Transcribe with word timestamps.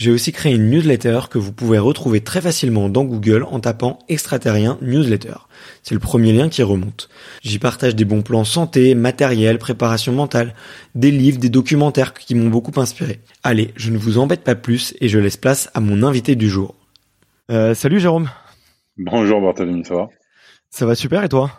j'ai 0.00 0.10
aussi 0.10 0.32
créé 0.32 0.54
une 0.54 0.70
newsletter 0.70 1.20
que 1.28 1.36
vous 1.36 1.52
pouvez 1.52 1.78
retrouver 1.78 2.22
très 2.22 2.40
facilement 2.40 2.88
dans 2.88 3.04
Google 3.04 3.44
en 3.50 3.60
tapant 3.60 3.98
extraterrien 4.08 4.78
newsletter. 4.80 5.34
C'est 5.82 5.92
le 5.92 6.00
premier 6.00 6.32
lien 6.32 6.48
qui 6.48 6.62
remonte. 6.62 7.10
J'y 7.42 7.58
partage 7.58 7.94
des 7.94 8.06
bons 8.06 8.22
plans 8.22 8.44
santé, 8.44 8.94
matériel, 8.94 9.58
préparation 9.58 10.14
mentale, 10.14 10.54
des 10.94 11.10
livres, 11.10 11.38
des 11.38 11.50
documentaires 11.50 12.14
qui 12.14 12.34
m'ont 12.34 12.48
beaucoup 12.48 12.80
inspiré. 12.80 13.20
Allez, 13.42 13.72
je 13.76 13.90
ne 13.90 13.98
vous 13.98 14.16
embête 14.16 14.42
pas 14.42 14.54
plus 14.54 14.94
et 15.02 15.08
je 15.08 15.18
laisse 15.18 15.36
place 15.36 15.70
à 15.74 15.80
mon 15.80 16.02
invité 16.02 16.34
du 16.34 16.48
jour. 16.48 16.76
Euh, 17.50 17.74
salut 17.74 18.00
Jérôme. 18.00 18.30
Bonjour 18.96 19.42
Barthélemy, 19.42 19.84
ça 19.84 19.96
va? 19.96 20.08
Ça 20.70 20.86
va 20.86 20.94
super 20.94 21.24
et 21.24 21.28
toi? 21.28 21.50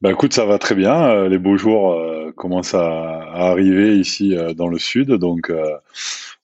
Bah 0.00 0.12
écoute, 0.12 0.32
ça 0.32 0.46
va 0.46 0.58
très 0.58 0.74
bien. 0.74 1.10
Euh, 1.10 1.28
les 1.28 1.38
beaux 1.38 1.58
jours 1.58 1.92
euh, 1.92 2.32
commencent 2.34 2.74
à, 2.74 2.86
à, 2.86 3.50
arriver 3.50 3.98
ici 3.98 4.34
euh, 4.34 4.54
dans 4.54 4.68
le 4.68 4.78
sud, 4.78 5.10
donc 5.10 5.52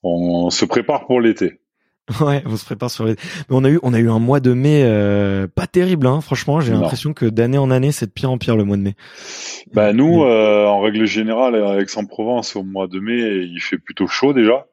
on 0.07 0.51
se 0.51 0.65
prépare 0.65 1.07
pour 1.07 1.21
l'été. 1.21 1.61
Ouais, 2.21 2.43
on 2.47 2.57
se 2.57 2.65
prépare 2.65 2.91
sur 2.91 3.05
les. 3.05 3.15
Mais 3.15 3.57
on 3.57 3.65
a 3.65 3.71
eu, 3.71 3.81
on 3.83 3.93
a 3.93 3.99
eu 3.99 4.09
un 4.09 4.21
mois 4.21 4.39
de 4.39 4.53
mai 4.53 4.83
euh, 4.85 5.49
pas 5.53 5.67
terrible, 5.67 6.07
hein. 6.07 6.21
Franchement, 6.21 6.61
j'ai 6.61 6.73
l'impression 6.73 7.13
que 7.13 7.27
d'année 7.27 7.59
en 7.59 7.71
année, 7.71 7.91
c'est 7.91 8.07
de 8.07 8.13
pire 8.13 8.31
en 8.31 8.39
pire 8.39 8.57
le 8.57 8.63
mois 8.63 8.77
de 8.77 8.83
mai. 8.83 8.95
Bah 9.73 9.93
nous, 9.93 10.23
euh, 10.23 10.67
en 10.67 10.81
règle 10.81 11.05
générale, 11.05 11.57
à 11.57 11.81
Aix-en-Provence, 11.81 12.55
au 12.55 12.63
mois 12.63 12.87
de 12.87 13.01
mai, 13.01 13.45
il 13.45 13.59
fait 13.61 13.79
plutôt 13.79 14.07
chaud 14.07 14.33
déjà. 14.33 14.67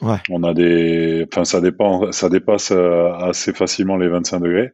Ouais. 0.00 0.16
On 0.30 0.42
a 0.44 0.54
des, 0.54 1.26
enfin 1.30 1.44
ça 1.44 1.60
dépend, 1.60 2.10
ça 2.12 2.28
dépasse 2.28 2.70
euh, 2.72 3.12
assez 3.12 3.52
facilement 3.52 3.96
les 3.96 4.08
25 4.08 4.40
degrés. 4.40 4.72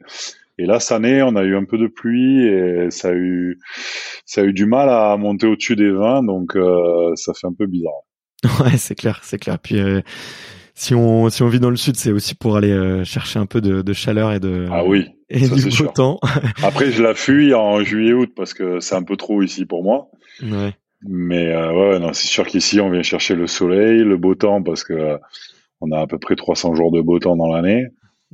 Et 0.59 0.67
là, 0.67 0.79
cette 0.79 0.93
année, 0.93 1.21
on 1.23 1.35
a 1.35 1.43
eu 1.43 1.57
un 1.57 1.65
peu 1.65 1.79
de 1.79 1.89
pluie 1.89 2.47
et 2.47 2.91
ça 2.91 3.09
a 3.09 3.13
eu, 3.13 3.59
ça 4.25 4.43
a 4.43 4.45
eu 4.45 4.53
du 4.53 4.67
mal 4.67 4.89
à 4.89 5.17
monter 5.17 5.49
au-dessus 5.49 5.75
des 5.75 5.91
20, 5.91 6.23
donc 6.23 6.55
euh, 6.55 7.13
ça 7.17 7.33
fait 7.35 7.49
un 7.49 7.55
peu 7.55 7.67
bizarre. 7.67 8.03
Ouais, 8.61 8.77
c'est 8.77 8.95
clair, 8.95 9.21
c'est 9.23 9.39
clair. 9.39 9.59
Puis 9.59 9.79
euh, 9.79 10.01
si 10.75 10.95
on 10.95 11.29
si 11.31 11.43
on 11.43 11.49
vit 11.49 11.61
dans 11.61 11.71
le 11.71 11.77
sud, 11.77 11.97
c'est 11.97 12.13
aussi 12.13 12.35
pour 12.35 12.57
aller 12.57 12.73
euh, 12.73 13.05
chercher 13.05 13.39
un 13.39 13.47
peu 13.47 13.61
de, 13.61 13.83
de, 13.83 13.93
chaleur 13.93 14.33
et 14.33 14.41
de 14.41 14.67
ah 14.71 14.85
oui 14.85 15.09
et 15.31 15.41
du 15.41 15.63
beau 15.63 15.71
sûr. 15.71 15.93
temps. 15.93 16.21
Après, 16.63 16.91
je 16.91 17.03
la 17.03 17.15
fuis 17.15 17.55
en 17.55 17.83
juillet-août 17.83 18.33
parce 18.37 18.55
que 18.55 18.81
c'est 18.81 18.95
un 18.95 19.03
peu 19.03 19.17
trop 19.17 19.43
ici 19.43 19.67
pour 19.67 19.83
moi. 19.83 20.11
Ouais. 20.43 20.75
Mais 21.07 21.53
euh, 21.53 21.73
ouais, 21.73 21.99
non, 21.99 22.13
c'est 22.13 22.27
sûr 22.27 22.47
qu'ici 22.47 22.81
on 22.81 22.91
vient 22.91 23.03
chercher 23.03 23.35
le 23.35 23.47
soleil, 23.47 23.99
le 24.05 24.17
beau 24.17 24.35
temps 24.35 24.63
parce 24.63 24.85
que 24.85 25.19
on 25.81 25.91
a 25.91 26.01
à 26.01 26.07
peu 26.07 26.19
près 26.19 26.37
300 26.37 26.75
jours 26.75 26.93
de 26.93 27.01
beau 27.01 27.19
temps 27.19 27.37
dans 27.37 27.53
l'année. 27.53 27.89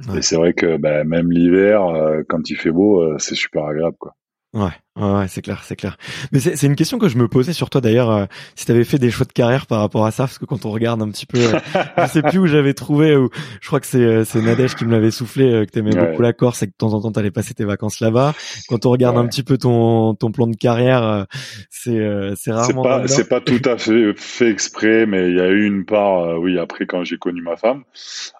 Ouais. 0.08 0.18
Et 0.18 0.22
c'est 0.22 0.36
vrai 0.36 0.52
que 0.54 0.76
ben, 0.76 1.06
même 1.06 1.30
l'hiver, 1.30 1.82
quand 2.28 2.48
il 2.48 2.56
fait 2.56 2.70
beau, 2.70 3.18
c'est 3.18 3.34
super 3.34 3.64
agréable 3.64 3.96
quoi. 3.98 4.14
Ouais, 4.52 4.62
ouais, 4.96 5.12
ouais 5.12 5.28
c'est 5.28 5.42
clair, 5.42 5.62
c'est 5.64 5.76
clair. 5.76 5.96
Mais 6.32 6.40
c'est 6.40 6.66
une 6.66 6.74
question 6.74 6.98
que 6.98 7.08
je 7.08 7.16
me 7.16 7.28
posais 7.28 7.52
sur 7.52 7.70
toi 7.70 7.80
d'ailleurs, 7.80 8.10
euh, 8.10 8.24
si 8.56 8.66
tu 8.66 8.72
avais 8.72 8.82
fait 8.82 8.98
des 8.98 9.08
choix 9.12 9.24
de 9.24 9.32
carrière 9.32 9.66
par 9.68 9.78
rapport 9.78 10.04
à 10.04 10.10
ça, 10.10 10.24
parce 10.24 10.38
que 10.38 10.44
quand 10.44 10.66
on 10.66 10.70
regarde 10.72 11.00
un 11.02 11.08
petit 11.08 11.24
peu, 11.24 11.38
euh, 11.38 11.60
je 11.98 12.06
sais 12.06 12.22
plus 12.22 12.38
où 12.40 12.46
j'avais 12.48 12.74
trouvé, 12.74 13.14
ou 13.16 13.30
je 13.60 13.66
crois 13.68 13.78
que 13.78 13.86
c'est 13.86 13.98
euh, 14.02 14.24
c'est 14.24 14.40
Nadège 14.42 14.74
qui 14.74 14.84
me 14.84 14.90
l'avait 14.90 15.12
soufflé, 15.12 15.44
euh, 15.52 15.64
que 15.66 15.70
t'aimais 15.70 15.94
Ouais. 15.96 16.10
beaucoup 16.10 16.22
la 16.22 16.32
Corse 16.32 16.64
et 16.64 16.66
que 16.66 16.72
de 16.72 16.76
temps 16.76 16.92
en 16.94 17.00
temps 17.00 17.12
t'allais 17.12 17.30
passer 17.30 17.54
tes 17.54 17.64
vacances 17.64 18.00
là-bas. 18.00 18.34
Quand 18.68 18.86
on 18.86 18.90
regarde 18.90 19.16
Ouais. 19.16 19.22
un 19.22 19.28
petit 19.28 19.44
peu 19.44 19.56
ton 19.56 20.14
ton 20.16 20.32
plan 20.32 20.48
de 20.48 20.56
carrière, 20.56 21.04
euh, 21.04 21.24
c'est 21.70 21.90
euh, 21.96 22.30
c'est 22.30 22.46
C'est 22.46 22.52
rarement. 22.52 22.82
dans 22.82 22.88
pas, 23.02 23.06
c'est 23.08 23.28
pas 23.28 23.40
tout 23.40 23.62
à 23.66 23.78
fait 23.78 24.12
fait 24.16 24.50
exprès, 24.50 25.06
mais 25.06 25.28
il 25.30 25.36
y 25.36 25.40
a 25.40 25.48
eu 25.48 25.64
une 25.64 25.84
part, 25.84 26.24
euh, 26.24 26.36
oui, 26.38 26.58
après 26.58 26.86
quand 26.86 27.04
j'ai 27.04 27.18
connu 27.18 27.40
ma 27.40 27.56
femme. 27.56 27.84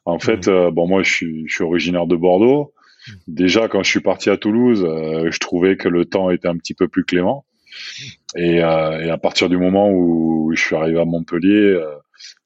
En 0.07 0.19
fait, 0.19 0.49
euh, 0.49 0.73
bon, 0.73 0.89
moi, 0.89 1.05
je 1.05 1.13
suis, 1.13 1.45
je 1.47 1.55
suis 1.55 1.63
originaire 1.65 2.07
de 2.09 2.17
Bordeaux. 2.17 2.73
Déjà, 3.27 3.69
quand 3.69 3.83
je 3.83 3.91
suis 3.91 4.01
parti 4.01 4.31
à 4.31 4.37
Toulouse, 4.37 4.85
euh, 4.85 5.31
je 5.31 5.39
trouvais 5.39 5.77
que 5.77 5.89
le 5.89 6.05
temps 6.05 6.31
était 6.31 6.49
un 6.49 6.57
petit 6.57 6.75
peu 6.75 6.89
plus 6.89 7.05
clément. 7.05 7.45
Et, 8.37 8.63
euh, 8.63 9.01
et 9.01 9.11
à 9.11 9.19
partir 9.19 9.49
du 9.49 9.57
moment 9.57 9.91
où 9.91 10.53
je 10.55 10.61
suis 10.61 10.77
arrivé 10.77 11.01
à 11.01 11.05
Montpellier, 11.05 11.75
euh, 11.75 11.87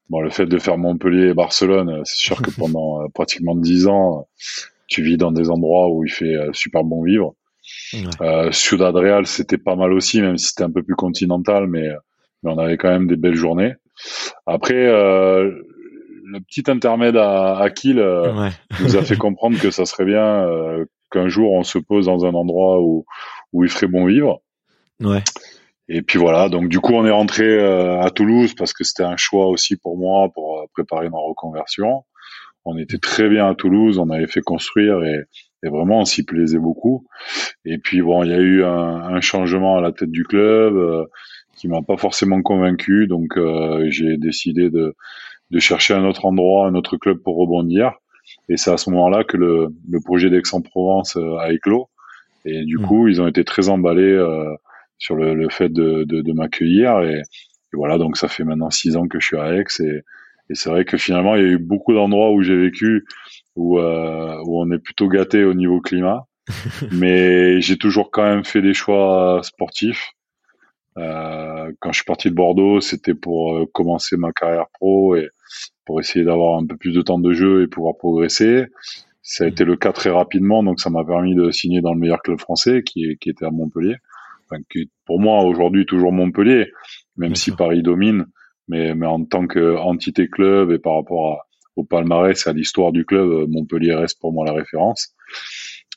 bon, 0.09 0.21
le 0.21 0.29
fait 0.29 0.45
de 0.45 0.57
faire 0.57 0.77
Montpellier 0.77 1.29
et 1.29 1.33
Barcelone, 1.33 2.01
c'est 2.05 2.17
sûr 2.17 2.41
que 2.41 2.51
pendant 2.57 3.07
pratiquement 3.09 3.55
dix 3.55 3.87
ans, 3.87 4.27
tu 4.87 5.01
vis 5.01 5.17
dans 5.17 5.31
des 5.31 5.49
endroits 5.49 5.89
où 5.89 6.03
il 6.03 6.11
fait 6.11 6.35
super 6.53 6.83
bon 6.83 7.03
vivre. 7.03 7.35
Ouais. 7.93 8.01
Euh, 8.21 8.51
Ciudad 8.51 8.95
Real, 8.95 9.25
c'était 9.25 9.57
pas 9.57 9.75
mal 9.75 9.93
aussi, 9.93 10.21
même 10.21 10.37
si 10.37 10.47
c'était 10.47 10.63
un 10.63 10.71
peu 10.71 10.83
plus 10.83 10.95
continental, 10.95 11.67
mais, 11.67 11.89
mais 12.43 12.51
on 12.51 12.57
avait 12.57 12.77
quand 12.77 12.89
même 12.89 13.07
des 13.07 13.15
belles 13.15 13.35
journées. 13.35 13.73
Après, 14.45 14.87
euh, 14.87 15.51
le 16.25 16.39
petit 16.39 16.69
intermède 16.69 17.17
à, 17.17 17.57
à 17.57 17.69
Kiel 17.69 17.99
euh, 17.99 18.33
Ouais. 18.33 18.49
nous 18.81 18.95
a 18.97 19.03
fait 19.03 19.17
comprendre 19.17 19.59
que 19.59 19.71
ça 19.71 19.85
serait 19.85 20.05
bien 20.05 20.25
euh, 20.47 20.85
qu'un 21.11 21.27
jour 21.27 21.53
on 21.53 21.63
se 21.63 21.77
pose 21.77 22.07
dans 22.07 22.25
un 22.25 22.33
endroit 22.33 22.81
où, 22.81 23.05
où 23.53 23.63
il 23.63 23.69
ferait 23.69 23.87
bon 23.87 24.05
vivre. 24.05 24.41
Ouais. 25.01 25.23
Et 25.87 26.01
puis 26.01 26.17
voilà, 26.17 26.49
donc 26.49 26.67
du 26.67 26.79
coup 26.79 26.93
on 26.93 27.05
est 27.05 27.11
rentré 27.11 27.43
euh, 27.45 28.01
à 28.01 28.09
Toulouse 28.09 28.55
parce 28.55 28.73
que 28.73 28.83
c'était 28.83 29.03
un 29.03 29.17
choix 29.17 29.47
aussi 29.47 29.75
pour 29.75 29.97
moi 29.97 30.29
pour 30.33 30.59
euh, 30.59 30.65
préparer 30.73 31.09
ma 31.09 31.19
reconversion. 31.19 32.03
On 32.65 32.77
était 32.77 32.97
très 32.97 33.29
bien 33.29 33.47
à 33.47 33.53
Toulouse, 33.53 33.99
on 33.99 34.09
avait 34.09 34.25
fait 34.27 34.41
construire 34.41 35.03
et, 35.03 35.19
et 35.63 35.69
vraiment 35.69 35.99
on 35.99 36.05
s'y 36.05 36.23
plaisait 36.23 36.57
beaucoup. 36.57 37.05
Et 37.65 37.77
puis 37.77 38.01
bon, 38.01 38.23
il 38.23 38.31
y 38.31 38.33
a 38.33 38.39
eu 38.39 38.63
un, 38.63 38.69
un 39.15 39.21
changement 39.21 39.77
à 39.77 39.81
la 39.81 39.91
tête 39.91 40.09
du 40.09 40.23
club 40.23 40.75
euh, 40.75 41.05
qui 41.55 41.67
m'a 41.67 41.83
pas 41.83 41.97
forcément 41.97 42.41
convaincu, 42.41 43.05
donc 43.07 43.37
euh, 43.37 43.85
j'ai 43.89 44.17
décidé 44.17 44.69
de, 44.71 44.95
de 45.51 45.59
chercher 45.59 45.93
un 45.93 46.05
autre 46.05 46.25
endroit, 46.25 46.67
un 46.67 46.75
autre 46.75 46.97
club 46.97 47.19
pour 47.23 47.37
rebondir. 47.37 47.93
Et 48.49 48.57
c'est 48.57 48.71
à 48.71 48.77
ce 48.77 48.89
moment-là 48.91 49.23
que 49.23 49.37
le, 49.37 49.69
le 49.89 49.99
projet 50.01 50.29
d'Aix-en-Provence 50.29 51.17
euh, 51.17 51.37
a 51.37 51.51
éclos. 51.53 51.89
Et 52.45 52.63
du 52.65 52.77
Mhm. 52.77 52.85
coup, 52.87 53.07
ils 53.07 53.21
ont 53.21 53.27
été 53.27 53.43
très 53.43 53.69
emballés 53.69 54.03
euh, 54.03 54.53
sur 54.97 55.15
le, 55.15 55.33
le 55.35 55.49
fait 55.49 55.69
de, 55.69 56.03
de, 56.05 56.21
de 56.21 56.33
m'accueillir. 56.33 57.01
Et, 57.01 57.21
voilà, 57.73 57.97
donc 57.97 58.17
ça 58.17 58.27
fait 58.29 58.43
maintenant 58.45 58.69
six 58.69 58.95
ans 58.95 59.07
que 59.07 59.19
je 59.19 59.25
suis 59.27 59.37
à 59.37 59.53
Aix 59.55 59.65
et, 59.81 60.01
et 60.49 60.55
c'est 60.55 60.69
vrai 60.69 60.85
que 60.85 60.97
finalement 60.97 61.35
il 61.35 61.41
y 61.41 61.45
a 61.45 61.49
eu 61.49 61.57
beaucoup 61.57 61.93
d'endroits 61.93 62.31
où 62.31 62.41
j'ai 62.41 62.55
vécu 62.55 63.05
où, 63.55 63.79
euh, 63.79 64.37
où 64.45 64.61
on 64.61 64.71
est 64.71 64.79
plutôt 64.79 65.07
gâté 65.09 65.43
au 65.43 65.53
niveau 65.53 65.81
climat, 65.81 66.25
mais 66.91 67.61
j'ai 67.61 67.77
toujours 67.77 68.11
quand 68.11 68.23
même 68.23 68.45
fait 68.45 68.61
des 68.61 68.73
choix 68.73 69.41
sportifs. 69.43 70.11
Euh, 70.97 71.71
quand 71.79 71.91
je 71.91 71.97
suis 71.97 72.05
parti 72.05 72.29
de 72.29 72.35
Bordeaux, 72.35 72.79
c'était 72.81 73.15
pour 73.15 73.55
euh, 73.57 73.65
commencer 73.73 74.17
ma 74.17 74.31
carrière 74.31 74.67
pro 74.79 75.15
et 75.15 75.29
pour 75.85 75.99
essayer 75.99 76.25
d'avoir 76.25 76.59
un 76.59 76.65
peu 76.65 76.77
plus 76.77 76.93
de 76.93 77.01
temps 77.01 77.19
de 77.19 77.33
jeu 77.33 77.63
et 77.63 77.67
pouvoir 77.67 77.95
progresser. 77.97 78.65
Ça 79.21 79.43
a 79.43 79.47
été 79.47 79.65
le 79.65 79.75
cas 79.75 79.91
très 79.91 80.11
rapidement, 80.11 80.63
donc 80.63 80.79
ça 80.79 80.89
m'a 80.89 81.03
permis 81.03 81.35
de 81.35 81.51
signer 81.51 81.81
dans 81.81 81.93
le 81.93 81.99
meilleur 81.99 82.21
club 82.21 82.39
français, 82.39 82.83
qui, 82.83 83.17
qui 83.19 83.29
était 83.29 83.45
à 83.45 83.51
Montpellier. 83.51 83.95
Enfin, 84.45 84.61
qui 84.69 84.91
pour 85.05 85.19
moi 85.19 85.43
aujourd'hui 85.43 85.85
toujours 85.85 86.11
Montpellier, 86.11 86.71
même 87.17 87.35
si 87.35 87.51
Paris 87.51 87.81
domine, 87.81 88.27
mais, 88.67 88.93
mais 88.93 89.07
en 89.07 89.23
tant 89.25 89.47
qu'entité 89.47 90.27
club 90.27 90.71
et 90.71 90.77
par 90.77 90.95
rapport 90.95 91.33
à, 91.33 91.47
au 91.75 91.83
palmarès 91.83 92.45
et 92.45 92.49
à 92.49 92.53
l'histoire 92.53 92.91
du 92.91 93.05
club, 93.05 93.49
Montpellier 93.49 93.95
reste 93.95 94.19
pour 94.19 94.31
moi 94.31 94.45
la 94.45 94.53
référence. 94.53 95.15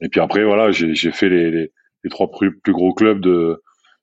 Et 0.00 0.08
puis 0.08 0.20
après, 0.20 0.44
voilà, 0.44 0.70
j'ai 0.70 1.12
fait 1.12 1.28
les, 1.28 1.50
les, 1.50 1.72
les 2.04 2.10
trois 2.10 2.30
plus, 2.30 2.58
plus, 2.58 2.72
gros 2.72 2.94
clubs 2.94 3.20
de, 3.20 3.62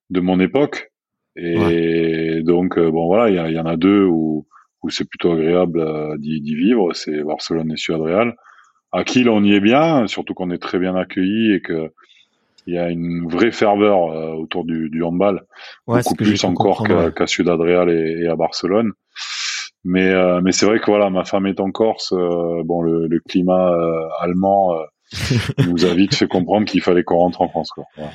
de 0.10 0.19
mon 0.19 0.40
époque. 0.40 0.92
Et 1.36 1.57
ouais. 1.57 2.44
donc, 2.44 2.78
euh, 2.78 2.92
bon, 2.92 3.07
voilà, 3.07 3.30
il 3.30 3.52
y, 3.52 3.56
y, 3.56 3.60
en 3.60 3.66
a 3.66 3.75
deux 3.75 4.06
où, 4.06 4.46
où 4.85 4.89
c'est 4.91 5.09
plutôt 5.09 5.31
agréable 5.31 5.79
euh, 5.79 6.15
d'y 6.17 6.55
vivre, 6.55 6.93
c'est 6.93 7.23
Barcelone 7.23 7.71
et 7.71 7.77
Ciudad 7.77 8.01
Real. 8.01 8.35
À 8.91 9.03
Kiel, 9.03 9.29
on 9.29 9.43
y 9.43 9.53
est 9.53 9.59
bien, 9.59 10.05
surtout 10.07 10.35
qu'on 10.35 10.51
est 10.51 10.61
très 10.61 10.77
bien 10.77 10.95
accueilli 10.95 11.53
et 11.53 11.61
que 11.61 11.91
il 12.67 12.73
y 12.73 12.77
a 12.77 12.89
une 12.89 13.27
vraie 13.27 13.51
ferveur 13.51 14.11
euh, 14.11 14.33
autour 14.33 14.63
du, 14.63 14.89
du 14.89 15.03
handball, 15.03 15.43
ouais, 15.87 16.01
beaucoup 16.01 16.15
plus 16.15 16.43
encore 16.43 16.83
qu'à 16.87 17.11
qu 17.11 17.27
Ciudad 17.27 17.59
Real 17.59 17.89
et, 17.89 18.23
et, 18.23 18.27
à 18.27 18.35
Barcelone. 18.35 18.91
Mais 19.83 20.09
euh, 20.09 20.41
mais 20.41 20.51
c'est 20.51 20.65
vrai 20.65 20.79
que 20.79 20.85
voilà, 20.87 21.09
ma 21.09 21.25
femme 21.25 21.45
est 21.45 21.59
en 21.59 21.71
Corse. 21.71 22.11
Euh, 22.13 22.63
bon, 22.63 22.81
le, 22.81 23.07
le 23.07 23.19
climat 23.19 23.71
euh, 23.71 24.07
allemand 24.19 24.75
nous 25.68 25.86
a 25.86 25.94
vite 25.94 26.16
fait 26.16 26.28
comprendre 26.28 26.66
qu'il 26.66 26.81
fallait 26.81 27.04
qu'on 27.04 27.18
rentre 27.18 27.42
en 27.42 27.48
France. 27.48 27.69
Quoi. 27.69 27.86
Ouais. 27.98 28.06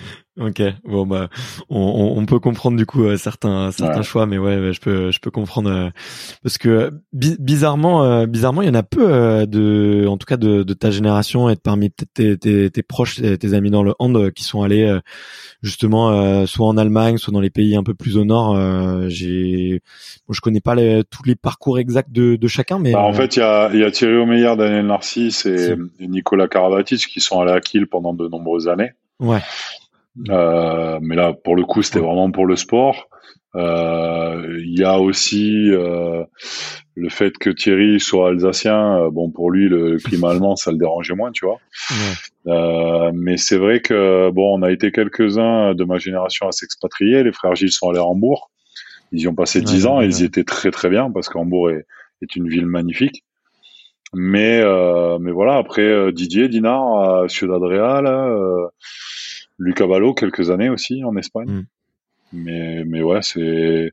Ok, 0.40 0.62
bon 0.84 1.06
bah 1.06 1.28
on, 1.68 2.14
on, 2.16 2.24
peut 2.24 2.38
comprendre 2.38 2.76
du 2.78 2.86
coup 2.86 3.04
euh, 3.04 3.18
certains 3.18 3.72
certains 3.72 3.98
ouais. 3.98 4.02
choix, 4.02 4.26
mais 4.26 4.38
ouais, 4.38 4.72
je 4.72 4.80
peux 4.80 5.10
je 5.10 5.18
peux 5.20 5.30
comprendre 5.30 5.70
euh, 5.70 5.90
parce 6.42 6.56
que 6.56 6.90
bi 7.12 7.36
bizarrement 7.38 8.04
euh, 8.04 8.26
bizarrement 8.26 8.62
il 8.62 8.68
y 8.68 8.70
en 8.70 8.74
a 8.74 8.82
peu 8.82 9.46
de 9.46 10.06
en 10.08 10.16
tout 10.16 10.26
cas 10.26 10.38
de, 10.38 10.62
de 10.62 10.74
ta 10.74 10.90
génération 10.90 11.50
et 11.50 11.56
de 11.56 11.60
parmi 11.60 11.90
peut-être 11.90 12.14
tes, 12.14 12.38
tes, 12.38 12.70
tes, 12.70 12.82
proches 12.82 13.16
tes, 13.16 13.36
tes, 13.36 13.54
amis 13.54 13.70
dans 13.70 13.82
le 13.82 13.94
hand 13.98 14.30
qui 14.32 14.44
sont 14.44 14.62
allés 14.62 14.98
justement 15.62 16.46
soit 16.46 16.66
en 16.66 16.78
Allemagne 16.78 17.18
soit 17.18 17.34
dans 17.34 17.40
les 17.40 17.50
pays 17.50 17.76
un 17.76 17.82
peu 17.82 17.94
plus 17.94 18.16
au 18.16 18.24
nord. 18.24 18.56
J'ai 19.08 19.82
bon, 20.26 20.32
je 20.32 20.40
connais 20.40 20.60
pas 20.60 20.74
les, 20.74 21.02
tous 21.04 21.24
les 21.24 21.34
parcours 21.34 21.78
exacts 21.78 22.12
de, 22.12 22.36
de 22.36 22.48
chacun, 22.48 22.78
mais 22.78 22.92
bah, 22.92 23.02
en 23.02 23.12
fait 23.12 23.36
il 23.36 23.40
y 23.40 23.42
a 23.42 23.74
y 23.74 23.84
a 23.84 23.90
Thierry 23.90 24.16
Omeyer, 24.16 24.54
Daniel 24.56 24.86
Narcisse 24.86 25.44
et, 25.44 25.76
et 25.98 26.08
Nicolas 26.08 26.48
Qui 26.96 27.20
sont 27.20 27.40
allés 27.40 27.52
à 27.52 27.60
Kiel 27.60 27.86
pendant 27.86 28.14
de 28.14 28.28
nombreuses 28.28 28.68
années. 28.68 28.92
Ouais. 29.18 29.40
Euh, 30.28 30.98
mais 31.00 31.16
là, 31.16 31.32
pour 31.32 31.56
le 31.56 31.64
coup, 31.64 31.82
c'était 31.82 32.00
vraiment 32.00 32.30
pour 32.30 32.46
le 32.46 32.56
sport. 32.56 33.08
Euh, 33.56 34.58
Il 34.60 34.78
y 34.78 34.84
a 34.84 34.98
aussi 34.98 35.70
euh, 35.70 36.24
le 36.94 37.08
fait 37.08 37.36
que 37.38 37.50
Thierry 37.50 38.00
soit 38.00 38.28
alsacien. 38.28 39.08
bon, 39.10 39.30
pour 39.30 39.50
lui, 39.50 39.68
le 39.68 39.98
climat 39.98 40.30
allemand, 40.30 40.56
ça 40.56 40.70
le 40.70 40.78
dérangeait 40.78 41.14
moins, 41.14 41.32
tu 41.32 41.46
vois. 41.46 41.58
Ouais. 42.46 43.12
mais 43.12 43.36
c'est 43.36 43.56
vrai 43.56 43.80
que 43.80 44.30
bon, 44.30 44.58
on 44.58 44.62
a 44.62 44.70
été 44.70 44.92
quelques-uns 44.92 45.74
de 45.74 45.84
ma 45.84 45.98
génération 45.98 46.48
à 46.48 46.52
s'expatrier. 46.52 47.22
Les 47.22 47.32
frères 47.32 47.54
Gilles 47.54 47.72
sont 47.72 47.90
allés 47.90 47.98
à 47.98 48.04
Hambourg. 48.04 48.50
Ils 49.12 49.22
y 49.22 49.28
ont 49.28 49.34
passé 49.34 49.60
dix 49.60 49.86
ouais, 49.86 49.90
ans 49.90 50.00
et 50.00 50.06
ils 50.06 50.20
y 50.20 50.24
étaient 50.24 50.44
très 50.44 50.70
très 50.70 50.88
bien 50.88 51.10
parce 51.10 51.28
qu'Hambourg 51.28 51.70
est, 51.70 51.84
est 52.22 52.36
une 52.36 52.48
ville 52.48 52.66
magnifique. 52.66 53.24
Mais 54.12 54.60
euh, 54.60 55.18
mais 55.20 55.30
voilà, 55.30 55.56
après 55.56 56.12
Didier 56.12 56.48
Dinard 56.48 57.22
à 57.22 57.28
Ciudad 57.28 57.62
Real, 57.62 58.06
euh, 58.06 58.66
Lucas 59.58 59.86
Ballo 59.86 60.14
quelques 60.14 60.50
années 60.50 60.68
aussi 60.68 61.04
en 61.04 61.16
Espagne. 61.16 61.48
Mm. 61.48 61.66
Mais 62.32 62.84
mais 62.84 63.02
ouais, 63.02 63.22
c'est 63.22 63.92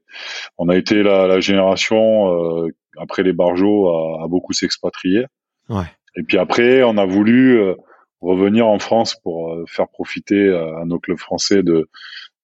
on 0.57 0.69
a 0.69 0.75
été 0.75 1.03
la, 1.03 1.27
la 1.27 1.39
génération 1.39 2.65
euh, 2.65 2.69
après 2.97 3.23
les 3.23 3.33
Barjots 3.33 3.89
à, 3.89 4.23
à 4.23 4.27
beaucoup 4.27 4.53
s'expatrier. 4.53 5.25
Ouais. 5.69 5.85
Et 6.15 6.23
puis 6.23 6.37
après, 6.37 6.83
on 6.83 6.97
a 6.97 7.05
voulu 7.05 7.59
euh, 7.59 7.75
revenir 8.21 8.67
en 8.67 8.79
France 8.79 9.15
pour 9.15 9.53
euh, 9.53 9.65
faire 9.67 9.87
profiter 9.87 10.49
à 10.49 10.85
nos 10.85 10.99
clubs 10.99 11.19
français 11.19 11.61
de 11.63 11.89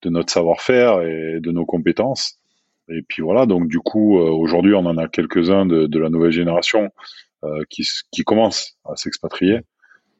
de 0.04 0.10
notre 0.10 0.31
savoir-faire 0.31 1.02
et 1.02 1.40
de 1.40 1.52
nos 1.52 1.66
compétences. 1.66 2.38
Et 2.95 3.01
puis 3.07 3.22
voilà, 3.22 3.45
donc 3.45 3.68
du 3.68 3.80
coup, 3.80 4.19
euh, 4.19 4.30
aujourd'hui, 4.30 4.74
on 4.74 4.86
en 4.86 4.98
a 4.98 5.07
quelques-uns 5.07 5.66
de, 5.66 5.88
de, 5.88 6.00
la 6.00 6.10
nouvelle 6.10 6.31
génération 6.31 6.90
euh, 7.44 7.63
qui, 7.69 7.84
qui 8.12 8.24
commencent 8.24 8.78
à 8.86 8.95
s'expatrier. 8.95 9.60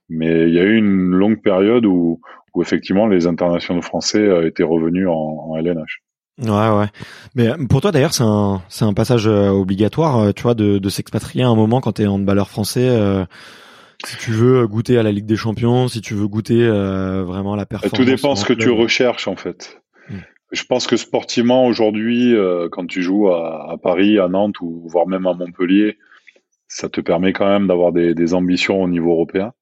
Mais 0.10 0.48
il 0.48 0.54
y 0.54 0.60
a 0.60 0.64
eu 0.64 0.76
une 0.76 1.12
longue 1.12 1.42
période 1.42 1.86
où, 1.86 2.22
où 2.54 2.62
effectivement 2.62 3.08
les 3.08 3.26
internationaux 3.26 3.82
français 3.82 4.48
étaient 4.48 4.64
revenus 4.64 5.08
en, 5.08 5.50
en 5.50 5.58
LNH. 5.58 6.02
Ouais, 6.40 6.48
ouais. 6.50 6.88
Mais 7.36 7.50
pour 7.70 7.82
toi 7.82 7.92
d'ailleurs, 7.92 8.14
c'est 8.14 8.24
un, 8.24 8.62
c'est 8.68 8.86
un 8.86 8.94
passage 8.94 9.28
obligatoire, 9.28 10.34
tu 10.34 10.44
vois, 10.44 10.56
de, 10.56 10.78
de 10.78 10.90
s'expatrier 10.90 11.44
à 11.44 11.48
un 11.48 11.56
moment 11.56 11.80
quand 11.80 11.94
t'es 11.94 12.06
handballeur 12.06 12.50
français. 12.50 12.90
Euh, 12.90 13.26
si 14.06 14.18
tu 14.18 14.32
veux 14.32 14.68
goûter 14.68 14.98
à 14.98 15.04
la 15.04 15.12
Ligue 15.12 15.26
des 15.26 15.36
Champions, 15.36 15.88
si 15.88 16.02
tu 16.02 16.14
veux 16.14 16.28
goûter 16.28 16.62
euh, 16.64 17.24
vraiment 17.24 17.54
à 17.54 17.58
la 17.58 17.66
performance. 17.66 17.98
Tout 17.98 18.06
dépend 18.06 18.36
ce 18.36 18.46
que 18.46 18.54
tu 18.54 18.70
recherches 18.70 19.28
en 19.28 19.36
fait. 19.36 19.82
Hmm. 20.10 20.20
Je 20.54 20.64
pense 20.66 20.86
que 20.86 20.98
sportivement 20.98 21.66
aujourd'hui, 21.66 22.36
euh, 22.36 22.70
quand 22.72 22.86
tu 22.86 23.02
joues 23.02 23.30
à, 23.30 23.72
à, 23.72 23.78
Paris, 23.78 24.20
à 24.20 24.28
Nantes 24.28 24.62
ou 24.62 24.88
voire 24.88 25.08
même 25.08 25.26
à 25.26 25.34
Montpellier, 25.34 25.98
ça 26.68 26.90
te 26.90 27.02
permet 27.02 27.34
quand 27.34 27.48
même 27.48 27.68
d'avoir 27.68 27.92
des, 27.92 28.14
des, 28.14 28.34
ambitions 28.36 28.82
au 28.82 28.88
niveau 28.88 29.12
européen. 29.12 29.54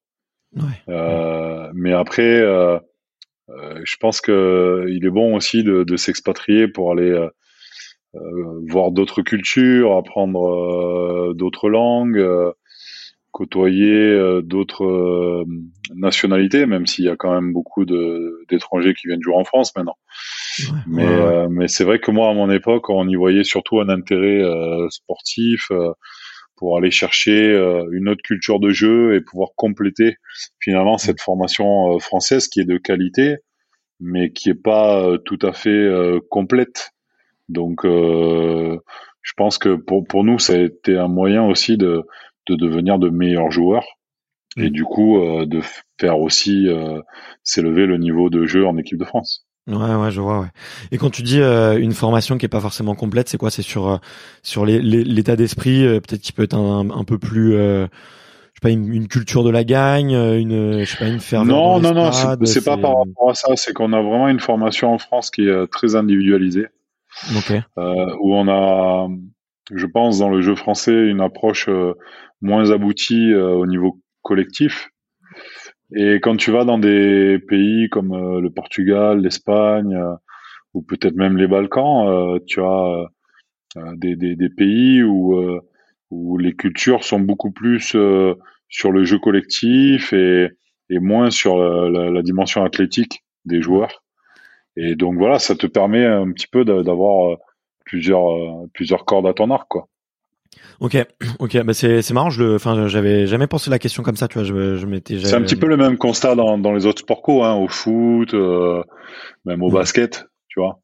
Ouais. 0.56 0.62
Euh, 0.90 1.72
mais 1.74 1.94
après, 1.94 2.42
euh, 2.42 2.78
je 3.84 3.96
pense 3.98 4.20
que 4.20 4.86
il 4.90 5.06
est 5.06 5.10
bon 5.10 5.36
aussi 5.36 5.64
de, 5.64 5.84
de 5.84 5.98
s'expatrier 5.98 6.68
pour 6.68 6.92
aller 6.92 7.28
voir 8.68 8.92
d'autres 8.92 9.22
cultures, 9.22 9.96
apprendre 9.96 11.34
d'autres 11.34 11.70
langues, 11.70 12.22
côtoyer 13.42 14.42
d'autres 14.44 15.46
nationalités, 15.96 16.66
même 16.68 16.86
s'il 16.86 17.06
y 17.06 17.10
a 17.10 17.16
quand 17.16 17.34
même 17.34 17.54
beaucoup 17.54 17.86
d'étrangers 17.86 18.94
qui 18.94 19.08
viennent 19.08 19.22
jouer 19.22 19.36
en 19.36 19.44
France 19.44 19.76
maintenant. 19.76 19.96
Ouais, 20.60 20.66
mais 20.88 21.06
ouais, 21.06 21.12
euh, 21.12 21.48
mais 21.50 21.68
c'est 21.68 21.84
vrai 21.84 22.00
que 22.00 22.12
moi 22.12 22.30
à 22.30 22.34
mon 22.34 22.50
époque 22.52 22.90
on 22.90 23.08
y 23.08 23.16
voyait 23.16 23.44
surtout 23.44 23.80
un 23.80 23.90
intérêt 23.90 24.42
euh, 24.44 24.88
sportif 24.90 25.68
euh, 25.72 25.92
pour 26.56 26.78
aller 26.78 26.92
chercher 26.92 27.56
une 27.92 28.08
autre 28.08 28.22
culture 28.24 28.60
de 28.60 28.70
jeu 28.70 29.16
et 29.16 29.22
pouvoir 29.22 29.50
compléter 29.56 30.18
finalement 30.60 31.00
cette 31.00 31.20
formation 31.20 31.98
française 31.98 32.48
qui 32.48 32.60
est 32.60 32.66
de 32.66 32.78
qualité 32.78 33.38
mais 34.00 34.32
qui 34.32 34.52
est 34.52 34.62
pas 34.62 35.18
tout 35.26 35.40
à 35.42 35.54
fait 35.54 35.90
complète. 36.30 36.92
Donc 37.50 37.82
je 37.84 39.34
pense 39.38 39.58
que 39.58 39.74
pour 39.74 40.06
pour 40.06 40.24
nous 40.24 40.38
ça 40.38 40.54
a 40.54 40.58
été 40.58 40.96
un 40.96 41.08
moyen 41.08 41.44
aussi 41.44 41.78
de 41.78 42.04
de 42.48 42.56
devenir 42.56 43.00
de 43.00 43.10
meilleurs 43.10 43.52
joueurs 43.52 43.86
et 44.58 44.70
du 44.70 44.84
coup 44.84 45.18
de 45.46 45.62
faire 46.00 46.20
aussi 46.20 46.68
s'élever 47.44 47.86
le 47.86 47.98
niveau 47.98 48.30
de 48.30 48.46
jeu 48.46 48.68
en 48.68 48.78
équipe 48.78 48.98
de 48.98 49.06
France. 49.06 49.46
Ouais, 49.68 49.96
ouais, 49.96 50.12
je 50.12 50.20
vois. 50.20 50.40
Ouais. 50.40 50.48
Et 50.92 50.98
quand 50.98 51.12
tu 51.12 51.22
dis 51.22 51.40
euh, 51.40 51.78
une 51.78 51.94
formation 51.94 52.38
qui 52.38 52.46
est 52.46 52.50
pas 52.50 52.60
forcément 52.60 52.96
complète, 52.96 53.30
c'est 53.30 53.38
quoi? 53.38 53.52
C'est 53.52 53.62
sur 53.62 53.90
euh, 53.90 53.98
sur 54.42 54.66
l'état 54.66 54.84
les, 54.84 55.04
les, 55.04 55.24
d'esprit, 55.24 55.86
euh, 55.86 56.00
peut-être 56.00 56.22
qui 56.22 56.32
peut 56.32 56.44
être 56.44 56.56
un, 56.56 56.90
un 56.90 57.04
peu 57.04 57.20
plus, 57.20 57.52
je 57.54 57.88
sais 57.88 58.60
pas, 58.62 58.72
une, 58.72 58.92
une, 58.92 59.08
culture 59.08 59.44
de 59.44 59.52
la 59.52 59.64
gagne, 59.64 60.14
une, 60.14 60.80
je 60.80 60.86
sais 60.86 60.98
pas, 60.98 61.08
une 61.08 61.20
ferveur. 61.20 61.56
Non, 61.56 61.80
non, 61.80 61.94
non, 61.94 62.12
c'est 62.12 62.66
pas 62.66 62.78
par 62.78 62.98
rapport 62.98 63.30
à 63.30 63.36
ça. 63.36 63.56
C'est 63.56 63.74
qu'on 63.74 63.94
a 63.94 64.02
vraiment 64.02 64.30
une 64.30 64.40
formation 64.40 64.94
en 64.94 64.98
France 64.98 65.30
qui 65.30 65.48
est 65.48 65.68
très 65.68 65.96
individualisée, 65.96 66.68
okay. 67.38 67.62
où 67.78 68.36
on 68.36 68.48
a, 68.48 69.08
je 69.72 69.86
pense, 69.86 70.18
dans 70.18 70.30
le 70.30 70.42
jeu 70.42 70.56
français, 70.56 71.06
une 71.06 71.22
approche 71.22 71.70
moins 72.42 72.72
aboutie 72.72 73.34
au 73.34 73.66
niveau 73.66 74.00
collectif. 74.22 74.90
Et 75.94 76.16
quand 76.16 76.38
tu 76.38 76.52
vas 76.52 76.64
dans 76.64 76.78
des 76.78 77.40
pays 77.40 77.90
comme 77.90 78.14
euh, 78.14 78.40
le 78.40 78.50
Portugal, 78.50 79.20
l'Espagne, 79.22 79.96
euh, 79.96 80.16
ou 80.74 80.82
peut-être 80.82 81.16
même 81.16 81.38
les 81.38 81.48
Balkans, 81.48 82.08
euh, 82.08 82.40
tu 82.48 82.62
as 82.62 83.08
des, 83.96 84.16
des, 84.16 84.36
des, 84.36 84.50
pays 84.50 85.02
où, 85.02 85.34
où 86.12 86.38
les 86.38 86.54
cultures 86.54 87.06
sont 87.06 87.22
beaucoup 87.22 87.52
plus 87.52 87.96
sur 88.68 88.92
le 88.92 89.04
jeu 89.06 89.18
collectif 89.18 90.12
et, 90.12 90.50
et 90.90 91.00
moins 91.00 91.30
sur 91.30 91.58
la, 91.58 91.90
la, 91.90 92.12
la, 92.12 92.22
dimension 92.22 92.66
athlétique 92.66 93.24
des 93.46 93.62
joueurs. 93.62 94.04
Et 94.76 94.96
donc 94.96 95.18
voilà, 95.18 95.40
ça 95.40 95.56
te 95.56 95.68
permet 95.68 96.06
un 96.06 96.32
petit 96.34 96.48
peu 96.48 96.66
d'avoir 96.66 97.38
plusieurs, 97.86 98.68
plusieurs 98.74 99.06
cordes 99.06 99.28
à 99.28 99.34
ton 99.34 99.52
arc, 99.52 99.68
quoi. 99.70 99.88
Ok, 100.80 100.98
ok, 101.40 101.64
bah 101.64 101.74
c'est 101.74 102.02
c'est 102.02 102.14
marrant. 102.14 102.30
Je 102.30 102.44
le, 102.44 102.56
enfin, 102.56 102.88
j'avais 102.88 103.28
jamais 103.28 103.48
pensé 103.48 103.70
la 103.70 103.80
question 103.80 104.04
comme 104.04 104.16
ça, 104.16 104.28
tu 104.28 104.40
vois. 104.40 104.44
Je, 104.44 104.78
je 104.78 104.86
m'étais. 104.86 105.20
C'est 105.20 105.36
un 105.36 105.42
petit 105.42 105.56
peu 105.56 105.68
le 105.68 105.78
même 105.78 105.98
constat 105.98 106.36
dans 106.36 106.58
dans 106.58 106.74
les 106.74 106.86
autres 106.86 107.02
sports 107.02 107.22
co, 107.22 107.44
hein, 107.44 107.56
au 107.56 107.68
foot, 107.68 108.34
euh, 108.34 108.84
même 109.46 109.64
au 109.64 109.70
mmh. 109.70 109.74
basket, 109.74 110.26
tu 110.48 110.60
vois. 110.60 110.80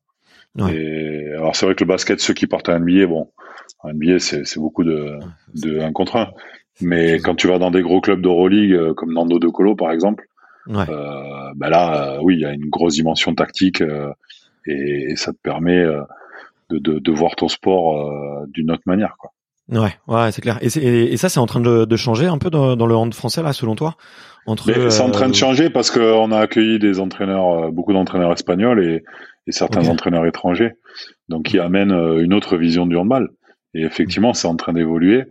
Et 0.69 1.29
alors 1.36 1.55
c'est 1.55 1.65
vrai 1.65 1.75
que 1.75 1.83
le 1.83 1.88
basket, 1.88 2.19
ceux 2.19 2.33
qui 2.33 2.47
partent 2.47 2.69
à 2.69 2.79
NBA, 2.79 3.05
bon, 3.05 3.31
NBA 3.83 4.19
c'est 4.19 4.57
beaucoup 4.57 4.83
de, 4.83 5.19
de 5.53 5.79
1 5.79 5.91
contre 5.91 6.15
1. 6.15 6.29
Mais 6.81 7.19
quand 7.19 7.36
tu 7.36 7.47
vas 7.47 7.59
dans 7.59 7.71
des 7.71 7.81
gros 7.81 8.01
clubs 8.01 8.21
d'Euroleague 8.21 8.74
euh, 8.74 8.93
comme 8.93 9.13
Nando 9.13 9.39
De 9.39 9.47
Colo 9.47 9.75
par 9.75 9.91
exemple, 9.91 10.25
euh, 10.69 11.53
bah 11.55 11.69
là, 11.69 12.15
euh, 12.15 12.19
oui, 12.21 12.36
il 12.36 12.41
y 12.41 12.45
a 12.45 12.51
une 12.51 12.69
grosse 12.69 12.95
dimension 12.95 13.33
tactique 13.33 13.81
et, 14.65 15.12
et, 15.12 15.15
ça 15.15 15.31
te 15.31 15.38
permet 15.41 15.86
de, 16.69 16.77
de, 16.79 17.00
de, 17.00 17.12
voir 17.12 17.36
ton 17.36 17.47
sport 17.47 18.45
d'une 18.47 18.71
autre 18.71 18.83
manière, 18.86 19.15
quoi. 19.17 19.31
Ouais, 19.69 19.93
ouais, 20.07 20.31
c'est 20.31 20.41
clair. 20.41 20.57
Et, 20.62 20.67
et, 20.77 21.13
et 21.13 21.17
ça, 21.17 21.29
c'est 21.29 21.39
en 21.39 21.45
train 21.45 21.59
de, 21.59 21.86
de, 21.86 21.95
changer 21.95 22.27
un 22.27 22.38
peu 22.38 22.50
dans, 22.50 22.75
dans, 22.75 22.86
le 22.86 22.95
hand 22.95 23.13
français 23.13 23.43
là, 23.43 23.53
selon 23.53 23.75
toi? 23.75 23.95
Entre 24.45 24.71
c'est 24.89 25.01
en 25.01 25.12
train 25.12 25.27
de 25.27 25.36
changer 25.36 25.69
parce 25.69 25.91
qu'on 25.91 26.31
a 26.31 26.39
accueilli 26.39 26.79
des 26.79 27.01
entraîneurs, 27.01 27.69
beaucoup 27.74 27.91
d'entraîneurs 27.91 28.31
espagnols 28.31 28.81
et, 28.81 29.03
et 29.45 29.51
certains 29.51 29.81
okay. 29.81 29.89
entraîneurs 29.89 30.25
étrangers, 30.25 30.71
donc 31.27 31.47
qui 31.47 31.59
amènent 31.59 31.91
une 31.91 32.33
autre 32.33 32.55
vision 32.55 32.86
du 32.86 32.95
handball. 32.95 33.29
Et 33.74 33.81
effectivement, 33.81 34.33
c'est 34.33 34.47
en 34.47 34.55
train 34.55 34.71
d'évoluer. 34.71 35.25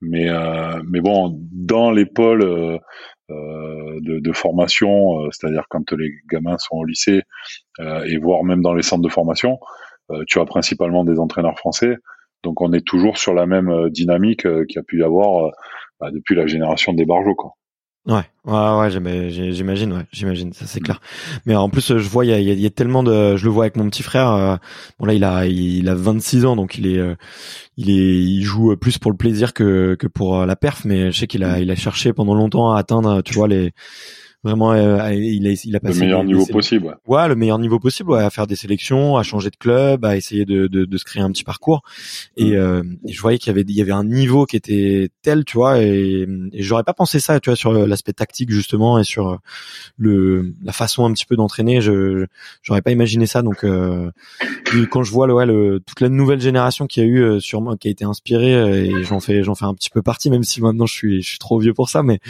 Mais 0.00 0.28
euh, 0.28 0.80
mais 0.88 1.00
bon, 1.00 1.38
dans 1.52 1.90
les 1.90 2.04
pôles 2.04 2.42
euh, 2.42 2.78
de, 3.28 4.20
de, 4.20 4.32
formation, 4.32 5.20
euh, 5.20 5.28
c'est-à-dire 5.30 5.64
quand 5.70 5.92
les 5.92 6.12
gamins 6.30 6.58
sont 6.58 6.76
au 6.76 6.84
lycée 6.84 7.22
et 7.78 8.18
voire 8.18 8.44
même 8.44 8.62
dans 8.62 8.74
les 8.74 8.82
centres 8.82 9.02
de 9.02 9.08
formation, 9.08 9.58
tu 10.26 10.38
as 10.38 10.44
principalement 10.44 11.04
des 11.04 11.18
entraîneurs 11.18 11.58
français. 11.58 11.96
Donc 12.46 12.60
on 12.60 12.72
est 12.72 12.86
toujours 12.86 13.18
sur 13.18 13.34
la 13.34 13.44
même 13.44 13.90
dynamique 13.90 14.42
qu'il 14.42 14.76
y 14.76 14.78
a 14.78 14.82
pu 14.82 15.00
y 15.00 15.02
avoir 15.02 15.50
bah, 16.00 16.10
depuis 16.12 16.36
la 16.36 16.46
génération 16.46 16.92
des 16.92 17.04
Barjots. 17.04 17.34
Quoi. 17.34 17.56
Ouais, 18.06 18.22
ouais, 18.44 18.78
ouais, 18.78 18.90
j'imagine, 19.52 19.92
ouais, 19.92 20.06
j'imagine, 20.12 20.52
ça 20.52 20.64
c'est 20.66 20.78
clair. 20.78 21.00
Mais 21.44 21.56
en 21.56 21.68
plus, 21.68 21.98
je 21.98 22.08
vois, 22.08 22.24
il 22.24 22.30
y 22.30 22.34
a, 22.34 22.38
il 22.38 22.60
y 22.60 22.66
a, 22.66 22.70
tellement 22.70 23.02
de, 23.02 23.36
je 23.36 23.44
le 23.44 23.50
vois 23.50 23.64
avec 23.64 23.74
mon 23.74 23.88
petit 23.90 24.04
frère. 24.04 24.30
Euh, 24.30 24.56
bon 25.00 25.06
là, 25.06 25.14
il 25.14 25.24
a, 25.24 25.44
il 25.46 25.88
a 25.88 25.96
26 25.96 26.44
ans, 26.44 26.54
donc 26.54 26.78
il 26.78 26.86
est, 26.86 26.98
euh, 26.98 27.16
il 27.76 27.90
est, 27.90 28.22
il 28.22 28.42
joue 28.44 28.76
plus 28.76 28.98
pour 28.98 29.10
le 29.10 29.16
plaisir 29.16 29.52
que 29.52 29.96
que 29.98 30.06
pour 30.06 30.38
euh, 30.38 30.46
la 30.46 30.54
perf. 30.54 30.84
Mais 30.84 31.10
je 31.10 31.18
sais 31.18 31.26
qu'il 31.26 31.42
a, 31.42 31.58
il 31.58 31.68
a 31.68 31.74
cherché 31.74 32.12
pendant 32.12 32.34
longtemps 32.34 32.70
à 32.70 32.78
atteindre, 32.78 33.22
tu 33.22 33.34
vois, 33.34 33.48
les 33.48 33.72
vraiment 34.46 34.72
euh, 34.72 35.12
il 35.12 35.46
a 35.46 35.50
il 35.64 35.76
a 35.76 35.80
passé 35.80 36.00
le 36.00 36.06
meilleur 36.06 36.24
niveau 36.24 36.46
possible. 36.46 36.86
Ouais. 37.06 37.16
ouais. 37.16 37.28
le 37.28 37.36
meilleur 37.36 37.58
niveau 37.58 37.78
possible, 37.78 38.10
ouais, 38.10 38.22
à 38.22 38.30
faire 38.30 38.46
des 38.46 38.56
sélections, 38.56 39.16
à 39.16 39.22
changer 39.22 39.50
de 39.50 39.56
club, 39.56 40.04
à 40.04 40.16
essayer 40.16 40.44
de 40.44 40.66
de, 40.66 40.84
de 40.84 40.96
se 40.96 41.04
créer 41.04 41.22
un 41.22 41.30
petit 41.30 41.44
parcours. 41.44 41.82
Et, 42.36 42.52
mm. 42.52 42.54
euh, 42.54 42.82
et 43.06 43.12
je 43.12 43.20
voyais 43.20 43.38
qu'il 43.38 43.48
y 43.48 43.50
avait 43.50 43.64
il 43.66 43.74
y 43.74 43.82
avait 43.82 43.92
un 43.92 44.04
niveau 44.04 44.46
qui 44.46 44.56
était 44.56 45.10
tel, 45.22 45.44
tu 45.44 45.56
vois, 45.56 45.82
et, 45.82 46.26
et 46.52 46.62
j'aurais 46.62 46.84
pas 46.84 46.94
pensé 46.94 47.20
ça, 47.20 47.40
tu 47.40 47.50
vois, 47.50 47.56
sur 47.56 47.72
l'aspect 47.72 48.12
tactique 48.12 48.50
justement 48.50 48.98
et 48.98 49.04
sur 49.04 49.38
le 49.96 50.52
la 50.62 50.72
façon 50.72 51.04
un 51.04 51.12
petit 51.12 51.26
peu 51.26 51.36
d'entraîner. 51.36 51.80
Je 51.80 52.26
j'aurais 52.62 52.82
pas 52.82 52.92
imaginé 52.92 53.26
ça. 53.26 53.42
Donc 53.42 53.64
euh, 53.64 54.10
quand 54.90 55.02
je 55.02 55.12
vois 55.12 55.26
le, 55.26 55.34
ouais, 55.34 55.46
le 55.46 55.80
toute 55.80 56.00
la 56.00 56.08
nouvelle 56.08 56.40
génération 56.40 56.86
qui 56.86 57.00
a 57.00 57.04
eu 57.04 57.20
euh, 57.22 57.40
sur 57.40 57.60
moi, 57.60 57.76
qui 57.76 57.88
a 57.88 57.90
été 57.90 58.04
inspirée, 58.04 58.54
euh, 58.54 59.00
et 59.00 59.04
j'en 59.04 59.20
fais 59.20 59.42
j'en 59.42 59.54
fais 59.54 59.64
un 59.64 59.74
petit 59.74 59.90
peu 59.90 60.02
partie, 60.02 60.30
même 60.30 60.44
si 60.44 60.60
maintenant 60.60 60.86
je 60.86 60.94
suis 60.94 61.22
je 61.22 61.28
suis 61.28 61.38
trop 61.38 61.58
vieux 61.58 61.74
pour 61.74 61.88
ça, 61.88 62.02
mais 62.02 62.20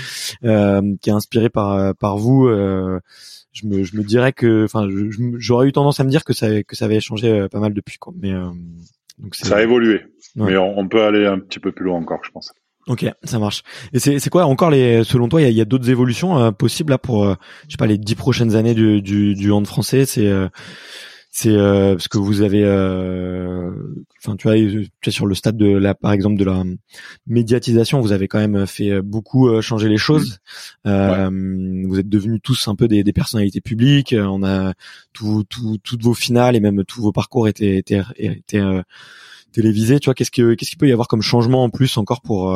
euh, 0.45 0.83
qui 1.01 1.11
est 1.11 1.13
inspiré 1.13 1.49
par 1.51 1.95
par 1.97 2.06
vous, 2.15 2.47
euh, 2.47 3.01
je 3.53 3.67
me 3.67 3.83
je 3.83 3.97
me 3.97 4.05
dirais 4.05 4.33
que, 4.33 4.65
enfin, 4.65 4.87
j'aurais 5.39 5.67
eu 5.67 5.73
tendance 5.73 5.99
à 5.99 6.05
me 6.05 6.11
dire 6.11 6.25
que 6.25 6.33
ça 6.33 6.63
que 6.63 6.77
ça 6.77 6.85
avait 6.85 7.01
changé 7.01 7.29
euh, 7.29 7.49
pas 7.49 7.59
mal 7.59 7.75
depuis 7.75 7.99
quoi. 7.99 8.13
Mais 8.17 8.33
euh, 8.33 8.51
donc 9.19 9.35
ça 9.35 9.57
a 9.57 9.63
évolué, 9.63 10.03
mais 10.37 10.57
on, 10.57 10.87
peut 10.89 11.03
aller 11.03 11.27
un 11.27 11.39
petit 11.39 11.59
peu 11.59 11.73
plus 11.73 11.87
loin 11.87 11.99
encore, 11.99 12.21
je 12.23 12.31
pense. 12.31 12.53
Ok, 12.87 13.05
ça 13.25 13.39
marche. 13.41 13.63
Et 13.93 13.99
c'est 13.99 14.21
c'est 14.21 14.31
quoi 14.31 14.45
encore 14.45 14.71
les 14.71 15.03
selon 15.03 15.29
toi 15.29 15.43
il 15.43 15.45
y 15.45 15.49
a, 15.49 15.51
y 15.51 15.61
a 15.61 15.65
d'autres 15.65 15.91
évolutions 15.91 16.53
possibles 16.53 16.91
là 16.91 16.99
pour 16.99 17.27
je 17.27 17.71
sais 17.71 17.79
pas 17.79 17.87
les 17.87 17.99
dix 17.99 18.15
prochaines 18.15 18.55
années 18.55 18.75
du 18.75 19.03
du, 19.03 19.35
du 19.35 19.51
hand 19.51 19.67
français? 19.67 20.05
C'est 20.05 20.31
c'est 21.39 21.51
euh, 21.51 21.93
parce 21.93 22.09
que 22.09 22.17
vous 22.17 22.41
avez 22.41 22.65
euh, 22.65 23.71
enfin 24.17 24.37
tu 24.37 24.49
vois 24.49 24.57
sur 25.13 25.27
le 25.27 25.35
stade 25.35 25.59
de 25.59 25.67
la 25.67 25.95
par 25.95 26.13
exemple 26.13 26.39
de 26.39 26.45
la 26.47 26.63
médiatisation 27.27 28.01
vous 28.01 28.13
avez 28.13 28.27
quand 28.27 28.39
même 28.39 28.67
fait 28.67 29.03
beaucoup 29.03 29.47
euh, 29.47 29.61
changer 29.61 29.91
les 29.91 29.99
choses 29.99 30.39
mmh. 30.87 31.87
vous 31.87 31.99
êtes 31.99 32.09
devenus 32.09 32.41
tous 32.43 32.69
un 32.69 32.75
peu 32.75 32.89
des, 32.89 33.05
des 33.05 33.13
personnalités 33.13 33.61
publiques 33.61 34.15
on 34.19 34.43
a 34.45 34.73
tout, 35.13 35.45
tout, 35.51 35.77
toutes 35.85 36.03
vos 36.03 36.15
finales 36.15 36.57
et 36.57 36.61
même 36.61 36.85
tous 36.85 37.03
vos 37.03 37.13
parcours 37.13 37.49
étaient 37.49 37.77
étaient, 37.77 38.01
étaient 38.17 38.65
télévisés 39.53 40.01
tu 40.01 40.07
vois 40.07 40.15
qu'est-ce 40.15 40.31
que 40.31 40.55
qu'est-ce 40.55 40.71
qu'il 40.71 40.79
peut 40.79 40.89
y 40.89 40.93
avoir 40.93 41.07
comme 41.07 41.21
changement 41.21 41.65
en 41.65 41.69
plus 41.69 41.99
encore 41.99 42.23
pour 42.23 42.51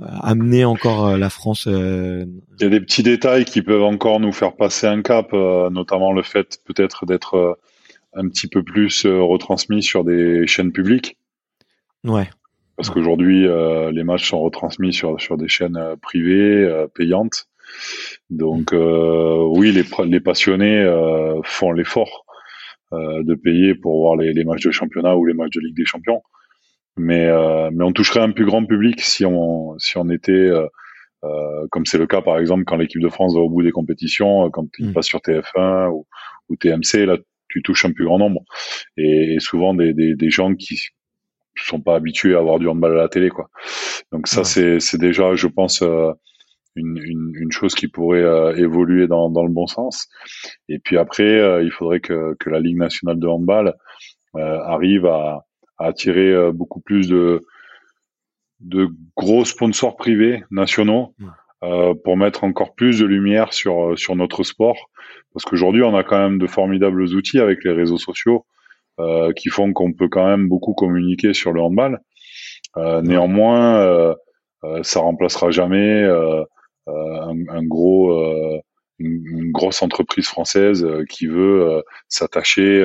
amener 0.00 0.64
encore 0.64 1.18
la 1.18 1.28
France. 1.28 1.66
Il 1.66 2.28
y 2.60 2.64
a 2.64 2.68
des 2.68 2.80
petits 2.80 3.02
détails 3.02 3.44
qui 3.44 3.62
peuvent 3.62 3.82
encore 3.82 4.20
nous 4.20 4.32
faire 4.32 4.54
passer 4.54 4.86
un 4.86 5.02
cap, 5.02 5.32
notamment 5.32 6.12
le 6.12 6.22
fait 6.22 6.60
peut-être 6.64 7.04
d'être 7.04 7.58
un 8.14 8.28
petit 8.28 8.48
peu 8.48 8.62
plus 8.62 9.06
euh, 9.06 9.22
retransmis 9.22 9.82
sur 9.82 10.04
des 10.04 10.46
chaînes 10.46 10.72
publiques. 10.72 11.16
Ouais. 12.04 12.28
Parce 12.76 12.90
qu'aujourd'hui, 12.90 13.46
euh, 13.46 13.90
les 13.92 14.04
matchs 14.04 14.28
sont 14.30 14.40
retransmis 14.40 14.92
sur, 14.92 15.20
sur 15.20 15.36
des 15.36 15.48
chaînes 15.48 15.76
euh, 15.76 15.96
privées, 15.96 16.86
payantes. 16.94 17.46
Donc 18.30 18.72
oui, 18.72 19.70
les, 19.70 19.84
les 20.06 20.20
passionnés 20.20 20.84
font 21.44 21.70
l'effort 21.70 22.24
de 22.90 23.34
payer 23.36 23.76
pour 23.76 24.00
voir 24.00 24.16
les, 24.16 24.32
les, 24.32 24.42
matchs 24.42 24.64
de 24.64 24.72
championnat 24.72 25.16
ou 25.16 25.24
les 25.24 25.34
matchs 25.34 25.54
de 25.54 25.60
Ligue 25.60 25.76
des 25.76 25.84
Champions. 25.84 26.20
Mais, 26.96 27.28
mais 27.70 27.84
on 27.84 27.92
toucherait 27.92 28.20
un 28.20 28.32
plus 28.32 28.44
grand 28.44 28.66
public 28.66 29.00
si 29.00 29.24
on, 29.24 29.78
si 29.78 29.96
on 29.98 30.10
était, 30.10 30.50
comme 31.70 31.86
c'est 31.86 31.98
le 31.98 32.08
cas 32.08 32.22
par 32.22 32.38
exemple 32.38 32.64
quand 32.64 32.76
l'équipe 32.76 33.00
de 33.00 33.08
France 33.08 33.36
va 33.36 33.40
au 33.40 33.48
bout 33.48 33.62
des 33.62 33.70
compétitions, 33.70 34.50
quand 34.50 34.66
il 34.80 34.88
mm. 34.88 34.92
passe 34.92 35.06
sur 35.06 35.20
TF1 35.20 35.90
ou, 35.90 36.08
ou 36.48 36.56
TMC, 36.56 37.06
là 37.06 37.18
tu 37.50 37.62
touches 37.62 37.84
un 37.84 37.92
plus 37.92 38.04
grand 38.04 38.18
nombre. 38.18 38.42
Et, 38.96 39.36
souvent 39.40 39.74
des, 39.74 39.92
des, 39.92 40.14
des, 40.14 40.30
gens 40.30 40.54
qui 40.54 40.78
sont 41.56 41.80
pas 41.80 41.96
habitués 41.96 42.34
à 42.34 42.38
avoir 42.38 42.58
du 42.58 42.68
handball 42.68 42.92
à 42.92 43.02
la 43.02 43.08
télé, 43.08 43.28
quoi. 43.28 43.50
Donc 44.12 44.26
ça, 44.26 44.44
c'est, 44.44 44.80
c'est 44.80 44.98
déjà, 44.98 45.34
je 45.34 45.46
pense, 45.46 45.82
euh, 45.82 46.12
une, 46.76 46.96
une, 46.96 47.32
une, 47.34 47.52
chose 47.52 47.74
qui 47.74 47.88
pourrait 47.88 48.22
euh, 48.22 48.54
évoluer 48.56 49.06
dans, 49.06 49.28
dans 49.28 49.44
le 49.44 49.52
bon 49.52 49.66
sens. 49.66 50.08
Et 50.68 50.78
puis 50.78 50.96
après, 50.96 51.24
euh, 51.24 51.62
il 51.62 51.70
faudrait 51.70 52.00
que, 52.00 52.34
que 52.38 52.48
la 52.48 52.60
Ligue 52.60 52.78
nationale 52.78 53.18
de 53.18 53.26
handball 53.26 53.74
arrive 54.32 55.06
à, 55.06 55.44
à 55.78 55.86
attirer 55.86 56.52
beaucoup 56.52 56.80
plus 56.80 57.08
de, 57.08 57.40
de 58.60 58.88
gros 59.16 59.44
sponsors 59.44 59.96
privés 59.96 60.44
nationaux 60.52 61.16
euh, 61.62 61.94
pour 62.04 62.16
mettre 62.16 62.44
encore 62.44 62.74
plus 62.74 63.00
de 63.00 63.06
lumière 63.06 63.52
sur 63.52 63.98
sur 63.98 64.16
notre 64.16 64.42
sport 64.42 64.90
parce 65.32 65.44
qu'aujourd'hui, 65.44 65.82
on 65.82 65.96
a 65.96 66.02
quand 66.02 66.18
même 66.18 66.38
de 66.38 66.46
formidables 66.46 67.02
outils 67.14 67.38
avec 67.38 67.64
les 67.64 67.72
réseaux 67.72 67.98
sociaux 67.98 68.46
euh, 68.98 69.32
qui 69.32 69.48
font 69.48 69.72
qu'on 69.72 69.92
peut 69.92 70.08
quand 70.08 70.26
même 70.26 70.48
beaucoup 70.48 70.74
communiquer 70.74 71.32
sur 71.34 71.52
le 71.52 71.60
handball. 71.60 72.00
Euh, 72.76 73.00
néanmoins, 73.02 73.80
euh, 73.80 74.14
euh 74.64 74.82
ça 74.82 75.00
remplacera 75.00 75.50
jamais 75.50 76.02
euh, 76.02 76.42
euh, 76.88 77.20
un, 77.22 77.48
un, 77.48 77.64
gros, 77.64 78.12
une, 78.98 79.24
une, 79.26 79.52
grosse 79.52 79.82
entreprise 79.82 80.26
française 80.26 80.86
qui 81.08 81.26
veut 81.26 81.82
s'attacher 82.08 82.84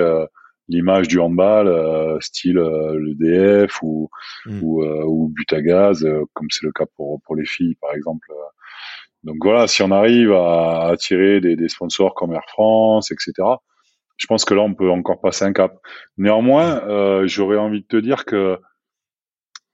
l'image 0.67 1.07
du 1.07 1.19
handball, 1.19 2.17
style 2.21 2.59
l'EDF 2.59 3.81
ou, 3.81 4.09
mm. 4.45 4.63
ou, 4.63 4.83
ou 4.83 5.29
but 5.29 5.51
à 5.53 5.61
gaz, 5.61 6.07
comme 6.33 6.47
c'est 6.49 6.65
le 6.65 6.71
cas 6.71 6.85
pour, 6.95 7.21
pour 7.23 7.35
les 7.35 7.45
filles, 7.45 7.75
par 7.81 7.93
exemple 7.95 8.31
donc 9.25 9.37
voilà, 9.41 9.67
si 9.67 9.81
on 9.81 9.89
arrive 9.89 10.31
à 10.31 10.89
attirer 10.89 11.41
des, 11.41 11.55
des, 11.55 11.67
sponsors 11.67 12.13
comme 12.13 12.33
Air 12.33 12.45
France, 12.47 13.11
etc., 13.11 13.33
je 14.17 14.27
pense 14.27 14.45
que 14.45 14.53
là, 14.53 14.61
on 14.61 14.73
peut 14.73 14.89
encore 14.89 15.19
passer 15.19 15.43
un 15.45 15.51
cap. 15.51 15.77
Néanmoins, 16.17 16.81
euh, 16.87 17.27
j'aurais 17.27 17.57
envie 17.57 17.81
de 17.81 17.87
te 17.87 17.97
dire 17.97 18.23
que 18.23 18.59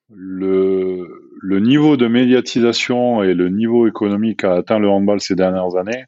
le, 0.09 1.07
le 1.41 1.59
niveau 1.59 1.97
de 1.97 2.07
médiatisation 2.07 3.23
et 3.23 3.33
le 3.33 3.49
niveau 3.49 3.87
économique 3.87 4.39
qu'a 4.39 4.55
atteint 4.55 4.79
le 4.79 4.89
handball 4.89 5.19
ces 5.19 5.35
dernières 5.35 5.75
années 5.75 6.05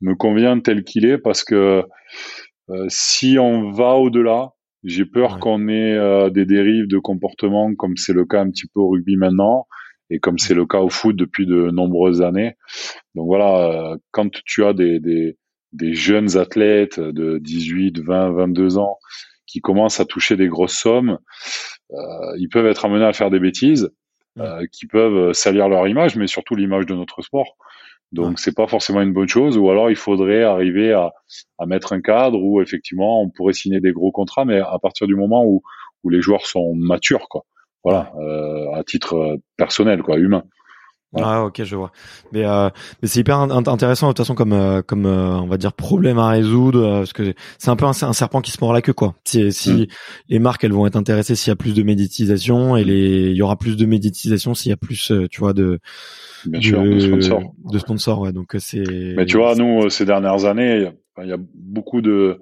me 0.00 0.14
convient 0.14 0.58
tel 0.60 0.82
qu'il 0.82 1.04
est 1.04 1.18
parce 1.18 1.44
que 1.44 1.84
euh, 2.70 2.86
si 2.88 3.38
on 3.38 3.70
va 3.70 3.94
au-delà, 3.94 4.50
j'ai 4.84 5.04
peur 5.04 5.38
qu'on 5.38 5.68
ait 5.68 5.96
euh, 5.96 6.30
des 6.30 6.44
dérives 6.44 6.88
de 6.88 6.98
comportement 6.98 7.74
comme 7.74 7.96
c'est 7.96 8.12
le 8.12 8.24
cas 8.24 8.40
un 8.40 8.50
petit 8.50 8.66
peu 8.66 8.80
au 8.80 8.88
rugby 8.88 9.16
maintenant, 9.16 9.66
et 10.12 10.18
comme 10.18 10.38
c'est 10.38 10.54
le 10.54 10.66
cas 10.66 10.80
au 10.80 10.90
foot 10.90 11.16
depuis 11.16 11.46
de 11.46 11.70
nombreuses 11.70 12.20
années. 12.20 12.54
Donc 13.14 13.26
voilà, 13.26 13.92
euh, 13.92 13.96
quand 14.10 14.30
tu 14.44 14.62
as 14.64 14.74
des, 14.74 15.00
des, 15.00 15.38
des 15.72 15.94
jeunes 15.94 16.36
athlètes 16.36 17.00
de 17.00 17.38
18, 17.38 18.00
20, 18.00 18.32
22 18.32 18.76
ans 18.76 18.98
qui 19.46 19.60
commencent 19.60 20.00
à 20.00 20.04
toucher 20.04 20.36
des 20.36 20.48
grosses 20.48 20.76
sommes, 20.76 21.18
euh, 21.92 22.36
ils 22.38 22.48
peuvent 22.50 22.66
être 22.66 22.84
amenés 22.84 23.06
à 23.06 23.14
faire 23.14 23.30
des 23.30 23.40
bêtises, 23.40 23.90
euh, 24.38 24.66
qui 24.70 24.86
peuvent 24.86 25.32
salir 25.32 25.68
leur 25.68 25.88
image, 25.88 26.16
mais 26.16 26.26
surtout 26.26 26.56
l'image 26.56 26.84
de 26.84 26.94
notre 26.94 27.22
sport. 27.22 27.56
Donc 28.12 28.38
c'est 28.38 28.54
pas 28.54 28.66
forcément 28.66 29.00
une 29.00 29.14
bonne 29.14 29.28
chose. 29.28 29.56
Ou 29.56 29.70
alors 29.70 29.88
il 29.88 29.96
faudrait 29.96 30.42
arriver 30.42 30.92
à, 30.92 31.12
à, 31.58 31.64
mettre 31.64 31.94
un 31.94 32.02
cadre 32.02 32.38
où 32.38 32.60
effectivement 32.60 33.22
on 33.22 33.30
pourrait 33.30 33.54
signer 33.54 33.80
des 33.80 33.92
gros 33.92 34.12
contrats, 34.12 34.44
mais 34.44 34.60
à 34.60 34.78
partir 34.78 35.06
du 35.06 35.16
moment 35.16 35.46
où, 35.46 35.62
où 36.04 36.10
les 36.10 36.20
joueurs 36.20 36.44
sont 36.44 36.74
matures, 36.74 37.28
quoi. 37.30 37.46
Voilà, 37.84 38.12
euh, 38.18 38.72
à 38.74 38.84
titre 38.84 39.16
euh, 39.16 39.36
personnel, 39.56 40.02
quoi, 40.02 40.18
humain. 40.18 40.44
Ah 41.14 41.44
ok 41.44 41.62
je 41.64 41.76
vois. 41.76 41.92
Mais 42.32 42.44
euh, 42.44 42.70
mais 43.02 43.08
c'est 43.08 43.20
hyper 43.20 43.38
intéressant 43.38 44.06
de 44.08 44.12
toute 44.12 44.18
façon 44.18 44.34
comme 44.34 44.54
euh, 44.54 44.80
comme 44.80 45.04
euh, 45.04 45.36
on 45.40 45.46
va 45.46 45.58
dire 45.58 45.74
problème 45.74 46.18
à 46.18 46.30
résoudre 46.30 47.00
parce 47.00 47.12
que 47.12 47.34
c'est 47.58 47.70
un 47.70 47.76
peu 47.76 47.84
un, 47.84 47.92
serpent 47.92 48.40
qui 48.40 48.50
se 48.50 48.58
mord 48.62 48.72
la 48.72 48.80
queue 48.80 48.94
quoi. 48.94 49.14
Si, 49.24 49.52
si 49.52 49.72
mm. 49.72 49.86
les 50.30 50.38
marques 50.38 50.64
elles 50.64 50.72
vont 50.72 50.86
être 50.86 50.96
intéressées 50.96 51.34
s'il 51.34 51.50
y 51.50 51.52
a 51.52 51.56
plus 51.56 51.74
de 51.74 51.82
médiatisation 51.82 52.76
et 52.76 52.84
les 52.84 53.30
il 53.30 53.36
y 53.36 53.42
aura 53.42 53.56
plus 53.56 53.76
de 53.76 53.84
médiatisation 53.84 54.54
s'il 54.54 54.70
y 54.70 54.72
a 54.72 54.78
plus 54.78 55.12
tu 55.30 55.40
vois 55.40 55.52
de 55.52 55.80
Bien 56.46 56.60
de, 56.60 56.64
sûr, 56.64 56.82
de 56.82 57.00
sponsors. 57.00 57.42
De 57.70 57.78
sponsors 57.78 58.20
ouais 58.20 58.32
donc 58.32 58.56
c'est. 58.58 58.82
Mais 59.16 59.26
tu 59.26 59.36
vois 59.36 59.54
nous 59.54 59.90
ces 59.90 60.06
dernières 60.06 60.46
années 60.46 60.90
il 61.22 61.28
y 61.28 61.32
a 61.32 61.38
beaucoup 61.54 62.00
de 62.00 62.40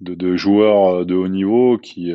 de, 0.00 0.14
de 0.14 0.34
joueurs 0.34 1.06
de 1.06 1.14
haut 1.14 1.28
niveau 1.28 1.78
qui 1.78 2.12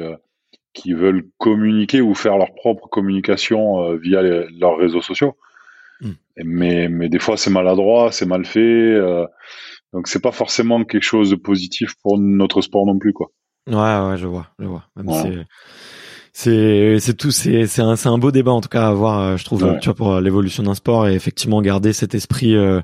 qui 0.75 0.93
veulent 0.93 1.23
communiquer 1.39 2.01
ou 2.01 2.13
faire 2.13 2.37
leur 2.37 2.53
propre 2.53 2.87
communication 2.89 3.95
via 3.95 4.21
leurs 4.21 4.77
réseaux 4.77 5.01
sociaux. 5.01 5.35
Mm. 6.01 6.11
Mais, 6.43 6.87
mais 6.89 7.09
des 7.09 7.19
fois, 7.19 7.37
c'est 7.37 7.49
maladroit, 7.49 8.11
c'est 8.11 8.25
mal 8.25 8.45
fait. 8.45 8.59
Euh, 8.59 9.25
donc, 9.93 10.07
c'est 10.07 10.21
pas 10.21 10.31
forcément 10.31 10.83
quelque 10.83 11.03
chose 11.03 11.29
de 11.29 11.35
positif 11.35 11.93
pour 12.03 12.19
notre 12.19 12.61
sport 12.61 12.85
non 12.85 12.97
plus, 12.97 13.13
quoi. 13.13 13.31
Ouais, 13.67 13.75
ouais, 13.75 14.17
je 14.17 14.27
vois, 14.27 14.47
je 14.59 14.65
vois. 14.65 14.83
c'est 16.33 16.99
c'est 16.99 17.17
tout 17.17 17.31
c'est 17.31 17.65
c'est 17.65 17.81
un 17.81 17.95
c'est 17.95 18.09
un 18.09 18.17
beau 18.17 18.29
débat 18.29 18.51
en 18.51 18.59
tout 18.59 18.69
cas 18.69 18.83
à 18.83 18.87
avoir 18.89 19.19
euh, 19.19 19.37
je 19.37 19.45
trouve 19.45 19.79
tu 19.79 19.85
vois 19.85 19.95
pour 19.95 20.19
l'évolution 20.19 20.63
d'un 20.63 20.75
sport 20.75 21.07
et 21.07 21.15
effectivement 21.15 21.61
garder 21.61 21.93
cet 21.93 22.13
esprit 22.13 22.55
euh, 22.55 22.81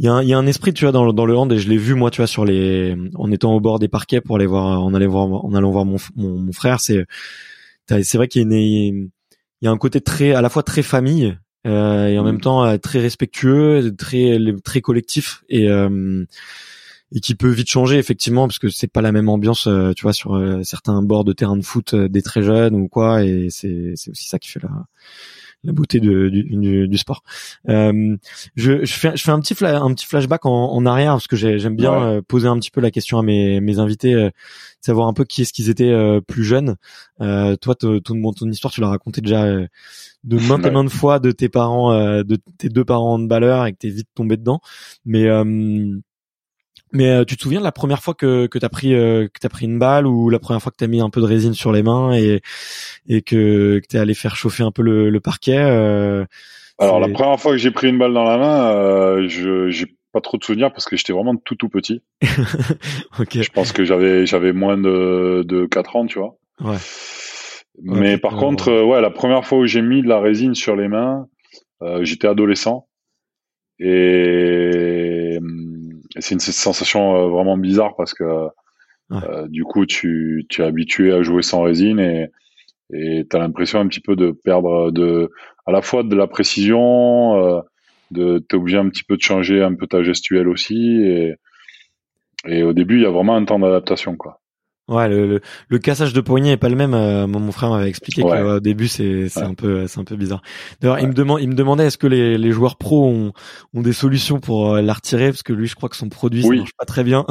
il 0.00 0.06
y 0.06 0.08
a 0.08 0.14
un, 0.14 0.22
il 0.22 0.28
y 0.28 0.32
a 0.32 0.38
un 0.38 0.46
esprit 0.46 0.72
tu 0.72 0.86
vois 0.86 0.92
dans 0.92 1.04
le 1.04 1.12
dans 1.12 1.26
le 1.26 1.36
hand 1.36 1.52
et 1.52 1.58
je 1.58 1.68
l'ai 1.68 1.76
vu 1.76 1.94
moi 1.94 2.10
tu 2.10 2.22
vois 2.22 2.26
sur 2.26 2.46
les 2.46 2.96
en 3.16 3.30
étant 3.30 3.52
au 3.52 3.60
bord 3.60 3.78
des 3.78 3.88
parquets 3.88 4.22
pour 4.22 4.36
aller 4.36 4.46
voir 4.46 4.82
en 4.82 4.94
allant 4.94 5.08
voir 5.08 5.44
en 5.44 5.54
allant 5.54 5.70
voir 5.70 5.84
mon 5.84 5.98
mon, 6.16 6.38
mon 6.38 6.52
frère 6.52 6.80
c'est 6.80 7.04
c'est 7.86 8.16
vrai 8.16 8.26
qu'il 8.26 8.40
y 8.40 8.44
a 8.44 8.46
une, 8.46 9.10
il 9.60 9.64
y 9.64 9.68
a 9.68 9.70
un 9.70 9.76
côté 9.76 10.00
très 10.00 10.32
à 10.32 10.40
la 10.40 10.48
fois 10.48 10.62
très 10.62 10.82
famille 10.82 11.36
euh, 11.66 12.08
et 12.08 12.18
en 12.18 12.24
même 12.24 12.36
mm. 12.36 12.40
temps 12.40 12.64
euh, 12.64 12.78
très 12.78 13.00
respectueux, 13.00 13.94
très 13.96 14.38
très 14.64 14.80
collectif 14.80 15.44
et 15.50 15.68
euh, 15.68 16.24
et 17.12 17.20
qui 17.20 17.34
peut 17.34 17.50
vite 17.50 17.68
changer 17.68 17.98
effectivement 17.98 18.46
parce 18.46 18.58
que 18.58 18.70
c'est 18.70 18.90
pas 18.90 19.02
la 19.02 19.12
même 19.12 19.28
ambiance 19.28 19.68
tu 19.96 20.02
vois 20.02 20.12
sur 20.12 20.40
certains 20.62 21.02
bords 21.02 21.24
de 21.24 21.32
terrain 21.32 21.56
de 21.56 21.64
foot 21.64 21.94
des 21.94 22.22
très 22.22 22.40
jeunes 22.42 22.76
ou 22.76 22.88
quoi 22.88 23.24
et 23.24 23.48
c'est 23.50 23.92
c'est 23.96 24.12
aussi 24.12 24.28
ça 24.28 24.38
qui 24.38 24.48
fait 24.48 24.62
la 24.62 24.70
la 25.64 25.72
beauté 25.72 26.00
de, 26.00 26.28
du, 26.28 26.88
du, 26.88 26.98
sport. 26.98 27.22
Euh, 27.68 28.16
je, 28.56 28.84
je, 28.84 28.92
fais, 28.94 29.16
je 29.16 29.22
fais 29.22 29.30
un 29.30 29.40
petit 29.40 29.54
un 29.64 29.94
petit 29.94 30.06
flashback 30.06 30.46
en, 30.46 30.72
en 30.72 30.86
arrière 30.86 31.12
parce 31.12 31.26
que 31.26 31.36
j'aime 31.36 31.76
bien 31.76 32.20
poser 32.26 32.48
un 32.48 32.58
petit 32.58 32.70
peu 32.70 32.80
la 32.80 32.90
question 32.90 33.18
à 33.18 33.22
mes, 33.22 33.60
mes 33.60 33.78
invités, 33.78 34.30
savoir 34.80 35.08
un 35.08 35.12
peu 35.12 35.24
qui 35.24 35.42
est-ce 35.42 35.52
qu'ils 35.52 35.70
étaient 35.70 36.20
plus 36.26 36.44
jeunes. 36.44 36.76
toi, 37.18 37.74
ton, 37.78 38.00
ton, 38.00 38.32
ton 38.32 38.48
histoire, 38.50 38.72
tu 38.72 38.80
l'as 38.80 38.88
raconté 38.88 39.20
déjà 39.20 39.46
de 40.24 40.38
maintes 40.48 40.66
et 40.66 40.70
maintes 40.70 40.90
fois 40.90 41.18
de 41.18 41.30
tes 41.30 41.48
parents, 41.48 41.92
euh, 41.92 42.22
de 42.22 42.38
tes 42.58 42.68
deux 42.68 42.84
parents 42.84 43.18
de 43.18 43.26
balleur 43.26 43.66
et 43.66 43.72
que 43.72 43.78
t'es 43.78 43.88
vite 43.88 44.08
tombé 44.14 44.36
dedans. 44.36 44.60
Mais 45.04 45.26
euh, 45.26 45.98
mais 46.92 47.10
euh, 47.10 47.24
tu 47.24 47.36
te 47.36 47.42
souviens 47.42 47.60
de 47.60 47.64
la 47.64 47.72
première 47.72 48.02
fois 48.02 48.14
que 48.14 48.46
que 48.46 48.58
t'as 48.58 48.68
pris 48.68 48.90
que 48.90 49.38
t'as 49.40 49.48
pris 49.48 49.66
une 49.66 49.78
balle 49.78 50.06
ou 50.06 50.30
la 50.30 50.38
première 50.38 50.62
fois 50.62 50.72
que 50.72 50.76
t'as 50.76 50.86
mis 50.86 51.00
un 51.00 51.10
peu 51.10 51.20
de 51.20 51.26
résine 51.26 51.54
sur 51.54 51.72
les 51.72 51.82
mains 51.82 52.12
et 52.14 52.40
et 53.08 53.22
que, 53.22 53.78
que 53.78 53.86
t'es 53.86 53.98
allé 53.98 54.14
faire 54.14 54.36
chauffer 54.36 54.62
un 54.62 54.72
peu 54.72 54.82
le, 54.82 55.10
le 55.10 55.20
parquet. 55.20 55.58
Alors 55.58 56.98
la 57.00 57.08
première 57.08 57.38
fois 57.38 57.52
que 57.52 57.58
j'ai 57.58 57.70
pris 57.70 57.88
une 57.88 57.98
balle 57.98 58.14
dans 58.14 58.24
la 58.24 58.38
main, 58.38 59.28
je 59.28 59.70
j'ai 59.70 59.86
pas 60.12 60.20
trop 60.20 60.38
de 60.38 60.44
souvenirs 60.44 60.72
parce 60.72 60.86
que 60.86 60.96
j'étais 60.96 61.12
vraiment 61.12 61.36
tout 61.36 61.54
tout 61.54 61.68
petit. 61.68 62.02
ok. 63.18 63.42
Je 63.42 63.50
pense 63.50 63.72
que 63.72 63.84
j'avais 63.84 64.26
j'avais 64.26 64.52
moins 64.52 64.76
de 64.76 65.44
de 65.46 65.66
4 65.66 65.96
ans, 65.96 66.06
tu 66.06 66.18
vois. 66.18 66.36
Ouais. 66.60 66.78
Mais 67.82 68.18
par 68.18 68.36
contre, 68.36 68.68
euh, 68.68 68.84
ouais, 68.84 69.00
la 69.00 69.10
première 69.10 69.44
fois 69.44 69.58
où 69.58 69.66
j'ai 69.66 69.82
mis 69.82 70.02
de 70.02 70.08
la 70.08 70.20
résine 70.20 70.54
sur 70.54 70.76
les 70.76 70.88
mains, 70.88 71.26
euh, 71.82 72.04
j'étais 72.04 72.28
adolescent 72.28 72.86
et, 73.78 75.19
c'est 76.18 76.34
une 76.34 76.40
sensation 76.40 77.16
euh, 77.16 77.28
vraiment 77.28 77.56
bizarre 77.56 77.94
parce 77.96 78.14
que 78.14 78.48
du 79.48 79.64
coup, 79.64 79.86
tu, 79.86 80.46
tu 80.48 80.62
es 80.62 80.64
habitué 80.64 81.12
à 81.12 81.22
jouer 81.22 81.42
sans 81.42 81.62
résine 81.62 81.98
et 81.98 82.28
et 82.92 83.24
t'as 83.28 83.38
l'impression 83.38 83.78
un 83.80 83.86
petit 83.86 84.00
peu 84.00 84.16
de 84.16 84.32
perdre 84.32 84.90
de 84.90 85.30
à 85.66 85.72
la 85.72 85.82
fois 85.82 86.02
de 86.02 86.14
la 86.16 86.26
précision, 86.26 87.62
de 88.10 88.38
t'es 88.38 88.56
obligé 88.56 88.78
un 88.78 88.88
petit 88.88 89.04
peu 89.04 89.16
de 89.16 89.22
changer 89.22 89.62
un 89.62 89.74
peu 89.74 89.86
ta 89.86 90.02
gestuelle 90.02 90.48
aussi 90.48 91.02
et 91.02 91.34
et 92.46 92.62
au 92.62 92.72
début, 92.72 92.96
il 92.96 93.02
y 93.02 93.06
a 93.06 93.10
vraiment 93.10 93.36
un 93.36 93.44
temps 93.44 93.58
d'adaptation 93.58 94.16
quoi. 94.16 94.40
Ouais, 94.90 95.08
le, 95.08 95.40
le, 95.68 95.78
cassage 95.78 96.12
de 96.12 96.20
poignet 96.20 96.50
est 96.50 96.56
pas 96.56 96.68
le 96.68 96.74
même. 96.74 96.94
Euh, 96.94 97.28
mon 97.28 97.52
frère 97.52 97.70
m'avait 97.70 97.88
expliqué 97.88 98.22
qu'au 98.22 98.58
début 98.58 98.88
c'est 98.88 99.28
c'est 99.28 99.44
un 99.44 99.54
peu 99.54 99.86
c'est 99.86 100.00
un 100.00 100.04
peu 100.04 100.16
bizarre. 100.16 100.42
D'ailleurs, 100.80 100.98
il 100.98 101.06
me 101.06 101.12
demande 101.12 101.40
il 101.40 101.48
me 101.48 101.54
demandait 101.54 101.86
est-ce 101.86 101.96
que 101.96 102.08
les, 102.08 102.36
les 102.36 102.50
joueurs 102.50 102.76
pros 102.76 103.06
ont, 103.06 103.32
ont 103.72 103.82
des 103.82 103.92
solutions 103.92 104.40
pour 104.40 104.74
euh, 104.74 104.82
la 104.82 104.92
retirer? 104.92 105.28
Parce 105.28 105.44
que 105.44 105.52
lui 105.52 105.68
je 105.68 105.76
crois 105.76 105.88
que 105.88 105.94
son 105.94 106.08
produit 106.08 106.42
ça 106.42 106.48
marche 106.52 106.72
pas 106.76 106.86
très 106.86 107.04
bien. 107.04 107.24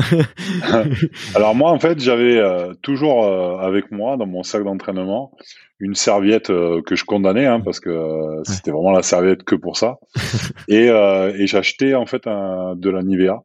Alors 1.35 1.53
moi 1.53 1.71
en 1.71 1.79
fait 1.79 1.99
j'avais 1.99 2.37
euh, 2.37 2.73
toujours 2.81 3.25
avec 3.25 3.91
moi 3.91 4.15
dans 4.15 4.25
mon 4.25 4.41
sac 4.41 4.63
d'entraînement 4.63 5.33
une 5.81 5.95
serviette 5.95 6.47
que 6.47 6.95
je 6.95 7.03
condamnais 7.03 7.45
hein, 7.45 7.59
parce 7.59 7.81
que 7.81 8.41
c'était 8.45 8.71
vraiment 8.71 8.91
la 8.91 9.03
serviette 9.03 9.43
que 9.43 9.55
pour 9.55 9.75
ça 9.75 9.97
et 10.69 10.85
et 10.85 11.47
j'achetais 11.47 11.93
en 11.93 12.05
fait 12.05 12.25
un, 12.25 12.75
de 12.77 12.89
la 12.89 13.03
Nivea, 13.03 13.43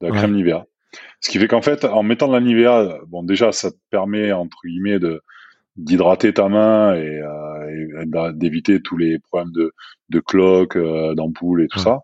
de 0.00 0.06
la 0.06 0.12
crème 0.12 0.34
Nivea. 0.34 0.64
Ce 1.20 1.30
qui 1.30 1.38
fait 1.38 1.48
qu'en 1.48 1.62
fait, 1.62 1.84
en 1.84 2.02
mettant 2.02 2.28
de 2.28 2.32
la 2.32 2.40
Nivea, 2.40 2.98
bon, 3.08 3.22
déjà, 3.22 3.52
ça 3.52 3.70
te 3.70 3.76
permet, 3.90 4.32
entre 4.32 4.58
guillemets, 4.64 4.98
de, 4.98 5.22
d'hydrater 5.76 6.32
ta 6.32 6.48
main 6.48 6.94
et, 6.94 7.20
euh, 7.20 8.32
d'éviter 8.32 8.80
tous 8.80 8.96
les 8.96 9.18
problèmes 9.18 9.52
de, 9.52 9.72
de 10.08 10.20
cloques, 10.20 10.76
euh, 10.76 11.14
d'ampoules 11.14 11.62
et 11.62 11.68
tout 11.68 11.78
ça. 11.78 12.00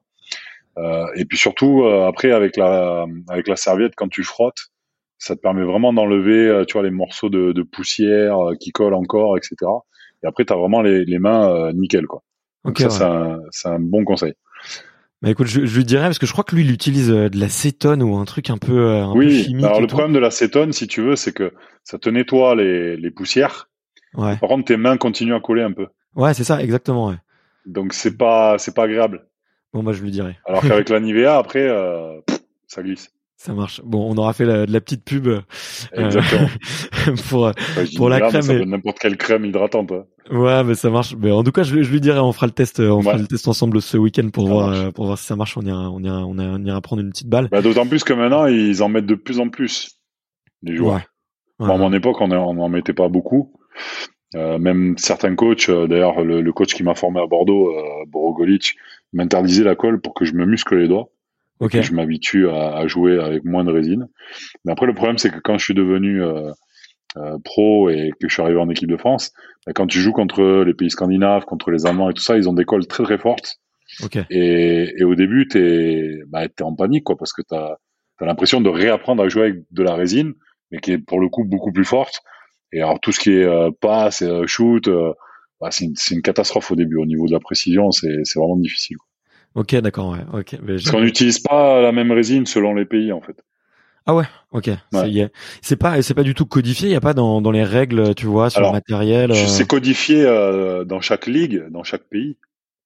Euh, 0.78 1.06
et 1.14 1.24
puis 1.24 1.38
surtout, 1.38 1.84
euh, 1.84 2.06
après, 2.06 2.32
avec 2.32 2.56
la, 2.56 3.06
avec 3.28 3.48
la 3.48 3.56
serviette, 3.56 3.94
quand 3.96 4.08
tu 4.08 4.22
frottes, 4.22 4.70
ça 5.18 5.34
te 5.34 5.40
permet 5.40 5.64
vraiment 5.64 5.92
d'enlever, 5.92 6.46
euh, 6.46 6.64
tu 6.64 6.74
vois, 6.74 6.82
les 6.82 6.90
morceaux 6.90 7.30
de, 7.30 7.52
de 7.52 7.62
poussière 7.62 8.36
qui 8.60 8.72
collent 8.72 8.94
encore, 8.94 9.38
etc. 9.38 9.56
Et 10.22 10.26
après, 10.26 10.44
tu 10.44 10.52
as 10.52 10.56
vraiment 10.56 10.82
les, 10.82 11.04
les 11.04 11.18
mains 11.18 11.72
nickel, 11.72 12.06
quoi. 12.06 12.22
Donc 12.64 12.78
ça, 12.78 12.90
c'est 13.50 13.68
un, 13.68 13.72
un 13.72 13.80
bon 13.80 14.04
conseil. 14.04 14.34
Bah 15.22 15.30
écoute, 15.30 15.46
je, 15.46 15.64
je, 15.64 15.76
lui 15.76 15.84
dirais 15.84 16.04
parce 16.04 16.18
que 16.18 16.26
je 16.26 16.32
crois 16.32 16.44
que 16.44 16.54
lui 16.54 16.62
il 16.62 16.70
utilise 16.70 17.10
euh, 17.10 17.30
de 17.30 17.38
l'acétone 17.38 18.02
ou 18.02 18.16
un 18.16 18.24
truc 18.26 18.50
un 18.50 18.58
peu, 18.58 18.78
euh, 18.78 19.04
un 19.04 19.12
oui, 19.14 19.26
peu 19.26 19.44
chimique. 19.44 19.64
Alors 19.64 19.80
le 19.80 19.86
problème 19.86 20.12
de 20.12 20.18
l'acétone, 20.18 20.72
si 20.72 20.86
tu 20.86 21.02
veux, 21.02 21.16
c'est 21.16 21.32
que 21.32 21.54
ça 21.84 21.98
te 21.98 22.10
nettoie 22.10 22.54
les, 22.54 22.96
les 22.96 23.10
poussières. 23.10 23.70
Ouais. 24.14 24.36
Par 24.36 24.48
contre, 24.48 24.66
tes 24.66 24.76
mains 24.76 24.98
continuent 24.98 25.34
à 25.34 25.40
coller 25.40 25.62
un 25.62 25.72
peu. 25.72 25.86
Ouais, 26.14 26.34
c'est 26.34 26.44
ça, 26.44 26.62
exactement. 26.62 27.08
Ouais. 27.08 27.16
Donc 27.64 27.94
c'est 27.94 28.16
pas, 28.16 28.58
c'est 28.58 28.74
pas 28.74 28.84
agréable. 28.84 29.26
Bon 29.72 29.82
bah 29.82 29.92
je 29.92 30.02
lui 30.02 30.10
dirais. 30.10 30.38
Alors 30.46 30.62
qu'avec 30.68 30.88
la 30.90 31.00
Nivea, 31.00 31.38
après, 31.38 31.66
euh, 31.66 32.20
ça 32.66 32.82
glisse. 32.82 33.10
Ça 33.36 33.52
marche. 33.52 33.82
Bon, 33.84 34.10
on 34.10 34.16
aura 34.16 34.32
fait 34.32 34.46
la, 34.46 34.64
de 34.64 34.72
la 34.72 34.80
petite 34.80 35.04
pub 35.04 35.28
euh, 35.28 35.40
pour 37.28 37.52
pour 37.96 38.08
la 38.08 38.20
crème. 38.20 38.64
N'importe 38.64 38.98
quelle 38.98 39.16
crème 39.16 39.44
hydratante. 39.44 39.92
Hein. 39.92 40.06
Ouais, 40.30 40.64
mais 40.64 40.74
ça 40.74 40.90
marche. 40.90 41.14
Mais 41.16 41.30
en 41.30 41.44
tout 41.44 41.52
cas, 41.52 41.62
je, 41.62 41.82
je 41.82 41.90
lui 41.90 42.00
dirai, 42.00 42.18
on 42.18 42.32
fera 42.32 42.46
le 42.46 42.52
test, 42.52 42.80
on 42.80 43.02
fera 43.02 43.16
le 43.16 43.26
test 43.26 43.46
ensemble 43.48 43.80
ce 43.80 43.96
week-end 43.96 44.28
pour 44.30 44.48
voir 44.48 44.70
euh, 44.70 44.90
pour 44.90 45.06
voir 45.06 45.18
si 45.18 45.26
ça 45.26 45.36
marche. 45.36 45.56
On 45.56 45.62
ira 45.62 45.90
on 45.90 46.00
ira 46.02 46.26
on 46.26 46.64
ira, 46.64 46.80
prendre 46.80 47.02
une 47.02 47.10
petite 47.10 47.28
balle. 47.28 47.48
Bah, 47.50 47.62
D'autant 47.62 47.86
plus 47.86 48.04
que 48.04 48.12
maintenant 48.12 48.46
ils 48.46 48.82
en 48.82 48.88
mettent 48.88 49.06
de 49.06 49.14
plus 49.14 49.40
en 49.40 49.48
plus 49.48 49.96
les 50.62 50.76
joueurs. 50.76 51.00
Ouais. 51.58 51.70
à 51.70 51.76
mon 51.76 51.92
époque, 51.92 52.20
on 52.20 52.28
n'en 52.28 52.68
mettait 52.68 52.92
pas 52.92 53.08
beaucoup. 53.08 53.52
Euh, 54.34 54.58
même 54.58 54.98
certains 54.98 55.34
coachs, 55.34 55.68
euh, 55.68 55.86
d'ailleurs 55.86 56.22
le, 56.22 56.42
le, 56.42 56.52
coach 56.52 56.74
qui 56.74 56.82
m'a 56.82 56.94
formé 56.94 57.20
à 57.20 57.26
Bordeaux, 57.26 57.70
euh, 57.70 58.04
Borogolic, 58.08 58.74
m'interdisait 59.12 59.62
la 59.62 59.76
colle 59.76 60.00
pour 60.00 60.14
que 60.14 60.24
je 60.24 60.34
me 60.34 60.44
muscle 60.44 60.76
les 60.76 60.88
doigts. 60.88 61.10
Okay. 61.58 61.82
je 61.82 61.94
m'habitue 61.94 62.50
à, 62.50 62.76
à, 62.76 62.86
jouer 62.86 63.18
avec 63.18 63.44
moins 63.44 63.64
de 63.64 63.72
résine. 63.72 64.08
Mais 64.64 64.72
après, 64.72 64.84
le 64.84 64.92
problème, 64.92 65.16
c'est 65.16 65.30
que 65.30 65.38
quand 65.38 65.56
je 65.56 65.64
suis 65.64 65.72
devenu 65.72 66.20
euh, 67.16 67.38
pro 67.42 67.88
et 67.88 68.10
que 68.20 68.28
je 68.28 68.32
suis 68.32 68.42
arrivé 68.42 68.58
en 68.58 68.68
équipe 68.68 68.90
de 68.90 68.96
France, 68.96 69.32
bah, 69.66 69.72
quand 69.74 69.86
tu 69.86 70.00
joues 70.00 70.12
contre 70.12 70.64
les 70.64 70.74
pays 70.74 70.90
scandinaves, 70.90 71.44
contre 71.44 71.70
les 71.70 71.86
Allemands 71.86 72.10
et 72.10 72.14
tout 72.14 72.22
ça, 72.22 72.36
ils 72.36 72.48
ont 72.48 72.52
des 72.52 72.64
cols 72.64 72.86
très 72.86 73.04
très 73.04 73.18
fortes. 73.18 73.56
Okay. 74.02 74.24
Et, 74.30 74.94
et, 74.98 75.04
au 75.04 75.14
début, 75.14 75.46
t'es 75.48 76.18
bah, 76.28 76.44
es 76.44 76.62
en 76.62 76.74
panique, 76.74 77.04
quoi, 77.04 77.16
parce 77.16 77.32
que 77.32 77.42
t'as 77.42 77.76
as, 78.20 78.24
l'impression 78.24 78.60
de 78.60 78.68
réapprendre 78.68 79.22
à 79.22 79.28
jouer 79.28 79.42
avec 79.44 79.56
de 79.70 79.82
la 79.82 79.94
résine, 79.94 80.34
mais 80.70 80.78
qui 80.78 80.92
est 80.92 80.98
pour 80.98 81.20
le 81.20 81.28
coup 81.28 81.44
beaucoup 81.44 81.72
plus 81.72 81.84
forte. 81.84 82.20
Et 82.72 82.80
alors 82.80 83.00
tout 83.00 83.12
ce 83.12 83.20
qui 83.20 83.32
est 83.32 83.44
euh, 83.44 83.70
passe, 83.80 84.22
euh, 84.22 84.46
shoot, 84.46 84.88
euh, 84.88 85.12
bah, 85.60 85.70
c'est 85.70 85.84
une, 85.84 85.94
une, 86.10 86.22
catastrophe 86.22 86.70
au 86.70 86.76
début. 86.76 86.96
Au 86.96 87.06
niveau 87.06 87.26
de 87.26 87.32
la 87.32 87.40
précision, 87.40 87.90
c'est 87.92 88.22
vraiment 88.34 88.56
difficile. 88.56 88.96
Quoi. 88.96 89.06
Ok, 89.62 89.74
d'accord, 89.76 90.10
ouais. 90.10 90.24
Ok. 90.34 90.56
Parce 90.66 90.90
qu'on 90.90 91.00
n'utilise 91.00 91.38
pas 91.38 91.80
la 91.80 91.92
même 91.92 92.12
résine 92.12 92.44
selon 92.44 92.74
les 92.74 92.84
pays, 92.84 93.12
en 93.12 93.22
fait. 93.22 93.42
Ah 94.06 94.14
ouais, 94.14 94.24
ok. 94.52 94.70
Ouais. 94.92 95.30
C'est 95.62 95.76
pas, 95.76 96.00
c'est 96.00 96.14
pas 96.14 96.22
du 96.22 96.34
tout 96.34 96.46
codifié. 96.46 96.88
Il 96.88 96.92
y 96.92 96.96
a 96.96 97.00
pas 97.00 97.14
dans, 97.14 97.40
dans 97.40 97.50
les 97.50 97.64
règles, 97.64 98.14
tu 98.14 98.26
vois, 98.26 98.50
sur 98.50 98.62
le 98.62 98.70
matériel. 98.70 99.32
Euh... 99.32 99.34
C'est 99.34 99.66
codifié 99.66 100.24
euh, 100.24 100.84
dans 100.84 101.00
chaque 101.00 101.26
ligue, 101.26 101.68
dans 101.70 101.82
chaque 101.82 102.04
pays, 102.04 102.36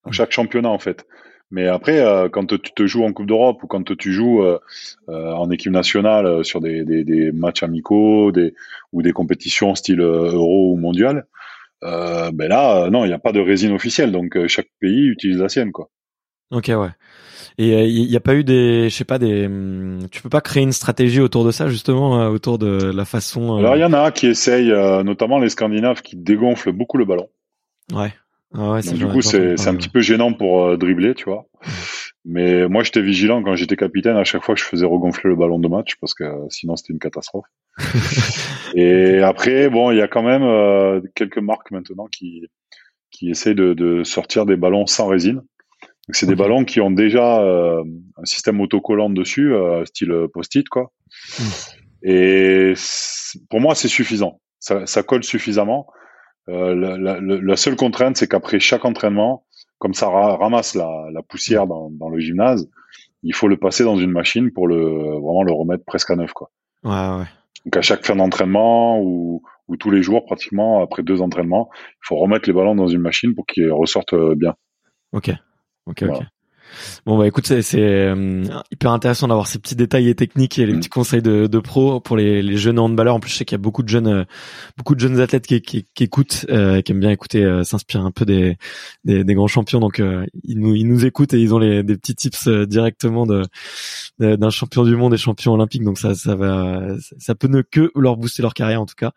dans 0.05 0.13
chaque 0.13 0.33
championnat 0.33 0.71
en 0.71 0.79
fait. 0.79 1.07
Mais 1.51 1.67
après, 1.67 1.99
euh, 1.99 2.29
quand 2.29 2.47
tu 2.47 2.73
te 2.73 2.87
joues 2.87 3.05
en 3.05 3.13
Coupe 3.13 3.27
d'Europe 3.27 3.63
ou 3.63 3.67
quand 3.67 3.97
tu 3.97 4.13
joues 4.13 4.43
euh, 4.43 4.59
euh, 5.09 5.33
en 5.33 5.51
équipe 5.51 5.73
nationale 5.73 6.45
sur 6.45 6.61
des, 6.61 6.85
des, 6.85 7.03
des, 7.03 7.33
matchs 7.33 7.65
amicaux, 7.65 8.31
des 8.31 8.55
ou 8.93 9.03
des 9.03 9.13
compétitions 9.13 9.75
style 9.75 10.01
Euro 10.01 10.73
ou 10.73 10.77
Mondial, 10.77 11.27
ben 11.83 12.49
là, 12.49 12.89
non, 12.91 13.05
il 13.05 13.09
n'y 13.09 13.15
a 13.15 13.19
pas 13.19 13.33
de 13.33 13.41
résine 13.41 13.73
officielle. 13.73 14.13
Donc 14.13 14.39
chaque 14.47 14.69
pays 14.81 15.07
utilise 15.07 15.39
la 15.39 15.49
sienne, 15.49 15.73
quoi. 15.73 15.91
Ok, 16.51 16.69
ouais. 16.69 16.91
Et 17.63 17.87
il 17.89 18.09
n'y 18.09 18.17
a 18.17 18.21
pas 18.21 18.35
eu 18.35 18.45
des, 18.45 18.89
je 18.89 18.95
sais 18.95 19.05
pas, 19.05 19.19
des, 19.19 19.45
hum, 19.47 20.07
tu 20.11 20.23
peux 20.23 20.31
pas 20.31 20.41
créer 20.41 20.63
une 20.63 20.73
stratégie 20.73 21.21
autour 21.21 21.45
de 21.45 21.51
ça 21.51 21.69
justement, 21.69 22.29
autour 22.29 22.59
de 22.59 22.91
la 22.91 23.05
façon. 23.05 23.57
Alors 23.57 23.77
il 23.77 23.81
y 23.81 23.85
en 23.85 23.93
a 23.93 24.11
qui 24.13 24.27
essayent, 24.27 24.73
notamment 25.05 25.39
les 25.39 25.51
Scandinaves, 25.51 26.01
qui 26.01 26.17
dégonflent 26.17 26.73
beaucoup 26.73 26.97
le 26.97 27.05
ballon. 27.05 27.29
Ouais. 27.93 28.15
Ah 28.55 28.73
ouais, 28.73 28.83
du 28.83 29.07
coup, 29.07 29.21
c'est 29.23 29.69
un 29.69 29.75
petit 29.75 29.89
peu 29.89 30.01
gênant 30.01 30.33
pour 30.33 30.79
dribbler, 30.79 31.15
tu 31.15 31.25
vois. 31.25 31.47
Mais 32.25 32.69
moi, 32.69 32.83
j'étais 32.83 33.01
vigilant 33.01 33.43
quand 33.43 33.55
j'étais 33.57 33.77
capitaine. 33.77 34.17
À 34.17 34.25
chaque 34.25 34.43
fois, 34.43 34.55
je 34.55 34.65
faisais 34.65 34.85
regonfler 34.85 35.31
le 35.31 35.37
ballon 35.37 35.59
de 35.59 35.69
match 35.69 35.97
parce 36.01 36.15
que 36.15 36.25
sinon, 36.51 36.77
c'était 36.77 36.93
une 36.93 36.99
catastrophe. 36.99 37.47
et 38.75 39.21
après, 39.21 39.71
bon, 39.71 39.91
il 39.91 39.99
y 39.99 40.03
a 40.03 40.09
quand 40.09 40.23
même 40.23 40.43
euh, 40.43 41.01
quelques 41.15 41.39
marques 41.39 41.71
maintenant 41.71 42.07
qui 42.07 42.47
qui 43.11 43.29
essayent 43.29 43.57
de, 43.57 43.75
de 43.75 44.05
sortir 44.05 44.47
des 44.47 44.57
ballons 44.57 44.87
sans 44.87 45.09
résine. 45.09 45.43
C'est 46.13 46.27
des 46.27 46.37
ballons 46.37 46.65
qui 46.65 46.81
ont 46.81 46.91
déjà 46.91 47.41
euh, 47.41 47.83
un 48.17 48.25
système 48.25 48.61
autocollant 48.61 49.11
dessus, 49.11 49.55
euh, 49.55 49.85
style 49.85 50.27
post-it, 50.33 50.69
quoi. 50.69 50.93
Hmm. 51.39 51.43
Et 52.03 52.75
pour 53.49 53.61
moi, 53.61 53.75
c'est 53.75 53.89
suffisant. 53.89 54.41
Ça, 54.59 54.87
ça, 54.87 55.03
colle 55.03 55.25
suffisamment. 55.25 55.87
La, 56.47 56.75
la, 56.75 57.21
la, 57.21 57.57
seule 57.57 57.77
contrainte, 57.77 58.17
c'est 58.17 58.27
qu'après 58.27 58.59
chaque 58.59 58.85
entraînement, 58.85 59.45
comme 59.79 59.95
ça 59.95 60.09
ramasse 60.09 60.75
la, 60.75 60.89
la 61.13 61.23
poussière 61.23 61.67
dans, 61.67 61.91
dans, 61.91 62.09
le 62.09 62.19
gymnase, 62.19 62.69
il 63.23 63.35
faut 63.35 63.47
le 63.47 63.57
passer 63.57 63.85
dans 63.85 63.97
une 63.97 64.11
machine 64.11 64.51
pour 64.53 64.67
le 64.67 64.77
vraiment 64.77 65.43
le 65.43 65.53
remettre 65.53 65.85
presque 65.85 66.11
à 66.11 66.17
neuf 66.17 66.33
quoi. 66.33 66.51
Ouais 66.83 66.91
ouais. 66.91 67.27
Donc 67.65 67.77
à 67.77 67.83
chaque 67.83 68.05
fin 68.05 68.17
d'entraînement 68.17 69.01
ou, 69.01 69.43
ou 69.69 69.77
tous 69.77 69.91
les 69.91 70.03
jours 70.03 70.25
pratiquement 70.25 70.83
après 70.83 71.03
deux 71.03 71.23
entraînements, 71.23 71.71
il 71.73 72.07
faut 72.07 72.17
remettre 72.17 72.49
les 72.49 72.53
ballons 72.53 72.75
dans 72.75 72.89
une 72.89 73.01
machine 73.01 73.35
pour 73.35 73.47
qu'ils 73.47 73.73
ressortent 73.73 74.15
bien. 74.37 74.55
Ok. 75.13 75.31
Ok 75.91 76.05
ok. 76.09 76.23
Bon 77.07 77.19
bah 77.19 77.27
écoute, 77.27 77.47
c'est 77.47 77.81
euh, 77.81 78.45
hyper 78.71 78.93
intéressant 78.93 79.29
d'avoir 79.29 79.47
ces 79.47 79.59
petits 79.59 79.77
détails 79.77 80.09
et 80.09 80.15
techniques 80.15 80.59
et 80.59 80.67
les 80.67 80.73
mm. 80.73 80.79
petits 80.79 80.89
conseils 80.89 81.23
de, 81.23 81.47
de 81.47 81.59
pro 81.59 82.01
pour 82.01 82.17
les, 82.17 82.43
les 82.43 82.57
jeunes 82.57 82.79
handballeurs. 82.79 83.15
En 83.15 83.21
plus, 83.21 83.31
je 83.31 83.37
sais 83.37 83.45
qu'il 83.45 83.55
y 83.55 83.61
a 83.61 83.63
beaucoup 83.63 83.83
de 83.83 83.89
jeunes, 83.89 84.07
euh, 84.07 84.25
beaucoup 84.77 84.95
de 84.95 85.01
jeunes 85.01 85.21
athlètes 85.21 85.47
qui, 85.47 85.61
qui, 85.61 85.85
qui 85.95 86.05
écoutent, 86.05 86.47
euh, 86.51 86.81
qui 86.83 86.93
aiment 86.93 87.01
bien 87.01 87.11
écouter, 87.11 87.45
euh, 87.45 87.65
s'inspirer 87.65 88.03
un 88.03 88.11
peu 88.11 88.25
des, 88.25 88.57
des, 89.05 89.25
des, 89.25 89.35
grands 89.35 89.47
champions. 89.47 89.81
Donc 89.81 90.03
ils 90.45 90.59
nous 90.59 90.75
ils 90.75 90.87
nous 90.87 91.05
écoutent 91.05 91.35
et 91.35 91.41
ils 91.41 91.55
ont 91.55 91.59
les 91.59 91.83
des 91.83 91.97
petits 91.97 92.15
tips 92.15 92.49
directement 92.49 93.27
de 93.27 93.43
d'un 94.19 94.51
champion 94.51 94.85
du 94.85 94.97
monde 94.97 95.15
et 95.15 95.17
champion 95.17 95.55
olympique. 95.55 95.83
Donc 95.85 95.99
ça 95.99 96.15
ça 96.15 96.35
va 96.35 96.81
ça 97.19 97.35
peut 97.35 97.49
ne 97.49 97.63
que 97.63 97.91
leur 97.95 98.17
booster 98.17 98.43
leur 98.43 98.55
carrière 98.55 98.81
en 98.81 98.87
tout 98.87 98.95
cas. 98.97 99.13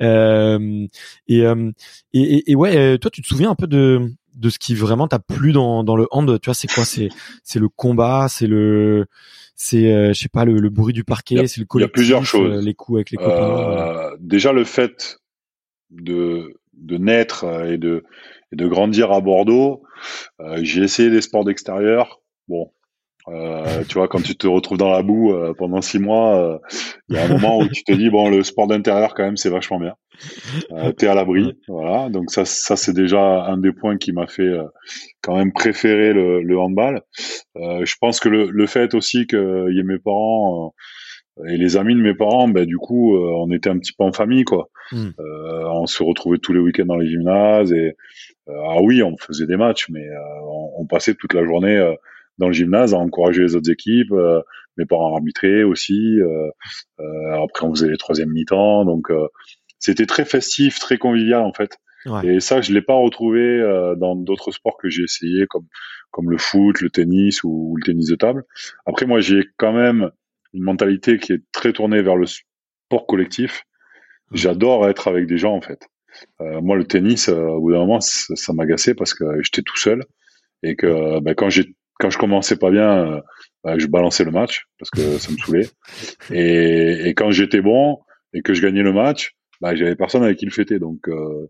et, 0.00 1.44
et, 2.12 2.50
et 2.50 2.54
ouais, 2.54 2.98
toi 2.98 3.10
tu 3.10 3.22
te 3.22 3.26
souviens 3.26 3.50
un 3.50 3.54
peu 3.54 3.66
de 3.66 4.10
de 4.36 4.50
ce 4.50 4.58
qui 4.58 4.74
vraiment 4.74 5.08
t'a 5.08 5.18
plu 5.18 5.52
dans, 5.52 5.82
dans 5.82 5.96
le 5.96 6.06
hand 6.10 6.38
Tu 6.40 6.46
vois, 6.46 6.54
c'est 6.54 6.70
quoi? 6.70 6.84
C'est 6.84 7.08
c'est 7.42 7.58
le 7.58 7.68
combat, 7.68 8.26
c'est 8.28 8.46
le 8.46 9.06
c'est 9.54 9.92
euh, 9.92 10.12
je 10.12 10.20
sais 10.20 10.28
pas 10.28 10.44
le, 10.44 10.58
le, 10.58 10.68
bruit 10.68 10.92
du 10.92 11.02
parquet, 11.02 11.46
c'est 11.46 11.60
le 11.60 11.66
collectif, 11.66 11.92
il 11.96 12.10
y 12.10 12.14
a 12.14 12.18
plusieurs 12.18 12.24
choses. 12.24 12.58
Euh, 12.58 12.60
les 12.60 12.74
coups 12.74 12.98
avec 12.98 13.10
les 13.10 13.16
copains. 13.16 13.30
Euh, 13.32 14.16
déjà 14.20 14.52
le 14.52 14.64
fait 14.64 15.18
de 15.90 16.54
de 16.74 16.98
naître 16.98 17.44
et 17.64 17.78
de 17.78 18.04
et 18.52 18.56
de 18.56 18.68
grandir 18.68 19.12
à 19.12 19.20
Bordeaux, 19.20 19.82
j'ai 20.62 20.82
essayé 20.82 21.10
des 21.10 21.22
sports 21.22 21.44
d'extérieur. 21.44 22.20
Bon, 22.48 22.70
euh, 23.28 23.82
tu 23.88 23.94
vois, 23.94 24.06
quand 24.06 24.22
tu 24.22 24.36
te 24.36 24.46
retrouves 24.46 24.78
dans 24.78 24.90
la 24.90 25.02
boue 25.02 25.32
euh, 25.32 25.52
pendant 25.56 25.80
six 25.80 25.98
mois, 25.98 26.60
il 27.08 27.16
y 27.16 27.18
a 27.18 27.24
un 27.24 27.28
moment 27.28 27.58
où 27.58 27.68
tu 27.68 27.82
te 27.82 27.92
dis 27.92 28.08
bon, 28.08 28.28
le 28.30 28.42
sport 28.44 28.68
d'intérieur 28.68 29.14
quand 29.14 29.24
même 29.24 29.36
c'est 29.36 29.50
vachement 29.50 29.80
bien. 29.80 29.94
Euh, 30.70 30.92
T'es 30.96 31.08
à 31.08 31.14
l'abri, 31.14 31.58
voilà. 31.66 32.08
Donc 32.08 32.30
ça, 32.30 32.44
ça 32.44 32.76
c'est 32.76 32.92
déjà 32.92 33.44
un 33.46 33.58
des 33.58 33.72
points 33.72 33.96
qui 33.96 34.12
m'a 34.12 34.28
fait 34.28 34.52
quand 35.22 35.36
même 35.36 35.52
préférer 35.52 36.12
le, 36.12 36.40
le 36.40 36.58
handball. 36.58 37.02
je 37.56 37.94
pense 38.00 38.20
que 38.20 38.28
le, 38.28 38.50
le 38.50 38.66
fait 38.66 38.94
aussi 38.94 39.26
qu'il 39.26 39.72
y 39.72 39.80
ait 39.80 39.84
mes 39.84 39.98
parents 39.98 40.72
et 41.48 41.58
les 41.58 41.76
amis 41.76 41.94
de 41.94 42.00
mes 42.00 42.14
parents, 42.14 42.48
ben 42.48 42.64
du 42.64 42.78
coup, 42.78 43.18
on 43.18 43.50
était 43.50 43.68
un 43.68 43.78
petit 43.78 43.92
peu 43.92 44.04
en 44.04 44.12
famille, 44.12 44.44
quoi. 44.44 44.70
Hmm. 44.92 45.10
on 45.18 45.86
se 45.86 46.04
retrouvait 46.04 46.38
tous 46.38 46.52
les 46.52 46.60
week-ends 46.60 46.86
dans 46.86 46.96
les 46.96 47.10
gymnases 47.10 47.72
et 47.72 47.96
ah 48.48 48.80
oui, 48.80 49.02
on 49.02 49.16
faisait 49.16 49.46
des 49.46 49.56
matchs, 49.56 49.88
mais 49.90 50.06
on, 50.44 50.82
on, 50.82 50.86
passait 50.86 51.14
toute 51.14 51.34
la 51.34 51.44
journée 51.44 51.94
dans 52.38 52.48
le 52.48 52.52
gymnase 52.52 52.94
à 52.94 52.98
encourager 52.98 53.42
les 53.42 53.56
autres 53.56 53.70
équipes. 53.70 54.12
Euh, 54.12 54.40
mes 54.76 54.86
parents 54.86 55.14
arbitraient 55.14 55.62
aussi. 55.62 56.20
Euh, 56.20 56.50
euh, 57.00 57.42
après, 57.42 57.66
on 57.66 57.74
faisait 57.74 57.88
les 57.88 57.96
troisièmes 57.96 58.30
mi-temps. 58.30 58.84
Donc, 58.84 59.08
c'était 59.78 60.06
très 60.06 60.24
festif, 60.24 60.78
très 60.78 60.98
convivial 60.98 61.42
en 61.42 61.52
fait. 61.52 61.78
Et 62.22 62.38
ça, 62.38 62.60
je 62.60 62.72
l'ai 62.72 62.82
pas 62.82 62.94
retrouvé 62.94 63.60
dans 63.98 64.14
d'autres 64.14 64.52
sports 64.52 64.76
que 64.76 64.88
j'ai 64.88 65.02
essayé, 65.02 65.46
comme 65.48 65.66
comme 66.12 66.30
le 66.30 66.38
foot, 66.38 66.80
le 66.80 66.88
tennis 66.88 67.42
ou, 67.42 67.74
le 67.76 67.82
tennis 67.84 68.06
de 68.06 68.14
table. 68.14 68.44
Après, 68.86 69.06
moi, 69.06 69.20
j'ai 69.20 69.42
quand 69.56 69.72
même 69.72 70.10
une 70.54 70.62
mentalité 70.62 71.18
qui 71.18 71.32
est 71.32 71.42
très 71.52 71.72
tournée 71.72 72.00
vers 72.00 72.16
le 72.16 72.26
sport 72.26 73.06
collectif. 73.06 73.64
J'adore 74.32 74.88
être 74.88 75.08
avec 75.08 75.26
des 75.26 75.36
gens 75.36 75.54
en 75.54 75.60
fait. 75.60 75.88
Euh, 76.40 76.60
moi, 76.60 76.76
le 76.76 76.84
tennis, 76.84 77.28
au 77.28 77.60
bout 77.60 77.72
d'un 77.72 77.80
moment, 77.80 78.00
ça, 78.00 78.52
m'agaçait 78.52 78.94
parce 78.94 79.12
que 79.12 79.24
j'étais 79.42 79.62
tout 79.62 79.76
seul 79.76 80.04
et 80.62 80.76
que 80.76 81.20
ben, 81.20 81.34
quand 81.34 81.50
j'ai 81.50 81.74
quand 81.98 82.10
je 82.10 82.18
commençais 82.18 82.56
pas 82.56 82.70
bien, 82.70 83.06
euh, 83.06 83.20
bah, 83.64 83.78
je 83.78 83.86
balançais 83.86 84.24
le 84.24 84.30
match 84.30 84.66
parce 84.78 84.90
que 84.90 85.18
ça 85.18 85.30
me 85.32 85.36
saoulait. 85.36 85.68
Et, 86.30 87.08
et 87.08 87.14
quand 87.14 87.30
j'étais 87.30 87.60
bon 87.60 87.98
et 88.32 88.42
que 88.42 88.54
je 88.54 88.62
gagnais 88.62 88.82
le 88.82 88.92
match, 88.92 89.34
bah, 89.60 89.74
j'avais 89.74 89.96
personne 89.96 90.22
avec 90.22 90.38
qui 90.38 90.44
le 90.44 90.50
fêter. 90.50 90.78
Donc, 90.78 91.08
euh, 91.08 91.48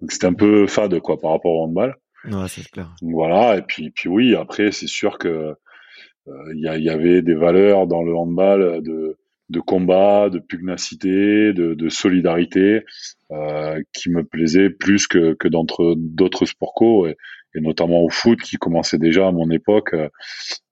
donc 0.00 0.12
c'était 0.12 0.26
un 0.26 0.34
peu 0.34 0.66
fade 0.66 0.98
quoi 1.00 1.20
par 1.20 1.32
rapport 1.32 1.52
au 1.52 1.64
handball. 1.64 1.96
Ouais, 2.24 2.48
c'est 2.48 2.68
clair. 2.70 2.94
Donc, 3.02 3.12
voilà. 3.12 3.56
Et 3.56 3.62
puis, 3.62 3.90
puis 3.90 4.08
oui, 4.08 4.34
après 4.34 4.72
c'est 4.72 4.86
sûr 4.86 5.18
que 5.18 5.54
euh, 6.28 6.54
il 6.54 6.60
y, 6.60 6.82
y, 6.82 6.90
avait 6.90 7.20
des 7.22 7.34
valeurs 7.34 7.88
dans 7.88 8.02
le 8.02 8.14
handball 8.14 8.80
de 8.82 9.16
de 9.52 9.60
combat, 9.60 10.30
de 10.30 10.38
pugnacité, 10.38 11.52
de, 11.52 11.74
de 11.74 11.88
solidarité, 11.88 12.84
euh, 13.30 13.80
qui 13.92 14.10
me 14.10 14.24
plaisaient 14.24 14.70
plus 14.70 15.06
que, 15.06 15.34
que 15.34 15.46
d'entre 15.46 15.94
d'autres 15.96 16.46
sports 16.46 16.74
co. 16.74 17.06
Et, 17.06 17.16
et 17.54 17.60
notamment 17.60 18.02
au 18.02 18.08
foot 18.08 18.40
qui 18.40 18.56
commençait 18.56 18.98
déjà 18.98 19.28
à 19.28 19.32
mon 19.32 19.50
époque 19.50 19.94
euh, 19.94 20.08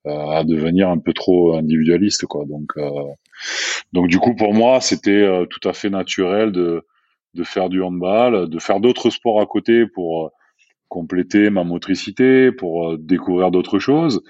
à 0.07 0.45
devenir 0.45 0.89
un 0.89 0.99
peu 0.99 1.13
trop 1.13 1.57
individualiste 1.57 2.27
quoi. 2.27 2.45
Donc 2.47 2.71
euh, 2.77 2.89
donc 3.93 4.09
du 4.09 4.19
coup 4.19 4.35
pour 4.35 4.55
moi 4.55 4.81
c'était 4.81 5.11
euh, 5.11 5.47
tout 5.47 5.67
à 5.69 5.73
fait 5.73 5.91
naturel 5.91 6.53
de 6.53 6.87
de 7.35 7.45
faire 7.45 7.69
du 7.69 7.83
handball 7.83 8.49
de 8.49 8.59
faire 8.59 8.81
d'autres 8.81 9.11
sports 9.11 9.41
à 9.41 9.47
côté 9.47 9.87
pour 9.87 10.33
compléter 10.89 11.51
ma 11.51 11.65
motricité 11.65 12.51
pour 12.51 12.99
découvrir 12.99 13.51
d'autres 13.51 13.79
choses. 13.79 14.23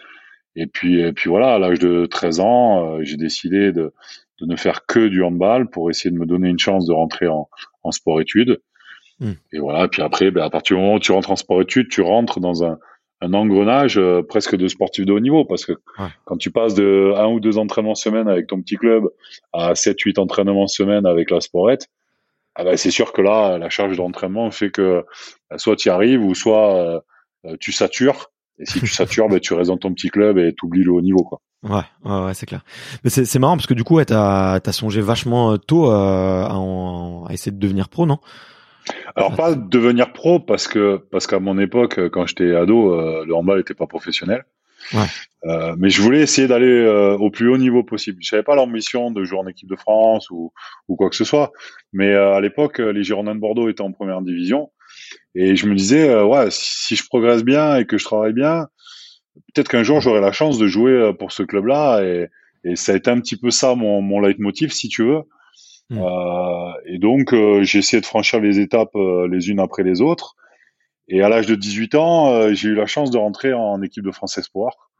Et 0.57 0.67
puis 0.67 1.01
et 1.01 1.13
puis 1.13 1.31
voilà 1.31 1.55
à 1.55 1.59
l'âge 1.59 1.79
de 1.79 2.07
13 2.07 2.41
ans 2.41 3.03
j'ai 3.03 3.17
décidé 3.17 3.73
de 3.73 3.93
de 4.41 4.47
ne 4.47 4.57
faire 4.57 4.87
que 4.87 5.07
du 5.07 5.23
handball 5.23 5.71
pour 5.71 5.91
essayer 5.91 6.11
de 6.11 6.19
me 6.19 6.27
donner 6.27 6.49
une 6.49 6.59
chance 6.59 6.87
de 6.87 6.93
rentrer 6.93 7.29
en, 7.29 7.49
en 7.83 7.91
sport 7.93 8.21
études 8.21 8.61
Hmm. 9.21 9.33
Et 9.53 9.59
voilà. 9.59 9.87
Puis 9.89 10.03
après, 10.03 10.31
ben, 10.31 10.43
à 10.43 10.51
partir 10.51 10.77
du 10.77 10.83
moment 10.83 10.95
où 10.95 11.01
tu 11.01 11.13
rentres 11.13 11.31
en 11.31 11.37
sport-études, 11.37 11.89
tu 11.89 12.01
rentres 12.01 12.41
dans 12.41 12.65
un, 12.65 12.79
un 13.21 13.35
engrenage 13.35 13.99
euh, 13.99 14.23
presque 14.23 14.57
de 14.57 14.67
sportif 14.69 15.05
de 15.05 15.13
haut 15.13 15.21
niveau 15.21 15.45
parce 15.45 15.65
que 15.65 15.73
quand 16.25 16.37
tu 16.37 16.51
passes 16.51 16.75
de 16.75 17.13
un 17.17 17.27
ou 17.27 17.41
deux 17.41 17.59
entraînements 17.59 17.95
semaine 17.95 18.29
avec 18.29 18.47
ton 18.47 18.61
petit 18.61 18.77
club 18.77 19.05
à 19.53 19.75
7 19.75 20.01
8 20.01 20.19
entraînements 20.19 20.67
semaine 20.67 21.07
avec 21.07 21.31
la 21.31 21.41
sporette 21.41 21.89
ah 22.55 22.65
ben 22.65 22.77
c'est 22.77 22.91
sûr 22.91 23.13
que 23.13 23.21
là 23.21 23.59
la 23.59 23.69
charge 23.69 23.97
d'entraînement 23.97 24.51
fait 24.51 24.71
que 24.71 25.05
ben, 25.51 25.59
soit 25.59 25.77
tu 25.77 25.89
y 25.89 25.91
arrives 25.91 26.25
ou 26.25 26.35
soit 26.35 26.77
euh, 26.77 27.01
euh, 27.47 27.57
tu 27.61 27.73
satures 27.73 28.31
et 28.59 28.65
si 28.65 28.81
tu 28.81 28.87
satures 28.87 29.29
ben, 29.29 29.39
tu 29.39 29.53
restes 29.53 29.71
dans 29.71 29.79
ton 29.79 29.93
petit 29.93 30.09
club 30.09 30.39
et 30.39 30.55
tu 30.59 30.65
oublies 30.65 30.85
le 30.85 30.93
haut 30.93 31.03
niveau 31.03 31.23
quoi. 31.23 31.41
Ouais, 31.63 31.83
ouais, 32.07 32.25
ouais 32.25 32.33
c'est 32.33 32.47
clair. 32.47 32.65
Mais 33.05 33.11
c'est 33.11 33.39
marrant 33.39 33.55
parce 33.55 33.67
que 33.67 33.75
du 33.75 33.85
coup, 33.85 33.97
ouais, 33.97 34.07
t'as 34.07 34.61
as 34.65 34.73
songé 34.73 35.03
vachement 35.03 35.59
tôt 35.59 35.91
à, 35.91 36.47
à, 36.47 37.33
essayer 37.35 37.53
de 37.53 37.59
devenir 37.59 37.91
pro, 37.91 38.07
non? 38.07 38.19
Alors 39.17 39.35
pas 39.37 39.55
devenir 39.55 40.13
pro 40.13 40.41
parce 40.41 40.69
que 40.69 40.97
parce 41.11 41.27
qu'à 41.27 41.39
mon 41.39 41.59
époque, 41.59 42.09
quand 42.11 42.27
j'étais 42.27 42.55
ado, 42.55 42.95
euh, 42.95 43.25
le 43.27 43.35
handball 43.35 43.59
n'était 43.59 43.75
pas 43.75 43.87
professionnel. 43.87 44.45
Ouais. 44.95 45.07
Euh, 45.45 45.75
mais 45.79 45.91
je 45.91 46.01
voulais 46.01 46.21
essayer 46.21 46.49
d'aller 46.49 46.67
euh, 46.67 47.17
au 47.17 47.31
plus 47.31 47.49
haut 47.49 47.59
niveau 47.59 47.83
possible. 47.85 48.19
Je 48.23 48.29
savais 48.29 48.43
pas 48.43 48.55
l'ambition 48.55 49.11
de 49.11 49.25
jouer 49.25 49.39
en 49.39 49.47
équipe 49.47 49.69
de 49.69 49.77
France 49.77 50.31
ou, 50.31 50.53
ou 50.89 50.97
quoi 50.97 51.11
que 51.11 51.17
ce 51.17 51.25
soit. 51.25 51.53
Mais 51.93 52.15
à 52.15 52.41
l'époque, 52.41 52.79
les 52.79 53.05
Girondins 53.05 53.35
de 53.35 53.41
Bordeaux 53.41 53.69
étaient 53.69 53.83
en 53.83 53.93
première 53.93 54.23
division. 54.23 54.71
Et 55.35 55.55
je 55.55 55.67
me 55.67 55.75
disais, 55.75 56.21
ouais, 56.23 56.47
si 56.51 56.97
je 56.97 57.07
progresse 57.07 57.45
bien 57.45 57.77
et 57.77 57.85
que 57.85 57.99
je 57.99 58.05
travaille 58.05 58.33
bien, 58.33 58.69
peut-être 59.55 59.69
qu'un 59.69 59.83
jour 59.83 60.01
j'aurai 60.01 60.21
la 60.21 60.33
chance 60.33 60.59
de 60.59 60.67
jouer 60.67 61.13
pour 61.19 61.31
ce 61.31 61.43
club-là. 61.43 62.03
Et, 62.03 62.29
et 62.65 62.77
ça 62.77 62.93
a 62.93 62.97
été 62.97 63.11
un 63.11 63.21
petit 63.21 63.37
peu 63.37 63.51
ça 63.51 63.75
mon, 63.75 64.01
mon 64.01 64.21
leitmotiv, 64.21 64.73
si 64.73 64.89
tu 64.89 65.05
veux. 65.05 65.23
Hmm. 65.91 65.99
Euh, 65.99 66.73
et 66.87 66.99
donc, 66.99 67.35
euh, 67.35 67.63
j'ai 67.65 67.81
essayé 67.81 68.01
de 68.01 68.07
franchir 68.07 68.41
les 68.41 68.61
étapes 68.61 68.95
euh, 68.95 69.29
les 69.29 69.51
unes 69.51 69.61
après 69.61 69.83
les 69.83 70.01
autres. 70.01 70.37
Et 71.09 71.23
à 71.23 71.29
l'âge 71.29 71.47
de 71.47 71.57
18 71.57 71.97
ans, 71.97 72.55
j'ai 72.55 72.69
eu 72.69 72.75
la 72.77 72.87
chance 72.87 73.11
de 73.11 73.19
rentrer 73.19 73.53
en 73.53 73.83
équipe 73.83 74.05
de 74.05 74.13
France 74.13 74.39
Espoir. 74.39 74.91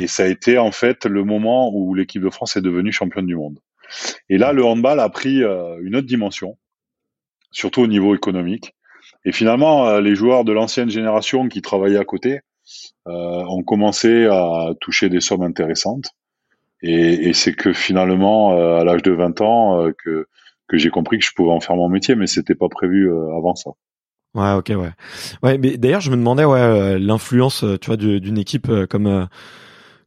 Et 0.00 0.08
ça 0.08 0.24
a 0.24 0.26
été 0.26 0.58
en 0.58 0.72
fait 0.72 1.06
le 1.06 1.22
moment 1.22 1.70
où 1.72 1.94
l'équipe 1.94 2.20
de 2.20 2.30
France 2.30 2.56
est 2.56 2.60
devenue 2.60 2.90
championne 2.90 3.26
du 3.26 3.36
monde. 3.36 3.60
Et 4.28 4.36
là, 4.36 4.52
le 4.52 4.64
handball 4.64 4.98
a 4.98 5.08
pris 5.08 5.36
une 5.36 5.94
autre 5.94 6.08
dimension, 6.08 6.58
surtout 7.52 7.82
au 7.82 7.86
niveau 7.86 8.16
économique. 8.16 8.74
Et 9.24 9.30
finalement, 9.30 10.00
les 10.00 10.16
joueurs 10.16 10.42
de 10.42 10.50
l'ancienne 10.50 10.90
génération 10.90 11.46
qui 11.48 11.62
travaillaient 11.62 12.00
à 12.00 12.04
côté, 12.04 12.40
ont 13.06 13.62
commencé 13.62 14.26
à 14.26 14.72
toucher 14.80 15.08
des 15.08 15.20
sommes 15.20 15.42
intéressantes. 15.44 16.10
Et, 16.82 17.28
et 17.28 17.32
c'est 17.32 17.52
que 17.52 17.72
finalement, 17.72 18.52
à 18.78 18.84
l'âge 18.84 19.02
de 19.02 19.12
20 19.12 19.40
ans, 19.40 19.90
que 20.04 20.26
que 20.68 20.76
j'ai 20.76 20.90
compris 20.90 21.18
que 21.18 21.24
je 21.24 21.32
pouvais 21.34 21.50
en 21.50 21.60
faire 21.60 21.76
mon 21.76 21.88
métier, 21.88 22.14
mais 22.14 22.26
c'était 22.26 22.54
pas 22.54 22.68
prévu 22.68 23.10
avant 23.10 23.54
ça. 23.54 23.70
Ouais, 24.34 24.52
ok, 24.52 24.72
ouais. 24.76 24.90
Ouais, 25.42 25.58
mais 25.58 25.76
d'ailleurs, 25.78 26.00
je 26.00 26.10
me 26.10 26.16
demandais, 26.16 26.44
ouais, 26.44 26.60
euh, 26.60 26.98
l'influence, 26.98 27.64
euh, 27.64 27.78
tu 27.78 27.86
vois, 27.86 27.96
d'une 27.96 28.38
équipe 28.38 28.68
euh, 28.68 28.86
comme 28.86 29.28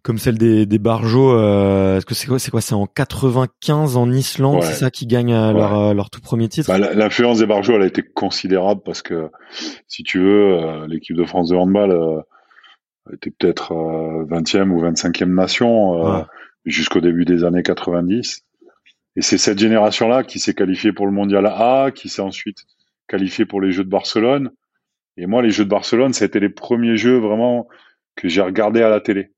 comme 0.03 0.17
celle 0.17 0.37
des, 0.39 0.65
des 0.65 0.79
Barjots. 0.79 1.37
Est-ce 1.37 2.05
que 2.05 2.15
c'est 2.15 2.27
quoi, 2.27 2.39
c'est 2.39 2.49
quoi, 2.49 2.61
c'est 2.61 2.73
en 2.73 2.87
95 2.87 3.97
en 3.97 4.11
Islande, 4.11 4.63
c'est 4.63 4.73
ça 4.73 4.89
qui 4.89 5.05
gagne 5.05 5.31
leur 5.31 5.93
leur 5.93 6.09
tout 6.09 6.21
premier 6.21 6.49
titre? 6.49 6.69
Bah, 6.69 6.79
l'influence 6.79 7.37
des 7.37 7.45
Barjots, 7.45 7.75
elle 7.75 7.83
a 7.83 7.85
été 7.85 8.01
considérable 8.01 8.81
parce 8.83 9.03
que, 9.03 9.29
si 9.87 10.01
tu 10.01 10.19
veux, 10.19 10.87
l'équipe 10.87 11.15
de 11.15 11.23
France 11.23 11.49
de 11.49 11.55
handball 11.55 12.23
était 13.13 13.29
peut-être 13.29 13.73
20e 13.73 14.69
ou 14.69 14.81
25e 14.81 15.35
nation 15.35 16.25
jusqu'au 16.65 17.01
début 17.01 17.25
des 17.25 17.43
années 17.43 17.63
90. 17.63 18.45
Et 19.15 19.21
c'est 19.21 19.37
cette 19.37 19.59
génération-là 19.59 20.23
qui 20.23 20.39
s'est 20.39 20.53
qualifiée 20.53 20.93
pour 20.93 21.05
le 21.05 21.11
mondial 21.11 21.45
A, 21.45 21.91
qui 21.93 22.09
s'est 22.09 22.21
ensuite 22.21 22.65
qualifié 23.07 23.45
pour 23.45 23.61
les 23.61 23.71
Jeux 23.71 23.83
de 23.83 23.89
Barcelone. 23.89 24.51
Et 25.17 25.25
moi, 25.25 25.41
les 25.41 25.49
Jeux 25.49 25.65
de 25.65 25.69
Barcelone, 25.69 26.13
ça 26.13 26.25
a 26.25 26.27
été 26.27 26.39
les 26.39 26.49
premiers 26.49 26.95
jeux 26.95 27.17
vraiment 27.17 27.67
que 28.15 28.29
j'ai 28.29 28.41
regardé 28.41 28.81
à 28.81 28.89
la 28.89 29.01
télé. 29.01 29.31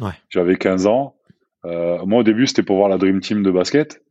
Ouais. 0.00 0.12
J'avais 0.28 0.56
15 0.56 0.86
ans. 0.86 1.16
Euh, 1.64 2.04
moi, 2.04 2.20
au 2.20 2.22
début, 2.24 2.46
c'était 2.46 2.64
pour 2.64 2.76
voir 2.76 2.88
la 2.88 2.98
Dream 2.98 3.20
Team 3.20 3.42
de 3.42 3.50
basket, 3.50 4.02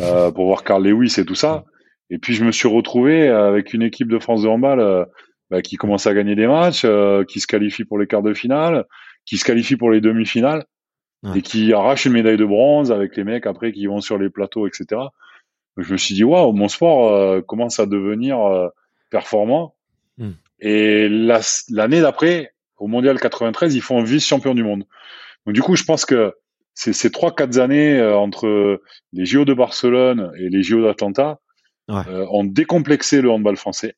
euh, 0.00 0.30
pour 0.30 0.46
voir 0.46 0.62
Carl 0.62 0.86
Lewis 0.86 1.16
et 1.18 1.24
tout 1.24 1.34
ça. 1.34 1.64
Et 2.10 2.18
puis, 2.18 2.34
je 2.34 2.44
me 2.44 2.52
suis 2.52 2.68
retrouvé 2.68 3.28
avec 3.28 3.74
une 3.74 3.82
équipe 3.82 4.08
de 4.08 4.18
France 4.18 4.42
de 4.42 4.48
handball 4.48 4.78
euh, 4.78 5.04
bah, 5.50 5.62
qui 5.62 5.76
commence 5.76 6.06
à 6.06 6.14
gagner 6.14 6.36
des 6.36 6.46
matchs, 6.46 6.82
euh, 6.84 7.24
qui 7.24 7.40
se 7.40 7.46
qualifie 7.46 7.84
pour 7.84 7.98
les 7.98 8.06
quarts 8.06 8.22
de 8.22 8.34
finale, 8.34 8.84
qui 9.26 9.36
se 9.36 9.44
qualifie 9.44 9.76
pour 9.76 9.90
les 9.90 10.00
demi-finales 10.00 10.64
et 11.34 11.42
qui 11.42 11.72
arrache 11.72 12.04
une 12.04 12.12
médaille 12.12 12.36
de 12.36 12.44
bronze 12.44 12.92
avec 12.92 13.16
les 13.16 13.24
mecs 13.24 13.46
après 13.46 13.72
qui 13.72 13.86
vont 13.86 14.00
sur 14.00 14.18
les 14.18 14.28
plateaux, 14.28 14.66
etc 14.66 15.06
je 15.76 15.92
me 15.92 15.96
suis 15.96 16.14
dit 16.14 16.24
waouh, 16.24 16.52
mon 16.52 16.68
sport 16.68 17.12
euh, 17.12 17.40
commence 17.40 17.80
à 17.80 17.86
devenir 17.86 18.40
euh, 18.40 18.68
performant. 19.10 19.74
Hmm. 20.18 20.32
Et 20.60 21.08
l'année 21.08 22.00
d'après, 22.00 22.54
au 22.78 22.86
mondial 22.86 23.18
93, 23.18 23.74
ils 23.74 23.80
font 23.80 24.02
vice-champion 24.02 24.54
du 24.54 24.62
monde. 24.62 24.84
Donc 25.46 25.54
du 25.54 25.62
coup, 25.62 25.76
je 25.76 25.84
pense 25.84 26.04
que 26.04 26.34
ces 26.74 27.10
trois 27.10 27.34
quatre 27.34 27.58
années 27.58 27.98
euh, 27.98 28.16
entre 28.16 28.80
les 29.12 29.26
JO 29.26 29.44
de 29.44 29.54
Barcelone 29.54 30.32
et 30.38 30.48
les 30.48 30.62
JO 30.62 30.82
d'Atlanta 30.82 31.40
ont 31.86 32.44
décomplexé 32.44 33.20
le 33.20 33.30
handball 33.30 33.56
français. 33.56 33.94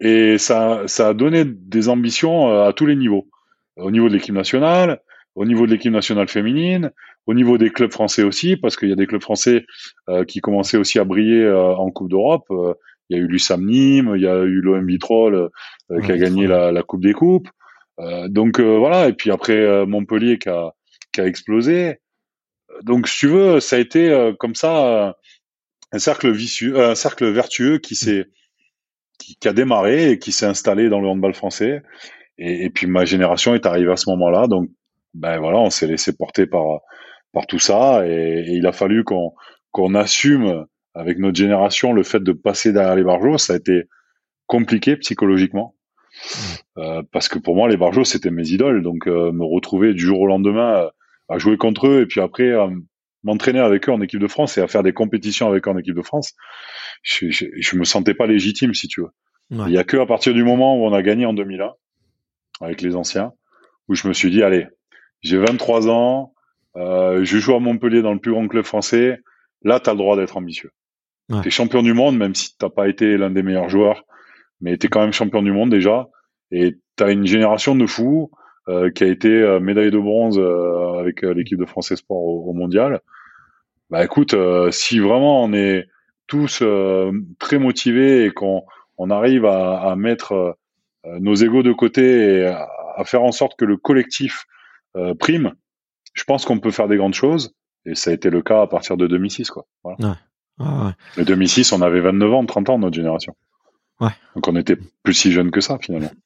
Et 0.00 0.38
ça, 0.38 0.82
ça 0.86 1.08
a 1.08 1.14
donné 1.14 1.44
des 1.44 1.88
ambitions 1.88 2.64
à 2.64 2.72
tous 2.72 2.84
les 2.84 2.96
niveaux. 2.96 3.28
Au 3.76 3.92
niveau 3.92 4.08
de 4.08 4.14
l'équipe 4.14 4.34
nationale, 4.34 5.00
au 5.34 5.44
niveau 5.44 5.66
de 5.66 5.72
l'équipe 5.72 5.92
nationale 5.92 6.28
féminine, 6.28 6.92
au 7.26 7.34
niveau 7.34 7.58
des 7.58 7.70
clubs 7.70 7.92
français 7.92 8.22
aussi, 8.22 8.56
parce 8.56 8.76
qu'il 8.76 8.88
y 8.88 8.92
a 8.92 8.96
des 8.96 9.06
clubs 9.06 9.22
français 9.22 9.64
euh, 10.08 10.24
qui 10.24 10.40
commençaient 10.40 10.76
aussi 10.76 10.98
à 10.98 11.04
briller 11.04 11.42
euh, 11.42 11.74
en 11.74 11.90
Coupe 11.90 12.10
d'Europe. 12.10 12.46
Euh, 12.50 12.74
il 13.10 13.16
y 13.16 13.20
a 13.20 13.22
eu 13.22 13.26
l'USAM 13.26 13.64
Nîmes, 13.64 14.12
il 14.16 14.22
y 14.22 14.26
a 14.26 14.42
eu 14.42 14.60
l'OM 14.60 14.86
Vitrolles 14.86 15.50
qui 16.04 16.10
a 16.10 16.16
gagné 16.16 16.46
la, 16.46 16.72
la, 16.72 16.82
Coupe 16.82 17.02
des 17.02 17.12
Coupes. 17.12 17.48
donc 18.28 18.60
voilà, 18.60 19.08
et 19.08 19.12
puis 19.12 19.30
après 19.30 19.84
Montpellier 19.84 20.38
qui 20.38 20.48
a, 20.48 20.72
qui 21.12 21.20
a 21.20 21.26
explosé. 21.26 21.98
Donc 22.82 23.06
si 23.06 23.18
tu 23.18 23.28
veux, 23.28 23.60
ça 23.60 23.76
a 23.76 23.78
été 23.78 24.32
comme 24.38 24.54
ça 24.54 25.16
un 25.92 25.98
cercle 25.98 26.30
vicieux, 26.30 26.80
un 26.80 26.94
cercle 26.94 27.30
vertueux 27.30 27.76
qui 27.76 27.94
s'est 27.94 28.24
qui, 29.18 29.36
qui, 29.36 29.48
a 29.48 29.52
démarré 29.52 30.12
et 30.12 30.18
qui 30.18 30.32
s'est 30.32 30.46
installé 30.46 30.88
dans 30.88 31.02
le 31.02 31.08
handball 31.08 31.34
français. 31.34 31.82
Et, 32.38 32.64
et, 32.64 32.70
puis 32.70 32.86
ma 32.86 33.04
génération 33.04 33.54
est 33.54 33.66
arrivée 33.66 33.92
à 33.92 33.96
ce 33.96 34.08
moment-là, 34.08 34.46
donc 34.46 34.70
ben 35.14 35.38
voilà, 35.38 35.58
on 35.58 35.70
s'est 35.70 35.86
laissé 35.86 36.16
porter 36.16 36.46
par 36.46 36.80
par 37.32 37.46
tout 37.46 37.58
ça 37.58 38.06
et, 38.06 38.44
il 38.48 38.66
a 38.66 38.72
fallu 38.72 39.04
qu'on 39.04 39.32
qu'on 39.70 39.94
assume 39.94 40.66
avec 40.94 41.18
notre 41.18 41.36
génération 41.36 41.92
le 41.92 42.04
fait 42.04 42.20
de 42.20 42.32
passer 42.32 42.72
derrière 42.72 42.94
les 42.94 43.04
barjots. 43.04 43.38
Ça 43.38 43.54
a 43.54 43.56
été 43.56 43.84
compliqué 44.46 44.96
psychologiquement 44.96 45.74
mmh. 46.12 46.78
euh, 46.78 47.02
parce 47.10 47.28
que 47.28 47.38
pour 47.38 47.56
moi 47.56 47.68
les 47.68 47.76
barjots 47.76 48.04
c'était 48.04 48.30
mes 48.30 48.48
idoles, 48.48 48.82
donc 48.82 49.06
euh, 49.06 49.32
me 49.32 49.44
retrouver 49.44 49.94
du 49.94 50.04
jour 50.04 50.20
au 50.20 50.26
lendemain 50.26 50.84
euh, 50.84 50.88
à 51.28 51.38
jouer 51.38 51.56
contre 51.56 51.88
eux 51.88 52.02
et 52.02 52.06
puis 52.06 52.20
après 52.20 52.52
m'entraîner 53.22 53.60
avec 53.60 53.88
eux 53.88 53.92
en 53.92 54.02
équipe 54.02 54.20
de 54.20 54.28
France 54.28 54.58
et 54.58 54.60
à 54.60 54.68
faire 54.68 54.82
des 54.82 54.92
compétitions 54.92 55.48
avec 55.48 55.66
eux 55.66 55.70
en 55.70 55.78
équipe 55.78 55.96
de 55.96 56.02
France, 56.02 56.34
je, 57.02 57.30
je, 57.30 57.46
je 57.58 57.76
me 57.76 57.84
sentais 57.84 58.12
pas 58.12 58.26
légitime 58.26 58.74
si 58.74 58.88
tu 58.88 59.00
veux. 59.00 59.08
Il 59.50 59.70
y 59.70 59.78
a 59.78 59.84
que 59.84 59.96
à 59.96 60.06
partir 60.06 60.34
du 60.34 60.44
moment 60.44 60.76
où 60.76 60.84
on 60.84 60.92
a 60.92 61.02
gagné 61.02 61.26
en 61.26 61.32
2001 61.32 61.72
avec 62.60 62.82
les 62.82 62.96
anciens 62.96 63.32
où 63.88 63.94
je 63.94 64.08
me 64.08 64.12
suis 64.12 64.30
dit 64.30 64.42
allez 64.42 64.66
j'ai 65.22 65.38
23 65.38 65.88
ans, 65.88 66.34
euh, 66.76 67.24
je 67.24 67.38
joue 67.38 67.54
à 67.54 67.60
Montpellier 67.60 68.02
dans 68.02 68.12
le 68.12 68.18
plus 68.18 68.32
grand 68.32 68.46
club 68.48 68.64
français. 68.64 69.20
Là, 69.62 69.80
tu 69.80 69.88
as 69.88 69.92
le 69.92 69.98
droit 69.98 70.16
d'être 70.16 70.36
ambitieux. 70.36 70.70
Ouais. 71.30 71.40
Tu 71.42 71.48
es 71.48 71.50
champion 71.50 71.82
du 71.82 71.94
monde, 71.94 72.16
même 72.16 72.34
si 72.34 72.56
t'as 72.58 72.68
pas 72.68 72.88
été 72.88 73.16
l'un 73.16 73.30
des 73.30 73.42
meilleurs 73.42 73.68
joueurs, 73.68 74.04
mais 74.60 74.76
tu 74.76 74.86
es 74.86 74.88
quand 74.88 75.00
même 75.00 75.12
champion 75.12 75.42
du 75.42 75.52
monde 75.52 75.70
déjà. 75.70 76.08
Et 76.50 76.76
tu 76.96 77.04
as 77.04 77.10
une 77.10 77.26
génération 77.26 77.74
de 77.74 77.86
fous 77.86 78.30
euh, 78.68 78.90
qui 78.90 79.04
a 79.04 79.08
été 79.08 79.28
euh, 79.28 79.60
médaille 79.60 79.90
de 79.90 79.98
bronze 79.98 80.38
euh, 80.38 80.98
avec 80.98 81.24
euh, 81.24 81.34
l'équipe 81.34 81.58
de 81.58 81.66
France 81.66 81.94
Sport 81.94 82.22
au, 82.22 82.50
au, 82.50 82.52
mondial. 82.52 83.00
Bah 83.90 84.02
écoute, 84.02 84.34
si 84.70 84.98
vraiment 84.98 85.44
on 85.44 85.52
est 85.52 85.86
tous 86.26 86.64
très 87.38 87.58
motivés 87.58 88.24
et 88.24 88.30
qu'on 88.30 88.62
on 88.96 89.10
arrive 89.10 89.44
à, 89.44 89.90
à 89.90 89.94
mettre 89.94 90.56
nos 91.04 91.34
égaux 91.34 91.62
de 91.62 91.72
côté 91.72 92.38
et 92.38 92.46
à, 92.46 92.66
à 92.96 93.04
faire 93.04 93.22
en 93.22 93.30
sorte 93.30 93.58
que 93.58 93.66
le 93.66 93.76
collectif 93.76 94.46
euh, 94.96 95.14
prime, 95.14 95.54
je 96.14 96.24
pense 96.24 96.44
qu'on 96.44 96.58
peut 96.58 96.70
faire 96.70 96.88
des 96.88 96.96
grandes 96.96 97.14
choses. 97.14 97.54
Et 97.86 97.94
ça 97.94 98.10
a 98.10 98.14
été 98.14 98.30
le 98.30 98.42
cas 98.42 98.62
à 98.62 98.66
partir 98.66 98.96
de 98.96 99.06
2006, 99.06 99.50
quoi. 99.50 99.66
Voilà. 99.82 100.16
Ouais. 100.58 100.94
Ouais, 101.16 101.24
2006, 101.24 101.72
on 101.72 101.82
avait 101.82 102.00
29 102.00 102.32
ans, 102.32 102.46
30 102.46 102.70
ans, 102.70 102.78
notre 102.78 102.94
génération. 102.94 103.34
Ouais. 104.00 104.12
Donc 104.34 104.46
on 104.48 104.56
était 104.56 104.76
plus 105.02 105.14
si 105.14 105.32
jeune 105.32 105.50
que 105.50 105.60
ça, 105.60 105.78
finalement. 105.80 106.10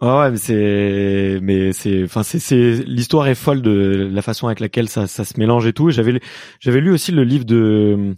Ouais, 0.00 0.30
mais 0.30 0.36
c'est, 0.36 1.40
mais 1.42 1.72
c'est, 1.72 2.04
enfin, 2.04 2.22
c'est, 2.22 2.38
c'est, 2.38 2.84
l'histoire 2.86 3.26
est 3.26 3.34
folle 3.34 3.62
de 3.62 4.08
la 4.12 4.22
façon 4.22 4.46
avec 4.46 4.60
laquelle 4.60 4.88
ça, 4.88 5.08
ça 5.08 5.24
se 5.24 5.40
mélange 5.40 5.66
et 5.66 5.72
tout. 5.72 5.90
J'avais, 5.90 6.20
j'avais 6.60 6.80
lu 6.80 6.92
aussi 6.92 7.10
le 7.10 7.24
livre 7.24 7.44
de, 7.44 8.14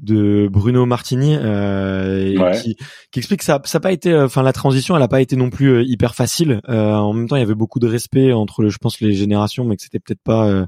de 0.00 0.48
Bruno 0.50 0.86
Martini 0.86 1.36
euh, 1.36 2.52
qui, 2.60 2.76
qui, 3.12 3.18
explique 3.18 3.40
que 3.40 3.44
ça 3.44 3.60
ça 3.64 3.78
pas 3.80 3.92
été 3.92 4.16
enfin 4.16 4.42
la 4.42 4.52
transition 4.52 4.96
elle 4.96 5.02
a 5.02 5.08
pas 5.08 5.20
été 5.20 5.36
non 5.36 5.50
plus 5.50 5.68
euh, 5.68 5.84
hyper 5.84 6.14
facile. 6.14 6.60
Euh, 6.68 6.92
en 6.92 7.12
même 7.12 7.28
temps 7.28 7.36
il 7.36 7.40
y 7.40 7.42
avait 7.42 7.54
beaucoup 7.54 7.78
de 7.78 7.86
respect 7.86 8.32
entre 8.32 8.68
je 8.68 8.78
pense 8.78 9.00
les 9.00 9.14
générations 9.14 9.64
mais 9.64 9.76
que 9.76 9.82
c'était 9.82 10.00
peut-être 10.00 10.22
pas 10.22 10.48
euh, 10.48 10.66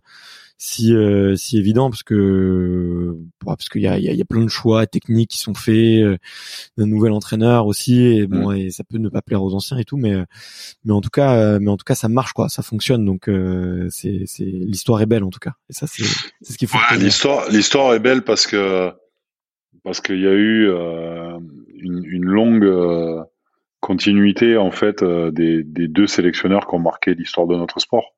si 0.59 0.95
euh, 0.95 1.35
si 1.35 1.59
évident 1.59 1.91
parce 1.91 2.05
que 2.05 3.17
parce 3.45 3.69
qu'il 3.69 3.83
y 3.83 3.89
a, 3.89 3.99
il 3.99 4.05
y, 4.05 4.23
a, 4.23 4.25
plein 4.25 4.43
de 4.43 4.49
choix 4.49 4.87
techniques 4.87 5.33
qui 5.33 5.39
sont 5.39 5.55
faits 5.55 6.19
d'un 6.79 6.87
nouvel 6.87 7.13
entraîneur 7.13 7.67
aussi 7.67 8.07
et 8.07 8.27
bon 8.27 8.53
et 8.53 8.71
ça 8.71 8.85
peut 8.85 8.99
ne 8.99 9.09
pas 9.09 9.23
plaire 9.23 9.43
aux 9.43 9.55
anciens 9.55 9.77
et 9.77 9.85
tout 9.85 9.99
mais 9.99 10.15
mais 10.85 10.93
en 10.93 11.01
tout 11.01 11.11
cas 11.11 11.59
mais 11.59 11.71
en 11.71 11.77
tout 11.77 11.85
cas 11.85 11.97
ça 11.97 12.09
marche 12.09 12.33
quoi 12.33 12.49
ça 12.49 12.63
fonctionne 12.63 13.05
donc 13.05 13.29
c'est 13.91 14.23
c'est 14.25 14.45
l'histoire 14.45 15.03
est 15.03 15.07
belle 15.07 15.25
en 15.25 15.31
tout 15.31 15.41
cas 15.41 15.53
et 15.69 15.75
ça 15.75 15.87
c'est 15.87 16.05
c'est 16.41 16.55
ce 16.55 16.59
qu'il 16.59 16.69
faut 16.69 16.79
l'histoire 16.99 17.51
l'histoire 17.51 17.93
est 17.93 18.01
belle 18.01 18.23
parce 18.23 18.47
que 18.47 18.95
parce 19.87 20.01
qu'il 20.01 20.21
y 20.21 20.27
a 20.27 20.33
eu 20.33 20.69
euh, 20.69 21.39
une, 21.77 22.05
une, 22.05 22.25
longue 22.25 22.65
euh, 22.65 23.23
continuité 23.79 24.57
en 24.57 24.73
fait 24.73 25.05
euh, 25.05 25.31
des, 25.31 25.63
des, 25.63 25.87
deux 25.87 26.09
sélectionneurs 26.09 26.67
qui 26.67 26.75
ont 26.75 26.81
marqué 26.81 27.15
l'histoire 27.15 27.47
de 27.47 27.55
notre 27.55 27.79
sport. 27.79 28.13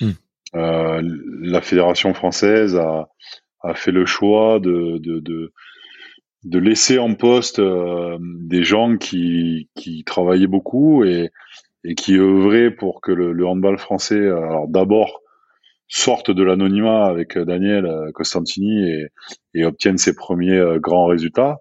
Hmm. 0.00 0.10
la 0.52 1.60
fédération 1.60 2.14
française 2.14 2.74
a, 2.74 3.08
a, 3.62 3.74
fait 3.74 3.92
le 3.92 4.06
choix 4.06 4.58
de, 4.58 4.98
de, 4.98 5.20
de, 5.20 5.52
de 6.42 6.58
laisser 6.58 6.98
en 6.98 7.14
poste 7.14 7.60
des 7.60 8.64
gens 8.64 8.96
qui, 8.96 9.68
qui 9.76 10.02
travaillaient 10.02 10.48
beaucoup 10.48 11.04
et, 11.04 11.30
et 11.84 11.94
qui 11.94 12.18
œuvraient 12.18 12.72
pour 12.72 13.00
que 13.00 13.12
le, 13.12 13.30
le 13.32 13.46
handball 13.46 13.78
français, 13.78 14.26
alors 14.26 14.66
d'abord 14.66 15.20
sortent 15.88 16.30
de 16.30 16.42
l'anonymat 16.42 17.06
avec 17.06 17.36
euh, 17.36 17.44
Daniel 17.44 17.86
euh, 17.86 18.10
Costantini 18.12 18.88
et, 18.88 19.06
et 19.54 19.64
obtiennent 19.64 19.98
ses 19.98 20.14
premiers 20.14 20.56
euh, 20.56 20.78
grands 20.78 21.06
résultats. 21.06 21.58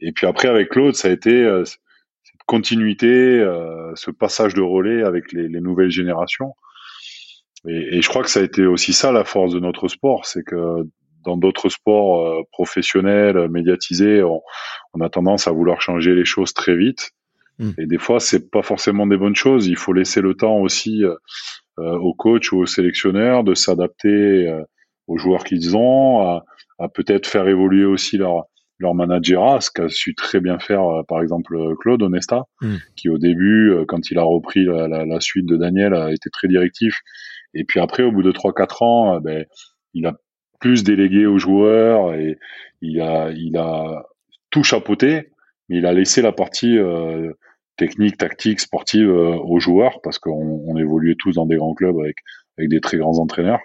Et 0.00 0.12
puis 0.12 0.26
après, 0.26 0.48
avec 0.48 0.70
Claude, 0.70 0.94
ça 0.94 1.08
a 1.08 1.10
été 1.10 1.46
cette 1.66 2.42
continuité, 2.46 3.44
ce 3.96 4.10
passage 4.10 4.54
de 4.54 4.62
relais 4.62 5.02
avec 5.02 5.30
les, 5.32 5.46
les 5.46 5.60
nouvelles 5.60 5.90
générations. 5.90 6.54
Et, 7.68 7.98
et, 7.98 8.00
je 8.00 8.08
crois 8.08 8.22
que 8.22 8.30
ça 8.30 8.40
a 8.40 8.42
été 8.42 8.64
aussi 8.64 8.94
ça 8.94 9.12
la 9.12 9.24
force 9.24 9.52
de 9.52 9.60
notre 9.60 9.88
sport, 9.88 10.24
c'est 10.24 10.42
que 10.42 10.88
dans 11.22 11.36
d'autres 11.36 11.68
sports 11.68 12.46
professionnels, 12.50 13.50
médiatisés, 13.50 14.22
on, 14.22 14.40
on, 14.94 15.02
a 15.02 15.10
tendance 15.10 15.46
à 15.46 15.50
vouloir 15.50 15.82
changer 15.82 16.14
les 16.14 16.24
choses 16.24 16.54
très 16.54 16.74
vite. 16.74 17.10
Mmh. 17.58 17.72
Et 17.76 17.84
des 17.84 17.98
fois, 17.98 18.20
c'est 18.20 18.50
pas 18.50 18.62
forcément 18.62 19.06
des 19.06 19.18
bonnes 19.18 19.36
choses. 19.36 19.66
Il 19.66 19.76
faut 19.76 19.92
laisser 19.92 20.22
le 20.22 20.32
temps 20.32 20.56
aussi 20.56 21.04
euh, 21.80 21.96
aux 21.98 22.14
coachs 22.14 22.52
ou 22.52 22.58
aux 22.58 22.66
sélectionneurs 22.66 23.44
de 23.44 23.54
s'adapter 23.54 24.48
euh, 24.48 24.62
aux 25.06 25.18
joueurs 25.18 25.44
qu'ils 25.44 25.76
ont, 25.76 26.20
à, 26.20 26.44
à 26.78 26.88
peut-être 26.88 27.26
faire 27.26 27.48
évoluer 27.48 27.84
aussi 27.84 28.16
leur 28.16 28.44
leur 28.78 28.94
manager 28.94 29.62
ce 29.62 29.70
qu'a 29.70 29.90
su 29.90 30.14
très 30.14 30.40
bien 30.40 30.58
faire, 30.58 30.82
euh, 30.84 31.02
par 31.06 31.20
exemple, 31.20 31.54
Claude 31.80 32.02
Onesta, 32.02 32.44
hmm. 32.62 32.76
qui 32.96 33.10
au 33.10 33.18
début, 33.18 33.74
quand 33.86 34.10
il 34.10 34.18
a 34.18 34.22
repris 34.22 34.64
la, 34.64 34.88
la, 34.88 35.04
la, 35.04 35.20
suite 35.20 35.44
de 35.44 35.56
Daniel, 35.58 35.92
a 35.92 36.10
été 36.12 36.30
très 36.30 36.48
directif. 36.48 36.98
Et 37.52 37.64
puis 37.64 37.78
après, 37.78 38.04
au 38.04 38.10
bout 38.10 38.22
de 38.22 38.32
3-4 38.32 38.84
ans, 38.84 39.20
ben, 39.20 39.44
il 39.92 40.06
a 40.06 40.14
plus 40.60 40.82
délégué 40.82 41.26
aux 41.26 41.38
joueurs 41.38 42.14
et 42.14 42.38
il 42.80 43.00
a, 43.00 43.30
il 43.32 43.56
a 43.56 44.02
tout 44.50 44.62
chapeauté, 44.62 45.30
mais 45.68 45.78
il 45.78 45.86
a 45.86 45.92
laissé 45.92 46.22
la 46.22 46.32
partie 46.32 46.78
euh, 46.78 47.32
technique, 47.80 48.18
tactique, 48.18 48.60
sportive 48.60 49.10
aux 49.10 49.58
joueurs 49.58 50.00
parce 50.02 50.18
qu'on 50.18 50.62
on 50.66 50.76
évoluait 50.76 51.16
tous 51.18 51.32
dans 51.32 51.46
des 51.46 51.56
grands 51.56 51.74
clubs 51.74 51.98
avec, 51.98 52.16
avec 52.58 52.68
des 52.68 52.80
très 52.80 52.98
grands 52.98 53.18
entraîneurs 53.18 53.60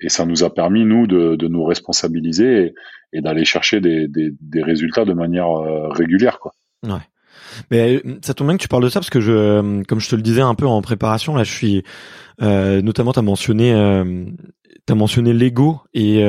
et 0.00 0.08
ça 0.08 0.24
nous 0.24 0.44
a 0.44 0.52
permis 0.52 0.84
nous 0.84 1.06
de, 1.06 1.36
de 1.36 1.48
nous 1.48 1.64
responsabiliser 1.64 2.74
et, 3.12 3.20
d'aller 3.20 3.44
chercher 3.44 3.80
des, 3.80 4.08
des, 4.08 4.30
des, 4.40 4.62
résultats 4.62 5.04
de 5.04 5.14
manière 5.14 5.48
euh, 5.48 5.88
régulière 5.88 6.38
quoi. 6.38 6.52
Ouais. 6.82 7.00
Mais 7.70 7.96
euh, 7.96 8.18
ça 8.22 8.34
tombe 8.34 8.48
bien 8.48 8.56
que 8.56 8.62
tu 8.62 8.68
parles 8.68 8.82
de 8.82 8.88
ça 8.88 9.00
parce 9.00 9.10
que 9.10 9.20
je, 9.20 9.32
euh, 9.32 9.82
comme 9.88 10.00
je 10.00 10.08
te 10.08 10.16
le 10.16 10.22
disais 10.22 10.42
un 10.42 10.54
peu 10.54 10.66
en 10.66 10.82
préparation, 10.82 11.34
là, 11.34 11.44
je 11.44 11.52
suis 11.52 11.82
euh, 12.42 12.82
notamment 12.82 13.12
t'as 13.12 13.22
mentionné, 13.22 13.72
euh, 13.72 14.24
t'as 14.84 14.94
mentionné 14.94 15.32
Lego 15.32 15.80
et 15.94 16.20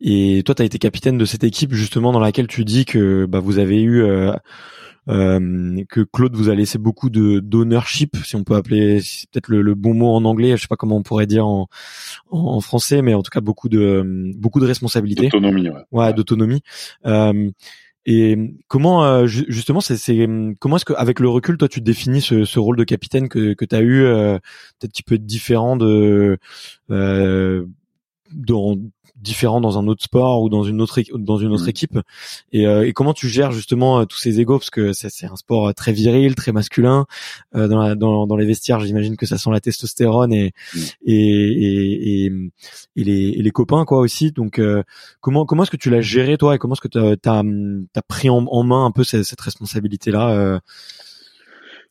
et 0.00 0.42
toi 0.44 0.54
t'as 0.54 0.64
été 0.64 0.78
capitaine 0.78 1.18
de 1.18 1.24
cette 1.24 1.44
équipe 1.44 1.72
justement 1.72 2.12
dans 2.12 2.20
laquelle 2.20 2.48
tu 2.48 2.64
dis 2.64 2.84
que 2.84 3.26
bah 3.26 3.40
vous 3.40 3.58
avez 3.58 3.80
eu 3.80 4.04
euh, 5.10 5.84
que 5.88 6.00
Claude 6.00 6.34
vous 6.34 6.48
a 6.48 6.54
laissé 6.54 6.78
beaucoup 6.78 7.10
de 7.10 7.40
d'ownership, 7.40 8.16
si 8.24 8.36
on 8.36 8.44
peut 8.44 8.54
appeler, 8.54 9.00
c'est 9.02 9.28
peut-être 9.30 9.48
le, 9.48 9.74
bon 9.74 9.94
mot 9.94 10.14
en 10.14 10.24
anglais, 10.24 10.56
je 10.56 10.62
sais 10.62 10.68
pas 10.68 10.76
comment 10.76 10.96
on 10.96 11.02
pourrait 11.02 11.26
dire 11.26 11.46
en, 11.46 11.68
en, 12.30 12.60
français, 12.60 13.02
mais 13.02 13.14
en 13.14 13.22
tout 13.22 13.30
cas 13.30 13.40
beaucoup 13.40 13.68
de 13.68 14.32
beaucoup 14.36 14.60
de 14.60 14.66
responsabilités. 14.66 15.28
D'autonomie, 15.28 15.68
ouais. 15.68 15.82
Ouais, 15.90 16.12
d'autonomie. 16.14 16.62
Euh, 17.06 17.50
et 18.06 18.38
comment 18.68 19.04
euh, 19.04 19.26
justement 19.26 19.80
c'est 19.80 20.26
comment 20.58 20.76
est-ce 20.76 20.86
que 20.86 20.94
avec 20.94 21.20
le 21.20 21.28
recul 21.28 21.58
toi 21.58 21.68
tu 21.68 21.82
définis 21.82 22.22
ce, 22.22 22.46
ce 22.46 22.58
rôle 22.58 22.76
de 22.76 22.84
capitaine 22.84 23.28
que 23.28 23.52
que 23.52 23.64
tu 23.66 23.76
as 23.76 23.80
eu 23.80 24.02
euh, 24.04 24.38
peut-être 24.78 24.92
qui 24.92 25.02
peut 25.02 25.16
être 25.16 25.26
différent 25.26 25.76
de 25.76 26.38
euh, 26.90 27.66
dans 28.32 28.76
différent 29.20 29.60
dans 29.60 29.78
un 29.78 29.86
autre 29.86 30.02
sport 30.02 30.42
ou 30.42 30.48
dans 30.48 30.62
une 30.64 30.80
autre 30.80 31.00
dans 31.14 31.36
une 31.36 31.52
autre 31.52 31.66
mmh. 31.66 31.70
équipe. 31.70 31.98
Et, 32.52 32.66
euh, 32.66 32.86
et, 32.86 32.92
comment 32.92 33.12
tu 33.12 33.28
gères 33.28 33.52
justement 33.52 34.00
euh, 34.00 34.04
tous 34.04 34.16
ces 34.16 34.40
égos? 34.40 34.58
Parce 34.58 34.70
que 34.70 34.92
c'est 34.92 35.26
un 35.26 35.36
sport 35.36 35.68
euh, 35.68 35.72
très 35.72 35.92
viril 35.92 36.34
très 36.34 36.52
masculin 36.52 37.06
euh, 37.54 37.68
dans, 37.68 37.78
la, 37.80 37.94
dans, 37.94 38.26
dans 38.26 38.36
les 38.36 38.46
vestiaires 38.46 38.80
j'imagine 38.80 39.16
que 39.16 39.26
ça 39.26 39.38
sent 39.38 39.50
la 39.50 39.60
testostérone 39.60 40.32
et 40.32 40.52
mmh. 40.74 40.78
et, 41.06 42.24
et, 42.24 42.32
et, 42.96 43.04
les, 43.04 43.28
et 43.28 43.42
les 43.42 43.50
copains 43.50 43.84
quoi 43.84 43.98
aussi. 43.98 44.32
Donc 44.32 44.58
euh, 44.58 44.82
comment 45.20 45.44
comment 45.44 45.62
est-ce 45.62 45.70
que 45.70 45.76
tu 45.76 45.90
l'as 45.90 46.00
géré 46.00 46.36
toi? 46.38 46.54
Et 46.54 46.58
comment 46.58 46.74
est-ce 46.74 46.80
que 46.80 46.88
tu 46.88 46.98
as, 46.98 47.42
as, 47.94 48.02
pris 48.02 48.30
en, 48.30 48.46
en, 48.46 48.62
main 48.62 48.84
un 48.84 48.90
peu 48.90 49.04
cette, 49.04 49.24
cette 49.24 49.40
responsabilité 49.40 50.10
là 50.10 50.60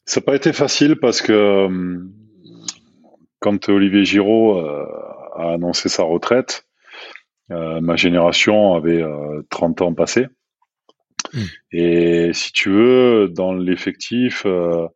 ça 0.05 0.19
n'a 0.19 0.25
pas 0.25 0.35
été 0.35 0.53
facile 0.53 0.95
parce 0.95 1.21
que 1.21 1.67
quand 3.39 3.69
Olivier 3.69 4.05
Giraud 4.05 4.57
a 4.57 5.53
annoncé 5.53 5.87
sa 5.87 6.01
retraite 6.03 6.65
ma 7.49 7.95
génération 7.95 8.75
avait 8.75 9.03
30 9.49 9.81
euh, 9.81 9.85
ans 9.85 9.93
passés. 9.93 10.27
Hmm. 11.33 11.39
Et 11.71 12.31
si 12.33 12.51
tu 12.51 12.69
veux, 12.69 13.27
dans 13.29 13.53
l'effectif, 13.53 14.43
euh, 14.45 14.88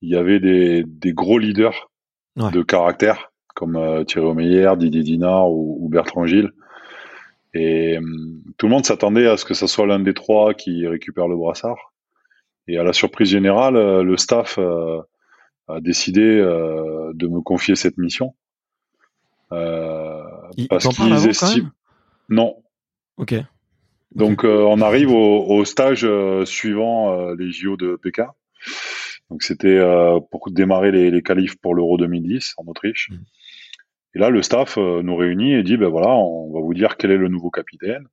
il 0.00 0.10
y 0.10 0.16
avait 0.16 0.40
des, 0.40 0.84
des 0.86 1.12
gros 1.12 1.38
leaders 1.38 1.90
de 2.36 2.62
caractère, 2.62 3.32
comme 3.56 4.04
Thierry 4.06 4.26
Omeyer, 4.26 4.70
Didier 4.76 5.02
Dinard 5.02 5.50
ou, 5.50 5.88
Bertrand 5.90 6.24
Gilles. 6.24 6.52
Et 7.52 7.98
tout 8.58 8.66
le 8.66 8.70
monde 8.70 8.84
s'attendait 8.84 9.26
à 9.26 9.36
ce 9.36 9.44
que 9.44 9.54
ce 9.54 9.66
soit 9.66 9.88
l'un 9.88 9.98
des 9.98 10.14
trois 10.14 10.54
qui 10.54 10.86
récupère 10.86 11.26
le 11.26 11.34
brassard. 11.36 11.92
Et 12.68 12.78
à 12.78 12.84
la 12.84 12.92
surprise 12.92 13.28
générale, 13.28 14.02
le 14.02 14.16
staff 14.16 14.60
a 15.66 15.80
décidé 15.80 16.36
de 16.36 17.26
me 17.26 17.40
confier 17.40 17.74
cette 17.74 17.98
mission. 17.98 18.36
parce 19.50 20.86
qu'ils 20.94 21.28
estiment. 21.28 21.70
Non. 22.28 22.56
Ok. 23.16 23.34
Donc 24.14 24.44
euh, 24.44 24.62
on 24.62 24.80
arrive 24.80 25.10
au, 25.10 25.64
stage 25.64 26.04
euh, 26.04 26.44
suivant 26.44 27.12
euh, 27.12 27.34
les 27.38 27.50
JO 27.50 27.76
de 27.76 27.96
Pékin. 27.96 28.28
Donc 29.30 29.42
c'était 29.42 29.78
pour 30.30 30.50
démarrer 30.50 30.90
les, 30.90 31.10
les 31.10 31.22
qualifs 31.22 31.56
pour 31.60 31.74
l'Euro 31.74 31.98
2010 31.98 32.54
en 32.56 32.64
Autriche. 32.66 33.10
Mm. 33.10 33.16
Et 34.14 34.18
là 34.18 34.30
le 34.30 34.42
staff 34.42 34.78
nous 34.78 35.16
réunit 35.16 35.52
et 35.52 35.62
dit 35.62 35.76
ben 35.76 35.88
voilà 35.88 36.08
on 36.08 36.50
va 36.52 36.60
vous 36.60 36.72
dire 36.72 36.96
quel 36.96 37.10
est 37.10 37.18
le 37.18 37.28
nouveau 37.28 37.50
capitaine. 37.50 38.06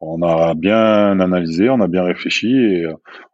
On 0.00 0.22
a 0.22 0.54
bien 0.54 1.20
analysé, 1.20 1.68
on 1.68 1.80
a 1.80 1.88
bien 1.88 2.04
réfléchi 2.04 2.56
et 2.56 2.86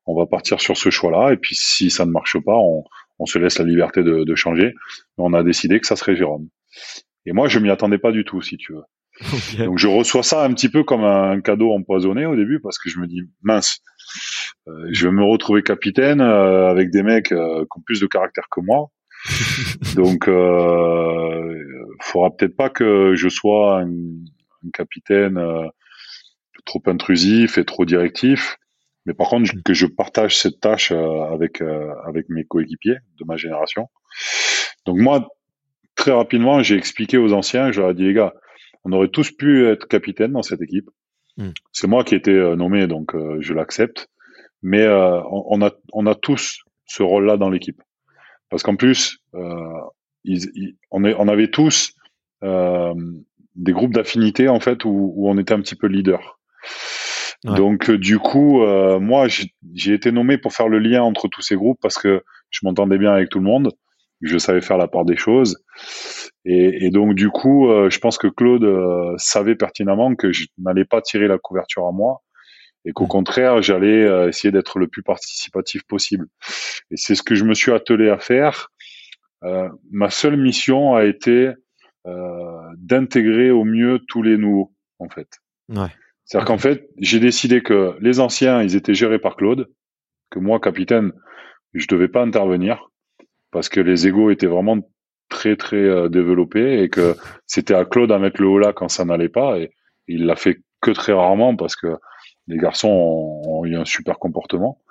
on 0.07 0.16
va 0.16 0.27
partir 0.27 0.61
sur 0.61 0.77
ce 0.77 0.90
choix-là. 0.90 1.33
Et 1.33 1.37
puis 1.37 1.55
si 1.55 1.90
ça 1.90 2.05
ne 2.05 2.11
marche 2.11 2.37
pas, 2.44 2.57
on, 2.57 2.85
on 3.20 3.27
se 3.27 3.38
laisse 3.38 3.59
la 3.59 3.64
liberté 3.64 4.03
de, 4.03 4.24
de 4.24 4.35
changer. 4.35 4.74
Mais 5.16 5.24
on 5.24 5.35
a 5.35 5.44
décidé 5.44 5.79
que 5.79 5.87
ça 5.87 5.94
serait 5.94 6.16
Jérôme. 6.16 6.48
Et 7.27 7.33
moi 7.33 7.46
je 7.46 7.61
m'y 7.61 7.70
attendais 7.70 7.98
pas 7.98 8.11
du 8.11 8.24
tout 8.24 8.42
si 8.42 8.57
tu 8.57 8.72
veux. 8.72 8.83
Donc 9.59 9.79
je 9.79 9.87
reçois 9.87 10.22
ça 10.22 10.44
un 10.44 10.53
petit 10.53 10.68
peu 10.68 10.83
comme 10.83 11.05
un 11.05 11.40
cadeau 11.40 11.72
empoisonné 11.72 12.27
au 12.27 12.37
début 12.37 12.61
parce 12.61 12.79
que 12.79 12.88
je 12.88 12.98
me 12.98 13.07
dis 13.07 13.22
mince, 13.42 13.81
euh, 14.68 14.88
je 14.90 15.07
vais 15.07 15.14
me 15.14 15.24
retrouver 15.24 15.62
capitaine 15.62 16.20
euh, 16.20 16.68
avec 16.68 16.90
des 16.90 17.03
mecs 17.03 17.33
euh, 17.33 17.62
qui 17.62 17.79
ont 17.79 17.83
plus 17.85 18.00
de 18.00 18.07
caractère 18.07 18.48
que 18.50 18.61
moi. 18.61 18.90
Donc 19.94 20.29
euh, 20.29 21.87
faudra 22.00 22.31
peut-être 22.31 22.57
pas 22.57 22.70
que 22.70 23.14
je 23.14 23.29
sois 23.29 23.83
un, 23.83 23.90
capitaine 24.72 25.38
trop 26.64 26.83
intrusif 26.87 27.59
et 27.59 27.66
trop 27.66 27.85
directif, 27.85 28.57
mais 29.05 29.12
par 29.12 29.29
contre 29.29 29.53
que 29.62 29.74
je 29.74 29.85
partage 29.85 30.38
cette 30.38 30.59
tâche 30.59 30.90
avec 30.90 31.62
avec 32.07 32.31
mes 32.31 32.44
coéquipiers 32.44 32.96
de 33.20 33.24
ma 33.27 33.37
génération. 33.37 33.88
Donc 34.87 34.96
moi 34.96 35.29
très 35.96 36.12
rapidement 36.12 36.62
j'ai 36.62 36.77
expliqué 36.77 37.18
aux 37.18 37.35
anciens, 37.35 37.72
je 37.72 37.83
leur 37.83 37.90
ai 37.90 37.94
dit 37.94 38.05
les 38.05 38.14
gars 38.14 38.33
on 38.85 38.92
aurait 38.92 39.09
tous 39.09 39.31
pu 39.31 39.66
être 39.66 39.88
capitaine 39.88 40.33
dans 40.33 40.42
cette 40.42 40.62
équipe. 40.62 40.90
Hmm. 41.37 41.51
C'est 41.73 41.87
moi 41.87 42.05
qui 42.05 42.14
ai 42.14 42.18
été 42.18 42.33
euh, 42.33 42.55
nommé, 42.55 42.87
donc 42.87 43.14
euh, 43.14 43.38
je 43.40 43.55
l'accepte. 43.55 44.09
Mais 44.62 44.83
euh, 44.83 45.20
on, 45.31 45.62
a, 45.62 45.73
on 45.92 46.07
a 46.07 46.14
tous 46.14 46.62
ce 46.87 47.03
rôle-là 47.03 47.37
dans 47.37 47.51
l'équipe. 47.51 47.83
Parce 48.51 48.62
qu'en 48.62 48.77
plus, 48.77 49.18
ils, 50.25 50.77
on, 50.90 51.05
est, 51.05 51.14
on 51.18 51.29
avait 51.29 51.51
tous 51.51 51.94
des 52.42 53.73
groupes 53.73 53.92
d'affinité 53.92 54.49
en 54.49 54.61
fait 54.61 54.85
où, 54.85 55.12
où, 55.16 55.29
on 55.29 55.38
était 55.38 55.55
un 55.55 55.61
petit 55.61 55.77
peu 55.77 55.87
leader. 55.87 56.38
Donc 57.42 57.90
du 57.90 58.18
coup, 58.18 58.64
moi 59.01 59.27
j'ai 59.29 59.92
été 59.92 60.12
nommé 60.12 60.38
pour 60.38 60.53
faire 60.53 60.68
le 60.68 60.79
lien 60.79 61.03
entre 61.03 61.27
tous 61.29 61.42
ces 61.42 61.57
groupes 61.57 61.79
parce 61.83 61.99
que 61.99 62.23
je 62.51 62.61
m'entendais 62.62 62.99
bien 62.99 63.12
avec 63.12 63.29
tout 63.29 63.38
le 63.38 63.44
monde, 63.44 63.73
je 64.20 64.38
savais 64.38 64.61
faire 64.61 64.79
la 64.79 64.88
part 64.88 65.05
des 65.05 65.16
choses 65.16 65.59
et, 66.45 66.85
et, 66.85 66.91
donc 66.91 67.15
du 67.15 67.31
coup, 67.31 67.71
euh, 67.71 67.89
je 67.91 67.99
pense 67.99 68.19
que 68.19 68.27
Claude 68.27 68.65
euh, 68.65 69.15
savait 69.17 69.55
pertinemment 69.55 70.15
que 70.15 70.33
je 70.33 70.47
n'allais 70.59 70.85
pas 70.85 71.01
tirer 71.01 71.27
la 71.27 71.39
couverture 71.39 71.87
à 71.87 71.93
moi 71.93 72.23
et 72.85 72.93
qu'au 72.93 73.05
mmh. 73.05 73.09
contraire, 73.09 73.63
j'allais 73.63 74.05
euh, 74.05 74.29
essayer 74.29 74.53
d'être 74.53 74.79
le 74.79 74.89
plus 74.89 75.03
participatif 75.03 75.85
possible. 75.85 76.27
Et 76.91 76.97
c'est 76.97 77.15
ce 77.15 77.23
que 77.23 77.35
je 77.35 77.45
me 77.45 77.55
suis 77.55 77.73
attelé 77.73 78.11
à 78.11 78.19
faire. 78.19 78.71
ma 79.91 80.11
seule 80.11 80.37
mission 80.37 80.95
a 80.95 81.05
été 81.05 81.53
d'intégrer 82.77 83.51
au 83.51 83.65
mieux 83.65 84.01
tous 84.09 84.23
les 84.23 84.37
nouveaux, 84.37 84.75
en 84.99 85.09
fait. 85.09 85.29
Ouais. 85.71 85.89
C'est-à-dire 86.25 86.47
qu'en 86.47 86.59
fait, 86.59 86.89
j'ai 86.99 87.21
décidé 87.21 87.63
que 87.63 87.97
les 88.01 88.21
anciens, 88.21 88.63
ils 88.63 88.77
étaient 88.77 88.95
gérés 88.95 89.19
par 89.19 89.37
Claude, 89.37 89.71
que 90.31 90.39
moi, 90.39 90.61
capitaine, 90.61 91.13
je 91.73 91.87
devais 91.87 92.09
pas 92.09 92.23
intervenir 92.23 92.91
parce 93.51 93.69
que 93.69 93.81
les 93.81 94.07
égaux 94.07 94.31
étaient 94.31 94.47
vraiment 94.47 94.81
très 95.35 95.57
très 95.57 95.77
euh, 95.77 96.09
développé 96.09 96.83
et 96.83 96.88
que 96.88 97.16
c'était 97.47 97.75
à 97.75 97.85
Claude 97.85 98.12
à 98.12 98.18
mettre 98.18 98.40
le 98.40 98.47
haut 98.47 98.59
là 98.59 98.73
quand 98.73 98.88
ça 98.88 99.05
n'allait 99.05 99.29
pas 99.29 99.59
et 99.59 99.73
il 100.07 100.27
l'a 100.27 100.37
fait 100.37 100.59
que 100.81 100.92
très 100.92 101.12
rarement 101.12 101.57
parce 101.57 101.75
que 101.75 101.97
les 102.47 102.57
garçons 102.57 102.88
ont, 102.88 103.64
eu 103.64 103.75
un 103.77 103.85
super 103.85 104.18
comportement. 104.18 104.83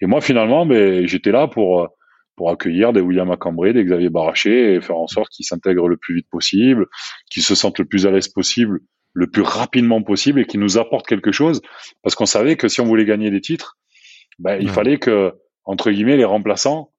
Et 0.00 0.06
moi 0.06 0.20
finalement, 0.20 0.66
ben, 0.66 1.06
j'étais 1.06 1.32
là 1.32 1.48
pour 1.48 1.88
pour 2.36 2.50
accueillir 2.50 2.92
des 2.92 3.00
William 3.00 3.30
Acambré, 3.30 3.72
des 3.72 3.84
Xavier 3.84 4.10
Baraché 4.10 4.74
et 4.74 4.80
faire 4.80 4.96
en 4.96 5.08
sorte 5.08 5.28
qu'ils 5.30 5.46
s'intègrent 5.46 5.88
le 5.88 5.96
plus 5.96 6.14
vite 6.16 6.28
possible, 6.30 6.86
qu'ils 7.30 7.42
se 7.42 7.54
sentent 7.56 7.78
le 7.78 7.84
plus 7.84 8.06
à 8.06 8.10
l'aise 8.12 8.28
possible, 8.28 8.80
le 9.12 9.26
plus 9.26 9.42
rapidement 9.42 10.02
possible 10.02 10.40
et 10.40 10.44
qu'ils 10.44 10.60
nous 10.60 10.78
apportent 10.78 11.06
quelque 11.06 11.32
chose 11.32 11.60
parce 12.02 12.14
qu'on 12.14 12.26
savait 12.26 12.56
que 12.56 12.68
si 12.68 12.80
on 12.80 12.84
voulait 12.84 13.06
gagner 13.06 13.30
des 13.30 13.40
titres, 13.40 13.78
ben, 14.38 14.58
il 14.60 14.68
fallait 14.68 14.98
que 14.98 15.32
entre 15.64 15.90
guillemets 15.90 16.16
les 16.16 16.24
remplaçants 16.24 16.92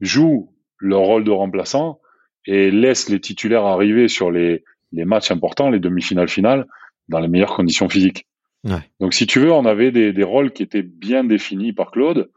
jouent 0.00 0.54
leur 0.78 1.00
rôle 1.00 1.24
de 1.24 1.30
remplaçant 1.30 2.01
et 2.46 2.70
laisse 2.70 3.08
les 3.08 3.20
titulaires 3.20 3.64
arriver 3.64 4.08
sur 4.08 4.30
les, 4.30 4.64
les 4.92 5.04
matchs 5.04 5.30
importants, 5.30 5.70
les 5.70 5.80
demi-finales 5.80 6.28
finales, 6.28 6.66
dans 7.08 7.20
les 7.20 7.28
meilleures 7.28 7.54
conditions 7.54 7.88
physiques. 7.88 8.26
Ouais. 8.64 8.80
Donc, 9.00 9.14
si 9.14 9.26
tu 9.26 9.40
veux, 9.40 9.52
on 9.52 9.66
avait 9.66 9.90
des, 9.90 10.12
des, 10.12 10.22
rôles 10.22 10.52
qui 10.52 10.62
étaient 10.62 10.82
bien 10.82 11.24
définis 11.24 11.72
par 11.72 11.90
Claude, 11.90 12.30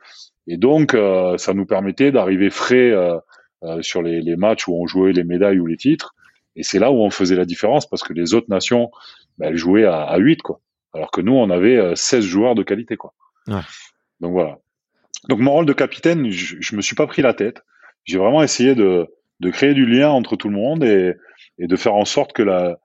et 0.47 0.57
donc 0.57 0.93
euh, 0.93 1.37
ça 1.37 1.53
nous 1.53 1.65
permettait 1.65 2.11
d'arriver 2.11 2.49
frais 2.49 2.91
euh, 2.91 3.17
euh, 3.63 3.81
sur 3.81 4.01
les, 4.01 4.21
les, 4.21 4.35
matchs 4.35 4.67
où 4.67 4.75
on 4.75 4.87
jouait 4.87 5.11
les 5.11 5.23
médailles 5.23 5.59
ou 5.59 5.65
les 5.65 5.77
titres. 5.77 6.15
Et 6.55 6.63
c'est 6.63 6.79
là 6.79 6.91
où 6.91 6.95
on 6.95 7.09
faisait 7.09 7.35
la 7.35 7.45
différence 7.45 7.87
parce 7.87 8.03
que 8.03 8.13
les 8.13 8.33
autres 8.33 8.49
nations, 8.49 8.89
ben, 9.37 9.49
elles 9.49 9.57
jouaient 9.57 9.85
à, 9.85 10.03
à 10.03 10.17
8, 10.17 10.41
quoi, 10.41 10.61
Alors 10.93 11.11
que 11.11 11.21
nous, 11.21 11.33
on 11.33 11.49
avait 11.49 11.95
16 11.95 12.23
joueurs 12.23 12.55
de 12.55 12.63
qualité, 12.63 12.95
quoi. 12.95 13.13
Ouais. 13.47 13.61
Donc 14.19 14.31
voilà. 14.31 14.57
Donc 15.29 15.39
mon 15.39 15.51
rôle 15.51 15.65
de 15.65 15.73
capitaine, 15.73 16.29
je, 16.29 16.55
je 16.59 16.75
me 16.75 16.81
suis 16.81 16.95
pas 16.95 17.07
pris 17.07 17.21
la 17.21 17.33
tête. 17.33 17.63
J'ai 18.05 18.17
vraiment 18.17 18.41
essayé 18.41 18.75
de, 18.75 19.07
de 19.39 19.49
créer 19.49 19.73
du 19.73 19.85
lien 19.85 20.09
entre 20.09 20.35
tout 20.35 20.49
le 20.49 20.55
monde 20.55 20.83
et, 20.83 21.15
de 21.57 21.75
faire 21.75 21.95
en 21.95 22.05
sorte 22.05 22.33
que 22.33 22.43
la, 22.43 22.77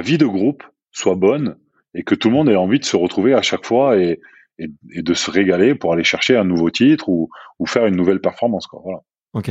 vie 0.00 0.18
de 0.18 0.26
groupe 0.26 0.62
soit 0.90 1.14
bonne 1.14 1.56
et 1.94 2.02
que 2.02 2.14
tout 2.14 2.28
le 2.28 2.34
monde 2.34 2.48
ait 2.48 2.56
envie 2.56 2.78
de 2.78 2.84
se 2.84 2.96
retrouver 2.96 3.34
à 3.34 3.42
chaque 3.42 3.64
fois 3.64 3.96
et, 3.98 4.20
de 4.58 5.14
se 5.14 5.30
régaler 5.30 5.74
pour 5.74 5.94
aller 5.94 6.04
chercher 6.04 6.36
un 6.36 6.44
nouveau 6.44 6.70
titre 6.70 7.08
ou, 7.08 7.30
faire 7.66 7.86
une 7.86 7.96
nouvelle 7.96 8.20
performance. 8.20 8.66
Quoi. 8.66 8.80
Voilà. 8.84 8.98
Ok. 9.32 9.48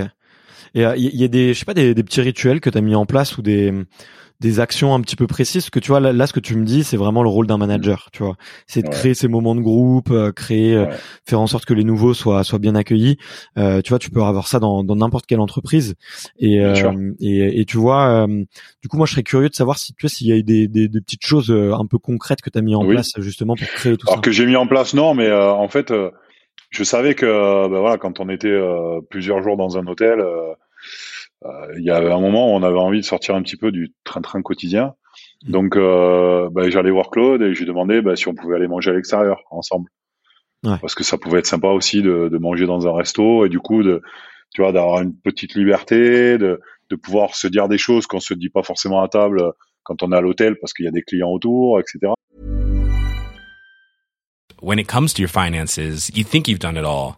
Et 0.75 0.81
il 0.81 0.85
euh, 0.85 0.95
y, 0.97 1.21
y, 1.21 1.23
a 1.23 1.27
des, 1.27 1.53
je 1.53 1.59
sais 1.59 1.65
pas, 1.65 1.73
des, 1.73 1.95
des 1.95 2.03
petits 2.03 2.21
rituels 2.21 2.61
que 2.61 2.69
tu 2.69 2.77
as 2.77 2.81
mis 2.81 2.93
en 2.93 3.07
place 3.07 3.37
ou 3.37 3.41
des, 3.41 3.73
des 4.41 4.59
actions 4.61 4.93
un 4.95 5.01
petit 5.01 5.15
peu 5.17 5.27
précises 5.27 5.69
que 5.69 5.79
tu 5.79 5.89
vois 5.89 5.99
là, 5.99 6.13
là 6.13 6.25
ce 6.25 6.31
que 6.33 6.39
tu 6.39 6.55
me 6.55 6.63
dis 6.63 6.83
c'est 6.85 6.95
vraiment 6.95 7.23
le 7.23 7.29
rôle 7.29 7.45
d'un 7.45 7.57
manager 7.57 8.09
tu 8.13 8.23
vois. 8.23 8.35
C'est 8.67 8.81
de 8.83 8.87
Ouais. 8.87 8.93
créer 8.95 9.13
ces 9.13 9.27
moments 9.27 9.53
de 9.53 9.59
groupe 9.61 10.11
euh, 10.11 10.31
créer 10.31 10.73
euh, 10.75 10.85
faire 11.27 11.41
en 11.41 11.47
sorte 11.47 11.65
que 11.65 11.73
les 11.73 11.83
nouveaux 11.83 12.13
soient 12.13 12.43
soient 12.45 12.59
bien 12.59 12.73
accueillis. 12.75 13.17
Euh, 13.57 13.81
tu 13.81 13.89
vois 13.89 13.99
tu 13.99 14.09
peux 14.09 14.21
avoir 14.23 14.47
ça 14.47 14.59
dans 14.59 14.83
dans 14.83 14.95
n'importe 14.95 15.25
quelle 15.25 15.41
entreprise. 15.41 15.95
Et 16.37 16.61
euh, 16.61 17.11
et, 17.19 17.59
et 17.59 17.65
tu 17.65 17.77
vois 17.77 18.07
euh, 18.27 18.27
du 18.81 18.87
coup 18.87 18.95
moi 18.97 19.05
je 19.05 19.11
serais 19.11 19.23
curieux 19.23 19.49
de 19.49 19.55
savoir 19.55 19.77
si 19.77 19.93
tu 19.93 20.01
vois 20.03 20.09
s'il 20.09 20.27
y 20.27 20.31
a 20.31 20.37
eu 20.37 20.43
des, 20.43 20.67
des, 20.69 20.87
des 20.87 21.01
petites 21.01 21.25
choses 21.25 21.51
euh, 21.51 21.73
un 21.73 21.85
peu 21.85 21.97
concrètes 21.97 22.41
que 22.41 22.49
tu 22.49 22.57
as 22.57 22.61
mis 22.61 22.75
en 22.75 22.85
Oui. 22.85 22.93
place 22.93 23.11
justement 23.17 23.55
pour 23.55 23.67
créer 23.67 23.97
tout 23.97 24.07
Alors 24.07 24.17
ça. 24.17 24.21
que 24.21 24.31
j'ai 24.31 24.45
mis 24.45 24.55
en 24.55 24.67
place, 24.67 24.93
non, 24.93 25.13
mais 25.15 25.27
euh, 25.27 25.51
en 25.51 25.67
fait, 25.67 25.91
euh, 25.91 26.11
je 26.69 26.83
savais 26.83 27.13
que 27.13 27.25
ben 27.67 27.79
voilà, 27.79 27.97
quand 27.97 28.19
on 28.19 28.29
était 28.29 28.47
euh, 28.47 29.01
plusieurs 29.09 29.41
jours 29.43 29.57
dans 29.57 29.77
un 29.77 29.85
hôtel, 29.87 30.23
il 31.77 31.83
y 31.83 31.91
avait 31.91 32.11
un 32.11 32.19
moment 32.19 32.51
où 32.51 32.55
on 32.55 32.63
avait 32.63 32.77
envie 32.77 32.99
de 32.99 33.05
sortir 33.05 33.35
un 33.35 33.41
petit 33.41 33.57
peu 33.57 33.71
du 33.71 33.93
train-train 34.03 34.41
quotidien. 34.41 34.93
Mm. 35.45 35.51
Donc, 35.51 35.75
euh, 35.75 36.49
ben, 36.51 36.69
j'allais 36.69 36.91
voir 36.91 37.09
Claude 37.09 37.41
et 37.41 37.53
je 37.53 37.59
lui 37.59 37.65
demandais 37.65 38.01
ben, 38.01 38.15
si 38.15 38.27
on 38.27 38.35
pouvait 38.35 38.55
aller 38.55 38.67
manger 38.67 38.91
à 38.91 38.93
l'extérieur 38.93 39.41
ensemble. 39.51 39.89
Ouais. 40.63 40.77
Parce 40.81 40.95
que 40.95 41.03
ça 41.03 41.17
pouvait 41.17 41.39
être 41.39 41.47
sympa 41.47 41.69
aussi 41.69 42.01
de, 42.01 42.29
de 42.29 42.37
manger 42.37 42.65
dans 42.65 42.87
un 42.87 42.93
resto 42.93 43.45
et 43.45 43.49
du 43.49 43.59
coup 43.59 43.81
de, 43.83 44.01
tu 44.53 44.61
vois, 44.61 44.73
d'avoir 44.73 45.01
une 45.01 45.15
petite 45.15 45.55
liberté, 45.55 46.37
de, 46.37 46.59
de 46.89 46.95
pouvoir 46.95 47.35
se 47.35 47.47
dire 47.47 47.69
des 47.69 47.77
choses 47.77 48.07
qu'on 48.07 48.19
se 48.19 48.33
dit 48.33 48.49
pas 48.49 48.63
forcément 48.63 49.01
à 49.01 49.07
table 49.07 49.53
quand 49.83 50.03
on 50.03 50.11
est 50.11 50.17
à 50.17 50.21
l'hôtel 50.21 50.57
parce 50.59 50.73
qu'il 50.73 50.85
y 50.85 50.89
a 50.89 50.91
des 50.91 51.03
clients 51.03 51.29
autour, 51.29 51.79
etc. 51.79 52.13
when 54.61 54.79
it 54.79 54.87
comes 54.87 55.13
to 55.13 55.21
your 55.21 55.29
finances, 55.29 55.77
you 56.13 56.23
think 56.23 56.47
you've 56.47 56.59
done 56.59 56.77
it 56.77 56.85
all. 56.85 57.17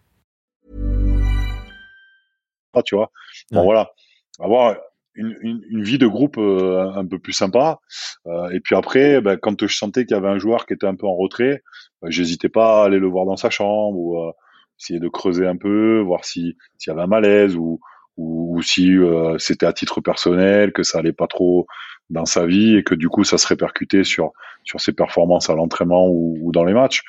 Ah, 2.73 2.81
tu 2.83 2.95
vois. 2.95 3.11
Bon 3.51 3.59
Ouais. 3.59 3.65
voilà, 3.65 3.91
avoir 4.39 4.75
une, 5.13 5.35
une, 5.41 5.61
une 5.69 5.83
vie 5.83 5.97
de 5.97 6.07
groupe 6.07 6.37
euh, 6.37 6.89
un 6.95 7.05
peu 7.05 7.19
plus 7.19 7.33
sympa. 7.33 7.79
Euh, 8.27 8.49
et 8.51 8.59
puis 8.61 8.75
après, 8.75 9.19
ben, 9.21 9.37
quand 9.37 9.65
je 9.67 9.75
sentais 9.75 10.05
qu'il 10.05 10.15
y 10.15 10.17
avait 10.19 10.29
un 10.29 10.39
joueur 10.39 10.65
qui 10.65 10.73
était 10.73 10.87
un 10.87 10.95
peu 10.95 11.05
en 11.07 11.15
retrait, 11.15 11.61
ben, 12.01 12.09
j'hésitais 12.09 12.49
pas 12.49 12.81
à 12.81 12.85
aller 12.85 12.99
le 12.99 13.07
voir 13.07 13.25
dans 13.25 13.35
sa 13.35 13.49
chambre 13.49 13.97
ou 13.97 14.17
euh, 14.23 14.31
essayer 14.79 14.99
de 14.99 15.09
creuser 15.09 15.45
un 15.47 15.57
peu, 15.57 15.99
voir 15.99 16.23
si 16.25 16.55
s'il 16.77 16.91
y 16.91 16.93
avait 16.93 17.03
un 17.03 17.07
malaise 17.07 17.55
ou 17.55 17.79
ou, 18.17 18.57
ou 18.57 18.61
si 18.61 18.97
euh, 18.97 19.37
c'était 19.37 19.65
à 19.65 19.73
titre 19.73 20.01
personnel, 20.01 20.73
que 20.73 20.83
ça 20.83 20.99
allait 20.99 21.13
pas 21.13 21.27
trop 21.27 21.65
dans 22.09 22.25
sa 22.25 22.45
vie 22.45 22.75
et 22.75 22.83
que 22.83 22.93
du 22.95 23.07
coup 23.07 23.23
ça 23.23 23.37
se 23.37 23.47
répercutait 23.47 24.03
sur 24.03 24.31
sur 24.63 24.81
ses 24.81 24.91
performances 24.93 25.49
à 25.49 25.55
l'entraînement 25.55 26.07
ou, 26.09 26.37
ou 26.41 26.51
dans 26.51 26.65
les 26.65 26.73
matchs. 26.73 27.01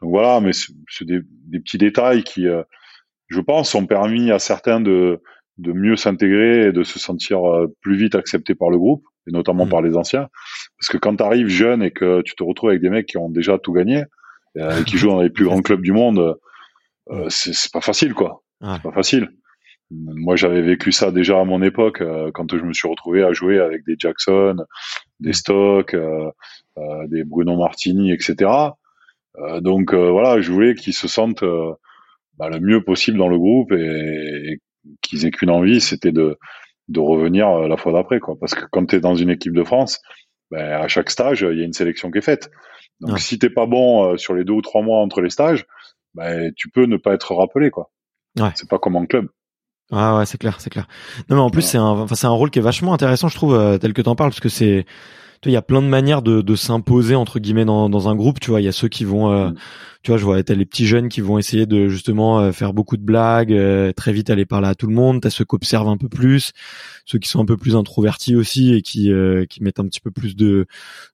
Donc 0.00 0.10
voilà, 0.10 0.40
mais 0.40 0.52
c'est 0.52 0.72
c'est 0.88 1.04
des, 1.04 1.20
des 1.46 1.60
petits 1.60 1.78
détails 1.78 2.22
qui 2.22 2.46
euh, 2.48 2.62
je 3.28 3.40
pense, 3.40 3.74
ont 3.74 3.86
permis 3.86 4.30
à 4.30 4.38
certains 4.38 4.80
de, 4.80 5.20
de 5.58 5.72
mieux 5.72 5.96
s'intégrer 5.96 6.68
et 6.68 6.72
de 6.72 6.82
se 6.82 6.98
sentir 6.98 7.44
euh, 7.44 7.66
plus 7.80 7.96
vite 7.96 8.14
acceptés 8.14 8.54
par 8.54 8.70
le 8.70 8.78
groupe, 8.78 9.04
et 9.28 9.32
notamment 9.32 9.66
Mm. 9.66 9.70
par 9.70 9.82
les 9.82 9.96
anciens. 9.96 10.28
Parce 10.78 10.88
que 10.90 10.98
quand 10.98 11.16
tu 11.16 11.22
arrives 11.22 11.48
jeune 11.48 11.82
et 11.82 11.90
que 11.90 12.22
tu 12.22 12.34
te 12.34 12.42
retrouves 12.42 12.70
avec 12.70 12.82
des 12.82 12.90
mecs 12.90 13.06
qui 13.06 13.18
ont 13.18 13.30
déjà 13.30 13.58
tout 13.58 13.72
gagné, 13.72 14.04
euh, 14.58 14.80
et 14.80 14.84
qui 14.84 14.96
jouent 14.96 15.08
dans 15.10 15.20
les 15.22 15.30
plus 15.30 15.44
grands 15.44 15.62
clubs 15.62 15.82
du 15.82 15.92
monde, 15.92 16.36
euh, 17.10 17.26
c'est 17.28 17.54
c'est 17.54 17.72
pas 17.72 17.80
facile, 17.80 18.14
quoi. 18.14 18.42
Ouais. 18.60 18.74
C'est 18.76 18.82
pas 18.82 18.92
facile. 18.92 19.28
Moi, 19.90 20.34
j'avais 20.34 20.62
vécu 20.62 20.90
ça 20.90 21.12
déjà 21.12 21.38
à 21.40 21.44
mon 21.44 21.62
époque, 21.62 22.00
euh, 22.00 22.30
quand 22.34 22.56
je 22.56 22.64
me 22.64 22.72
suis 22.72 22.88
retrouvé 22.88 23.22
à 23.22 23.32
jouer 23.32 23.60
avec 23.60 23.84
des 23.86 23.94
Jackson, 23.98 24.56
des 25.20 25.32
Stock, 25.32 25.94
euh, 25.94 26.28
euh, 26.78 27.06
des 27.06 27.22
Bruno 27.22 27.56
Martini, 27.56 28.12
etc. 28.12 28.50
Euh, 29.38 29.60
donc 29.60 29.94
euh, 29.94 30.10
voilà, 30.10 30.40
je 30.40 30.50
voulais 30.50 30.74
qu'ils 30.74 30.94
se 30.94 31.06
sentent 31.06 31.44
euh, 31.44 31.72
bah, 32.38 32.48
le 32.48 32.60
mieux 32.60 32.82
possible 32.82 33.18
dans 33.18 33.28
le 33.28 33.38
groupe 33.38 33.72
et, 33.72 34.52
et 34.52 34.60
qu'ils 35.02 35.26
aient 35.26 35.30
qu'une 35.30 35.50
envie, 35.50 35.80
c'était 35.80 36.12
de, 36.12 36.38
de 36.88 37.00
revenir 37.00 37.48
euh, 37.48 37.68
la 37.68 37.76
fois 37.76 37.92
d'après, 37.92 38.20
quoi. 38.20 38.36
Parce 38.38 38.54
que 38.54 38.64
quand 38.70 38.86
tu 38.86 38.96
es 38.96 39.00
dans 39.00 39.14
une 39.14 39.30
équipe 39.30 39.54
de 39.54 39.64
France, 39.64 40.00
ben, 40.50 40.80
à 40.80 40.88
chaque 40.88 41.10
stage, 41.10 41.46
il 41.50 41.58
y 41.58 41.62
a 41.62 41.64
une 41.64 41.72
sélection 41.72 42.10
qui 42.10 42.18
est 42.18 42.22
faite. 42.22 42.50
Donc 43.00 43.18
si 43.18 43.38
t'es 43.38 43.50
pas 43.50 43.66
bon 43.66 44.12
euh, 44.12 44.16
sur 44.16 44.34
les 44.34 44.44
deux 44.44 44.54
ou 44.54 44.62
trois 44.62 44.82
mois 44.82 45.00
entre 45.00 45.20
les 45.20 45.30
stages, 45.30 45.66
ben, 46.14 46.52
tu 46.56 46.70
peux 46.70 46.86
ne 46.86 46.96
pas 46.96 47.14
être 47.14 47.34
rappelé, 47.34 47.70
quoi. 47.70 47.90
Ouais. 48.38 48.50
C'est 48.54 48.68
pas 48.68 48.78
comme 48.78 48.96
en 48.96 49.06
club. 49.06 49.28
Ah 49.92 50.16
ouais, 50.16 50.26
c'est 50.26 50.38
clair, 50.38 50.60
c'est 50.60 50.70
clair. 50.70 50.88
Non 51.28 51.36
mais 51.36 51.42
en 51.42 51.50
plus 51.50 51.62
c'est 51.62 51.78
un, 51.78 51.84
enfin 51.84 52.16
c'est 52.16 52.26
un 52.26 52.30
rôle 52.30 52.50
qui 52.50 52.58
est 52.58 52.62
vachement 52.62 52.92
intéressant, 52.92 53.28
je 53.28 53.36
trouve, 53.36 53.54
euh, 53.54 53.78
tel 53.78 53.92
que 53.92 54.02
t'en 54.02 54.16
parles, 54.16 54.30
parce 54.30 54.40
que 54.40 54.48
c'est, 54.48 54.84
il 55.44 55.52
y 55.52 55.56
a 55.56 55.62
plein 55.62 55.82
de 55.82 55.88
manières 55.88 56.22
de, 56.22 56.40
de 56.40 56.54
s'imposer 56.54 57.14
entre 57.14 57.38
guillemets 57.38 57.64
dans, 57.64 57.88
dans 57.88 58.08
un 58.08 58.14
groupe. 58.16 58.40
Tu 58.40 58.50
vois, 58.50 58.60
il 58.60 58.64
y 58.64 58.68
a 58.68 58.72
ceux 58.72 58.88
qui 58.88 59.04
vont, 59.04 59.30
euh, 59.30 59.50
Mm. 59.50 59.54
tu 60.02 60.10
vois, 60.10 60.18
je 60.18 60.24
vois, 60.24 60.42
t'as 60.42 60.54
les 60.54 60.64
petits 60.66 60.86
jeunes 60.86 61.08
qui 61.08 61.20
vont 61.20 61.38
essayer 61.38 61.66
de 61.66 61.88
justement 61.88 62.40
euh, 62.40 62.52
faire 62.52 62.72
beaucoup 62.72 62.96
de 62.96 63.02
blagues, 63.02 63.52
euh, 63.52 63.92
très 63.92 64.12
vite 64.12 64.30
aller 64.30 64.46
parler 64.46 64.68
à 64.68 64.74
tout 64.74 64.86
le 64.86 64.94
monde. 64.94 65.20
T'as 65.20 65.30
ceux 65.30 65.44
qui 65.44 65.54
observent 65.54 65.88
un 65.88 65.96
peu 65.96 66.08
plus, 66.08 66.52
ceux 67.04 67.18
qui 67.18 67.28
sont 67.28 67.40
un 67.40 67.44
peu 67.44 67.56
plus 67.56 67.76
introvertis 67.76 68.36
aussi 68.36 68.72
et 68.74 68.82
qui 68.82 69.12
euh, 69.12 69.44
qui 69.46 69.62
mettent 69.62 69.80
un 69.80 69.86
petit 69.86 70.00
peu 70.00 70.10
plus 70.10 70.36
de 70.36 70.66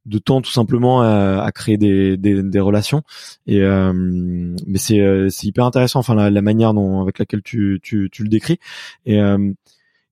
de 0.06 0.18
temps 0.18 0.40
tout 0.42 0.50
simplement 0.50 1.02
à, 1.02 1.42
à 1.42 1.52
créer 1.52 1.76
des, 1.78 2.16
des 2.16 2.42
des 2.42 2.60
relations. 2.60 3.02
Et 3.46 3.60
euh, 3.62 3.92
mais 3.94 4.78
c'est 4.78 5.00
euh, 5.00 5.28
c'est 5.30 5.46
hyper 5.46 5.64
intéressant, 5.64 6.00
enfin 6.00 6.14
la, 6.14 6.30
la 6.30 6.42
manière 6.42 6.74
dont 6.74 7.00
avec 7.02 7.18
laquelle 7.18 7.42
tu 7.42 7.80
tu 7.82 8.08
tu 8.12 8.22
le 8.22 8.28
décris. 8.28 8.58
Et 9.06 9.20
euh, 9.20 9.52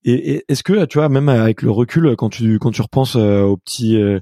et, 0.04 0.34
et 0.34 0.44
est-ce 0.48 0.62
que 0.62 0.84
tu 0.86 0.98
vois 0.98 1.08
même 1.08 1.28
avec 1.28 1.62
le 1.62 1.70
recul 1.70 2.14
quand 2.16 2.28
tu 2.30 2.58
quand 2.58 2.70
tu 2.70 2.82
repenses 2.82 3.16
euh, 3.16 3.42
au 3.42 3.56
petit 3.56 3.96
euh, 4.00 4.20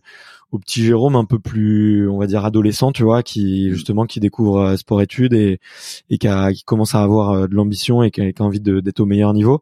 au 0.53 0.59
petit 0.59 0.83
Jérôme 0.85 1.17
un 1.17 1.25
peu 1.25 1.39
plus 1.39 2.09
on 2.09 2.19
va 2.19 2.27
dire 2.27 2.45
adolescent 2.45 2.93
tu 2.93 3.03
vois 3.05 3.23
qui 3.23 3.71
justement 3.71 4.07
qui 4.07 4.21
découvre 4.21 4.59
euh, 4.61 4.77
sport 4.77 5.03
études 5.03 5.35
et 5.35 5.61
et 6.11 6.19
qui, 6.19 6.29
a- 6.29 6.53
qui 6.53 6.65
commence 6.65 6.95
à 6.95 7.03
avoir 7.03 7.49
de 7.49 7.55
l'ambition 7.55 8.03
et 8.03 8.11
qui 8.11 8.21
a, 8.23 8.33
qui 8.33 8.43
a 8.43 8.45
envie 8.45 8.61
d'être 8.61 9.01
au 9.01 9.07
meilleur 9.07 9.35
niveau. 9.35 9.61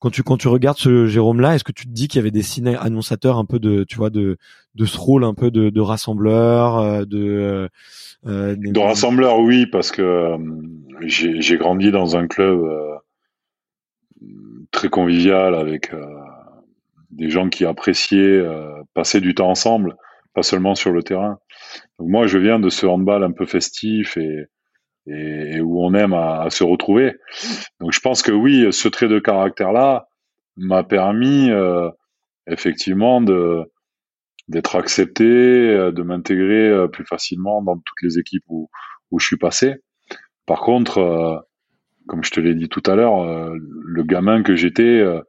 Quand 0.00 0.10
tu 0.10 0.22
quand 0.24 0.36
tu 0.36 0.48
regardes 0.48 0.78
ce 0.78 1.06
Jérôme 1.06 1.40
là 1.40 1.54
est-ce 1.54 1.64
que 1.64 1.72
tu 1.72 1.86
te 1.86 1.92
dis 1.92 2.08
qu'il 2.08 2.18
y 2.18 2.20
avait 2.20 2.30
des 2.32 2.42
signes 2.42 2.76
annonçateurs 2.80 3.38
un 3.38 3.44
peu 3.44 3.58
de 3.58 3.84
tu 3.84 3.96
vois 3.96 4.10
de 4.10 4.36
de 4.74 4.84
ce 4.84 4.98
rôle 4.98 5.24
un 5.24 5.34
peu 5.34 5.50
de, 5.50 5.70
de 5.70 5.80
rassembleur 5.80 7.06
de 7.06 7.68
euh, 8.26 8.56
De 8.56 8.80
rassembleur, 8.80 9.38
oui, 9.38 9.66
parce 9.66 9.90
que 9.92 10.02
euh, 10.02 10.38
j'ai 11.02 11.40
j'ai 11.40 11.56
grandi 11.56 11.90
dans 11.90 12.16
un 12.16 12.26
club 12.26 12.60
euh, 12.62 12.94
très 14.70 14.88
convivial 14.88 15.54
avec 15.54 15.92
euh, 15.92 16.04
des 17.10 17.30
gens 17.30 17.48
qui 17.48 17.64
appréciaient 17.64 18.18
euh, 18.18 18.82
passer 18.94 19.20
du 19.20 19.34
temps 19.34 19.50
ensemble, 19.50 19.96
pas 20.34 20.42
seulement 20.42 20.74
sur 20.74 20.92
le 20.92 21.02
terrain. 21.02 21.38
Moi, 21.98 22.26
je 22.26 22.38
viens 22.38 22.58
de 22.58 22.68
ce 22.68 22.86
handball 22.86 23.22
un 23.22 23.32
peu 23.32 23.46
festif 23.46 24.16
et, 24.16 24.48
où 25.60 25.84
on 25.84 25.94
aime 25.94 26.14
à, 26.14 26.46
se 26.50 26.62
retrouver. 26.62 27.16
Donc 27.80 27.92
je 27.92 28.00
pense 28.00 28.22
que 28.22 28.30
oui, 28.30 28.72
ce 28.72 28.88
trait 28.88 29.08
de 29.08 29.18
caractère-là 29.18 30.06
m'a 30.56 30.84
permis 30.84 31.50
euh, 31.50 31.90
effectivement 32.46 33.20
d'être 33.20 34.76
accepté, 34.76 35.24
de 35.24 36.02
m'intégrer 36.02 36.88
plus 36.88 37.04
facilement 37.04 37.62
dans 37.62 37.76
toutes 37.76 38.02
les 38.02 38.18
équipes 38.18 38.44
où, 38.48 38.68
je 39.18 39.26
suis 39.26 39.36
passé. 39.36 39.74
Par 40.46 40.60
contre, 40.60 41.44
comme 42.08 42.24
je 42.24 42.30
te 42.30 42.40
l'ai 42.40 42.54
dit 42.54 42.68
tout 42.68 42.82
à 42.86 42.94
l'heure, 42.96 43.22
euh, 43.22 43.56
le 43.84 44.02
gamin 44.02 44.42
que 44.42 44.56
j'étais 44.56 44.82
euh, 45.00 45.20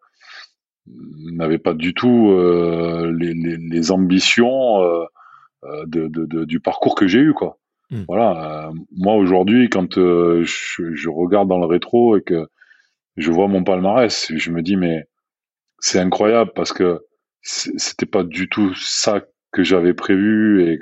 n'avait 1.32 1.60
pas 1.60 1.74
du 1.74 1.94
tout 1.94 2.32
euh, 2.32 3.16
les, 3.18 3.34
les, 3.34 3.58
les 3.58 3.92
ambitions 3.92 4.80
de, 5.88 6.08
de, 6.08 6.26
de- 6.26 6.46
du 6.46 6.60
parcours 6.60 6.96
que 6.96 7.08
j'ai 7.08 7.20
eu, 7.20 7.34
quoi. 7.34 7.58
Mm. 7.90 8.04
Voilà. 8.08 8.72
moi 8.96 9.16
aujourd'hui, 9.16 9.70
quand 9.70 9.96
je, 9.96 10.44
je 10.94 11.10
regarde 11.10 11.48
dans 11.48 11.60
le 11.60 11.66
rétro 11.66 12.18
et 12.18 12.22
que 12.22 12.48
je 13.18 13.32
vois 13.32 13.48
mon 13.48 13.64
palmarès, 13.64 14.32
je 14.36 14.52
me 14.52 14.62
dis 14.62 14.76
mais 14.76 15.06
c'est 15.80 16.00
incroyable 16.00 16.52
parce 16.56 16.74
que 16.74 17.02
c'était 17.42 18.06
pas 18.06 18.24
du 18.24 18.50
tout 18.50 18.74
ça 18.76 19.22
que 19.52 19.64
j'avais 19.64 19.94
prévu 19.94 20.64
et, 20.64 20.80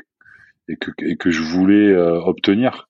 et 0.68 0.78
que, 0.78 0.92
et 1.04 1.18
que 1.18 1.32
je 1.32 1.42
voulais 1.42 1.96
obtenir. 1.96 2.88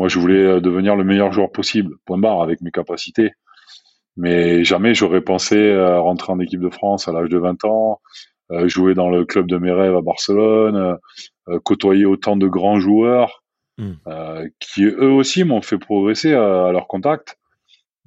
Moi, 0.00 0.08
je 0.08 0.18
voulais 0.18 0.62
devenir 0.62 0.96
le 0.96 1.04
meilleur 1.04 1.30
joueur 1.30 1.52
possible, 1.52 1.96
point 2.06 2.16
barre, 2.16 2.40
avec 2.40 2.62
mes 2.62 2.70
capacités. 2.70 3.32
Mais 4.16 4.64
jamais 4.64 4.94
j'aurais 4.94 5.20
pensé 5.20 5.72
à 5.72 5.98
rentrer 5.98 6.32
en 6.32 6.40
équipe 6.40 6.62
de 6.62 6.70
France 6.70 7.06
à 7.06 7.12
l'âge 7.12 7.28
de 7.28 7.36
20 7.36 7.66
ans, 7.66 8.00
jouer 8.64 8.94
dans 8.94 9.10
le 9.10 9.26
club 9.26 9.46
de 9.46 9.58
mes 9.58 9.70
rêves 9.70 9.94
à 9.94 10.00
Barcelone, 10.00 10.96
côtoyer 11.64 12.06
autant 12.06 12.38
de 12.38 12.48
grands 12.48 12.80
joueurs 12.80 13.42
hmm. 13.76 13.92
qui 14.58 14.84
eux 14.84 15.12
aussi 15.12 15.44
m'ont 15.44 15.60
fait 15.60 15.76
progresser 15.76 16.32
à, 16.32 16.72
leur 16.72 16.88
contact. 16.88 17.38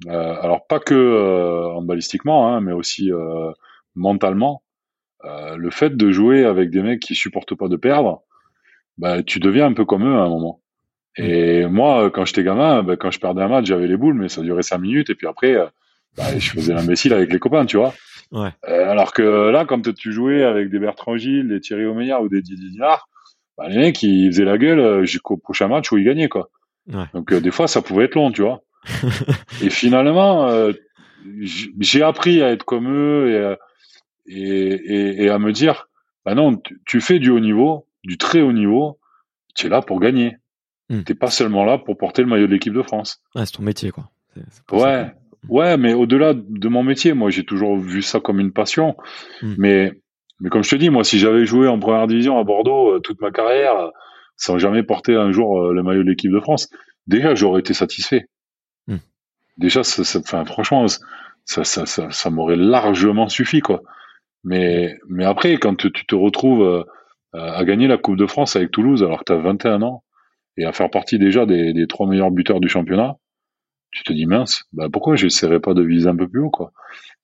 alors 0.08 0.66
pas 0.66 0.80
que 0.80 1.76
en 1.76 1.82
balistiquement, 1.82 2.48
hein, 2.48 2.60
mais 2.60 2.72
aussi 2.72 3.12
mentalement. 3.94 4.64
le 5.22 5.70
fait 5.70 5.96
de 5.96 6.10
jouer 6.10 6.44
avec 6.44 6.70
des 6.70 6.82
mecs 6.82 7.00
qui 7.00 7.14
supportent 7.14 7.54
pas 7.54 7.68
de 7.68 7.76
perdre, 7.76 8.24
bah, 8.98 9.22
tu 9.22 9.38
deviens 9.38 9.66
un 9.66 9.74
peu 9.74 9.84
comme 9.84 10.04
eux 10.04 10.16
à 10.16 10.22
un 10.22 10.28
moment. 10.28 10.60
Et 11.16 11.66
moi, 11.66 12.10
quand 12.10 12.24
j'étais 12.24 12.42
gamin, 12.42 12.82
bah, 12.82 12.96
quand 12.96 13.10
je 13.10 13.20
perdais 13.20 13.42
un 13.42 13.48
match, 13.48 13.66
j'avais 13.66 13.86
les 13.86 13.96
boules, 13.96 14.14
mais 14.14 14.28
ça 14.28 14.42
durait 14.42 14.62
cinq 14.62 14.78
minutes. 14.78 15.10
Et 15.10 15.14
puis 15.14 15.26
après, 15.26 15.54
euh, 15.54 15.66
bah, 16.16 16.24
je 16.36 16.50
faisais 16.50 16.74
l'imbécile 16.74 17.12
avec 17.12 17.32
les 17.32 17.38
copains, 17.38 17.66
tu 17.66 17.76
vois. 17.76 17.94
Ouais. 18.32 18.50
Euh, 18.68 18.90
alors 18.90 19.12
que 19.12 19.50
là, 19.50 19.64
quand 19.64 19.94
tu 19.94 20.12
jouais 20.12 20.42
avec 20.42 20.70
des 20.70 20.78
Bertrand 20.78 21.16
Gilles, 21.16 21.48
des 21.48 21.60
Thierry 21.60 21.84
Omeyer 21.86 22.14
ou 22.14 22.28
des 22.28 22.42
Didier 22.42 22.70
Dinard, 22.70 23.08
bah, 23.56 23.68
les 23.68 23.76
mecs, 23.76 24.02
ils 24.02 24.32
faisaient 24.32 24.44
la 24.44 24.58
gueule 24.58 24.80
euh, 24.80 25.04
jusqu'au 25.04 25.36
prochain 25.36 25.68
match 25.68 25.92
où 25.92 25.98
ils 25.98 26.04
gagnaient, 26.04 26.28
quoi. 26.28 26.50
Ouais. 26.92 27.04
Donc, 27.14 27.32
des 27.32 27.50
fois, 27.50 27.68
ça 27.68 27.80
pouvait 27.80 28.04
être 28.04 28.16
long, 28.16 28.32
tu 28.32 28.42
vois. 28.42 28.62
et 29.62 29.70
finalement, 29.70 30.46
j'ai 31.38 32.02
appris 32.02 32.42
à 32.42 32.50
être 32.50 32.64
comme 32.64 32.92
eux 32.92 33.56
et, 34.26 34.36
et, 34.36 35.24
et, 35.24 35.30
à 35.30 35.38
me 35.38 35.52
dire, 35.52 35.88
bah 36.26 36.34
non, 36.34 36.60
tu 36.84 37.00
fais 37.00 37.18
du 37.18 37.30
haut 37.30 37.40
niveau, 37.40 37.86
du 38.02 38.18
très 38.18 38.42
haut 38.42 38.52
niveau, 38.52 38.98
tu 39.54 39.66
es 39.66 39.70
là 39.70 39.80
pour 39.80 40.00
gagner. 40.00 40.36
Tu 40.90 40.96
hmm. 40.96 41.04
T'es 41.04 41.14
pas 41.14 41.30
seulement 41.30 41.64
là 41.64 41.78
pour 41.78 41.96
porter 41.96 42.22
le 42.22 42.28
maillot 42.28 42.46
de 42.46 42.52
l'équipe 42.52 42.72
de 42.72 42.82
France. 42.82 43.22
Ouais, 43.34 43.46
c'est 43.46 43.52
ton 43.52 43.62
métier, 43.62 43.90
quoi. 43.90 44.10
ouais, 44.72 45.12
ouais, 45.48 45.76
mais 45.76 45.94
au-delà 45.94 46.34
de 46.34 46.68
mon 46.68 46.82
métier, 46.82 47.14
moi, 47.14 47.30
j'ai 47.30 47.44
toujours 47.44 47.78
vu 47.78 48.02
ça 48.02 48.20
comme 48.20 48.38
une 48.38 48.52
passion. 48.52 48.96
Hmm. 49.40 49.54
Mais, 49.56 49.92
mais 50.40 50.50
comme 50.50 50.62
je 50.62 50.70
te 50.70 50.76
dis, 50.76 50.90
moi, 50.90 51.04
si 51.04 51.18
j'avais 51.18 51.46
joué 51.46 51.68
en 51.68 51.78
première 51.78 52.06
division 52.06 52.38
à 52.38 52.44
Bordeaux 52.44 52.96
euh, 52.96 53.00
toute 53.00 53.20
ma 53.20 53.30
carrière, 53.30 53.90
sans 54.36 54.58
jamais 54.58 54.82
porter 54.82 55.14
un 55.14 55.32
jour 55.32 55.58
euh, 55.58 55.72
le 55.72 55.82
maillot 55.82 56.02
de 56.02 56.10
l'équipe 56.10 56.32
de 56.32 56.40
France, 56.40 56.68
déjà, 57.06 57.34
j'aurais 57.34 57.60
été 57.60 57.72
satisfait. 57.72 58.26
Hmm. 58.86 58.98
Déjà, 59.56 59.84
ça, 59.84 60.04
ça, 60.04 60.44
franchement, 60.44 60.86
ça, 61.46 61.64
ça, 61.64 61.86
ça, 61.86 62.10
ça 62.10 62.30
m'aurait 62.30 62.56
largement 62.56 63.28
suffi, 63.28 63.60
quoi. 63.60 63.80
Mais, 64.42 64.98
mais 65.08 65.24
après, 65.24 65.56
quand 65.56 65.76
tu, 65.76 65.90
te 65.90 66.14
retrouves 66.14 66.62
euh, 66.62 66.84
à 67.32 67.64
gagner 67.64 67.88
la 67.88 67.96
Coupe 67.96 68.16
de 68.16 68.26
France 68.26 68.56
avec 68.56 68.70
Toulouse 68.70 69.02
alors 69.02 69.20
que 69.20 69.24
tu 69.24 69.32
as 69.32 69.38
21 69.38 69.80
ans 69.80 70.04
et 70.56 70.64
à 70.64 70.72
faire 70.72 70.90
partie 70.90 71.18
déjà 71.18 71.46
des, 71.46 71.72
des 71.72 71.86
trois 71.86 72.06
meilleurs 72.06 72.30
buteurs 72.30 72.60
du 72.60 72.68
championnat, 72.68 73.16
tu 73.90 74.02
te 74.02 74.12
dis 74.12 74.26
mince, 74.26 74.64
bah 74.72 74.88
pourquoi 74.92 75.16
j'essaierais 75.16 75.60
pas 75.60 75.72
de 75.72 75.82
viser 75.82 76.08
un 76.08 76.16
peu 76.16 76.28
plus 76.28 76.40
haut 76.40 76.50
quoi? 76.50 76.72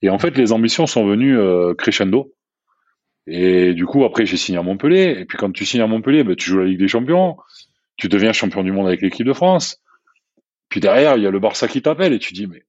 Et 0.03 0.09
en 0.09 0.19
fait, 0.19 0.37
les 0.39 0.53
ambitions 0.53 0.87
sont 0.87 1.05
venues 1.05 1.39
euh, 1.39 1.75
crescendo. 1.75 2.33
Et 3.27 3.75
du 3.75 3.87
coup, 3.87 4.05
après, 4.05 4.25
j'ai 4.25 4.37
signé 4.37 4.59
à 4.59 4.63
Montpellier. 4.63 5.17
Et 5.19 5.25
puis 5.25 5.37
quand 5.37 5.53
tu 5.53 5.67
signes 5.67 5.83
à 5.83 5.87
Montpellier, 5.87 6.25
bah, 6.25 6.35
tu 6.37 6.49
joues 6.49 6.59
la 6.59 6.65
Ligue 6.65 6.79
des 6.79 6.89
Champions, 6.89 7.37
tu 7.97 8.09
deviens 8.09 8.33
champion 8.33 8.63
du 8.63 8.73
monde 8.73 8.87
avec 8.87 9.03
l'équipe 9.03 9.27
de 9.27 9.33
France. 9.33 9.83
Puis 10.69 10.81
derrière, 10.81 11.17
il 11.17 11.23
y 11.23 11.27
a 11.27 11.31
le 11.31 11.41
Barça 11.41 11.69
qui 11.69 11.83
t'appelle 11.83 12.13
et 12.13 12.19
tu 12.19 12.33
dis 12.33 12.47
mais 12.47 12.65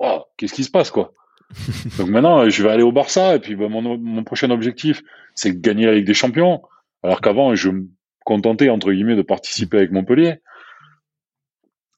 oh, 0.00 0.24
qu'est-ce 0.36 0.54
qui 0.54 0.64
se 0.64 0.70
passe 0.70 0.90
quoi? 0.90 1.12
Donc 1.98 2.08
maintenant, 2.08 2.48
je 2.48 2.62
vais 2.62 2.70
aller 2.70 2.82
au 2.82 2.92
Barça 2.92 3.36
et 3.36 3.38
puis 3.38 3.54
bah, 3.54 3.68
mon, 3.68 3.96
mon 3.96 4.24
prochain 4.24 4.50
objectif, 4.50 5.02
c'est 5.34 5.52
de 5.52 5.60
gagner 5.60 5.86
la 5.86 5.94
Ligue 5.94 6.06
des 6.06 6.14
Champions. 6.14 6.62
Alors 7.02 7.20
qu'avant, 7.20 7.54
je 7.54 7.70
me 7.70 7.88
contentais 8.28 8.68
entre 8.68 8.92
guillemets 8.92 9.16
de 9.16 9.22
participer 9.22 9.78
avec 9.78 9.90
Montpellier. 9.90 10.36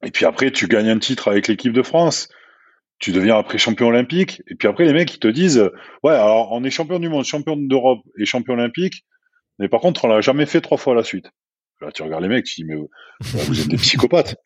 Et 0.05 0.13
puis 0.13 0.25
après, 0.25 0.53
tu 0.53 0.69
gagnes 0.69 0.89
un 0.89 0.99
titre 1.01 1.29
avec 1.29 1.49
l'équipe 1.49 1.73
de 1.73 1.83
France. 1.83 2.29
Tu 3.01 3.11
deviens 3.11 3.37
après 3.37 3.59
champion 3.59 3.89
olympique. 3.89 4.41
Et 4.47 4.55
puis 4.55 4.69
après, 4.69 4.85
les 4.85 4.93
mecs, 4.93 5.13
ils 5.13 5.19
te 5.19 5.27
disent, 5.27 5.69
ouais, 6.05 6.13
alors 6.13 6.53
on 6.53 6.63
est 6.63 6.71
champion 6.71 7.01
du 7.01 7.09
monde, 7.09 7.25
champion 7.25 7.57
d'Europe 7.57 8.01
et 8.17 8.27
champion 8.27 8.55
olympique. 8.55 9.05
Mais 9.59 9.69
par 9.69 9.81
contre, 9.81 10.05
on 10.05 10.09
l'a 10.09 10.21
jamais 10.21 10.47
fait 10.47 10.61
trois 10.61 10.79
fois 10.79 10.93
à 10.93 10.97
la 10.97 11.03
suite. 11.03 11.31
Là, 11.81 11.91
tu 11.91 12.03
regardes 12.03 12.23
les 12.23 12.29
mecs, 12.29 12.45
tu 12.45 12.55
dis, 12.57 12.65
mais 12.65 12.77
vous 13.21 13.61
êtes 13.61 13.69
des 13.69 13.77
psychopathes. 13.77 14.37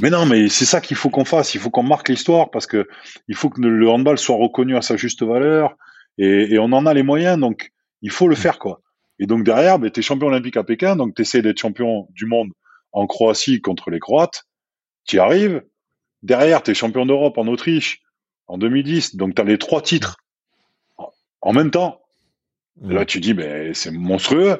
mais 0.00 0.08
non, 0.08 0.24
mais 0.24 0.48
c'est 0.48 0.64
ça 0.64 0.80
qu'il 0.80 0.96
faut 0.96 1.10
qu'on 1.10 1.26
fasse. 1.26 1.54
Il 1.54 1.60
faut 1.60 1.70
qu'on 1.70 1.82
marque 1.82 2.08
l'histoire 2.08 2.50
parce 2.50 2.66
que 2.66 2.88
il 3.28 3.34
faut 3.34 3.50
que 3.50 3.60
le 3.60 3.88
handball 3.90 4.18
soit 4.18 4.36
reconnu 4.36 4.76
à 4.76 4.82
sa 4.82 4.96
juste 4.96 5.22
valeur 5.22 5.76
et, 6.16 6.58
on 6.58 6.72
en 6.72 6.86
a 6.86 6.94
les 6.94 7.02
moyens, 7.02 7.38
donc 7.38 7.72
il 8.02 8.10
faut 8.10 8.28
le 8.28 8.36
faire, 8.36 8.58
quoi. 8.58 8.80
Et 9.20 9.26
donc 9.26 9.44
derrière, 9.44 9.78
ben, 9.78 9.90
tu 9.90 10.00
es 10.00 10.02
champion 10.02 10.28
olympique 10.28 10.56
à 10.56 10.64
Pékin, 10.64 10.96
donc 10.96 11.14
tu 11.14 11.22
essaies 11.22 11.42
d'être 11.42 11.58
champion 11.58 12.08
du 12.10 12.24
monde 12.26 12.50
en 12.92 13.06
Croatie 13.06 13.60
contre 13.60 13.90
les 13.90 14.00
Croates. 14.00 14.46
Tu 15.06 15.16
y 15.16 15.18
arrives. 15.18 15.62
Derrière, 16.22 16.62
tu 16.62 16.72
es 16.72 16.74
champion 16.74 17.06
d'Europe 17.06 17.38
en 17.38 17.46
Autriche 17.46 18.02
en 18.46 18.58
2010, 18.58 19.16
donc 19.16 19.34
tu 19.34 19.42
as 19.42 19.44
les 19.44 19.58
trois 19.58 19.82
titres 19.82 20.16
en 21.42 21.52
même 21.52 21.70
temps. 21.70 22.00
là, 22.82 23.04
tu 23.04 23.20
dis, 23.20 23.34
ben, 23.34 23.74
c'est 23.74 23.90
monstrueux. 23.90 24.58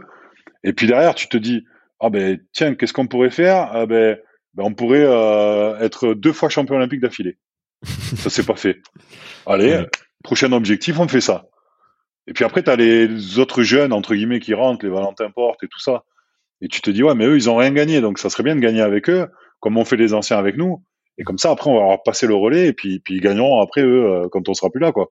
Et 0.62 0.72
puis 0.74 0.86
derrière, 0.86 1.14
tu 1.14 1.28
te 1.28 1.36
dis, 1.38 1.64
ah 1.98 2.10
ben 2.10 2.38
tiens, 2.52 2.74
qu'est-ce 2.74 2.92
qu'on 2.92 3.06
pourrait 3.06 3.30
faire? 3.30 3.70
Ah 3.72 3.86
ben, 3.86 4.18
ben, 4.54 4.64
on 4.64 4.74
pourrait 4.74 5.04
euh, 5.04 5.78
être 5.78 6.12
deux 6.12 6.32
fois 6.32 6.50
champion 6.50 6.76
olympique 6.76 7.00
d'affilée. 7.00 7.38
ça 7.82 8.28
c'est 8.28 8.44
pas 8.44 8.56
fait. 8.56 8.82
Allez, 9.46 9.84
prochain 10.22 10.52
objectif, 10.52 10.98
on 10.98 11.08
fait 11.08 11.22
ça. 11.22 11.46
Et 12.26 12.32
puis 12.32 12.44
après, 12.44 12.62
tu 12.62 12.70
as 12.70 12.76
les 12.76 13.38
autres 13.38 13.62
jeunes, 13.62 13.92
entre 13.92 14.14
guillemets, 14.14 14.40
qui 14.40 14.54
rentrent, 14.54 14.84
les 14.84 14.90
Valentin 14.90 15.30
Porte 15.30 15.62
et 15.64 15.68
tout 15.68 15.80
ça. 15.80 16.04
Et 16.60 16.68
tu 16.68 16.80
te 16.80 16.90
dis, 16.90 17.02
ouais, 17.02 17.14
mais 17.14 17.26
eux, 17.26 17.36
ils 17.36 17.48
ont 17.48 17.56
rien 17.56 17.72
gagné, 17.72 18.00
donc 18.00 18.18
ça 18.18 18.30
serait 18.30 18.42
bien 18.42 18.54
de 18.54 18.60
gagner 18.60 18.82
avec 18.82 19.08
eux, 19.08 19.28
comme 19.60 19.78
on 19.78 19.84
fait 19.84 19.96
les 19.96 20.14
anciens 20.14 20.38
avec 20.38 20.56
nous. 20.56 20.84
Et 21.18 21.24
comme 21.24 21.38
ça, 21.38 21.50
après, 21.50 21.70
on 21.70 21.76
va 21.76 21.88
leur 21.88 22.02
passer 22.02 22.26
le 22.26 22.34
relais, 22.34 22.68
et 22.68 22.72
puis, 22.72 23.00
puis 23.00 23.14
ils 23.16 23.20
gagneront 23.20 23.60
après 23.60 23.82
eux 23.82 24.06
euh, 24.06 24.28
quand 24.30 24.48
on 24.48 24.54
sera 24.54 24.70
plus 24.70 24.80
là, 24.80 24.92
quoi. 24.92 25.10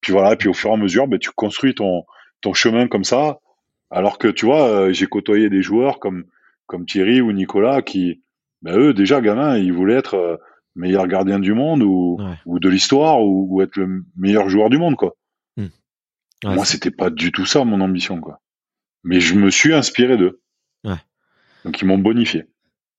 Puis 0.00 0.12
voilà, 0.12 0.32
et 0.32 0.36
puis 0.36 0.48
au 0.48 0.54
fur 0.54 0.70
et 0.70 0.74
à 0.74 0.76
mesure, 0.76 1.06
ben, 1.06 1.18
tu 1.18 1.30
construis 1.30 1.74
ton, 1.74 2.04
ton 2.40 2.52
chemin 2.52 2.88
comme 2.88 3.04
ça, 3.04 3.38
alors 3.90 4.18
que 4.18 4.28
tu 4.28 4.46
vois, 4.46 4.68
euh, 4.68 4.92
j'ai 4.92 5.06
côtoyé 5.06 5.48
des 5.50 5.62
joueurs 5.62 6.00
comme 6.00 6.24
comme 6.66 6.86
Thierry 6.86 7.20
ou 7.20 7.32
Nicolas 7.32 7.82
qui, 7.82 8.22
ben 8.62 8.78
eux 8.78 8.94
déjà 8.94 9.20
gamins, 9.20 9.58
ils 9.58 9.72
voulaient 9.72 9.96
être 9.96 10.14
euh, 10.14 10.36
meilleur 10.74 11.06
gardien 11.06 11.38
du 11.38 11.52
monde 11.52 11.82
ou 11.82 12.18
ou 12.46 12.58
de 12.58 12.68
l'histoire 12.70 13.22
ou, 13.22 13.60
être 13.62 13.76
le 13.76 14.04
meilleur 14.16 14.48
joueur 14.48 14.70
du 14.70 14.78
monde 14.78 14.96
quoi. 14.96 15.14
Moi, 16.44 16.64
c'était 16.64 16.90
pas 16.90 17.10
du 17.10 17.32
tout 17.32 17.46
ça 17.46 17.64
mon 17.64 17.80
ambition 17.80 18.20
quoi. 18.20 18.40
Mais 19.04 19.20
je 19.20 19.34
me 19.34 19.50
suis 19.50 19.74
inspiré 19.74 20.16
d'eux. 20.16 20.40
Donc 21.64 21.80
ils 21.80 21.84
m'ont 21.84 21.98
bonifié. 21.98 22.44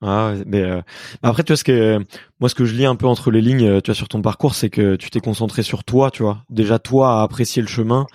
Ah, 0.06 0.34
mais 0.46 0.62
euh, 0.62 0.82
après, 1.22 1.44
tu 1.44 1.54
vois 1.54 1.58
ce 1.58 1.64
que 1.64 1.98
moi, 2.40 2.50
ce 2.50 2.56
que 2.56 2.66
je 2.66 2.76
lis 2.76 2.86
un 2.86 2.96
peu 2.96 3.08
entre 3.08 3.32
les 3.32 3.40
lignes, 3.40 3.80
tu 3.82 3.90
vois, 3.90 3.96
sur 3.96 4.10
ton 4.10 4.22
parcours, 4.22 4.54
c'est 4.54 4.70
que 4.70 4.98
tu 4.98 5.10
t'es 5.10 5.22
concentré 5.22 5.64
sur 5.64 5.86
toi, 5.86 6.12
tu 6.12 6.24
vois. 6.24 6.44
Déjà 6.50 6.78
toi 6.78 7.20
à 7.20 7.24
apprécier 7.24 7.62
le 7.62 7.70
chemin 7.70 8.06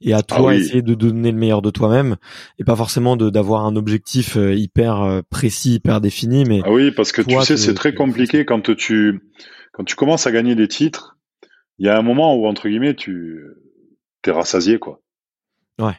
et 0.00 0.12
à 0.12 0.18
ah 0.18 0.22
toi 0.22 0.54
essayer 0.54 0.82
de 0.82 0.94
donner 0.94 1.32
le 1.32 1.38
meilleur 1.38 1.60
de 1.60 1.70
toi-même 1.70 2.16
et 2.58 2.64
pas 2.64 2.76
forcément 2.76 3.16
de 3.16 3.28
d'avoir 3.28 3.66
un 3.66 3.74
objectif 3.74 4.36
euh, 4.36 4.54
hyper 4.54 5.02
euh, 5.02 5.22
précis, 5.30 5.74
hyper 5.74 6.00
défini. 6.00 6.44
Mais 6.44 6.60
ah 6.64 6.70
oui, 6.70 6.92
parce 6.92 7.10
que 7.10 7.22
tu 7.22 7.40
sais, 7.42 7.56
c'est 7.56 7.74
très 7.74 7.94
compliqué 7.94 8.44
quand 8.44 8.74
tu 8.76 9.20
quand 9.72 9.84
tu 9.84 9.96
commences 9.96 10.28
à 10.28 10.32
gagner 10.32 10.54
des 10.54 10.68
titres. 10.68 11.16
Il 11.78 11.86
y 11.86 11.88
a 11.88 11.98
un 11.98 12.02
moment 12.02 12.36
où 12.36 12.46
entre 12.46 12.68
guillemets, 12.68 12.94
tu 12.94 13.40
t'es 14.22 14.30
rassasié, 14.30 14.78
quoi. 14.78 15.00
Ouais. 15.78 15.98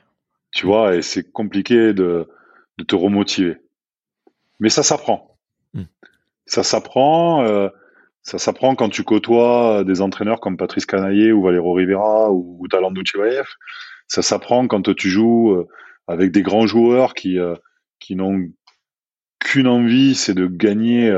Tu 0.51 0.65
vois, 0.65 0.95
et 0.95 1.01
c'est 1.01 1.31
compliqué 1.31 1.93
de 1.93 2.27
de 2.77 2.83
te 2.83 2.95
remotiver. 2.95 3.57
Mais 4.59 4.69
ça 4.69 4.83
s'apprend. 4.83 5.37
Hmm. 5.73 5.83
Ça 6.45 6.63
s'apprend. 6.63 7.43
Euh, 7.43 7.69
ça 8.21 8.37
s'apprend 8.37 8.75
quand 8.75 8.89
tu 8.89 9.03
côtoies 9.03 9.83
des 9.83 10.01
entraîneurs 10.01 10.39
comme 10.39 10.55
Patrice 10.55 10.85
Canaillé 10.85 11.33
ou 11.33 11.43
Valero 11.43 11.73
Rivera 11.73 12.31
ou, 12.31 12.57
ou 12.59 12.67
Talandou 12.67 13.03
Ça 14.07 14.21
s'apprend 14.21 14.67
quand 14.67 14.95
tu 14.95 15.09
joues 15.09 15.51
euh, 15.51 15.67
avec 16.07 16.31
des 16.31 16.41
grands 16.41 16.65
joueurs 16.65 17.13
qui 17.13 17.37
euh, 17.37 17.55
qui 17.99 18.15
n'ont 18.15 18.49
qu'une 19.39 19.67
envie, 19.67 20.15
c'est 20.15 20.33
de 20.33 20.47
gagner 20.47 21.13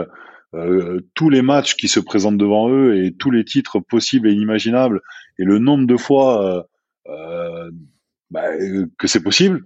tous 1.14 1.30
les 1.30 1.42
matchs 1.42 1.76
qui 1.76 1.88
se 1.88 2.00
présentent 2.00 2.38
devant 2.38 2.70
eux 2.70 2.96
et 2.96 3.14
tous 3.14 3.30
les 3.30 3.44
titres 3.44 3.80
possibles 3.80 4.28
et 4.28 4.32
inimaginables 4.32 5.02
et 5.38 5.44
le 5.44 5.60
nombre 5.60 5.86
de 5.86 5.98
fois 5.98 6.66
bah, 8.32 8.50
que 8.98 9.08
c'est 9.08 9.24
possible. 9.24 9.66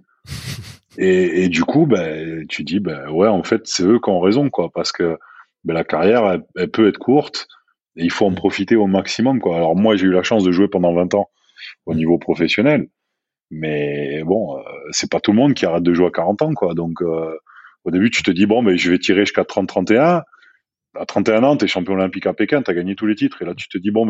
Et, 0.98 1.44
et, 1.44 1.48
du 1.48 1.64
coup, 1.64 1.86
ben, 1.86 2.46
tu 2.48 2.64
dis, 2.64 2.80
ben 2.80 3.08
ouais, 3.10 3.28
en 3.28 3.42
fait, 3.42 3.62
c'est 3.66 3.84
eux 3.84 4.00
qui 4.02 4.10
ont 4.10 4.20
raison, 4.20 4.50
quoi, 4.50 4.70
parce 4.72 4.92
que 4.92 5.18
ben, 5.64 5.74
la 5.74 5.84
carrière, 5.84 6.40
elle, 6.56 6.70
peut 6.70 6.88
être 6.88 6.98
courte 6.98 7.46
et 7.96 8.04
il 8.04 8.10
faut 8.10 8.26
en 8.26 8.34
profiter 8.34 8.76
au 8.76 8.86
maximum, 8.86 9.40
quoi. 9.40 9.56
Alors 9.56 9.76
moi, 9.76 9.96
j'ai 9.96 10.06
eu 10.06 10.12
la 10.12 10.22
chance 10.22 10.44
de 10.44 10.52
jouer 10.52 10.68
pendant 10.68 10.92
20 10.92 11.14
ans 11.14 11.30
au 11.86 11.94
niveau 11.94 12.18
professionnel, 12.18 12.88
mais 13.50 14.22
bon, 14.24 14.58
euh, 14.58 14.62
c'est 14.90 15.10
pas 15.10 15.20
tout 15.20 15.32
le 15.32 15.38
monde 15.38 15.54
qui 15.54 15.66
arrête 15.66 15.82
de 15.82 15.94
jouer 15.94 16.06
à 16.06 16.10
40 16.10 16.42
ans, 16.42 16.54
quoi. 16.54 16.74
Donc, 16.74 17.02
euh, 17.02 17.36
au 17.84 17.90
début, 17.90 18.10
tu 18.10 18.22
te 18.22 18.30
dis, 18.30 18.46
bon, 18.46 18.64
je 18.76 18.90
vais 18.90 18.98
tirer 18.98 19.20
jusqu'à 19.20 19.44
30-31. 19.44 20.22
À 20.94 21.06
31 21.06 21.44
ans, 21.44 21.56
tu 21.56 21.64
es 21.64 21.68
champion 21.68 21.94
olympique 21.94 22.26
à 22.26 22.34
Pékin, 22.34 22.62
tu 22.62 22.70
as 22.70 22.74
gagné 22.74 22.94
tous 22.96 23.06
les 23.06 23.14
titres. 23.14 23.42
Et 23.42 23.44
là, 23.44 23.54
tu 23.54 23.68
te 23.68 23.78
dis, 23.78 23.90
bon, 23.90 24.06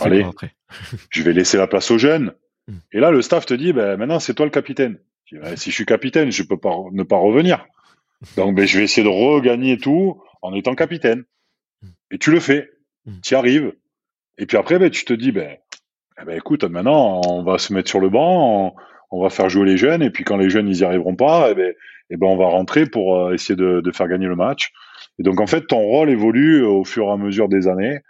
allez, 0.00 0.26
je 1.10 1.22
vais 1.22 1.32
laisser 1.32 1.56
la 1.56 1.66
place 1.66 1.90
aux 1.90 1.98
jeunes. 1.98 2.32
Hmm. 2.66 2.78
Et 2.92 3.00
là, 3.00 3.10
le 3.10 3.22
staff 3.22 3.46
te 3.46 3.54
dit, 3.54 3.72
ben, 3.72 3.96
maintenant, 3.96 4.20
c'est 4.20 4.34
toi 4.34 4.46
le 4.46 4.50
capitaine. 4.50 4.98
Ben, 5.32 5.56
si 5.56 5.70
je 5.70 5.74
suis 5.74 5.86
capitaine, 5.86 6.30
je 6.30 6.42
peux 6.42 6.56
pas 6.56 6.74
ne 6.92 7.02
pas 7.02 7.16
revenir. 7.16 7.66
Donc, 8.36 8.54
ben, 8.54 8.66
je 8.66 8.78
vais 8.78 8.84
essayer 8.84 9.04
de 9.04 9.08
regagner 9.08 9.78
tout 9.78 10.22
en 10.42 10.54
étant 10.54 10.74
capitaine. 10.74 11.24
Et 12.10 12.18
tu 12.18 12.30
le 12.30 12.40
fais. 12.40 12.70
Mm. 13.06 13.12
Tu 13.22 13.34
y 13.34 13.36
arrives. 13.36 13.72
Et 14.38 14.46
puis 14.46 14.56
après, 14.56 14.78
ben, 14.78 14.90
tu 14.90 15.04
te 15.04 15.12
dis, 15.12 15.32
ben, 15.32 15.56
eh 16.20 16.24
ben, 16.24 16.36
écoute, 16.36 16.64
maintenant, 16.64 17.20
on 17.26 17.42
va 17.42 17.58
se 17.58 17.72
mettre 17.72 17.88
sur 17.88 18.00
le 18.00 18.08
banc, 18.08 18.66
on, 18.66 18.74
on, 19.10 19.22
va 19.22 19.30
faire 19.30 19.48
jouer 19.48 19.66
les 19.66 19.76
jeunes, 19.76 20.02
et 20.02 20.10
puis 20.10 20.24
quand 20.24 20.36
les 20.36 20.50
jeunes, 20.50 20.68
ils 20.68 20.78
y 20.78 20.84
arriveront 20.84 21.16
pas, 21.16 21.50
eh 21.50 21.54
ben, 21.54 21.74
eh 22.10 22.16
ben, 22.16 22.26
on 22.26 22.36
va 22.36 22.46
rentrer 22.46 22.86
pour 22.86 23.16
euh, 23.16 23.34
essayer 23.34 23.56
de, 23.56 23.80
de, 23.80 23.92
faire 23.92 24.08
gagner 24.08 24.26
le 24.26 24.36
match. 24.36 24.72
Et 25.18 25.22
donc, 25.22 25.40
en 25.40 25.46
fait, 25.46 25.66
ton 25.66 25.80
rôle 25.80 26.10
évolue 26.10 26.62
au 26.62 26.84
fur 26.84 27.06
et 27.06 27.10
à 27.10 27.16
mesure 27.16 27.48
des 27.48 27.68
années. 27.68 28.00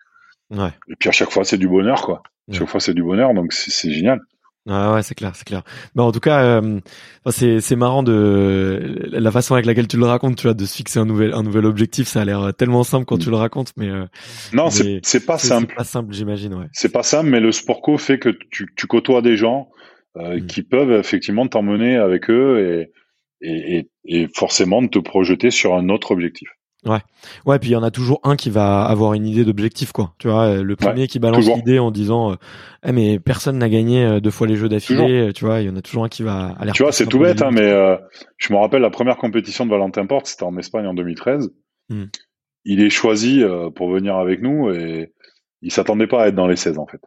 Ouais. 0.51 0.71
Et 0.89 0.95
puis, 0.99 1.09
à 1.09 1.13
chaque 1.13 1.31
fois, 1.31 1.45
c'est 1.45 1.59
du 1.59 1.69
bonheur, 1.69 2.03
quoi. 2.03 2.23
Ouais. 2.49 2.57
chaque 2.57 2.69
fois, 2.69 2.81
c'est 2.81 2.95
du 2.95 3.03
bonheur, 3.03 3.35
donc 3.35 3.53
c'est 3.53 3.91
génial. 3.91 4.21
Ah 4.71 4.93
ouais, 4.93 5.03
c'est 5.03 5.15
clair, 5.15 5.33
c'est 5.35 5.47
clair. 5.47 5.63
Bah 5.95 6.03
en 6.03 6.13
tout 6.13 6.21
cas, 6.21 6.43
euh, 6.43 6.81
c'est 7.31 7.61
c'est 7.63 7.77
marrant 7.77 8.03
de 8.03 9.07
la 9.13 9.31
façon 9.33 9.55
avec 9.55 9.65
laquelle 9.65 9.89
tu 9.89 9.97
le 9.97 10.05
racontes, 10.05 10.37
tu 10.37 10.43
vois, 10.43 10.53
de 10.53 10.65
se 10.67 10.77
fixer 10.77 10.99
un 10.99 11.07
nouvel 11.07 11.33
un 11.33 11.43
nouvel 11.43 11.65
objectif. 11.65 12.07
Ça 12.07 12.21
a 12.21 12.25
l'air 12.27 12.53
tellement 12.55 12.85
simple 12.85 13.07
quand 13.07 13.17
tu 13.17 13.31
le 13.31 13.37
racontes, 13.37 13.73
mais 13.79 13.89
euh, 13.89 14.05
Non, 14.53 14.65
Mais 14.67 14.71
c'est 14.71 15.01
c'est 15.05 15.25
pas 15.25 15.39
simple. 15.39 15.69
c'est 15.71 15.77
pas 15.77 15.85
simple, 15.85 16.13
j'imagine, 16.13 16.53
ouais. 16.55 16.67
C'est 16.73 16.93
pas 16.93 17.03
simple, 17.03 17.31
mais 17.31 17.41
le 17.41 17.51
sport 17.51 17.81
co 17.81 17.97
fait 17.97 18.19
que 18.19 18.29
tu, 18.51 18.67
tu 18.77 18.87
côtoies 18.87 19.23
des 19.23 19.37
gens 19.39 19.71
euh, 20.19 20.37
Mm. 20.39 20.47
qui 20.47 20.63
peuvent 20.63 20.93
effectivement 20.93 21.47
t'emmener 21.47 21.97
avec 21.97 22.29
eux 22.29 22.59
et, 23.41 23.49
et, 23.49 23.79
et, 23.79 24.23
et 24.23 24.29
forcément 24.35 24.87
te 24.87 24.99
projeter 24.99 25.51
sur 25.51 25.75
un 25.77 25.89
autre 25.89 26.11
objectif. 26.11 26.49
Ouais, 26.87 27.59
puis 27.59 27.71
il 27.71 27.73
y 27.73 27.77
en 27.77 27.83
a 27.83 27.91
toujours 27.91 28.21
un 28.23 28.37
qui 28.37 28.51
va 28.51 28.85
avoir 28.85 29.15
une 29.15 29.27
idée 29.27 29.45
d'objectif, 29.45 29.93
quoi. 29.93 30.15
Tu 30.19 30.29
vois, 30.29 30.63
le 30.63 30.77
premier 30.77 31.07
qui 31.07 31.19
balance 31.19 31.45
l'idée 31.57 31.79
en 31.79 31.91
disant, 31.91 32.33
euh, 32.33 32.35
eh, 32.87 32.93
mais 32.93 33.19
personne 33.19 33.59
n'a 33.59 33.69
gagné 33.69 34.05
euh, 34.05 34.21
deux 34.21 34.31
fois 34.31 34.47
les 34.47 34.57
jeux 34.57 34.69
d'affilée. 34.69 35.29
euh, 35.29 35.33
Tu 35.33 35.45
vois, 35.45 35.61
il 35.61 35.67
y 35.67 35.71
en 35.71 35.77
a 35.77 35.83
toujours 35.83 36.05
un 36.05 36.09
qui 36.09 36.23
va 36.23 36.55
aller. 36.59 36.73
Tu 36.73 36.83
vois, 36.83 36.93
c'est 36.93 37.07
tout 37.07 37.19
bête, 37.19 37.43
hein, 37.43 37.51
mais 37.53 37.63
euh, 37.63 37.97
je 38.37 38.53
me 38.53 38.59
rappelle 38.59 38.81
la 38.83 38.91
première 38.91 39.17
compétition 39.17 39.67
de 39.67 39.71
Valentin 39.71 40.07
Porte, 40.07 40.27
c'était 40.27 40.45
en 40.45 40.57
Espagne 40.57 40.87
en 40.87 40.95
2013. 40.95 41.51
Mm. 41.91 42.05
Il 42.65 42.81
est 42.83 42.91
choisi 42.91 43.43
euh, 43.43 43.71
pour 43.71 43.91
venir 43.91 44.17
avec 44.17 44.41
nous 44.41 44.71
et 44.71 45.13
il 45.63 45.73
s'attendait 45.73 46.07
pas 46.07 46.23
à 46.23 46.29
être 46.29 46.35
dans 46.35 46.47
les 46.47 46.57
16 46.57 46.79
en 46.79 46.87
fait. 46.87 47.01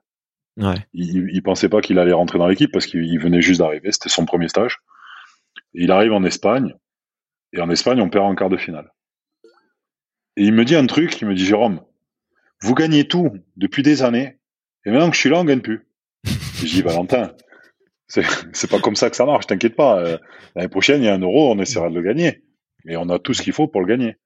Ouais. 0.57 0.85
Il, 0.93 1.29
il 1.31 1.41
pensait 1.43 1.69
pas 1.69 1.81
qu'il 1.81 1.97
allait 1.97 2.11
rentrer 2.13 2.37
dans 2.37 2.47
l'équipe 2.47 2.71
parce 2.71 2.85
qu'il 2.85 3.05
il 3.05 3.19
venait 3.19 3.41
juste 3.41 3.61
d'arriver, 3.61 3.91
c'était 3.91 4.09
son 4.09 4.25
premier 4.25 4.49
stage. 4.49 4.79
Et 5.75 5.83
il 5.83 5.91
arrive 5.91 6.11
en 6.13 6.23
Espagne 6.23 6.75
et 7.53 7.61
en 7.61 7.69
Espagne 7.69 8.01
on 8.01 8.09
perd 8.09 8.25
en 8.25 8.35
quart 8.35 8.49
de 8.49 8.57
finale. 8.57 8.91
Et 10.37 10.43
il 10.45 10.53
me 10.53 10.65
dit 10.65 10.75
un 10.75 10.85
truc, 10.87 11.19
il 11.21 11.27
me 11.27 11.33
dit 11.35 11.45
Jérôme, 11.45 11.81
vous 12.61 12.73
gagnez 12.75 13.07
tout 13.07 13.31
depuis 13.57 13.83
des 13.83 14.03
années 14.03 14.37
et 14.85 14.91
maintenant 14.91 15.09
que 15.09 15.15
je 15.15 15.21
suis 15.21 15.29
là 15.29 15.39
on 15.39 15.43
gagne 15.45 15.61
plus. 15.61 15.85
je 16.23 16.65
dis 16.65 16.81
Valentin, 16.81 17.31
c'est 18.07 18.69
pas 18.69 18.79
comme 18.79 18.95
ça 18.95 19.09
que 19.09 19.15
ça 19.15 19.25
marche, 19.25 19.47
t'inquiète 19.47 19.75
pas. 19.75 19.99
euh, 19.99 20.17
L'année 20.55 20.67
prochaine 20.69 21.01
il 21.01 21.05
y 21.05 21.09
a 21.09 21.13
un 21.13 21.19
euro, 21.19 21.51
on 21.51 21.59
essaiera 21.59 21.89
de 21.89 21.95
le 21.95 22.01
gagner 22.01 22.43
et 22.87 22.97
on 22.97 23.09
a 23.09 23.19
tout 23.19 23.33
ce 23.33 23.41
qu'il 23.41 23.53
faut 23.53 23.67
pour 23.67 23.81
le 23.81 23.87
gagner. 23.87 24.17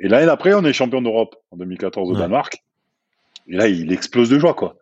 Et 0.00 0.08
l'année 0.08 0.26
d'après 0.26 0.54
on 0.54 0.64
est 0.64 0.72
champion 0.72 1.02
d'Europe 1.02 1.36
en 1.50 1.56
2014 1.56 2.10
au 2.10 2.14
Ouais. 2.14 2.20
Danemark. 2.20 2.62
Et 3.48 3.56
là 3.56 3.68
il 3.68 3.92
explose 3.92 4.28
de 4.30 4.38
joie 4.38 4.54
quoi. 4.54 4.76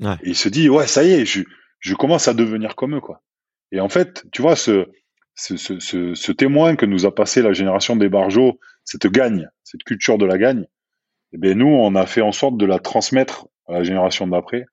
Ouais. 0.00 0.14
Et 0.22 0.30
il 0.30 0.36
se 0.36 0.48
dit 0.48 0.68
ouais 0.68 0.86
ça 0.86 1.04
y 1.04 1.12
est, 1.12 1.24
je, 1.24 1.42
je 1.78 1.94
commence 1.94 2.28
à 2.28 2.34
devenir 2.34 2.74
comme 2.76 2.94
eux 2.96 3.00
quoi. 3.00 3.22
Et 3.72 3.80
en 3.80 3.88
fait, 3.88 4.24
tu 4.32 4.42
vois 4.42 4.56
ce 4.56 4.88
ce, 5.36 5.56
ce, 5.56 5.78
ce, 5.78 6.14
ce 6.14 6.32
témoin 6.32 6.74
que 6.76 6.84
nous 6.86 7.06
a 7.06 7.14
passé 7.14 7.40
la 7.40 7.52
génération 7.52 7.96
des 7.96 8.08
Barjots, 8.10 8.58
cette 8.84 9.06
gagne, 9.06 9.48
cette 9.64 9.84
culture 9.84 10.18
de 10.18 10.26
la 10.26 10.38
gagne, 10.38 10.66
eh 11.32 11.38
bien 11.38 11.54
nous 11.54 11.68
on 11.68 11.94
a 11.94 12.06
fait 12.06 12.22
en 12.22 12.32
sorte 12.32 12.56
de 12.56 12.66
la 12.66 12.78
transmettre 12.78 13.46
à 13.68 13.74
la 13.74 13.82
génération 13.82 14.26
d'après. 14.26 14.66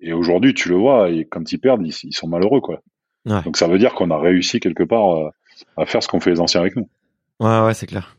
Et 0.00 0.12
aujourd'hui, 0.12 0.52
tu 0.52 0.68
le 0.68 0.76
vois, 0.76 1.08
et 1.10 1.24
quand 1.24 1.50
ils 1.50 1.58
perdent, 1.58 1.86
ils, 1.86 1.94
ils 2.02 2.14
sont 2.14 2.28
malheureux 2.28 2.60
quoi. 2.60 2.82
Ouais. 3.26 3.42
Donc 3.42 3.56
ça 3.56 3.68
veut 3.68 3.78
dire 3.78 3.94
qu'on 3.94 4.10
a 4.10 4.18
réussi 4.18 4.60
quelque 4.60 4.82
part 4.82 5.16
euh, 5.16 5.30
à 5.76 5.86
faire 5.86 6.02
ce 6.02 6.08
qu'ont 6.08 6.20
fait 6.20 6.30
les 6.30 6.40
anciens 6.40 6.60
avec 6.60 6.76
nous. 6.76 6.88
Ouais, 7.40 7.60
ouais, 7.60 7.74
c'est 7.74 7.86
clair. 7.86 8.16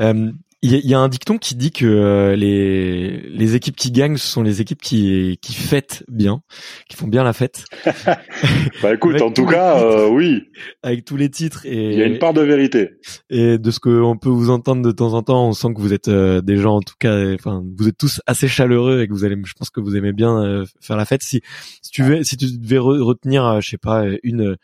Euh, 0.00 0.30
Il 0.64 0.72
y, 0.72 0.74
a- 0.76 0.78
il 0.78 0.88
y 0.88 0.94
a 0.94 0.98
un 0.98 1.08
dicton 1.08 1.36
qui 1.36 1.54
dit 1.56 1.70
que 1.72 1.84
euh, 1.84 2.34
les 2.36 3.20
les 3.28 3.54
équipes 3.54 3.76
qui 3.76 3.90
gagnent, 3.92 4.16
ce 4.16 4.26
sont 4.26 4.42
les 4.42 4.60
équipes 4.62 4.80
qui 4.80 5.38
qui 5.42 5.52
fêtent 5.54 6.04
bien, 6.08 6.40
qui 6.88 6.96
font 6.96 7.06
bien 7.06 7.22
la 7.22 7.32
fête, 7.34 7.64
Bah 8.82 8.94
écoute, 8.94 9.20
en 9.20 9.30
tout 9.30 9.44
cas, 9.46 9.74
titres. 9.76 9.86
euh, 9.86 10.08
oui, 10.08 10.44
avec 10.82 11.04
tous 11.04 11.16
les 11.16 11.28
titres 11.28 11.66
et 11.66 11.92
il 11.92 11.98
y 11.98 12.02
a 12.02 12.06
une 12.06 12.18
part 12.18 12.32
de 12.34 12.40
vérité. 12.40 12.90
et 13.30 13.58
de 13.58 13.70
ce 13.70 13.78
qu'on 13.78 14.16
peut 14.16 14.28
vous 14.30 14.50
entendre 14.50 14.82
de 14.82 14.90
temps 14.92 15.12
en 15.14 15.22
temps, 15.22 15.48
on 15.48 15.52
sent 15.52 15.68
que 15.74 15.80
vous 15.80 15.92
êtes 15.92 16.08
euh, 16.08 16.40
des 16.40 16.56
gens 16.56 16.76
en 16.76 16.80
tout 16.82 16.94
cas, 16.98 17.34
enfin 17.34 17.62
vous 17.76 17.86
êtes 17.88 17.98
tous 17.98 18.20
assez 18.26 18.48
chaleureux 18.48 19.02
et 19.02 19.06
que 19.08 19.12
vous 19.12 19.24
allez, 19.24 19.36
je 19.44 19.52
pense 19.52 19.70
que 19.70 19.80
vous 19.80 19.96
aimez 19.96 20.12
bien 20.12 20.42
euh, 20.42 20.64
faire 20.80 20.96
la 20.96 21.04
fête. 21.04 21.22
Si 21.22 21.40
si 21.82 21.90
tu 21.90 22.02
veux, 22.02 22.24
si 22.24 22.36
tu 22.36 22.46
devais 22.58 22.78
re- 22.78 23.00
retenir, 23.02 23.44
euh, 23.44 23.60
je 23.60 23.68
sais 23.70 23.78
pas, 23.78 24.04
une 24.22 24.56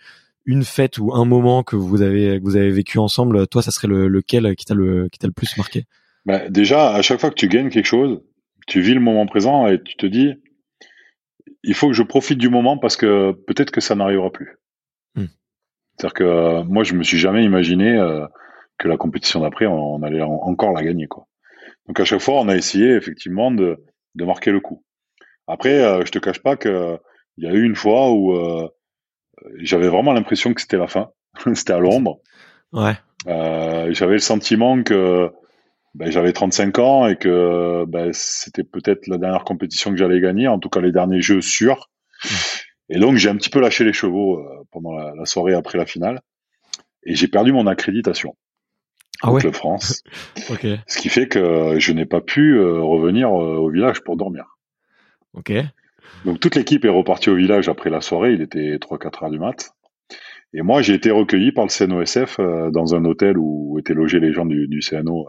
une 0.45 0.65
fête 0.65 0.99
ou 0.99 1.13
un 1.13 1.25
moment 1.25 1.63
que 1.63 1.77
vous 1.77 2.03
avez 2.03 2.39
que 2.39 2.45
vous 2.45 2.57
avez 2.57 2.71
vécu 2.71 2.99
ensemble, 2.99 3.47
toi 3.47 3.63
ça 3.63 3.71
serait 3.71 3.89
le, 3.89 4.09
lequel 4.09 4.55
qui 4.57 4.65
t'a 4.65 4.75
le 4.75 5.09
qui 5.09 5.19
t'a 5.19 5.27
le 5.27 5.33
plus 5.33 5.57
marqué? 5.57 5.85
Bah, 6.27 6.49
déjà, 6.49 6.95
à 6.95 7.03
chaque 7.03 7.21
fois 7.21 7.31
que 7.31 7.35
tu 7.35 7.49
gagnes 7.49 7.71
quelque 7.71 7.87
chose, 7.87 8.21
tu 8.67 8.81
vis 8.81 8.95
le 8.95 9.01
moment 9.01 9.27
présent 9.27 9.67
et 9.67 9.83
tu 9.83 9.97
te 9.97 10.07
dis, 10.07 10.35
il 11.63 11.75
faut 11.75 11.89
que 11.89 11.95
je 11.95 12.03
profite 12.03 12.39
du 12.39 12.49
moment 12.51 12.79
parce 12.79 12.97
que 12.97 13.33
peut-être 13.47 13.71
que 13.71 13.81
ça 13.81 13.95
n'arrivera 13.95 14.31
plus. 14.31 14.59
Hmm. 15.15 15.27
C'est-à-dire 15.97 16.15
que 16.15 16.25
euh, 16.25 16.65
moi, 16.65 16.85
je 16.85 16.95
me 16.95 17.03
suis 17.03 17.19
jamais 17.19 17.45
imaginé 17.45 17.97
euh, 17.97 18.27
que 18.79 18.89
la 18.89 18.97
compétition 18.97 19.41
d'après, 19.41 19.67
on, 19.67 19.95
on 19.95 20.03
allait 20.03 20.23
en- 20.23 20.41
encore 20.43 20.73
la 20.73 20.83
gagner. 20.83 21.07
Quoi. 21.07 21.27
Donc 21.87 21.99
à 22.01 22.05
chaque 22.05 22.21
fois, 22.21 22.41
on 22.41 22.49
a 22.49 22.57
essayé 22.57 22.95
effectivement 22.95 23.51
de, 23.51 23.79
de 24.15 24.25
marquer 24.25 24.51
le 24.51 24.61
coup. 24.61 24.85
Après, 25.47 25.83
euh, 25.83 26.05
je 26.05 26.11
te 26.11 26.19
cache 26.19 26.43
pas 26.43 26.57
que 26.57 26.99
il 27.39 27.45
y 27.45 27.49
a 27.49 27.55
eu 27.55 27.65
une 27.65 27.77
fois 27.77 28.11
où 28.13 28.37
euh, 28.37 28.69
j'avais 29.59 29.89
vraiment 29.89 30.13
l'impression 30.13 30.55
que 30.55 30.61
c'était 30.61 30.77
la 30.79 30.87
fin. 30.89 31.11
c'était 31.55 31.73
à 31.73 31.79
Londres. 31.79 32.21
Ouais. 32.73 32.95
Euh, 33.27 33.93
j'avais 33.93 34.15
le 34.15 34.19
sentiment 34.21 34.83
que 34.83 35.31
ben, 35.95 36.11
j'avais 36.11 36.33
35 36.33 36.79
ans 36.79 37.07
et 37.09 37.17
que 37.17 37.85
ben, 37.87 38.11
c'était 38.13 38.65
peut-être 38.65 39.07
la 39.09 39.19
dernière 39.19 39.45
compétition 39.45 39.91
que 39.91 39.97
j'allais 39.97 40.21
gagner, 40.21 40.49
en 40.49 40.59
tout 40.59 40.69
cas 40.69 40.81
les 40.81 40.93
derniers 40.93 41.21
jeux 41.21 41.41
sûrs. 41.41 41.91
Et 42.89 42.99
donc 42.99 43.17
j'ai 43.17 43.29
un 43.29 43.37
petit 43.37 43.51
peu 43.51 43.61
lâché 43.61 43.85
les 43.85 43.93
chevaux 43.93 44.39
euh, 44.39 44.65
pendant 44.71 44.93
la, 44.93 45.13
la 45.17 45.25
soirée 45.27 45.55
après 45.55 45.79
la 45.79 45.87
finale 45.87 46.21
et 47.05 47.15
j'ai 47.15 47.29
perdu 47.29 47.53
mon 47.53 47.67
accréditation 47.67 48.37
Ah 49.23 49.33
ouais. 49.33 49.41
Club 49.41 49.55
France, 49.55 50.03
Ok. 50.51 50.67
ce 50.87 50.99
qui 50.99 51.09
fait 51.09 51.29
que 51.29 51.79
je 51.79 51.93
n'ai 51.93 52.07
pas 52.07 52.21
pu 52.21 52.57
euh, 52.57 52.81
revenir 52.81 53.29
euh, 53.29 53.57
au 53.57 53.71
village 53.71 54.01
pour 54.03 54.17
dormir. 54.17 54.59
Ok. 55.35 55.53
Donc 56.25 56.41
toute 56.41 56.55
l'équipe 56.55 56.85
est 56.85 56.91
repartie 56.91 57.31
au 57.31 57.35
village 57.35 57.69
après 57.69 57.91
la 57.91 58.01
soirée, 58.01 58.33
il 58.35 58.43
était 58.43 58.77
3-4 58.77 59.25
heures 59.25 59.31
du 59.31 59.39
mat. 59.39 59.73
Et 60.53 60.63
moi, 60.63 60.83
j'ai 60.83 60.95
été 60.95 61.11
recueilli 61.11 61.53
par 61.53 61.65
le 61.65 61.71
CNOSF 61.71 62.41
euh, 62.41 62.71
dans 62.71 62.95
un 62.95 63.05
hôtel 63.05 63.39
où 63.39 63.79
étaient 63.79 63.95
logés 63.95 64.21
les 64.21 64.33
gens 64.33 64.47
du, 64.47 64.67
du 64.67 64.81
CNO 64.81 65.29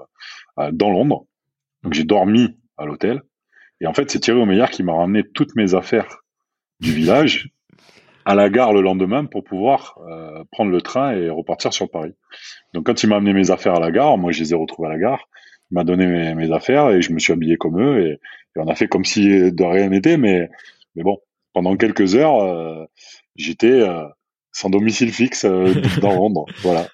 euh, 0.59 0.71
dans 0.71 0.89
Londres. 0.89 1.25
Donc 1.83 1.93
j'ai 1.93 2.03
dormi 2.03 2.57
à 2.77 2.85
l'hôtel. 2.85 3.21
Et 3.81 3.87
en 3.87 3.93
fait, 3.93 4.09
c'est 4.09 4.19
Thierry 4.19 4.41
Omeillard 4.41 4.71
qui 4.71 4.83
m'a 4.83 4.93
ramené 4.93 5.23
toutes 5.23 5.55
mes 5.55 5.75
affaires 5.75 6.23
du 6.79 6.91
village 6.93 7.49
à 8.25 8.35
la 8.35 8.49
gare 8.49 8.73
le 8.73 8.81
lendemain 8.81 9.25
pour 9.25 9.43
pouvoir 9.43 9.97
euh, 10.07 10.43
prendre 10.51 10.71
le 10.71 10.81
train 10.81 11.11
et 11.13 11.29
repartir 11.29 11.73
sur 11.73 11.89
Paris. 11.89 12.13
Donc 12.73 12.85
quand 12.85 13.01
il 13.03 13.09
m'a 13.09 13.17
amené 13.17 13.33
mes 13.33 13.49
affaires 13.51 13.75
à 13.75 13.79
la 13.79 13.91
gare, 13.91 14.17
moi 14.17 14.31
je 14.31 14.39
les 14.39 14.53
ai 14.53 14.55
retrouvées 14.55 14.89
à 14.89 14.91
la 14.91 14.99
gare. 14.99 15.27
Il 15.71 15.75
m'a 15.75 15.83
donné 15.83 16.05
mes, 16.05 16.35
mes 16.35 16.51
affaires 16.51 16.89
et 16.89 17.01
je 17.01 17.13
me 17.13 17.19
suis 17.19 17.33
habillé 17.33 17.57
comme 17.57 17.81
eux 17.81 18.05
et, 18.05 18.19
et 18.55 18.59
on 18.59 18.67
a 18.67 18.75
fait 18.75 18.87
comme 18.87 19.05
si 19.05 19.51
de 19.51 19.63
rien 19.63 19.89
n'était. 19.89 20.17
Mais, 20.17 20.49
mais 20.95 21.03
bon, 21.03 21.17
pendant 21.53 21.75
quelques 21.77 22.15
heures, 22.15 22.41
euh, 22.41 22.85
j'étais 23.35 23.71
euh, 23.71 24.03
sans 24.51 24.69
domicile 24.69 25.11
fixe 25.11 25.45
euh, 25.45 25.73
dans 26.01 26.13
Londres. 26.13 26.45
Voilà. 26.61 26.87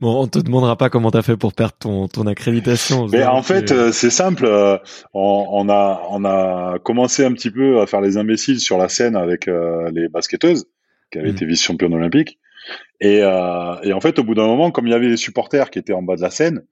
Bon, 0.00 0.22
on 0.22 0.26
te 0.26 0.38
demandera 0.38 0.76
pas 0.76 0.88
comment 0.88 1.10
t'as 1.10 1.22
fait 1.22 1.36
pour 1.36 1.52
perdre 1.52 1.74
ton 1.78 2.08
ton 2.08 2.26
accréditation. 2.26 3.06
Mais 3.08 3.24
en 3.24 3.42
fait, 3.42 3.70
euh, 3.72 3.92
c'est 3.92 4.10
simple. 4.10 4.44
euh, 4.46 4.78
on, 5.12 5.46
on 5.50 5.68
a 5.68 6.02
on 6.10 6.24
a 6.24 6.78
commencé 6.82 7.24
un 7.24 7.32
petit 7.32 7.50
peu 7.50 7.80
à 7.80 7.86
faire 7.86 8.00
les 8.00 8.16
imbéciles 8.16 8.60
sur 8.60 8.78
la 8.78 8.88
scène 8.88 9.16
avec 9.16 9.46
euh, 9.48 9.90
les 9.92 10.08
basketteuses 10.08 10.66
qui 11.12 11.18
avaient 11.18 11.28
Mhm. 11.30 11.34
été 11.36 11.44
vice-championnes 11.46 11.94
olympiques. 11.94 12.38
Et, 13.00 13.20
euh, 13.22 13.74
et 13.82 13.92
en 13.92 14.00
fait, 14.00 14.18
au 14.18 14.24
bout 14.24 14.34
d'un 14.34 14.46
moment, 14.46 14.70
comme 14.70 14.86
il 14.86 14.90
y 14.90 14.94
avait 14.94 15.08
les 15.08 15.16
supporters 15.16 15.70
qui 15.70 15.78
étaient 15.78 15.92
en 15.94 16.02
bas 16.02 16.16
de 16.16 16.20
la 16.22 16.30
scène, 16.30 16.62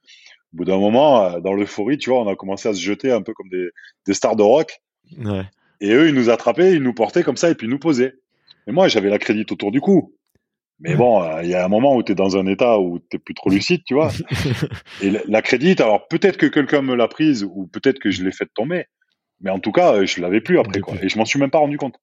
au 0.55 0.57
bout 0.59 0.65
d'un 0.65 0.79
moment, 0.79 1.25
euh, 1.25 1.41
dans 1.41 1.53
l'euphorie, 1.53 1.99
tu 1.99 2.11
vois, 2.11 2.23
on 2.23 2.29
a 2.29 2.37
commencé 2.37 2.69
à 2.69 2.75
se 2.75 2.81
jeter 2.81 3.13
un 3.13 3.23
peu 3.23 3.35
comme 3.35 3.49
des, 3.51 3.69
des 4.07 4.15
stars 4.15 4.37
de 4.37 4.43
rock. 4.43 4.81
ouais. 5.19 5.45
Et 5.81 5.93
eux, 5.93 6.09
ils 6.09 6.15
nous 6.15 6.29
attrapaient, 6.31 6.73
ils 6.73 6.83
nous 6.83 6.93
portaient 6.95 7.23
comme 7.23 7.37
ça 7.37 7.51
et 7.51 7.55
puis 7.55 7.67
ils 7.67 7.71
nous 7.71 7.79
posaient. 7.79 8.15
Et 8.67 8.73
moi, 8.73 8.89
j'avais 8.89 9.11
la 9.11 9.19
crédite 9.19 9.53
autour 9.53 9.71
du 9.71 9.81
cou. 9.81 10.15
Mais 10.81 10.95
bon, 10.97 11.23
euh, 11.23 11.43
il 11.43 11.49
y 11.51 11.55
a 11.55 11.65
un 11.65 11.69
moment 11.69 11.95
où 11.97 12.03
tu 12.03 12.13
es 12.13 12.15
dans 12.15 12.37
un 12.37 12.47
état 12.47 12.79
où 12.79 12.99
t'es 12.99 13.19
plus 13.19 13.35
trop 13.35 13.51
lucide, 13.51 13.83
tu 13.87 13.95
vois. 13.95 14.11
Et 15.03 15.11
la- 15.11 15.21
la 15.27 15.43
crédite, 15.43 15.81
alors 15.81 16.07
peut-être 16.09 16.37
que 16.37 16.47
quelqu'un 16.47 16.83
me 16.83 16.95
l'a 16.95 17.09
prise 17.09 17.45
ou 17.45 17.67
peut-être 17.67 17.99
que 17.99 18.11
je 18.11 18.25
l'ai 18.25 18.33
fait 18.33 18.49
tomber. 18.55 18.85
Mais 19.41 19.51
en 19.51 19.59
tout 19.61 19.73
cas, 19.73 19.95
euh, 19.95 20.07
je 20.07 20.21
l'avais 20.21 20.41
plus 20.41 20.59
après, 20.59 20.81
quoi. 20.81 20.95
Et 21.03 21.09
je 21.09 21.17
m'en 21.19 21.25
suis 21.25 21.39
même 21.39 21.51
pas 21.51 21.59
rendu 21.59 21.79
compte. 21.79 21.95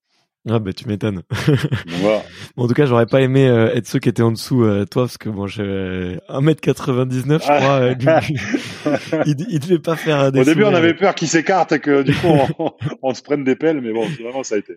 Ah 0.47 0.59
bah 0.59 0.73
tu 0.73 0.87
m'étonnes. 0.87 1.23
en 2.55 2.67
tout 2.67 2.73
cas, 2.75 2.85
j'aurais 2.85 3.07
pas 3.07 3.21
aimé 3.21 3.47
euh, 3.47 3.73
être 3.73 3.87
ceux 3.87 3.97
qui 3.97 4.09
étaient 4.09 4.21
en 4.21 4.31
dessous 4.31 4.63
euh, 4.63 4.85
toi 4.85 5.03
parce 5.03 5.17
que 5.17 5.27
bon, 5.27 5.47
j'ai 5.47 6.19
1m99 6.29 7.15
je 7.23 7.37
crois. 7.39 7.79
Euh, 7.79 7.95
il, 9.25 9.35
il, 9.49 9.59
devait 9.59 9.79
pas 9.79 9.95
faire 9.95 10.31
des 10.31 10.41
Au 10.41 10.43
début, 10.43 10.63
on 10.63 10.75
avait 10.75 10.93
peur 10.93 11.15
qu'il 11.15 11.29
s'écarte 11.29 11.71
et 11.71 11.79
que 11.79 12.03
du 12.03 12.13
coup 12.13 12.27
on, 13.01 13.13
se 13.15 13.23
prenne 13.23 13.43
des 13.43 13.55
pelles 13.55 13.81
mais 13.81 13.91
bon, 13.91 14.07
finalement 14.07 14.43
ça 14.43 14.53
a 14.53 14.57
été. 14.59 14.73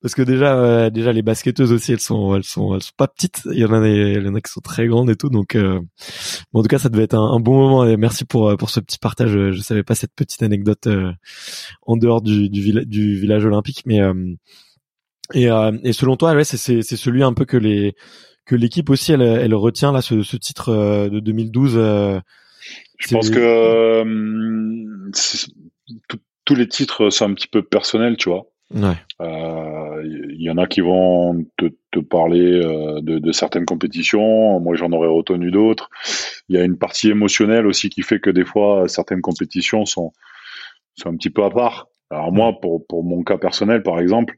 Parce 0.00 0.14
que 0.14 0.22
déjà 0.22 0.88
déjà 0.88 1.12
les 1.12 1.22
basketteuses 1.22 1.72
aussi, 1.72 1.92
elles 1.92 2.00
sont 2.00 2.34
elles 2.34 2.44
sont 2.44 2.74
elles 2.74 2.82
sont 2.82 2.94
pas 2.96 3.08
petites, 3.08 3.42
il 3.52 3.58
y 3.58 3.64
en 3.66 3.74
a 3.74 3.80
des 3.82 4.14
il 4.16 4.24
y 4.24 4.28
en 4.28 4.34
a 4.34 4.40
qui 4.40 4.50
sont 4.50 4.62
très 4.62 4.86
grandes 4.86 5.10
et 5.10 5.16
tout 5.16 5.28
donc 5.28 5.54
bon, 5.54 5.84
en 6.54 6.62
tout 6.62 6.68
cas, 6.68 6.78
ça 6.78 6.88
devait 6.88 7.04
être 7.04 7.14
un, 7.14 7.40
bon 7.40 7.58
moment 7.58 7.86
et 7.86 7.98
merci 7.98 8.24
pour 8.24 8.56
pour 8.56 8.70
ce 8.70 8.80
petit 8.80 8.98
partage. 8.98 9.32
Je 9.32 9.60
savais 9.60 9.82
pas 9.82 9.94
cette 9.94 10.14
petite 10.14 10.42
anecdote 10.42 10.88
en 11.82 11.96
dehors 11.98 12.22
du 12.22 12.48
du, 12.48 12.86
du 12.86 13.20
village 13.20 13.44
olympique 13.44 13.82
mais 13.84 14.00
et, 15.34 15.50
euh, 15.50 15.72
et 15.82 15.92
selon 15.92 16.16
toi, 16.16 16.34
ouais, 16.34 16.44
c'est 16.44 16.82
celui 16.82 17.22
un 17.22 17.32
peu 17.32 17.44
que 17.44 17.56
les 17.56 17.94
que 18.46 18.56
l'équipe 18.56 18.90
aussi 18.90 19.12
elle, 19.12 19.22
elle 19.22 19.54
retient 19.54 19.92
là 19.92 20.02
ce, 20.02 20.22
ce 20.22 20.36
titre 20.36 20.70
euh, 20.70 21.08
de 21.08 21.20
2012. 21.20 21.74
Euh, 21.76 22.20
je 22.98 23.14
pense 23.14 23.30
que 23.30 24.02
tous 26.44 26.54
les 26.54 26.66
titres 26.66 27.10
sont 27.10 27.26
un 27.30 27.34
petit 27.34 27.46
peu 27.46 27.62
personnels, 27.62 28.16
tu 28.16 28.28
vois. 28.28 28.46
Ouais. 28.74 28.96
Il 29.20 30.42
y 30.42 30.50
en 30.50 30.58
a 30.58 30.66
qui 30.66 30.80
vont 30.80 31.44
te, 31.56 31.66
te 31.90 32.00
parler 32.00 32.60
de, 32.60 33.18
de, 33.18 33.32
certaines 33.32 33.66
compétitions. 33.66 34.60
Moi, 34.60 34.76
j'en 34.76 34.92
aurais 34.92 35.08
retenu 35.08 35.50
d'autres. 35.50 35.90
Il 36.48 36.56
y 36.56 36.58
a 36.58 36.64
une 36.64 36.76
partie 36.78 37.10
émotionnelle 37.10 37.66
aussi 37.66 37.88
qui 37.88 38.02
fait 38.02 38.20
que 38.20 38.30
des 38.30 38.44
fois 38.44 38.88
certaines 38.88 39.22
compétitions 39.22 39.86
sont 39.86 40.12
sont 40.96 41.08
un 41.08 41.16
petit 41.16 41.30
peu 41.30 41.44
à 41.44 41.50
part. 41.50 41.88
Alors 42.10 42.32
moi, 42.32 42.60
pour, 42.60 42.84
pour 42.86 43.04
mon 43.04 43.22
cas 43.22 43.38
personnel, 43.38 43.82
par 43.82 44.00
exemple, 44.00 44.34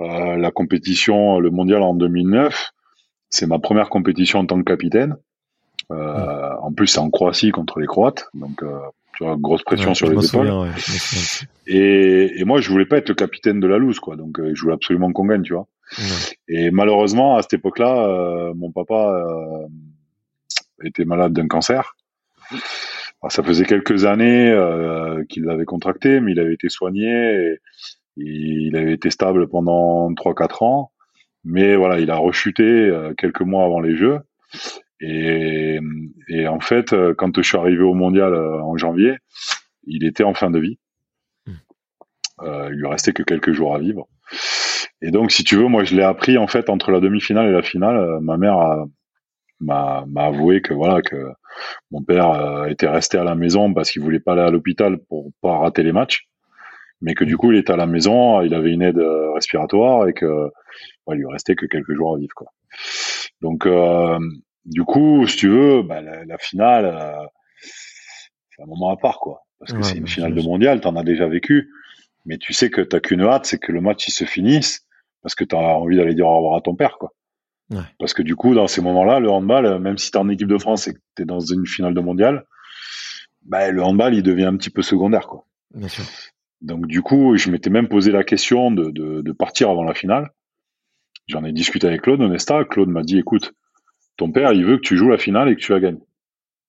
euh, 0.00 0.36
la 0.36 0.50
compétition, 0.50 1.38
le 1.38 1.50
mondial 1.50 1.82
en 1.82 1.94
2009, 1.94 2.72
c'est 3.28 3.46
ma 3.46 3.58
première 3.58 3.90
compétition 3.90 4.38
en 4.40 4.46
tant 4.46 4.58
que 4.58 4.64
capitaine. 4.64 5.16
Euh, 5.92 6.50
en 6.62 6.72
plus, 6.72 6.86
c'est 6.86 6.98
en 6.98 7.10
Croatie 7.10 7.50
contre 7.50 7.78
les 7.78 7.86
Croates, 7.86 8.28
donc 8.32 8.62
euh, 8.62 8.78
tu 9.16 9.24
vois, 9.24 9.36
grosse 9.36 9.62
pression 9.62 9.92
sur 9.92 10.08
les 10.08 10.24
épaules. 10.24 10.70
et, 11.66 12.40
et, 12.40 12.44
moi, 12.44 12.60
je 12.60 12.70
voulais 12.70 12.86
pas 12.86 12.96
être 12.96 13.08
le 13.08 13.14
capitaine 13.14 13.60
de 13.60 13.66
la 13.66 13.76
loose, 13.76 14.00
quoi. 14.00 14.16
Donc, 14.16 14.40
je 14.40 14.60
voulais 14.60 14.74
absolument 14.74 15.12
qu'on 15.12 15.26
gagne, 15.26 15.42
tu 15.42 15.52
vois. 15.52 15.66
Et 16.48 16.70
malheureusement, 16.70 17.36
à 17.36 17.42
cette 17.42 17.54
époque-là, 17.54 18.52
mon 18.54 18.70
papa 18.70 19.66
était 20.82 21.04
malade 21.04 21.32
d'un 21.32 21.48
cancer. 21.48 21.96
Ça 23.28 23.42
faisait 23.42 23.66
quelques 23.66 24.06
années 24.06 24.50
euh, 24.50 25.24
qu'il 25.28 25.44
l'avait 25.44 25.66
contracté, 25.66 26.20
mais 26.20 26.32
il 26.32 26.40
avait 26.40 26.54
été 26.54 26.70
soigné 26.70 27.08
et 27.10 27.60
il 28.16 28.76
avait 28.76 28.94
été 28.94 29.10
stable 29.10 29.48
pendant 29.48 30.10
3-4 30.12 30.64
ans. 30.64 30.90
Mais 31.44 31.76
voilà, 31.76 31.98
il 32.00 32.10
a 32.10 32.16
rechuté 32.16 32.62
euh, 32.62 33.14
quelques 33.14 33.40
mois 33.40 33.64
avant 33.64 33.80
les 33.80 33.96
Jeux. 33.96 34.20
Et, 35.00 35.78
et, 36.28 36.46
en 36.46 36.60
fait, 36.60 36.92
euh, 36.92 37.14
quand 37.16 37.34
je 37.36 37.42
suis 37.42 37.56
arrivé 37.56 37.82
au 37.82 37.94
mondial 37.94 38.34
en 38.34 38.76
janvier, 38.76 39.16
il 39.86 40.04
était 40.04 40.24
en 40.24 40.34
fin 40.34 40.50
de 40.50 40.58
vie. 40.58 40.78
Hmm. 41.46 41.52
Euh, 42.42 42.68
il 42.72 42.78
lui 42.78 42.86
restait 42.86 43.12
que 43.12 43.22
quelques 43.22 43.52
jours 43.52 43.74
à 43.74 43.78
vivre. 43.78 44.08
Et 45.00 45.10
donc, 45.10 45.32
si 45.32 45.44
tu 45.44 45.56
veux, 45.56 45.66
moi, 45.66 45.84
je 45.84 45.96
l'ai 45.96 46.02
appris 46.02 46.36
en 46.36 46.46
fait 46.46 46.68
entre 46.68 46.90
la 46.90 47.00
demi-finale 47.00 47.48
et 47.48 47.52
la 47.52 47.62
finale. 47.62 48.20
ma 48.20 48.36
mère 48.36 48.84
m'a 49.60 50.04
avoué 50.16 50.60
que 50.60 50.74
voilà 50.74 51.00
que 51.00 51.16
mon 51.90 52.02
père 52.02 52.30
euh, 52.30 52.66
était 52.66 52.88
resté 52.88 53.18
à 53.18 53.24
la 53.24 53.34
maison 53.34 53.72
parce 53.72 53.90
qu'il 53.90 54.02
voulait 54.02 54.20
pas 54.20 54.32
aller 54.32 54.42
à 54.42 54.50
l'hôpital 54.50 54.98
pour 55.08 55.30
pas 55.40 55.58
rater 55.58 55.82
les 55.82 55.92
matchs, 55.92 56.28
mais 57.00 57.14
que 57.14 57.24
du 57.24 57.36
coup 57.36 57.52
il 57.52 57.58
était 57.58 57.72
à 57.72 57.76
la 57.76 57.86
maison, 57.86 58.42
il 58.42 58.54
avait 58.54 58.70
une 58.70 58.82
aide 58.82 58.98
euh, 58.98 59.32
respiratoire 59.32 60.08
et 60.08 60.12
que 60.12 60.50
il 61.08 61.16
lui 61.16 61.26
restait 61.26 61.56
que 61.56 61.66
quelques 61.66 61.92
jours 61.92 62.14
à 62.14 62.18
vivre 62.18 62.34
quoi. 62.34 62.52
Donc 63.40 63.66
euh, 63.66 64.18
du 64.64 64.84
coup, 64.84 65.26
si 65.26 65.36
tu 65.36 65.48
veux, 65.48 65.82
bah, 65.82 66.00
la, 66.00 66.38
finale, 66.38 67.28
c'est 67.60 68.62
un 68.62 68.66
moment 68.66 68.90
à 68.90 68.96
part 68.96 69.18
quoi, 69.18 69.42
parce 69.58 69.72
que 69.72 69.82
c'est 69.82 69.96
une 69.96 70.06
finale 70.06 70.34
de 70.34 70.42
mondial, 70.42 70.80
t'en 70.80 70.94
as 70.94 71.02
déjà 71.02 71.26
vécu, 71.26 71.70
mais 72.26 72.38
tu 72.38 72.52
sais 72.52 72.70
que 72.70 72.80
t'as 72.80 73.00
qu'une 73.00 73.22
hâte, 73.22 73.46
c'est 73.46 73.58
que 73.58 73.72
le 73.72 73.80
match 73.80 74.06
il 74.06 74.12
se 74.12 74.24
finisse 74.24 74.86
parce 75.22 75.34
que 75.34 75.44
tu 75.44 75.56
as 75.56 75.58
envie 75.58 75.96
d'aller 75.96 76.14
dire 76.14 76.26
au 76.26 76.36
revoir 76.36 76.56
à 76.56 76.60
ton 76.60 76.76
père 76.76 76.98
quoi. 76.98 77.12
Parce 77.98 78.14
que 78.14 78.22
du 78.22 78.34
coup, 78.36 78.54
dans 78.54 78.66
ces 78.66 78.80
moments-là, 78.80 79.20
le 79.20 79.30
handball, 79.30 79.78
même 79.78 79.96
si 79.96 80.10
tu 80.10 80.16
es 80.16 80.20
en 80.20 80.28
équipe 80.28 80.48
de 80.48 80.58
France 80.58 80.88
et 80.88 80.94
que 80.94 80.98
tu 81.16 81.22
es 81.22 81.24
dans 81.24 81.40
une 81.40 81.66
finale 81.66 81.94
de 81.94 82.00
mondial, 82.00 82.46
bah, 83.42 83.70
le 83.70 83.82
handball, 83.82 84.14
il 84.14 84.22
devient 84.22 84.44
un 84.44 84.56
petit 84.56 84.70
peu 84.70 84.82
secondaire. 84.82 85.26
Quoi. 85.28 85.46
Bien 85.74 85.88
sûr. 85.88 86.04
Donc 86.60 86.86
du 86.86 87.00
coup, 87.00 87.36
je 87.36 87.50
m'étais 87.50 87.70
même 87.70 87.88
posé 87.88 88.12
la 88.12 88.24
question 88.24 88.70
de, 88.70 88.90
de, 88.90 89.22
de 89.22 89.32
partir 89.32 89.70
avant 89.70 89.84
la 89.84 89.94
finale. 89.94 90.30
J'en 91.26 91.44
ai 91.44 91.52
discuté 91.52 91.86
avec 91.86 92.02
Claude 92.02 92.20
Onesta. 92.20 92.64
Claude 92.64 92.88
m'a 92.88 93.02
dit, 93.02 93.18
écoute, 93.18 93.54
ton 94.16 94.32
père, 94.32 94.52
il 94.52 94.64
veut 94.64 94.76
que 94.76 94.82
tu 94.82 94.96
joues 94.96 95.08
la 95.08 95.16
finale 95.16 95.48
et 95.48 95.54
que 95.54 95.60
tu 95.60 95.72
la 95.72 95.80
gagnes. 95.80 96.00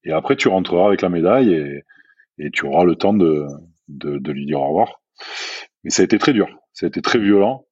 Et 0.04 0.12
après, 0.12 0.36
tu 0.36 0.48
rentreras 0.48 0.86
avec 0.88 1.02
la 1.02 1.10
médaille 1.10 1.54
et, 1.54 1.84
et 2.38 2.52
tu 2.52 2.66
auras 2.66 2.86
le 2.86 2.96
temps 2.96 3.14
de, 3.14 3.48
de, 3.88 4.18
de 4.18 4.32
lui 4.32 4.46
dire 4.46 4.62
au 4.62 4.68
revoir. 4.68 5.02
Mais 5.84 5.90
ça 5.90 6.04
a 6.04 6.06
été 6.06 6.18
très 6.20 6.34
dur. 6.34 6.48
Ça 6.74 6.86
a 6.86 6.90
été 6.90 7.02
très 7.02 7.20
violent. 7.20 7.66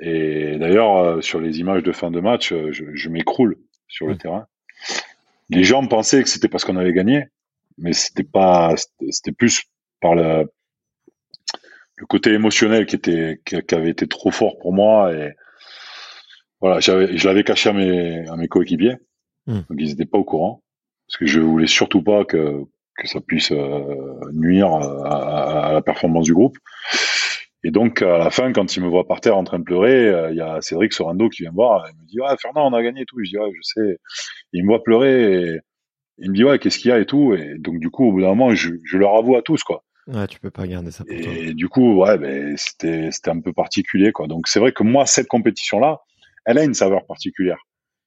Et 0.00 0.56
d'ailleurs, 0.58 0.96
euh, 0.96 1.20
sur 1.20 1.40
les 1.40 1.58
images 1.60 1.82
de 1.82 1.92
fin 1.92 2.10
de 2.10 2.20
match, 2.20 2.52
euh, 2.52 2.72
je, 2.72 3.08
m'écroule 3.08 3.56
sur 3.86 4.06
le 4.06 4.16
terrain. 4.16 4.46
Les 5.50 5.64
gens 5.64 5.86
pensaient 5.86 6.22
que 6.22 6.28
c'était 6.28 6.48
parce 6.48 6.64
qu'on 6.64 6.76
avait 6.76 6.92
gagné, 6.92 7.26
mais 7.76 7.92
c'était 7.92 8.24
pas, 8.24 8.74
c'était 9.10 9.32
plus 9.32 9.64
par 10.00 10.14
le, 10.14 10.50
le 11.96 12.06
côté 12.06 12.32
émotionnel 12.32 12.86
qui 12.86 12.96
était, 12.96 13.40
qui 13.44 13.74
avait 13.74 13.90
été 13.90 14.06
trop 14.06 14.30
fort 14.30 14.58
pour 14.58 14.72
moi 14.72 15.12
et 15.12 15.32
voilà, 16.60 16.80
j'avais, 16.80 17.16
je 17.16 17.26
l'avais 17.26 17.42
caché 17.42 17.70
à 17.70 17.72
mes, 17.72 18.28
à 18.28 18.36
mes 18.36 18.46
coéquipiers, 18.46 18.96
hmm. 19.46 19.60
donc 19.68 19.78
ils 19.78 19.88
n'étaient 19.88 20.06
pas 20.06 20.18
au 20.18 20.24
courant 20.24 20.62
parce 21.06 21.18
que 21.18 21.26
je 21.26 21.40
voulais 21.40 21.66
surtout 21.66 22.02
pas 22.02 22.24
que 22.24 22.64
que 23.00 23.08
ça 23.08 23.20
puisse 23.20 23.50
euh, 23.50 24.20
nuire 24.32 24.72
à, 24.72 25.68
à, 25.68 25.72
la 25.72 25.82
performance 25.82 26.26
du 26.26 26.34
groupe. 26.34 26.56
Et 27.62 27.70
donc, 27.70 28.00
à 28.00 28.18
la 28.18 28.30
fin, 28.30 28.52
quand 28.52 28.76
il 28.76 28.82
me 28.82 28.88
voit 28.88 29.06
par 29.06 29.20
terre 29.20 29.36
en 29.36 29.44
train 29.44 29.58
de 29.58 29.64
pleurer, 29.64 30.08
euh, 30.08 30.30
il 30.30 30.36
y 30.36 30.40
a 30.40 30.60
Cédric 30.62 30.92
Sorando 30.92 31.28
qui 31.28 31.42
vient 31.42 31.50
me 31.50 31.56
voir. 31.56 31.86
Il 31.88 32.00
me 32.00 32.06
dit, 32.06 32.20
ouais, 32.20 32.34
Fernand, 32.40 32.66
on 32.66 32.72
a 32.72 32.82
gagné 32.82 33.02
et 33.02 33.04
tout. 33.04 33.16
Je 33.22 33.30
dis, 33.30 33.38
ouais, 33.38 33.52
je 33.54 33.60
sais. 33.62 33.98
il 34.52 34.64
me 34.64 34.68
voit 34.68 34.82
pleurer 34.82 35.34
et 35.34 35.60
il 36.18 36.30
me 36.30 36.34
dit, 36.36 36.44
ouais, 36.44 36.58
qu'est-ce 36.58 36.78
qu'il 36.78 36.90
y 36.90 36.92
a 36.92 36.98
et 36.98 37.06
tout. 37.06 37.34
Et 37.34 37.58
donc, 37.58 37.78
du 37.78 37.90
coup, 37.90 38.06
au 38.08 38.12
bout 38.12 38.22
d'un 38.22 38.28
moment, 38.28 38.54
je, 38.54 38.70
je 38.84 38.96
leur 38.96 39.14
avoue 39.14 39.36
à 39.36 39.42
tous, 39.42 39.62
quoi. 39.62 39.84
Ouais, 40.06 40.26
tu 40.26 40.40
peux 40.40 40.50
pas 40.50 40.66
garder 40.66 40.90
ça 40.90 41.04
pour 41.04 41.14
et 41.14 41.20
toi. 41.20 41.32
Et 41.32 41.54
du 41.54 41.68
coup, 41.68 42.00
ouais, 42.00 42.16
ben, 42.16 42.56
c'était, 42.56 43.10
c'était 43.10 43.30
un 43.30 43.40
peu 43.40 43.52
particulier, 43.52 44.10
quoi. 44.12 44.26
Donc, 44.26 44.48
c'est 44.48 44.58
vrai 44.58 44.72
que 44.72 44.82
moi, 44.82 45.04
cette 45.04 45.28
compétition-là, 45.28 45.98
elle 46.46 46.58
a 46.58 46.64
une 46.64 46.74
saveur 46.74 47.04
particulière. 47.04 47.58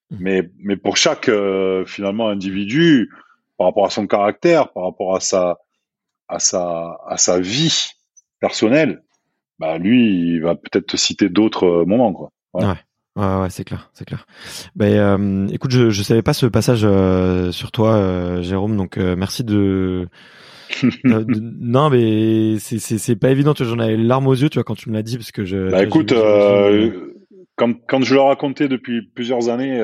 Mmh. 0.10 0.18
Mais, 0.20 0.50
mais 0.58 0.78
pour 0.78 0.98
chaque, 0.98 1.30
euh, 1.30 1.86
finalement, 1.86 2.28
individu, 2.28 3.12
par 3.58 3.68
rapport 3.68 3.86
à 3.86 3.92
son 3.92 4.08
caractère, 4.08 4.72
par 4.74 4.84
rapport 4.84 5.16
à 5.16 5.20
sa, 5.20 5.60
à 6.28 6.40
sa, 6.40 6.98
à 7.08 7.18
sa 7.18 7.40
vie 7.40 7.92
personnelle, 8.40 9.04
bah 9.60 9.78
lui, 9.78 10.34
il 10.34 10.42
va 10.42 10.56
peut-être 10.56 10.88
te 10.88 10.98
citer 10.98 11.30
d'autres 11.30 11.66
euh, 11.66 11.86
moments, 11.86 12.14
quoi. 12.14 12.32
Ouais. 12.54 12.76
Ouais, 13.16 13.42
ouais, 13.42 13.50
c'est 13.52 13.64
clair, 13.64 13.92
c'est 13.94 14.06
clair. 14.06 14.26
Ben, 14.76 14.92
euh, 14.92 15.48
écoute, 15.50 15.70
je 15.72 15.92
je 15.92 16.02
savais 16.02 16.24
pas 16.24 16.34
ce 16.34 16.48
passage 16.48 16.82
euh, 16.84 17.52
sur 17.52 17.72
toi, 17.72 17.94
euh, 17.94 18.42
Jérôme, 18.42 18.76
donc 18.76 18.98
merci 18.98 19.44
de. 19.44 20.08
non, 21.04 21.92
mais 21.92 22.58
c'est 22.58 22.80
c'est 22.80 22.98
c'est 22.98 23.16
pas 23.16 23.30
évident. 23.30 23.54
J'en 23.56 23.78
avais 23.78 23.98
larmes 23.98 24.28
aux 24.28 24.34
yeux, 24.34 24.50
tu 24.50 24.58
vois, 24.58 24.64
quand 24.64 24.74
tu 24.76 24.90
me 24.90 24.96
l'as 24.96 25.04
dit, 25.04 25.18
parce 25.18 25.32
que 25.32 25.46
je. 25.46 25.70
Bah 25.70 25.84
écoute, 25.84 26.12
quand 27.56 27.74
quand 27.88 28.02
je 28.02 28.16
le 28.16 28.22
racontais 28.22 28.68
depuis 28.68 29.04
plusieurs 29.04 29.50
années, 29.50 29.80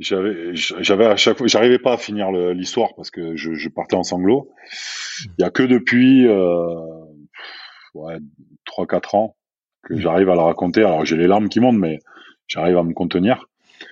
j'avais 0.00 0.56
j'avais 0.56 1.06
à 1.06 1.16
chaque 1.16 1.38
fois, 1.38 1.46
j'arrivais 1.46 1.78
pas 1.78 1.92
à 1.92 1.98
finir 1.98 2.32
l'histoire 2.32 2.96
parce 2.96 3.12
que 3.12 3.36
je, 3.36 3.54
je 3.54 3.68
partais 3.68 3.94
en 3.94 4.02
sanglots. 4.02 4.50
Mmh. 4.50 5.30
Il 5.38 5.42
y 5.42 5.44
a 5.44 5.50
que 5.50 5.62
depuis 5.62 6.26
ouais, 7.94 8.18
3-4 8.66 9.16
ans 9.16 9.36
que 9.82 9.98
j'arrive 9.98 10.30
à 10.30 10.34
le 10.34 10.40
raconter. 10.40 10.80
Alors 10.80 11.04
j'ai 11.04 11.16
les 11.16 11.26
larmes 11.26 11.48
qui 11.48 11.60
montent, 11.60 11.78
mais 11.78 11.98
j'arrive 12.46 12.76
à 12.78 12.82
me 12.82 12.92
contenir. 12.92 13.46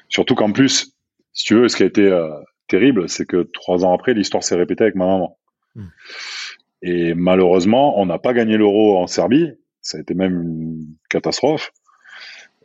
Surtout 0.09 0.34
qu'en 0.34 0.53
plus, 0.53 0.94
si 1.32 1.44
tu 1.44 1.55
veux, 1.55 1.68
ce 1.68 1.76
qui 1.76 1.82
a 1.82 1.86
été 1.86 2.07
euh, 2.07 2.30
terrible, 2.68 3.09
c'est 3.09 3.26
que 3.26 3.48
trois 3.53 3.84
ans 3.84 3.92
après, 3.92 4.14
l'histoire 4.14 4.42
s'est 4.42 4.57
répétée 4.57 4.84
avec 4.84 4.94
ma 4.94 5.07
maman. 5.07 5.38
Hmm. 5.74 5.88
Et 6.82 7.14
malheureusement, 7.14 8.01
on 8.01 8.07
n'a 8.07 8.18
pas 8.18 8.32
gagné 8.32 8.57
l'euro 8.57 8.98
en 8.98 9.07
Serbie. 9.07 9.53
Ça 9.82 9.98
a 9.98 10.01
été 10.01 10.14
même 10.14 10.40
une 10.42 10.86
catastrophe 11.09 11.72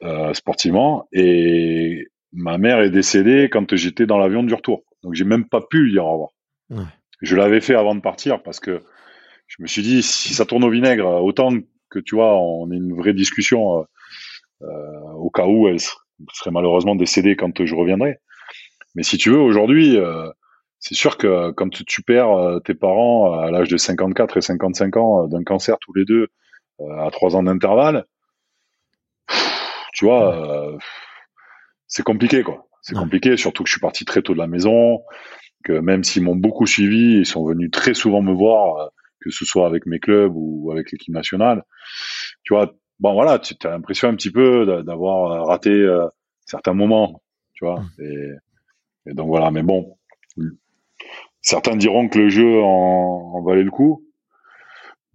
euh, 0.04 0.34
sportivement. 0.34 1.08
Et 1.12 2.08
ma 2.32 2.58
mère 2.58 2.80
est 2.80 2.90
décédée 2.90 3.50
quand 3.52 3.76
j'étais 3.76 4.06
dans 4.06 4.18
l'avion 4.18 4.44
du 4.44 4.54
retour. 4.54 4.84
Donc 5.04 5.14
j'ai 5.14 5.26
même 5.26 5.48
pas 5.48 5.62
pu 5.62 5.84
lui 5.84 5.92
dire 5.92 6.06
au 6.06 6.12
revoir. 6.12 6.30
Je 7.22 7.36
l'avais 7.36 7.62
fait 7.62 7.76
avant 7.76 7.96
de 7.96 8.02
partir 8.02 8.42
parce 8.44 8.60
que 8.60 8.82
je 9.48 9.62
me 9.62 9.68
suis 9.68 9.82
dit 9.82 10.04
si 10.04 10.34
ça 10.34 10.46
tourne 10.46 10.64
au 10.64 10.70
vinaigre, 10.70 11.06
autant 11.24 11.52
que 11.90 12.00
tu 12.00 12.16
vois, 12.16 12.38
on 12.38 12.72
ait 12.72 12.78
une 12.78 12.96
vraie 12.96 13.14
discussion 13.14 13.80
euh, 13.80 13.84
euh, 14.64 15.12
au 15.18 15.30
cas 15.30 15.46
où 15.46 15.68
elle 15.68 15.80
serait 15.80 16.52
malheureusement 16.52 16.96
décédée 16.96 17.36
quand 17.36 17.64
je 17.64 17.76
reviendrai. 17.76 18.18
Mais 18.96 19.04
si 19.04 19.18
tu 19.18 19.30
veux, 19.30 19.40
aujourd'hui, 19.40 19.98
euh, 19.98 20.30
c'est 20.80 20.96
sûr 20.96 21.18
que 21.18 21.52
quand 21.52 21.70
tu 21.70 22.02
perds 22.02 22.60
tes 22.64 22.74
parents 22.74 23.34
à 23.34 23.52
l'âge 23.52 23.70
de 23.70 23.78
54 23.78 24.38
et 24.38 24.42
55 24.42 24.98
ans 24.98 25.28
d'un 25.28 25.44
cancer 25.44 25.78
tous 25.80 25.94
les 25.94 26.06
deux 26.06 26.28
à 27.00 27.10
trois 27.12 27.36
ans 27.36 27.44
d'intervalle, 27.44 28.06
tu 29.96 30.06
vois, 30.06 30.36
euh, 30.36 30.78
c'est 31.88 32.04
compliqué, 32.04 32.44
quoi. 32.44 32.68
C'est 32.82 32.96
compliqué, 32.96 33.38
surtout 33.38 33.64
que 33.64 33.70
je 33.70 33.74
suis 33.74 33.82
parti 33.82 34.06
très 34.06 34.22
tôt 34.22 34.34
de 34.34 34.38
la 34.38 34.46
maison, 34.46 35.02
que 35.64 35.72
même 35.72 36.04
s'ils 36.04 36.22
m'ont 36.22 36.36
beaucoup 36.36 36.68
suivi, 36.68 37.20
ils 37.20 37.26
sont 37.26 37.46
venus 37.46 37.72
très 37.72 37.94
souvent 37.96 38.22
me 38.22 38.34
voir, 38.34 38.78
euh, 38.78 38.88
que 39.26 39.32
ce 39.32 39.44
soit 39.44 39.66
avec 39.66 39.86
mes 39.88 40.00
clubs 40.00 40.32
ou 40.36 40.72
avec 40.72 40.92
l'équipe 40.92 41.14
nationale. 41.14 41.64
Tu 42.44 42.54
vois, 42.54 42.72
bon 43.00 43.14
voilà, 43.14 43.40
tu 43.40 43.56
as 43.64 43.70
l'impression 43.70 44.08
un 44.08 44.16
petit 44.16 44.32
peu 44.32 44.84
d'avoir 44.84 45.48
raté 45.48 45.72
euh, 45.72 46.08
certains 46.46 46.74
moments, 46.74 47.22
tu 47.54 47.66
vois. 47.66 47.80
Mmh. 47.80 48.04
Et, 48.04 49.10
et, 49.12 49.14
donc 49.14 49.28
voilà, 49.28 49.50
mais 49.50 49.64
bon, 49.64 49.98
certains 51.42 51.76
diront 51.76 52.08
que 52.08 52.20
le 52.20 52.30
jeu 52.30 52.62
en, 52.62 53.34
en 53.36 53.44
valait 53.44 53.64
le 53.64 53.72
coup. 53.72 54.04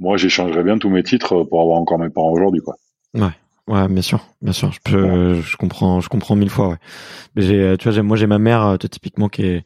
Moi, 0.01 0.17
j'échangerais 0.17 0.65
bien 0.65 0.79
tous 0.79 0.89
mes 0.89 1.03
titres 1.03 1.45
pour 1.45 1.61
avoir 1.61 1.79
encore 1.79 1.99
mes 1.99 2.11
parents 2.11 2.33
aujourd'hui, 2.33 2.63
quoi. 2.63 2.75
Ouais. 3.15 3.33
Ouais, 3.69 3.87
bien 3.87 4.03
sûr, 4.03 4.27
bien 4.43 4.53
sûr. 4.53 4.73
Je 4.73 4.81
peux, 4.83 5.35
je 5.35 5.57
comprends, 5.57 6.01
je 6.01 6.09
comprends 6.09 6.35
mille 6.35 6.51
fois. 6.51 6.71
Ouais. 6.71 6.77
J'ai, 7.37 7.77
tu 7.79 7.89
vois, 7.89 8.03
moi 8.03 8.17
j'ai 8.17 8.27
ma 8.27 8.41
mère, 8.41 8.67
euh, 8.67 8.77
typiquement 8.79 9.29
qui 9.29 9.45
est, 9.45 9.65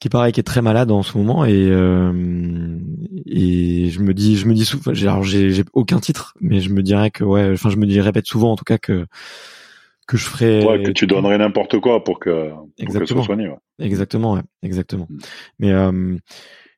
qui 0.00 0.08
pareil, 0.08 0.32
qui 0.32 0.40
est 0.40 0.44
très 0.44 0.62
malade 0.62 0.90
en 0.90 1.02
ce 1.02 1.16
moment 1.16 1.44
et 1.44 1.68
euh, 1.70 2.78
et 3.26 3.88
je 3.90 4.00
me 4.00 4.12
dis, 4.12 4.36
je 4.36 4.46
me 4.46 4.54
dis 4.54 4.64
souvent, 4.64 4.92
alors 4.92 5.24
j'ai, 5.24 5.50
j'ai 5.50 5.64
aucun 5.72 5.98
titre, 6.00 6.34
mais 6.40 6.60
je 6.60 6.70
me 6.70 6.82
dirais 6.82 7.10
que 7.10 7.24
ouais, 7.24 7.52
enfin 7.52 7.70
je 7.70 7.76
me 7.76 7.86
dis, 7.86 8.00
répète 8.00 8.26
souvent 8.26 8.52
en 8.52 8.56
tout 8.56 8.64
cas 8.64 8.78
que 8.78 9.06
que 10.06 10.16
je 10.16 10.26
ferais. 10.26 10.64
Ouais, 10.64 10.82
que 10.82 10.90
tu 10.90 11.06
donnerais 11.06 11.38
n'importe 11.38 11.80
quoi 11.80 12.04
pour 12.04 12.18
que 12.18 12.50
pour 12.50 12.68
exactement. 12.78 13.20
Que 13.20 13.26
soigné, 13.26 13.48
ouais. 13.48 13.56
Exactement, 13.78 14.34
ouais, 14.34 14.42
exactement. 14.62 15.06
Mm. 15.08 15.18
Mais 15.58 15.72
euh, 15.72 16.16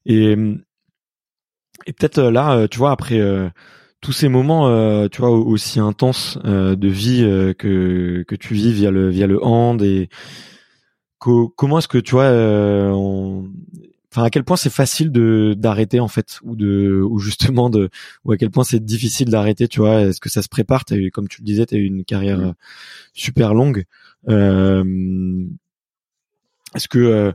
et 0.04 0.36
et 1.86 1.92
peut-être 1.92 2.18
euh, 2.18 2.30
là, 2.30 2.68
tu 2.68 2.78
vois, 2.78 2.92
après 2.92 3.20
tous 4.00 4.12
ces 4.12 4.28
moments, 4.28 4.68
euh, 4.68 5.08
tu 5.08 5.20
vois, 5.20 5.30
aussi 5.30 5.80
intenses 5.80 6.38
euh, 6.44 6.76
de 6.76 6.88
vie 6.88 7.24
euh, 7.24 7.52
que 7.54 8.24
que 8.28 8.36
tu 8.36 8.54
vis 8.54 8.72
via 8.72 8.90
le 8.90 9.08
via 9.08 9.26
le 9.26 9.44
hand 9.44 9.82
et 9.82 10.08
comment 11.18 11.78
est-ce 11.78 11.88
que 11.88 11.98
tu 11.98 12.12
vois, 12.12 12.30
enfin 14.12 14.24
à 14.24 14.30
quel 14.30 14.44
point 14.44 14.56
c'est 14.56 14.70
facile 14.70 15.10
de 15.12 15.54
d'arrêter 15.56 16.00
en 16.00 16.08
fait 16.08 16.38
ou 16.42 16.56
de 16.56 17.00
ou 17.02 17.18
justement 17.18 17.70
de 17.70 17.90
ou 18.24 18.32
à 18.32 18.36
quel 18.36 18.50
point 18.50 18.64
c'est 18.64 18.84
difficile 18.84 19.28
d'arrêter, 19.30 19.68
tu 19.68 19.80
vois, 19.80 20.02
est-ce 20.02 20.20
que 20.20 20.28
ça 20.28 20.42
se 20.42 20.48
prépare? 20.48 20.84
T'as 20.84 20.96
eu, 20.96 21.10
comme 21.10 21.28
tu 21.28 21.40
le 21.42 21.46
disais, 21.46 21.66
t'as 21.66 21.76
eu 21.76 21.84
une 21.84 22.04
carrière 22.04 22.38
mmh. 22.38 22.54
super 23.14 23.54
longue. 23.54 23.84
est-ce 26.74 26.88
que 26.88 27.34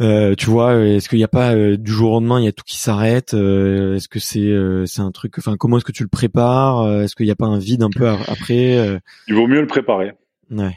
euh, 0.00 0.34
tu 0.34 0.46
vois, 0.46 0.76
est-ce 0.76 1.08
qu'il 1.10 1.18
n'y 1.18 1.24
a 1.24 1.28
pas 1.28 1.54
euh, 1.54 1.76
du 1.76 1.92
jour 1.92 2.12
au 2.12 2.14
lendemain, 2.14 2.40
il 2.40 2.44
y 2.44 2.48
a 2.48 2.52
tout 2.52 2.64
qui 2.64 2.78
s'arrête 2.78 3.34
euh, 3.34 3.96
Est-ce 3.96 4.08
que 4.08 4.18
c'est 4.18 4.50
c'est 4.86 5.02
un 5.02 5.10
truc 5.10 5.34
Enfin, 5.38 5.56
comment 5.58 5.76
est-ce 5.76 5.84
que 5.84 5.92
tu 5.92 6.02
le 6.02 6.08
prépares? 6.08 7.02
Est-ce 7.02 7.14
qu'il 7.14 7.26
n'y 7.26 7.32
a 7.32 7.36
pas 7.36 7.46
un 7.46 7.58
vide 7.58 7.82
un 7.82 7.90
peu 7.90 8.08
après 8.08 9.00
Il 9.28 9.34
vaut 9.34 9.46
mieux 9.46 9.60
le 9.60 9.66
préparer. 9.66 10.12
Ouais. 10.50 10.76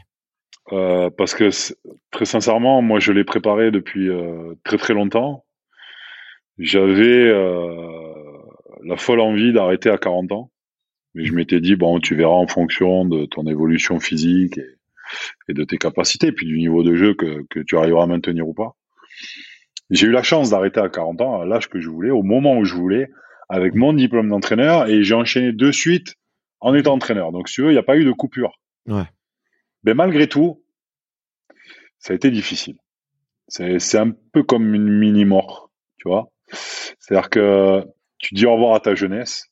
Parce 0.70 1.34
que 1.34 1.50
très 2.10 2.24
sincèrement, 2.24 2.82
moi, 2.82 3.00
je 3.00 3.12
l'ai 3.12 3.24
préparé 3.24 3.70
depuis 3.70 4.08
très 4.64 4.78
très 4.78 4.94
longtemps. 4.94 5.44
J'avais 6.58 7.32
la 8.84 8.96
folle 8.96 9.20
envie 9.20 9.52
d'arrêter 9.52 9.90
à 9.90 9.98
40 9.98 10.32
ans, 10.32 10.50
mais 11.14 11.24
je 11.24 11.34
m'étais 11.34 11.60
dit 11.60 11.76
bon, 11.76 12.00
tu 12.00 12.14
verras 12.14 12.34
en 12.34 12.46
fonction 12.46 13.04
de 13.04 13.26
ton 13.26 13.46
évolution 13.46 14.00
physique 14.00 14.58
et, 14.58 14.76
et 15.48 15.54
de 15.54 15.64
tes 15.64 15.78
capacités, 15.78 16.32
puis 16.32 16.46
du 16.46 16.58
niveau 16.58 16.82
de 16.82 16.94
jeu 16.94 17.14
que, 17.14 17.44
que 17.50 17.60
tu 17.60 17.76
arriveras 17.76 18.04
à 18.04 18.06
maintenir 18.06 18.48
ou 18.48 18.54
pas. 18.54 18.76
J'ai 19.90 20.06
eu 20.06 20.10
la 20.10 20.22
chance 20.22 20.50
d'arrêter 20.50 20.80
à 20.80 20.88
40 20.88 21.20
ans, 21.20 21.40
à 21.40 21.44
l'âge 21.44 21.68
que 21.68 21.80
je 21.80 21.88
voulais, 21.88 22.10
au 22.10 22.22
moment 22.22 22.56
où 22.56 22.64
je 22.64 22.74
voulais, 22.74 23.10
avec 23.48 23.74
mon 23.74 23.92
diplôme 23.92 24.28
d'entraîneur, 24.28 24.88
et 24.88 25.04
j'ai 25.04 25.14
enchaîné 25.14 25.52
de 25.52 25.70
suite 25.70 26.14
en 26.60 26.74
étant 26.74 26.94
entraîneur. 26.94 27.32
Donc, 27.32 27.48
si 27.48 27.56
tu 27.56 27.62
veux, 27.62 27.68
il 27.68 27.74
n'y 27.74 27.78
a 27.78 27.82
pas 27.82 27.96
eu 27.96 28.04
de 28.04 28.12
coupure. 28.12 28.58
Ouais. 28.86 29.04
Mais 29.84 29.94
malgré 29.94 30.28
tout, 30.28 30.62
ça 31.98 32.12
a 32.12 32.16
été 32.16 32.30
difficile. 32.30 32.76
C'est 33.48 33.98
un 33.98 34.10
peu 34.32 34.42
comme 34.42 34.74
une 34.74 34.88
mini-mort, 34.88 35.70
tu 35.98 36.08
vois. 36.08 36.30
C'est-à-dire 36.50 37.30
que 37.30 37.84
tu 38.18 38.34
dis 38.34 38.46
au 38.46 38.54
revoir 38.54 38.74
à 38.74 38.80
ta 38.80 38.94
jeunesse, 38.94 39.50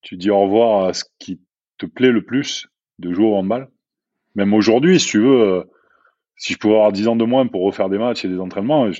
tu 0.00 0.16
dis 0.16 0.30
au 0.30 0.40
revoir 0.40 0.86
à 0.86 0.92
ce 0.94 1.04
qui 1.18 1.40
te 1.78 1.86
plaît 1.86 2.12
le 2.12 2.24
plus 2.24 2.68
de 2.98 3.12
jouer 3.12 3.26
au 3.26 3.36
handball. 3.36 3.70
Même 4.34 4.54
aujourd'hui, 4.54 4.98
si 4.98 5.08
tu 5.08 5.20
veux, 5.20 5.64
si 6.36 6.54
je 6.54 6.58
pouvais 6.58 6.74
avoir 6.74 6.92
10 6.92 7.08
ans 7.08 7.16
de 7.16 7.24
moins 7.24 7.46
pour 7.46 7.62
refaire 7.62 7.88
des 7.88 7.98
matchs 7.98 8.24
et 8.24 8.28
des 8.28 8.38
entraînements, 8.38 8.90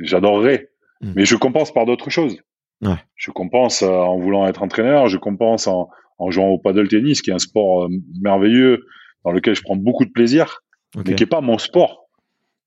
j'adorerais. 0.00 0.70
Hmm. 1.00 1.12
Mais 1.16 1.24
je 1.24 1.36
compense 1.36 1.72
par 1.72 1.84
d'autres 1.84 2.10
choses. 2.10 2.38
Ouais. 2.82 2.96
Je 3.14 3.30
compense 3.30 3.82
euh, 3.82 3.90
en 3.90 4.18
voulant 4.18 4.46
être 4.46 4.62
entraîneur, 4.62 5.08
je 5.08 5.16
compense 5.16 5.66
en, 5.66 5.88
en 6.18 6.30
jouant 6.30 6.48
au 6.48 6.58
paddle 6.58 6.88
tennis, 6.88 7.22
qui 7.22 7.30
est 7.30 7.34
un 7.34 7.38
sport 7.38 7.84
euh, 7.84 7.88
merveilleux 8.20 8.84
dans 9.24 9.32
lequel 9.32 9.54
je 9.54 9.62
prends 9.62 9.76
beaucoup 9.76 10.04
de 10.04 10.10
plaisir, 10.10 10.60
mais 10.96 11.14
qui 11.14 11.22
est 11.22 11.26
pas 11.26 11.40
mon 11.40 11.58
sport. 11.58 12.08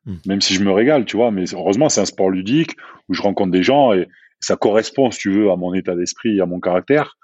Hmm. 0.06 0.16
Même 0.26 0.42
si 0.42 0.54
je 0.54 0.64
me 0.64 0.72
régale, 0.72 1.06
tu 1.06 1.18
vois. 1.18 1.32
Mais 1.32 1.46
heureusement, 1.54 1.90
c'est 1.90 2.02
un 2.02 2.06
sport 2.06 2.30
ludique 2.30 2.76
où 3.10 3.14
je 3.14 3.22
rencontre 3.22 3.52
des 3.52 3.64
gens 3.64 3.94
et 3.94 4.08
ça 4.40 4.56
correspond, 4.56 5.12
si 5.12 5.20
tu 5.20 5.32
veux, 5.32 5.52
à 5.52 5.56
mon 5.56 5.74
état 5.74 5.96
d'esprit, 5.96 6.40
à 6.42 6.46
mon 6.46 6.60
caractère 6.60 7.18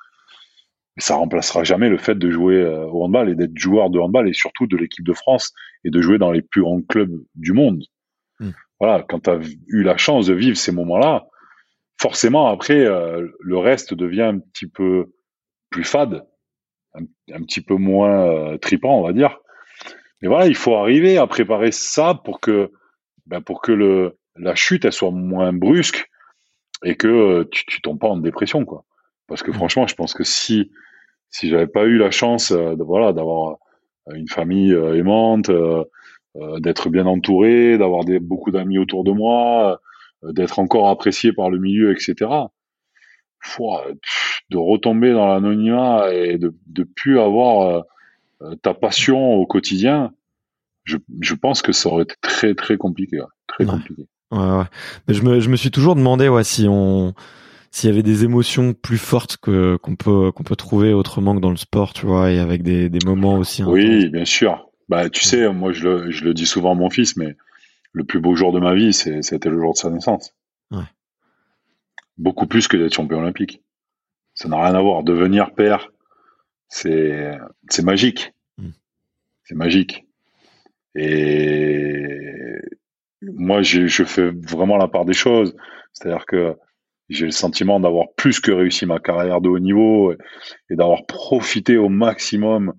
ça 0.97 1.15
remplacera 1.15 1.63
jamais 1.63 1.89
le 1.89 1.97
fait 1.97 2.15
de 2.15 2.29
jouer 2.29 2.55
euh, 2.55 2.85
au 2.85 3.03
handball 3.03 3.29
et 3.29 3.35
d'être 3.35 3.57
joueur 3.57 3.89
de 3.89 3.99
handball 3.99 4.29
et 4.29 4.33
surtout 4.33 4.67
de 4.67 4.77
l'équipe 4.77 5.05
de 5.05 5.13
France 5.13 5.53
et 5.83 5.89
de 5.89 6.01
jouer 6.01 6.17
dans 6.17 6.31
les 6.31 6.41
plus 6.41 6.61
grands 6.61 6.81
clubs 6.81 7.13
du 7.35 7.53
monde. 7.53 7.83
Hmm. 8.39 8.51
Voilà, 8.79 9.03
quand 9.07 9.21
tu 9.21 9.29
as 9.29 9.39
eu 9.67 9.83
la 9.83 9.97
chance 9.97 10.27
de 10.27 10.33
vivre 10.33 10.57
ces 10.57 10.71
moments-là, 10.71 11.27
forcément 11.99 12.47
après 12.47 12.85
euh, 12.85 13.27
le 13.39 13.57
reste 13.57 13.93
devient 13.93 14.23
un 14.23 14.39
petit 14.39 14.67
peu 14.67 15.13
plus 15.69 15.83
fade, 15.83 16.25
un, 16.93 17.43
petit 17.43 17.61
peu 17.61 17.75
moins 17.75 18.25
euh, 18.25 18.57
tripant, 18.57 18.99
on 18.99 19.03
va 19.03 19.13
dire. 19.13 19.39
Mais 20.21 20.27
voilà, 20.27 20.47
il 20.47 20.55
faut 20.55 20.75
arriver 20.75 21.17
à 21.17 21.27
préparer 21.27 21.71
ça 21.71 22.13
pour 22.13 22.39
que 22.39 22.71
ben, 23.25 23.41
pour 23.41 23.61
que 23.61 23.71
le 23.71 24.17
la 24.35 24.55
chute 24.55 24.85
elle 24.85 24.93
soit 24.93 25.11
moins 25.11 25.53
brusque 25.53 26.09
et 26.83 26.95
que 26.95 27.43
tu, 27.51 27.65
tu 27.65 27.81
tombes 27.81 27.99
pas 27.99 28.07
en 28.07 28.17
dépression 28.17 28.65
quoi. 28.65 28.85
Parce 29.27 29.43
que 29.43 29.51
mmh. 29.51 29.55
franchement, 29.55 29.87
je 29.87 29.95
pense 29.95 30.13
que 30.13 30.23
si 30.23 30.71
si 31.31 31.49
j'avais 31.49 31.67
pas 31.67 31.85
eu 31.85 31.97
la 31.97 32.11
chance 32.11 32.51
euh, 32.51 32.75
de 32.75 32.83
voilà 32.83 33.13
d'avoir 33.13 33.57
euh, 34.09 34.15
une 34.15 34.27
famille 34.27 34.73
euh, 34.73 34.97
aimante, 34.97 35.49
d'être 36.59 36.89
bien 36.89 37.07
entouré, 37.07 37.77
d'avoir 37.77 38.05
des, 38.05 38.19
beaucoup 38.19 38.51
d'amis 38.51 38.77
autour 38.77 39.03
de 39.03 39.11
moi, 39.11 39.81
d'être 40.23 40.59
encore 40.59 40.87
apprécié 40.87 41.33
par 41.33 41.49
le 41.49 41.59
milieu, 41.59 41.91
etc. 41.91 42.31
de 44.49 44.57
retomber 44.57 45.13
dans 45.13 45.27
l'anonymat 45.27 46.13
et 46.13 46.37
de 46.37 46.53
de 46.67 46.83
plus 46.83 47.19
avoir 47.19 47.83
ta 48.61 48.73
passion 48.73 49.33
au 49.35 49.45
quotidien, 49.45 50.13
je, 50.83 50.97
je 51.19 51.35
pense 51.35 51.61
que 51.61 51.71
ça 51.71 51.89
aurait 51.89 52.03
été 52.03 52.15
très 52.21 52.55
très 52.55 52.77
compliqué, 52.77 53.21
très 53.47 53.65
compliqué. 53.65 54.07
Ouais, 54.31 54.39
ouais. 54.39 54.63
Mais 55.07 55.13
je 55.13 55.23
me 55.23 55.39
je 55.39 55.49
me 55.49 55.55
suis 55.55 55.71
toujours 55.71 55.95
demandé 55.95 56.27
ouais 56.29 56.43
si 56.43 56.67
on 56.67 57.13
s'il 57.71 57.89
y 57.89 57.93
avait 57.93 58.03
des 58.03 58.23
émotions 58.25 58.73
plus 58.73 58.97
fortes 58.97 59.37
que 59.37 59.77
qu'on 59.77 59.95
peut 59.95 60.31
qu'on 60.31 60.43
peut 60.43 60.55
trouver 60.55 60.93
autrement 60.93 61.35
que 61.35 61.39
dans 61.39 61.49
le 61.49 61.57
sport, 61.57 61.93
tu 61.93 62.05
vois, 62.05 62.31
et 62.31 62.39
avec 62.39 62.63
des, 62.63 62.89
des 62.89 63.05
moments 63.05 63.35
aussi. 63.35 63.63
Oui, 63.63 64.09
bien 64.09 64.25
sûr. 64.25 64.69
Bah, 64.89 65.09
tu 65.09 65.23
sais, 65.23 65.51
moi 65.53 65.71
je 65.71 65.87
le, 65.87 66.11
je 66.11 66.25
le 66.25 66.33
dis 66.33 66.45
souvent 66.45 66.73
à 66.73 66.75
mon 66.75 66.89
fils, 66.89 67.15
mais 67.15 67.37
le 67.93 68.03
plus 68.03 68.19
beau 68.19 68.35
jour 68.35 68.51
de 68.51 68.59
ma 68.59 68.73
vie, 68.73 68.91
c'était 68.93 69.49
le 69.49 69.59
jour 69.59 69.73
de 69.73 69.77
sa 69.77 69.89
naissance. 69.89 70.33
Ouais. 70.71 70.83
Beaucoup 72.17 72.47
plus 72.47 72.67
que 72.67 72.77
d'être 72.77 72.93
champion 72.93 73.19
olympique. 73.19 73.63
Ça 74.33 74.47
n'a 74.47 74.63
rien 74.63 74.75
à 74.75 74.81
voir. 74.81 75.03
Devenir 75.03 75.53
père, 75.53 75.91
c'est, 76.67 77.37
c'est 77.69 77.83
magique. 77.83 78.33
Mm. 78.57 78.69
C'est 79.43 79.55
magique. 79.55 80.05
Et 80.95 82.59
moi, 83.21 83.61
je, 83.61 83.87
je 83.87 84.03
fais 84.03 84.31
vraiment 84.31 84.77
la 84.77 84.87
part 84.87 85.05
des 85.05 85.13
choses. 85.13 85.55
C'est-à-dire 85.93 86.25
que 86.25 86.55
j'ai 87.11 87.25
le 87.25 87.31
sentiment 87.31 87.79
d'avoir 87.79 88.07
plus 88.15 88.39
que 88.39 88.51
réussi 88.51 88.85
ma 88.85 88.99
carrière 88.99 89.41
de 89.41 89.49
haut 89.49 89.59
niveau 89.59 90.13
et, 90.13 90.75
d'avoir 90.75 91.05
profité 91.05 91.77
au 91.77 91.89
maximum 91.89 92.73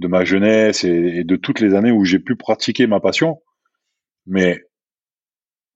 de 0.00 0.08
ma 0.08 0.24
jeunesse 0.24 0.84
et, 0.84 1.24
de 1.24 1.36
toutes 1.36 1.60
les 1.60 1.74
années 1.74 1.92
où 1.92 2.04
j'ai 2.04 2.18
pu 2.18 2.36
pratiquer 2.36 2.86
ma 2.86 3.00
passion. 3.00 3.40
Mais 4.26 4.60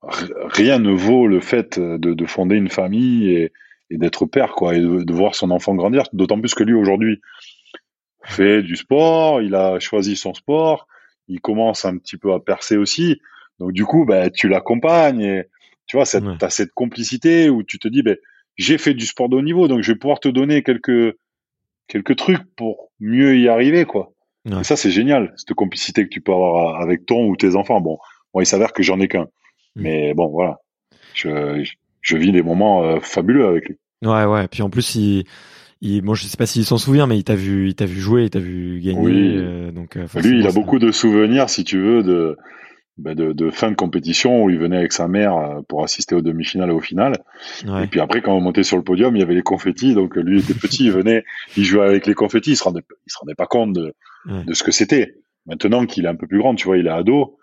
rien 0.03 0.79
ne 0.79 0.93
vaut 0.93 1.27
le 1.27 1.41
fait 1.41 1.79
de, 1.79 2.27
fonder 2.27 2.57
une 2.57 2.71
famille 2.71 3.31
et, 3.31 3.53
d'être 3.91 4.27
père, 4.27 4.53
quoi, 4.53 4.75
et 4.75 4.81
de, 4.81 5.13
voir 5.13 5.35
son 5.35 5.51
enfant 5.51 5.75
grandir. 5.75 6.05
D'autant 6.13 6.41
plus 6.41 6.55
que 6.55 6.63
lui 6.63 6.75
aujourd'hui 6.75 7.21
fait 8.25 8.63
du 8.63 8.77
sport, 8.77 9.43
il 9.43 9.55
a 9.55 9.79
choisi 9.81 10.17
son 10.17 10.35
sport, 10.35 10.87
il 11.29 11.41
commence 11.41 11.85
un 11.85 11.97
petit 11.97 12.17
peu 12.17 12.33
à 12.33 12.41
percer 12.41 12.77
aussi. 12.77 13.21
Donc 13.59 13.73
du 13.73 13.85
coup, 13.85 14.05
bah, 14.05 14.31
tu 14.31 14.49
l'accompagnes 14.49 15.23
et, 15.23 15.45
tu 15.87 15.97
vois, 15.97 16.07
cette, 16.07 16.43
as 16.43 16.51
cette 16.51 16.73
complicité 16.73 17.51
où 17.51 17.63
tu 17.63 17.79
te 17.79 17.89
dis, 17.89 18.03
ben, 18.03 18.17
j'ai 18.57 18.79
fait 18.79 18.95
du 18.95 19.07
sport 19.07 19.29
de 19.29 19.37
haut 19.37 19.43
niveau, 19.43 19.69
donc 19.69 19.83
je 19.83 19.93
vais 19.93 19.99
pouvoir 19.99 20.21
te 20.21 20.29
donner 20.29 20.63
quelques, 20.63 21.17
quelques 21.89 22.17
trucs 22.17 22.45
pour 22.57 22.91
mieux 23.01 23.37
y 23.37 23.49
arriver, 23.49 23.85
quoi. 23.85 24.13
Et 24.47 24.65
ça, 24.65 24.77
c'est 24.77 24.91
génial, 24.91 25.35
cette 25.37 25.53
complicité 25.55 26.05
que 26.05 26.09
tu 26.09 26.21
peux 26.21 26.33
avoir 26.33 26.81
avec 26.81 27.05
ton 27.05 27.27
ou 27.27 27.37
tes 27.37 27.57
enfants. 27.57 27.81
Bon, 27.81 27.99
moi, 28.33 28.43
il 28.43 28.47
s'avère 28.47 28.73
que 28.73 28.83
j'en 28.83 29.01
ai 29.01 29.09
qu'un. 29.09 29.29
Mais 29.81 30.15
bon, 30.15 30.29
voilà. 30.29 30.59
Je, 31.15 31.65
je, 32.01 32.17
vis 32.17 32.33
des 32.33 32.43
moments 32.43 32.85
euh, 32.85 32.99
fabuleux 33.01 33.47
avec 33.47 33.69
lui. 33.69 33.77
Ouais, 34.03 34.25
ouais. 34.25 34.49
Puis 34.49 34.63
en 34.63 34.71
plus, 34.71 34.95
il, 34.95 35.25
il, 35.81 36.01
bon, 36.03 36.15
je 36.15 36.25
sais 36.25 36.37
pas 36.37 36.47
s'il 36.47 36.65
s'en 36.65 36.79
souvient, 36.79 37.07
mais 37.07 37.19
il 37.19 37.25
t'a 37.25 37.35
vu, 37.35 37.69
il 37.69 37.75
t'a 37.75 37.87
vu 37.87 38.01
jouer, 38.01 38.25
il 38.25 38.31
t'a 38.31 38.39
vu 38.39 38.81
gagner. 38.81 38.99
Oui. 39.01 39.35
euh, 39.37 39.71
donc, 39.73 39.97
euh, 39.97 40.07
Lui, 40.23 40.41
il 40.41 40.47
a 40.47 40.51
ça- 40.51 40.59
beaucoup 40.61 40.79
de 40.79 40.91
souvenirs, 40.93 41.51
si 41.51 41.65
tu 41.65 41.79
veux, 41.81 42.03
de, 42.03 42.37
bah, 42.97 43.15
de, 43.15 43.33
de 43.33 43.51
fin 43.51 43.71
de 43.71 43.77
compétition 43.77 44.45
où 44.45 44.51
il 44.51 44.59
venait 44.59 44.77
avec 44.77 44.93
sa 44.93 45.09
mère 45.09 45.61
pour 45.69 45.83
assister 45.85 46.15
aux 46.15 46.21
demi-finales 46.23 46.71
et 46.71 46.73
aux 46.73 46.81
finales. 46.81 47.17
Ouais. 47.67 47.85
Et 47.85 47.87
puis 47.87 48.01
après, 48.01 48.21
quand 48.23 48.35
on 48.37 48.41
montait 48.41 48.63
sur 48.63 48.77
le 48.77 48.83
podium, 48.85 49.17
il 49.17 49.21
y 49.21 49.23
avait 49.23 49.35
les 49.35 49.43
confettis. 49.43 49.95
Donc 49.95 50.17
lui 50.17 50.41
était 50.41 50.55
petit, 50.55 50.85
il 50.85 50.93
venait, 50.93 51.25
il 51.57 51.65
jouait 51.65 51.85
avec 51.87 52.07
les 52.07 52.15
confettis. 52.15 52.53
Il 52.53 52.57
se 52.57 52.65
rendait, 52.65 52.83
il 53.07 53.11
se 53.13 53.19
rendait 53.19 53.35
pas 53.35 53.47
compte 53.47 53.73
de, 53.73 53.93
Ouais. 54.27 54.45
de 54.45 54.53
ce 54.53 54.63
que 54.63 54.71
c'était. 54.71 55.15
Maintenant 55.47 55.87
qu'il 55.87 56.05
est 56.05 56.09
un 56.09 56.15
peu 56.15 56.27
plus 56.27 56.39
grand, 56.39 56.55
tu 56.55 56.67
vois, 56.67 56.77
il 56.77 56.87
est 56.87 56.91
ado. 56.91 57.39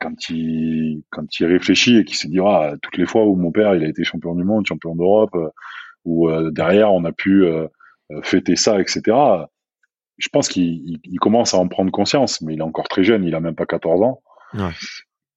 Quand 0.00 0.28
il 0.30 1.02
quand 1.10 1.38
il 1.38 1.46
réfléchit 1.46 1.98
et 1.98 2.04
qu'il 2.04 2.16
se 2.16 2.26
dira 2.28 2.74
toutes 2.82 2.96
les 2.96 3.06
fois 3.06 3.24
où 3.24 3.36
mon 3.36 3.52
père 3.52 3.74
il 3.74 3.84
a 3.84 3.88
été 3.88 4.04
champion 4.04 4.34
du 4.34 4.44
monde, 4.44 4.66
champion 4.66 4.94
d'Europe, 4.96 5.34
euh, 5.34 5.48
où 6.04 6.28
euh, 6.28 6.50
derrière 6.50 6.92
on 6.92 7.04
a 7.04 7.12
pu 7.12 7.44
fêter 8.22 8.56
ça, 8.56 8.80
etc. 8.80 9.02
Je 10.18 10.28
pense 10.28 10.48
qu'il 10.48 10.64
il- 10.64 11.00
il 11.04 11.18
commence 11.18 11.54
à 11.54 11.58
en 11.58 11.68
prendre 11.68 11.90
conscience, 11.90 12.40
mais 12.40 12.54
il 12.54 12.60
est 12.60 12.62
encore 12.62 12.88
très 12.88 13.04
jeune, 13.04 13.24
il 13.24 13.34
a 13.34 13.40
même 13.40 13.54
pas 13.56 13.66
14 13.66 14.00
ans. 14.02 14.22
Ouais. 14.54 14.70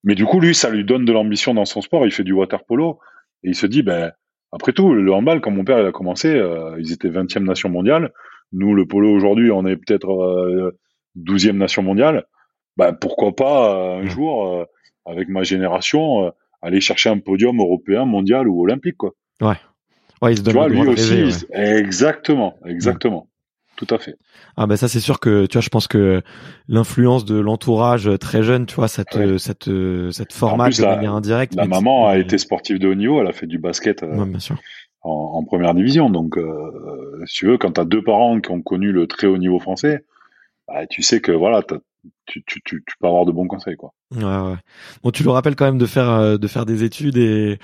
Mais 0.06 0.16
du 0.16 0.26
coup, 0.26 0.40
lui, 0.40 0.56
ça 0.56 0.70
lui 0.70 0.86
donne 0.86 1.04
de 1.04 1.12
l'ambition 1.12 1.54
dans 1.54 1.66
son 1.66 1.82
sport. 1.82 2.06
Il 2.06 2.12
fait 2.14 2.24
du 2.24 2.32
water 2.32 2.64
polo 2.64 3.00
et 3.44 3.50
il 3.50 3.56
se 3.56 3.66
dit, 3.66 3.82
ben, 3.84 4.14
après 4.54 4.72
tout, 4.72 4.94
le 4.94 5.12
handball, 5.14 5.42
quand 5.42 5.52
mon 5.52 5.66
père 5.66 5.80
il 5.80 5.86
a 5.86 5.92
commencé, 5.92 6.30
euh, 6.34 6.76
ils 6.80 6.94
étaient 6.94 7.10
20e 7.10 7.44
nation 7.44 7.68
mondiale. 7.70 8.14
Nous, 8.54 8.74
le 8.74 8.86
polo 8.86 9.12
aujourd'hui, 9.12 9.52
on 9.52 9.66
est 9.66 9.76
peut-être 9.76 10.10
euh, 10.12 10.78
12e 11.18 11.58
nation 11.58 11.82
mondiale. 11.84 12.26
Ben, 12.80 12.94
pourquoi 12.94 13.36
pas 13.36 13.76
euh, 13.76 13.98
un 14.00 14.04
Ouais. 14.04 14.10
jour, 14.10 14.48
euh, 14.48 14.66
avec 15.06 15.28
ma 15.28 15.44
génération, 15.44 16.26
euh, 16.26 16.30
aller 16.62 16.80
chercher 16.80 17.10
un 17.10 17.20
podium 17.20 17.60
européen, 17.60 18.06
mondial 18.06 18.48
ou 18.48 18.62
olympique, 18.64 18.96
quoi. 18.98 19.12
Ouais, 19.42 20.34
il 20.34 20.38
se 20.38 20.42
Tu 20.42 20.46
donne 20.46 20.56
vois, 20.56 20.70
le 20.70 20.76
lui 20.76 20.88
aussi, 20.88 21.02
rêver, 21.02 21.24
ouais. 21.24 21.30
s- 21.30 21.46
exactement, 21.54 22.56
exactement, 22.66 23.28
tout 23.76 23.88
à 23.90 23.98
fait. 24.00 24.16
Ah 24.56 24.66
bah 24.68 24.78
ça 24.78 24.88
c'est 24.88 25.00
sûr 25.00 25.20
que 25.20 25.46
tu 25.46 25.54
vois 25.58 25.62
je 25.62 25.70
pense 25.70 25.88
que 25.88 26.22
l'influence 26.68 27.24
de 27.26 27.38
l'entourage 27.40 28.10
très 28.20 28.44
jeune 28.44 28.66
tu 28.66 28.76
vois 28.76 28.88
ça 28.90 29.04
te 29.06 29.38
ça 29.38 29.54
te 29.54 30.12
ça 30.12 30.26
te 30.26 30.34
formate 30.34 30.72
plus, 30.72 30.80
de 30.82 30.84
la- 30.86 30.96
manière 30.96 31.14
indirecte 31.14 31.56
La 31.56 31.66
maman 31.66 32.08
a 32.08 32.18
été 32.18 32.38
sportive 32.38 32.78
de 32.80 32.88
haut 32.88 32.96
niveau, 32.96 33.22
elle 33.22 33.28
a 33.28 33.34
fait 33.34 33.48
du 33.48 33.58
basket. 33.58 34.02
ouais, 34.02 34.26
bien 34.26 34.40
sûr 34.40 34.58
en, 35.02 35.12
en 35.36 35.44
première 35.46 35.74
division. 35.74 36.10
Donc, 36.10 36.38
euh, 36.38 37.24
si 37.26 37.36
tu 37.40 37.46
veux, 37.48 37.58
quand 37.58 37.72
tu 37.74 37.82
as 37.82 37.86
deux 37.86 38.04
parents 38.04 38.40
qui 38.42 38.52
ont 38.52 38.62
connu 38.62 38.92
le 38.92 39.08
très 39.08 39.28
haut 39.28 39.38
niveau 39.38 39.60
français, 39.60 40.04
bah, 40.68 40.88
tu 40.88 41.02
sais 41.02 41.22
que 41.22 41.32
voilà, 41.32 41.64
t'as- 41.64 41.80
tu, 42.26 42.44
tu, 42.46 42.62
tu, 42.64 42.84
tu 42.86 42.96
peux 43.00 43.08
avoir 43.08 43.26
de 43.26 43.32
bons 43.32 43.48
conseils. 43.48 43.76
Quoi. 43.76 43.92
ouais 44.16 44.24
ouais 44.24 44.58
bon 45.04 45.12
tu 45.12 45.24
le 45.24 45.30
rappelles 45.32 45.56
quand 45.56 45.66
même 45.66 45.78
de 45.78 45.86
faire 45.86 46.10
euh, 46.10 46.38
de 46.38 46.48
faire 46.48 46.66
des 46.66 46.84
études 46.84 47.18
et 47.18 47.60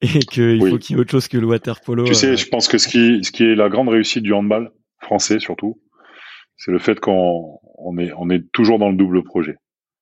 et 0.00 0.18
qu'il 0.20 0.62
Oui. 0.62 0.70
faut 0.70 0.78
qu'il 0.78 0.96
y 0.96 0.98
ait 0.98 1.02
autre 1.02 1.10
chose 1.10 1.28
que 1.28 1.38
le 1.38 1.46
water 1.46 1.80
polo 1.80 2.04
Tu 2.04 2.12
euh, 2.12 2.14
sais, 2.14 2.36
je 2.36 2.48
pense 2.48 2.68
que 2.68 2.78
ce 2.78 2.88
qui, 2.88 3.22
ce 3.24 3.30
qui 3.32 3.44
est 3.44 3.54
la 3.54 3.68
grande 3.68 3.88
réussite 3.88 4.22
du 4.22 4.32
handball 4.32 4.72
français 5.00 5.38
surtout, 5.38 5.80
c'est 6.56 6.70
le 6.72 6.78
fait 6.78 6.98
qu'on 7.00 7.58
on 7.78 7.98
est, 7.98 8.12
on 8.16 8.30
est 8.30 8.50
toujours 8.52 8.78
dans 8.78 8.88
le 8.90 8.96
double 8.96 9.22
projet. 9.22 9.56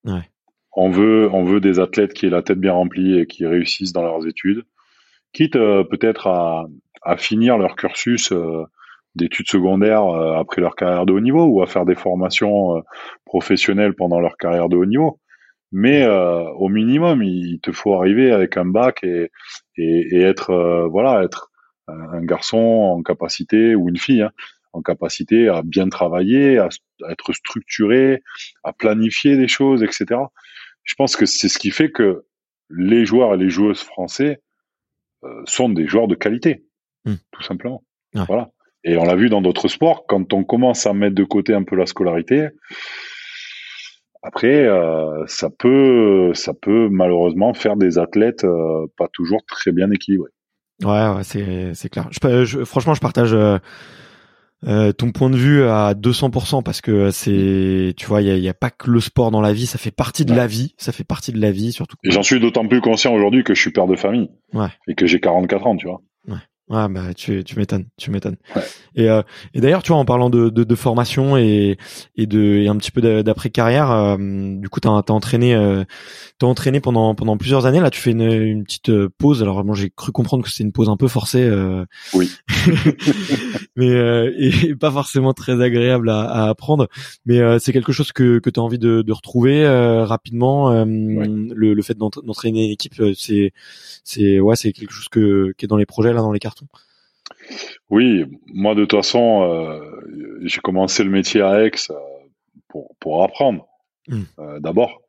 Ouais. 0.04 0.30
On 0.76 0.90
veut, 0.90 1.28
on 1.32 1.44
veut 1.44 1.60
des 1.60 1.78
athlètes 1.80 2.14
qui 2.14 2.26
aient 2.26 2.30
la 2.30 2.42
tête 2.42 2.58
bien 2.58 2.72
remplie 2.72 3.18
et 3.18 3.26
qui 3.26 3.46
réussissent 3.46 3.92
dans 3.92 4.02
leurs 4.02 4.26
études, 4.26 4.64
quitte 5.32 5.56
euh, 5.56 5.84
peut-être 5.84 6.26
à, 6.28 6.66
à 7.02 7.16
finir 7.16 7.58
leur 7.58 7.76
cursus 7.76 8.32
euh, 8.32 8.62
d'études 9.14 9.48
secondaires 9.48 10.06
euh, 10.06 10.36
après 10.38 10.60
leur 10.60 10.76
carrière 10.76 11.06
de 11.06 11.12
haut 11.12 11.20
niveau 11.20 11.44
ou 11.44 11.62
à 11.62 11.66
faire 11.66 11.84
des 11.84 11.94
formations 11.94 12.76
euh, 12.76 12.80
professionnelles 13.24 13.94
pendant 13.94 14.20
leur 14.20 14.36
carrière 14.36 14.68
de 14.68 14.76
haut 14.76 14.86
niveau. 14.86 15.20
Mais 15.72 16.04
euh, 16.04 16.44
au 16.52 16.68
minimum, 16.68 17.22
il 17.22 17.58
te 17.60 17.72
faut 17.72 17.94
arriver 17.94 18.30
avec 18.30 18.56
un 18.56 18.64
bac 18.64 19.02
et, 19.02 19.30
et, 19.76 20.16
et 20.16 20.20
être 20.20 20.50
euh, 20.50 20.86
voilà 20.86 21.22
être 21.24 21.50
un, 21.88 22.24
garçon 22.24 22.58
en 22.58 23.02
capacité 23.02 23.74
ou 23.74 23.88
une 23.88 23.98
fille 23.98 24.22
hein, 24.22 24.30
en 24.72 24.82
capacité 24.82 25.48
à 25.48 25.62
bien 25.62 25.88
travailler, 25.88 26.58
à, 26.58 26.68
à 27.02 27.10
être 27.12 27.32
structuré, 27.32 28.22
à 28.62 28.72
planifier 28.72 29.36
des 29.36 29.48
choses, 29.48 29.82
etc. 29.82 30.20
Je 30.82 30.94
pense 30.94 31.16
que 31.16 31.26
c'est 31.26 31.48
ce 31.48 31.58
qui 31.58 31.70
fait 31.70 31.90
que 31.90 32.24
les 32.70 33.04
joueurs 33.04 33.34
et 33.34 33.36
les 33.36 33.50
joueuses 33.50 33.82
français 33.82 34.42
euh, 35.24 35.42
sont 35.46 35.68
des 35.68 35.86
joueurs 35.86 36.08
de 36.08 36.14
qualité, 36.14 36.64
Hmm. 37.04 37.16
tout 37.32 37.42
simplement. 37.42 37.84
Ouais. 38.14 38.24
Voilà. 38.26 38.50
Et 38.84 38.96
on 38.98 39.04
l'a 39.04 39.16
vu 39.16 39.28
dans 39.30 39.40
d'autres 39.42 39.68
sports, 39.68 40.04
quand 40.06 40.32
on 40.34 40.44
commence 40.44 40.86
à 40.86 40.92
mettre 40.92 41.14
de 41.14 41.24
côté 41.24 41.54
un 41.54 41.62
peu 41.62 41.74
la 41.76 41.86
scolarité, 41.86 42.48
après, 44.22 44.64
euh, 44.66 45.24
ça 45.26 45.50
peut, 45.50 46.32
ça 46.34 46.54
peut 46.54 46.88
malheureusement 46.90 47.52
faire 47.54 47.76
des 47.76 47.98
athlètes 47.98 48.44
euh, 48.44 48.86
pas 48.96 49.08
toujours 49.12 49.40
très 49.46 49.70
bien 49.72 49.90
équilibrés. 49.90 50.30
ouais 50.82 51.08
ouais 51.08 51.24
c'est 51.24 51.74
c'est 51.74 51.88
clair 51.90 52.08
je, 52.10 52.18
pa- 52.20 52.44
je- 52.44 52.64
franchement 52.64 52.94
je 52.94 53.00
partage 53.00 53.34
euh, 54.66 54.92
ton 54.92 55.12
point 55.12 55.28
de 55.28 55.36
vue 55.36 55.62
à 55.64 55.92
200% 55.94 56.62
parce 56.62 56.80
que 56.80 57.10
c'est 57.10 57.92
tu 57.98 58.06
vois 58.06 58.22
il 58.22 58.28
y 58.28 58.30
a, 58.30 58.36
il 58.36 58.42
y 58.42 58.48
a 58.48 58.54
pas 58.54 58.70
que 58.70 58.90
le 58.90 59.00
sport 59.00 59.30
dans 59.30 59.42
la 59.42 59.52
vie 59.52 59.66
ça 59.66 59.76
fait 59.78 59.90
partie 59.90 60.24
de 60.24 60.30
Ouais. 60.30 60.38
la 60.38 60.46
vie 60.46 60.74
ça 60.78 60.92
fait 60.92 61.04
partie 61.04 61.32
de 61.32 61.40
la 61.40 61.50
vie 61.50 61.72
surtout 61.72 61.96
Et 62.02 62.10
j'en 62.10 62.22
suis 62.22 62.40
d'autant 62.40 62.66
plus 62.66 62.80
conscient 62.80 63.12
aujourd'hui 63.14 63.44
que 63.44 63.54
je 63.54 63.60
suis 63.60 63.72
père 63.72 63.86
de 63.86 63.94
famille 63.96 64.30
Ouais. 64.54 64.68
et 64.88 64.94
que 64.94 65.06
j'ai 65.06 65.20
44 65.20 65.66
ans, 65.66 65.76
tu 65.76 65.86
vois. 65.86 66.00
Ouais, 66.70 66.88
bah 66.88 67.12
tu 67.14 67.44
tu 67.44 67.58
m'étonnes, 67.58 67.84
tu 67.98 68.10
m'étonnes. 68.10 68.36
Ouais. 68.56 68.62
Et 68.94 69.10
euh, 69.10 69.20
et 69.52 69.60
d'ailleurs, 69.60 69.82
tu 69.82 69.88
vois, 69.88 69.98
en 69.98 70.06
parlant 70.06 70.30
de 70.30 70.48
de, 70.48 70.64
de 70.64 70.74
formation 70.74 71.36
et 71.36 71.76
et 72.16 72.26
de 72.26 72.40
et 72.40 72.68
un 72.68 72.76
petit 72.78 72.90
peu 72.90 73.02
d'après 73.22 73.50
carrière, 73.50 73.90
euh, 73.90 74.16
du 74.18 74.68
coup, 74.70 74.80
t'as 74.80 75.02
t'as 75.02 75.12
entraîné 75.12 75.54
euh, 75.54 75.84
t'as 76.38 76.46
entraîné 76.46 76.80
pendant 76.80 77.14
pendant 77.14 77.36
plusieurs 77.36 77.66
années. 77.66 77.80
Là, 77.80 77.90
tu 77.90 78.00
fais 78.00 78.12
une, 78.12 78.22
une 78.22 78.64
petite 78.64 78.88
euh, 78.88 79.10
pause. 79.18 79.42
Alors 79.42 79.62
moi, 79.62 79.76
j'ai 79.76 79.90
cru 79.90 80.10
comprendre 80.10 80.42
que 80.42 80.48
c'était 80.50 80.64
une 80.64 80.72
pause 80.72 80.88
un 80.88 80.96
peu 80.96 81.06
forcée. 81.06 81.42
euh, 81.42 81.84
Oui. 82.14 82.30
mais 83.76 83.90
euh, 83.90 84.32
et 84.38 84.74
pas 84.74 84.90
forcément 84.90 85.32
très 85.32 85.60
agréable 85.62 86.08
à, 86.08 86.22
à 86.22 86.48
apprendre. 86.48 86.88
Mais 87.26 87.40
euh, 87.40 87.58
c'est 87.58 87.72
quelque 87.74 87.92
chose 87.92 88.12
que 88.12 88.38
que 88.38 88.50
t'as 88.50 88.60
envie 88.62 88.78
de 88.78 89.02
de 89.02 89.12
retrouver 89.12 89.64
euh, 89.64 90.04
rapidement. 90.04 90.70
euh, 90.72 90.84
Le 90.86 91.74
le 91.74 91.82
fait 91.82 91.94
d'entra- 91.98 92.22
d'entraîner 92.24 92.64
une 92.66 92.70
équipe, 92.72 92.94
c'est 93.16 93.52
c'est 94.02 94.40
ouais, 94.40 94.56
c'est 94.56 94.72
quelque 94.72 94.92
chose 94.92 95.08
que 95.08 95.52
qui 95.58 95.64
est 95.66 95.68
dans 95.68 95.76
les 95.76 95.86
projets 95.86 96.12
là, 96.12 96.20
dans 96.20 96.32
les 96.32 96.40
Oui, 97.90 98.24
moi 98.46 98.74
de 98.74 98.82
toute 98.84 98.98
façon, 98.98 99.42
euh, 99.42 100.40
j'ai 100.42 100.60
commencé 100.60 101.04
le 101.04 101.10
métier 101.10 101.40
à 101.42 101.64
Aix 101.64 101.72
euh, 101.90 101.94
pour, 102.68 102.94
pour 103.00 103.22
apprendre 103.22 103.66
Mm. 104.08 104.22
euh, 104.38 104.60
d'abord, 104.60 105.00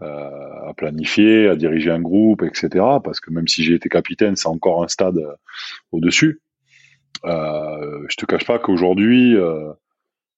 euh, 0.00 0.68
à 0.68 0.72
planifier, 0.74 1.48
à 1.48 1.56
diriger 1.56 1.90
un 1.90 2.00
groupe, 2.00 2.42
etc. 2.42 2.68
Parce 3.02 3.20
que 3.20 3.30
même 3.30 3.48
si 3.48 3.62
j'ai 3.62 3.74
été 3.74 3.88
capitaine, 3.88 4.36
c'est 4.36 4.48
encore 4.48 4.82
un 4.82 4.88
stade 4.88 5.18
euh, 5.18 5.34
au-dessus. 5.92 6.40
Euh, 7.24 8.04
je 8.08 8.16
te 8.16 8.26
cache 8.26 8.46
pas 8.46 8.58
qu'aujourd'hui, 8.58 9.36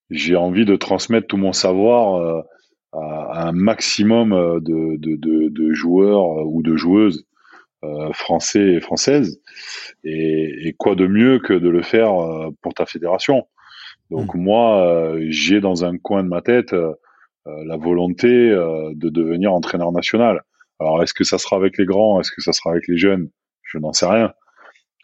j'ai 0.09 0.35
envie 0.35 0.65
de 0.65 0.75
transmettre 0.75 1.27
tout 1.27 1.37
mon 1.37 1.53
savoir 1.53 2.45
à, 2.93 2.97
à 2.99 3.47
un 3.47 3.51
maximum 3.51 4.31
de, 4.31 4.97
de, 4.97 5.15
de, 5.15 5.49
de 5.49 5.73
joueurs 5.73 6.45
ou 6.47 6.61
de 6.63 6.75
joueuses 6.75 7.26
euh, 7.83 8.11
français 8.13 8.73
et 8.73 8.79
françaises. 8.81 9.41
Et, 10.03 10.67
et 10.67 10.73
quoi 10.73 10.95
de 10.95 11.07
mieux 11.07 11.39
que 11.39 11.53
de 11.53 11.69
le 11.69 11.81
faire 11.81 12.13
euh, 12.13 12.49
pour 12.61 12.73
ta 12.73 12.85
fédération? 12.85 13.47
Donc 14.09 14.35
moi, 14.35 14.81
euh, 14.87 15.25
j'ai 15.29 15.59
dans 15.59 15.83
un 15.83 15.97
coin 15.97 16.23
de 16.23 16.29
ma 16.29 16.41
tête 16.41 16.71
euh, 16.73 16.93
euh, 17.47 17.63
la 17.65 17.75
volonté 17.75 18.27
euh, 18.27 18.91
de 18.95 19.09
devenir 19.09 19.53
entraîneur 19.53 19.91
national. 19.91 20.43
Alors 20.79 21.03
est-ce 21.03 21.13
que 21.13 21.25
ça 21.25 21.37
sera 21.37 21.57
avec 21.57 21.77
les 21.77 21.85
grands? 21.85 22.21
Est-ce 22.21 22.31
que 22.31 22.41
ça 22.41 22.53
sera 22.53 22.71
avec 22.71 22.87
les 22.87 22.97
jeunes? 22.97 23.29
Je 23.63 23.77
n'en 23.79 23.91
sais 23.91 24.05
rien. 24.05 24.31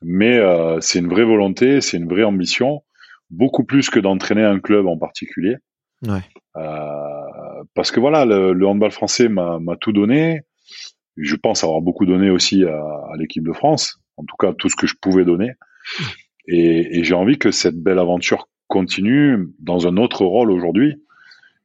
Mais 0.01 0.37
euh, 0.37 0.79
c'est 0.79 0.99
une 0.99 1.09
vraie 1.09 1.25
volonté, 1.25 1.81
c'est 1.81 1.97
une 1.97 2.07
vraie 2.07 2.23
ambition, 2.23 2.83
beaucoup 3.29 3.65
plus 3.65 3.89
que 3.89 3.99
d'entraîner 3.99 4.43
un 4.43 4.59
club 4.59 4.87
en 4.87 4.97
particulier. 4.97 5.57
Ouais. 6.07 6.21
Euh, 6.55 7.63
parce 7.73 7.91
que 7.91 7.99
voilà, 7.99 8.23
le, 8.25 8.53
le 8.53 8.67
handball 8.67 8.91
français 8.91 9.27
m'a 9.27 9.59
m'a 9.59 9.75
tout 9.75 9.91
donné. 9.91 10.43
Je 11.17 11.35
pense 11.35 11.63
avoir 11.63 11.81
beaucoup 11.81 12.05
donné 12.05 12.29
aussi 12.29 12.63
à, 12.63 12.75
à 12.75 13.15
l'équipe 13.17 13.45
de 13.45 13.53
France, 13.53 13.99
en 14.17 14.23
tout 14.23 14.35
cas 14.37 14.53
tout 14.53 14.69
ce 14.69 14.75
que 14.75 14.87
je 14.87 14.95
pouvais 14.99 15.25
donner. 15.25 15.51
Et, 16.47 16.99
et 16.99 17.03
j'ai 17.03 17.13
envie 17.15 17.37
que 17.37 17.51
cette 17.51 17.77
belle 17.77 17.99
aventure 17.99 18.49
continue 18.67 19.49
dans 19.59 19.87
un 19.87 19.97
autre 19.97 20.25
rôle 20.25 20.51
aujourd'hui. 20.51 20.95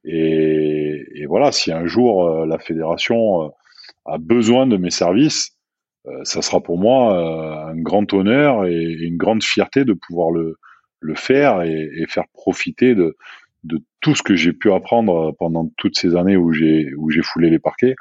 Et, 0.05 1.05
et 1.15 1.25
voilà, 1.25 1.51
si 1.51 1.71
un 1.71 1.85
jour 1.85 2.27
euh, 2.27 2.45
la 2.45 2.59
fédération 2.59 3.43
euh, 3.43 3.47
a 4.05 4.17
besoin 4.17 4.67
de 4.67 4.77
mes 4.77 4.91
services, 4.91 5.57
euh, 6.07 6.23
ça 6.23 6.41
sera 6.41 6.61
pour 6.61 6.77
moi 6.77 7.13
euh, 7.13 7.71
un 7.71 7.75
grand 7.81 8.13
honneur 8.13 8.65
et, 8.65 8.73
et 8.75 9.03
une 9.03 9.17
grande 9.17 9.43
fierté 9.43 9.83
de 9.83 9.93
pouvoir 9.93 10.31
le, 10.31 10.55
le 11.01 11.15
faire 11.15 11.63
et, 11.63 11.89
et 11.97 12.05
faire 12.07 12.25
profiter 12.33 12.95
de, 12.95 13.17
de 13.63 13.81
tout 13.99 14.15
ce 14.15 14.23
que 14.23 14.35
j'ai 14.35 14.53
pu 14.53 14.71
apprendre 14.71 15.35
pendant 15.37 15.69
toutes 15.77 15.97
ces 15.97 16.15
années 16.15 16.37
où 16.37 16.53
j'ai 16.53 16.93
foulé 17.23 17.49
les 17.49 17.59
parquets 17.59 17.95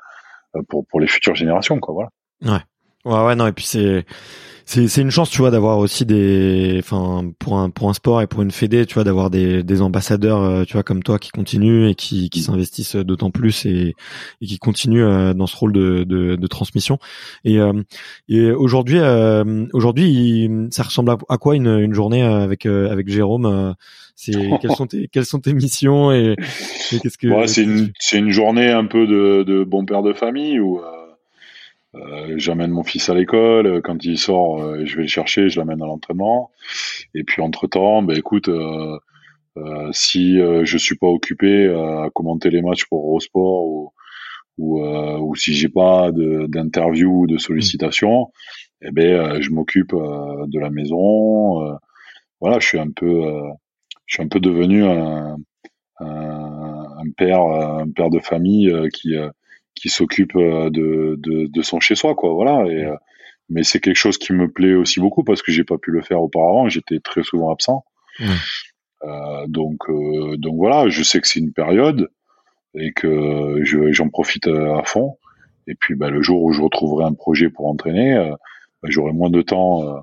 pour 0.69 0.87
pour 0.87 1.01
les 1.01 1.09
futures 1.09 1.35
générations 1.35 1.79
quoi 1.81 1.95
voilà. 1.95 2.11
Ouais, 3.05 3.25
ouais, 3.25 3.37
non, 3.37 3.47
et 3.47 3.53
puis 3.53 3.65
c'est 3.65 4.05
c'est 4.69 4.87
c'est 4.87 5.01
une 5.01 5.11
chance 5.11 5.31
tu 5.31 5.39
vois 5.39 5.51
d'avoir 5.51 5.79
aussi 5.79 6.05
des 6.05 6.77
enfin 6.79 7.31
pour 7.39 7.59
un 7.59 7.71
pour 7.71 7.89
un 7.89 7.95
sport 7.95 8.21
et 8.21 8.27
pour 8.27 8.43
une 8.43 8.51
fédé 8.51 8.85
tu 8.85 8.95
vois 8.95 9.05
d'avoir 9.05 9.31
des 9.31 9.63
des 9.63 9.81
ambassadeurs 9.81 10.43
euh, 10.43 10.65
tu 10.65 10.75
vois 10.75 10.83
comme 10.83 11.03
toi 11.03 11.19
qui 11.19 11.31
continuent 11.31 11.89
et 11.89 11.95
qui 11.95 12.29
qui 12.29 12.43
s'investissent 12.43 12.97
d'autant 12.97 13.31
plus 13.31 13.65
et 13.65 13.95
et 14.43 14.47
qui 14.47 14.59
continuent 14.59 15.07
euh, 15.07 15.33
dans 15.33 15.47
ce 15.47 15.57
rôle 15.57 15.73
de 15.73 16.05
de, 16.05 16.37
de 16.37 16.47
transmission. 16.47 16.99
Et 17.45 17.59
euh, 17.59 17.83
et 18.29 18.51
aujourd'hui 18.51 19.01
aujourd'hui 19.73 20.51
ça 20.71 20.83
ressemble 20.83 21.17
à, 21.29 21.39
quoi 21.39 21.57
une 21.57 21.79
une 21.79 21.95
journée 21.95 22.23
avec 22.23 22.67
avec 22.67 23.09
Jérôme 23.09 23.75
c'est 24.21 24.33
quelles 24.61 24.75
sont 24.75 24.89
tes 24.89 25.07
quelles 25.07 25.25
sont 25.25 25.39
tes 25.39 25.55
missions 25.55 26.11
et, 26.11 26.35
qu'est-ce 26.91 27.17
que 27.17 27.29
ouais, 27.29 27.47
c'est 27.47 27.63
une 27.63 27.93
c'est 28.01 28.19
une 28.19 28.31
journée 28.31 28.69
un 28.69 28.85
peu 28.85 29.07
de 29.07 29.45
de 29.45 29.63
bon 29.63 29.85
père 29.85 30.03
de 30.03 30.13
famille 30.13 30.59
où 30.59 30.81
euh, 31.95 32.35
j'amène 32.37 32.73
mon 32.73 32.83
fils 32.83 33.09
à 33.09 33.15
l'école. 33.15 33.81
Quand 33.83 34.05
il 34.05 34.19
sort, 34.19 34.61
euh, 34.61 34.85
je 34.85 34.97
vais 34.97 35.03
le 35.03 35.09
chercher, 35.09 35.49
je 35.49 35.61
l'amène 35.61 35.81
à 35.83 35.87
l'entraînement. 35.87 36.51
Et 37.15 37.23
puis 37.23 37.43
entre 37.43 37.69
temps, 37.69 38.03
ben 38.03 38.17
écoute, 38.17 38.49
euh, 38.49 38.99
euh 39.57 39.89
si 39.93 40.37
je 40.39 40.79
suis 40.79 40.97
pas 40.97 41.07
occupé 41.07 41.69
à 41.69 42.11
commenter 42.15 42.51
les 42.51 42.63
matchs 42.63 42.87
pour 42.87 43.07
Eurosport 43.07 43.67
ou 43.67 43.93
ou, 44.59 44.83
ou 44.83 45.37
si 45.37 45.55
j'ai 45.55 45.69
pas 45.69 46.11
d'interview 46.13 47.23
ou 47.23 47.27
de 47.29 47.39
sollicitation, 47.39 48.33
eh 48.83 48.91
ben 48.91 49.41
je 49.41 49.51
m'occupe 49.51 49.93
de 49.95 50.59
la 50.59 50.71
maison. 50.71 51.79
voilà, 52.41 52.59
je 52.59 52.67
suis 52.67 52.79
un 52.81 52.91
peu, 52.91 53.23
je 54.09 54.17
suis 54.17 54.23
un 54.25 54.29
peu 54.29 54.41
devenu 54.41 54.85
un, 54.85 55.37
un, 56.01 56.87
un 56.99 57.11
père, 57.17 57.43
un 57.43 57.89
père 57.91 58.11
de 58.11 58.19
famille 58.19 58.73
qui 58.93 59.15
qui 59.79 59.89
s'occupe 59.89 60.37
euh, 60.37 60.71
de, 60.71 61.15
de, 61.19 61.47
de, 61.47 61.63
son 61.63 61.81
chez 61.81 61.95
soi 61.95 62.15
quoi 62.15 62.33
voilà. 62.33 62.67
Et 62.67 62.85
euh, 62.85 62.97
mais 63.49 63.63
c'est 63.63 63.81
quelque 63.81 63.97
chose 63.97 64.19
qui 64.19 64.33
me 64.33 64.51
plaît 64.51 64.75
aussi 64.75 65.01
beaucoup 65.01 65.25
parce 65.25 65.41
que 65.41 65.53
j'ai 65.53 65.65
pas 65.65 65.79
pu 65.79 65.91
le 65.91 66.03
faire 66.03 66.21
auparavant 66.21 66.69
j'étais 66.69 67.01
très 67.01 67.23
souvent 67.23 67.51
absent. 67.51 67.85
Euh, 69.05 69.47
donc 69.47 69.89
euh, 69.89 70.37
donc 70.37 70.57
voilà 70.57 70.89
je 70.89 71.03
sais 71.03 71.21
que 71.21 71.29
c'est 71.29 71.39
une 71.39 71.53
période 71.53 72.11
et 72.75 72.93
que 72.93 73.61
je, 73.63 73.93
j'en 73.93 74.09
profite 74.09 74.49
à 74.49 74.83
fond. 74.85 75.17
Et 75.67 75.75
puis 75.75 75.95
bah, 75.95 76.11
le 76.11 76.21
jour 76.23 76.43
où 76.43 76.53
je 76.53 76.61
retrouverai 76.61 77.05
un 77.05 77.15
projet 77.15 77.49
pour 77.49 77.69
entraîner 77.69 78.15
bah, 78.83 78.89
j'aurai 78.91 79.13
moins 79.13 79.31
de 79.31 79.43
temps 79.43 80.03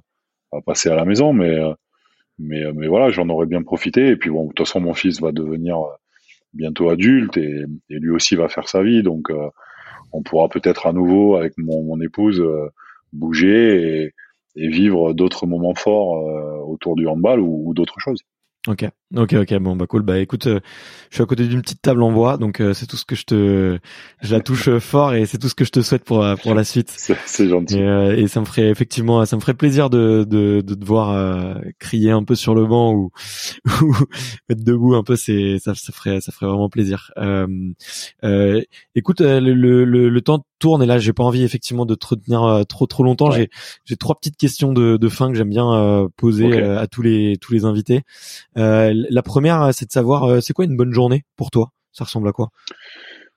à 0.52 0.62
passer 0.66 0.90
à 0.90 0.96
la 0.96 1.06
maison 1.06 1.34
mais 1.34 1.60
mais 2.40 2.62
mais 2.74 2.88
voilà 2.88 3.10
j'en 3.10 3.30
aurais 3.30 3.46
bien 3.46 3.64
profité 3.64 4.10
et 4.10 4.16
puis 4.18 4.30
bon 4.30 4.44
de 4.44 4.48
toute 4.50 4.68
façon 4.68 4.82
mon 4.82 4.94
fils 4.94 5.22
va 5.22 5.32
devenir 5.32 5.78
bientôt 6.56 6.90
adulte 6.90 7.38
et, 7.38 7.66
lui 7.90 8.10
aussi 8.10 8.36
va 8.36 8.48
faire 8.48 8.68
sa 8.68 8.82
vie. 8.82 9.04
Donc, 9.04 9.30
euh, 9.30 9.50
on 10.12 10.24
pourra 10.24 10.50
peut-être 10.50 10.88
à 10.88 10.94
nouveau 10.94 11.36
avec 11.36 11.54
mon, 11.58 12.00
épouse 12.02 12.40
euh, 12.40 12.70
bouger 13.14 14.06
et, 14.06 14.14
vivre 14.58 15.14
d'autres 15.14 15.46
moments 15.48 15.76
forts 15.76 16.30
euh, 16.30 16.58
autour 16.66 16.96
du 16.96 17.08
handball 17.08 17.42
ou 17.42 17.74
d'autres 17.74 18.00
choses. 18.00 18.22
Ok, 18.68 18.84
ok, 19.16 19.34
ok. 19.34 19.54
Bon, 19.60 19.76
bah 19.76 19.86
cool. 19.86 20.02
Bah 20.02 20.18
écoute, 20.18 20.48
euh, 20.48 20.60
je 21.12 21.18
suis 21.18 21.24
à 21.24 21.28
côté 21.28 21.48
d'une 21.48 21.62
petite 21.62 21.84
table 21.84 22.02
en 22.02 22.12
bois, 22.12 22.38
donc 22.38 22.62
euh, 22.62 22.74
c'est 22.74 22.88
tout 22.88 22.98
ce 22.98 23.06
que 23.06 23.16
je 23.16 23.24
te, 23.26 23.80
je 24.22 24.32
la 24.34 24.42
touche 24.42 24.70
euh, 24.70 24.80
fort 24.80 25.14
et 25.14 25.28
c'est 25.28 25.38
tout 25.38 25.50
ce 25.50 25.54
que 25.54 25.66
je 25.66 25.70
te 25.70 25.82
souhaite 25.82 26.04
pour 26.04 26.26
pour 26.42 26.56
la 26.56 26.64
suite. 26.64 26.90
C'est 27.26 27.48
gentil. 27.48 27.78
Et, 27.78 28.22
et, 28.22 28.28
ça 28.28 28.40
me 28.40 28.46
ferait 28.46 28.70
effectivement, 28.70 29.24
ça 29.26 29.36
me 29.36 29.42
ferait 29.42 29.54
plaisir 29.54 29.92
de 29.92 30.26
de, 30.28 30.62
de 30.62 30.74
te 30.74 30.84
voir 30.84 31.60
crier 31.78 32.10
un 32.10 32.24
peu 32.24 32.34
sur 32.34 32.56
le 32.56 32.66
banc 32.66 32.94
ou, 32.94 33.12
ou 33.82 33.96
être 34.50 34.64
debout 34.64 34.96
un 34.96 35.04
peu. 35.04 35.16
C'est 35.16 35.60
ça, 35.60 35.76
ça 35.76 35.94
ferait 35.94 36.20
ça 36.22 36.32
ferait 36.32 36.48
vraiment 36.48 36.70
plaisir. 36.70 37.12
écoute, 38.96 39.22
le, 39.22 39.54
le, 39.54 39.86
le 40.10 40.22
temps 40.22 40.44
tourne 40.60 40.82
et 40.84 40.86
là 40.86 40.98
j'ai 40.98 41.14
pas 41.14 41.24
envie 41.24 41.44
effectivement 41.44 41.86
de 41.86 41.96
te 41.96 42.08
retenir 42.08 42.44
euh, 42.44 42.64
trop 42.64 42.86
trop 42.86 43.04
longtemps. 43.04 43.32
J'ai 43.32 43.50
j'ai 43.86 43.96
trois 43.96 44.16
petites 44.16 44.38
questions 44.38 44.74
de, 44.74 44.98
de 44.98 45.10
fin 45.10 45.30
que 45.30 45.36
j'aime 45.36 45.50
bien 45.50 45.72
euh, 45.74 46.08
poser 46.16 46.46
euh, 46.46 46.80
à 46.80 46.88
tous 46.88 47.02
les 47.02 47.38
tous 47.40 47.54
les 47.54 47.66
invités. 47.66 48.02
la 48.56 49.22
première 49.24 49.74
c'est 49.74 49.86
de 49.86 49.92
savoir 49.92 50.42
c'est 50.42 50.54
quoi 50.54 50.66
une 50.66 50.78
bonne 50.78 50.94
journée 50.94 51.24
pour 51.36 51.52
toi? 51.52 51.72
Ça 51.92 52.04
ressemble 52.04 52.28
à 52.28 52.32
quoi? 52.32 52.50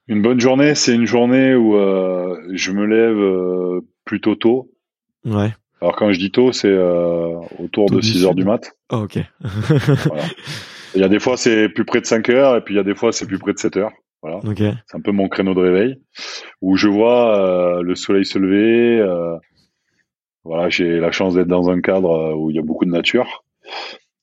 Une 0.09 0.23
bonne 0.23 0.41
journée, 0.41 0.75
c'est 0.75 0.95
une 0.95 1.07
journée 1.07 1.55
où 1.55 1.75
je 2.55 2.73
me 2.73 2.87
lève 2.87 3.83
plutôt 4.05 4.35
tôt. 4.35 4.71
Ouais. 5.25 5.53
Alors 5.81 5.95
quand 5.95 6.11
je 6.13 6.19
dis 6.19 6.31
tôt, 6.31 6.51
c'est 6.53 6.77
autour 7.59 7.91
de 7.91 8.01
6 8.01 8.25
heures 8.25 8.35
du 8.35 8.45
mat. 8.45 8.73
Oh, 8.91 9.05
ok. 9.05 9.19
voilà. 9.41 10.25
Il 10.95 11.01
y 11.01 11.05
a 11.05 11.09
des 11.09 11.21
fois 11.21 11.37
c'est 11.37 11.69
plus 11.69 11.85
près 11.85 12.01
de 12.01 12.07
5 12.07 12.29
heures 12.31 12.57
et 12.57 12.63
puis 12.63 12.75
il 12.75 12.77
y 12.79 12.81
a 12.81 12.85
des 12.85 12.95
fois 12.95 13.13
c'est 13.13 13.27
plus 13.27 13.39
près 13.39 13.53
de 13.53 13.59
7 13.59 13.77
heures. 13.77 13.93
Voilà. 14.23 14.41
C'est 14.57 14.97
un 14.97 15.01
peu 15.01 15.13
mon 15.13 15.29
créneau 15.29 15.55
de 15.55 15.61
réveil 15.61 16.01
où 16.61 16.77
je 16.77 16.89
vois 16.89 17.39
euh, 17.39 17.83
le 17.83 17.95
soleil 17.95 18.25
se 18.25 18.39
lever. 18.39 18.99
Euh, 18.99 19.37
voilà, 20.45 20.69
j'ai 20.71 20.99
la 20.99 21.13
chance 21.13 21.35
d'être 21.35 21.49
dans 21.49 21.71
un 21.71 21.81
cadre 21.81 22.11
euh, 22.11 22.35
où 22.35 22.51
il 22.51 22.57
y 22.57 22.59
a 22.59 22.63
beaucoup 22.63 22.85
de 22.85 22.91
nature. 22.91 23.45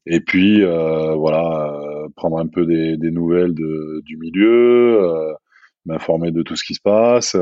Et 0.08 0.20
puis 0.20 0.64
voilà, 0.64 1.74
prendre 2.16 2.38
un 2.38 2.46
peu 2.46 2.68
des, 2.68 2.96
des 2.96 3.10
nouvelles 3.10 3.56
de, 3.56 4.02
du 4.06 4.18
milieu, 4.18 5.34
m'informer 5.86 6.32
de 6.32 6.44
tout 6.44 6.56
ce 6.56 6.64
qui 6.64 6.76
se 6.76 6.82
passe, 6.82 7.36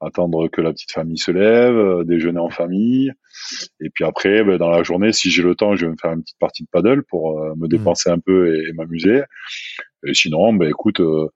attendre 0.00 0.48
que 0.48 0.60
la 0.60 0.72
petite 0.72 0.90
famille 0.90 1.18
se 1.18 1.30
lève, 1.30 2.02
déjeuner 2.04 2.40
en 2.40 2.50
famille. 2.50 3.12
Et 3.80 3.90
puis 3.90 4.04
après, 4.04 4.42
ben, 4.42 4.58
dans 4.58 4.70
la 4.70 4.82
journée, 4.82 5.12
si 5.12 5.30
j'ai 5.30 5.44
le 5.44 5.54
temps, 5.54 5.76
je 5.76 5.86
vais 5.86 5.92
me 5.92 5.96
faire 5.96 6.10
une 6.10 6.22
petite 6.22 6.38
partie 6.40 6.64
de 6.64 6.68
paddle 6.72 7.04
pour 7.04 7.38
me 7.54 7.66
mmh. 7.66 7.68
dépenser 7.68 8.10
un 8.10 8.18
peu 8.18 8.56
et, 8.56 8.72
m'amuser. 8.72 9.22
Et 10.06 10.14
sinon, 10.14 10.52
ben 10.52 10.68
écoute, 10.68 11.00
euh, 11.00 11.28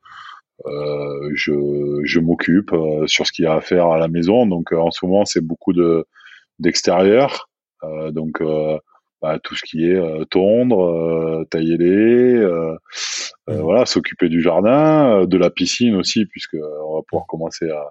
je, 0.67 2.01
je 2.05 2.21
m'occupe 2.21 2.73
euh, 2.73 3.07
sur 3.07 3.27
ce 3.27 3.33
qu'il 3.33 3.45
y 3.45 3.49
a 3.49 3.55
à 3.55 3.61
faire 3.61 3.87
à 3.87 3.99
la 3.99 4.09
maison. 4.09 4.47
Donc 4.47 4.73
euh, 4.73 4.77
en 4.77 4.91
ce 4.91 5.05
moment, 5.05 5.25
c'est 5.25 5.45
beaucoup 5.45 5.73
de 5.73 6.05
d'extérieur. 6.59 7.49
donc 8.11 8.43
bah, 9.23 9.39
tout 9.41 9.55
ce 9.55 9.63
qui 9.65 9.85
est 9.85 10.01
tondre, 10.29 11.47
tailler 11.51 11.77
les, 11.77 12.35
mmh. 12.35 13.61
voilà, 13.61 13.87
s'occuper 13.87 14.29
du 14.29 14.43
jardin, 14.43 15.25
de 15.25 15.39
la 15.39 15.51
piscine 15.51 15.95
aussi, 15.95 16.27
puisque 16.27 16.57
on 16.57 16.97
va 16.97 17.03
pouvoir 17.09 17.29
commencer 17.29 17.71
à, 17.71 17.85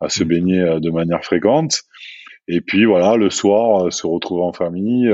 à 0.00 0.08
se 0.08 0.22
mmh. 0.22 0.28
baigner 0.28 0.80
de 0.80 0.90
manière 0.90 1.24
fréquente. 1.24 1.82
Et 2.46 2.60
puis 2.60 2.84
voilà, 2.84 3.16
le 3.16 3.30
soir, 3.30 3.92
se 3.92 4.06
retrouver 4.06 4.42
en 4.42 4.52
famille 4.52 5.08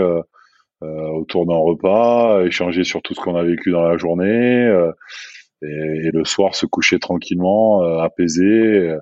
euh, 0.83 1.09
autour 1.09 1.47
d'un 1.47 1.57
repas, 1.57 2.45
échanger 2.45 2.85
sur 2.85 3.01
tout 3.03 3.15
ce 3.15 3.21
qu'on 3.21 3.37
a 3.37 3.43
vécu 3.43 3.71
dans 3.71 3.83
la 3.83 3.97
journée, 3.97 4.67
et, 5.63 6.11
le 6.13 6.25
soir 6.25 6.55
se 6.55 6.67
coucher 6.67 6.99
tranquillement, 6.99 7.83
euh, 7.83 7.99
apaisé 7.99 8.45
euh, 8.45 8.99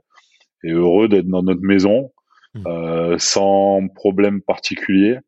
et 0.64 0.72
heureux 0.72 1.08
d'être 1.08 1.28
dans 1.28 1.42
notre 1.42 1.62
maison, 1.62 2.12
mmh. 2.54 2.66
euh, 2.66 3.18
sans 3.18 3.86
problème 3.94 4.42
particulier, 4.42 5.18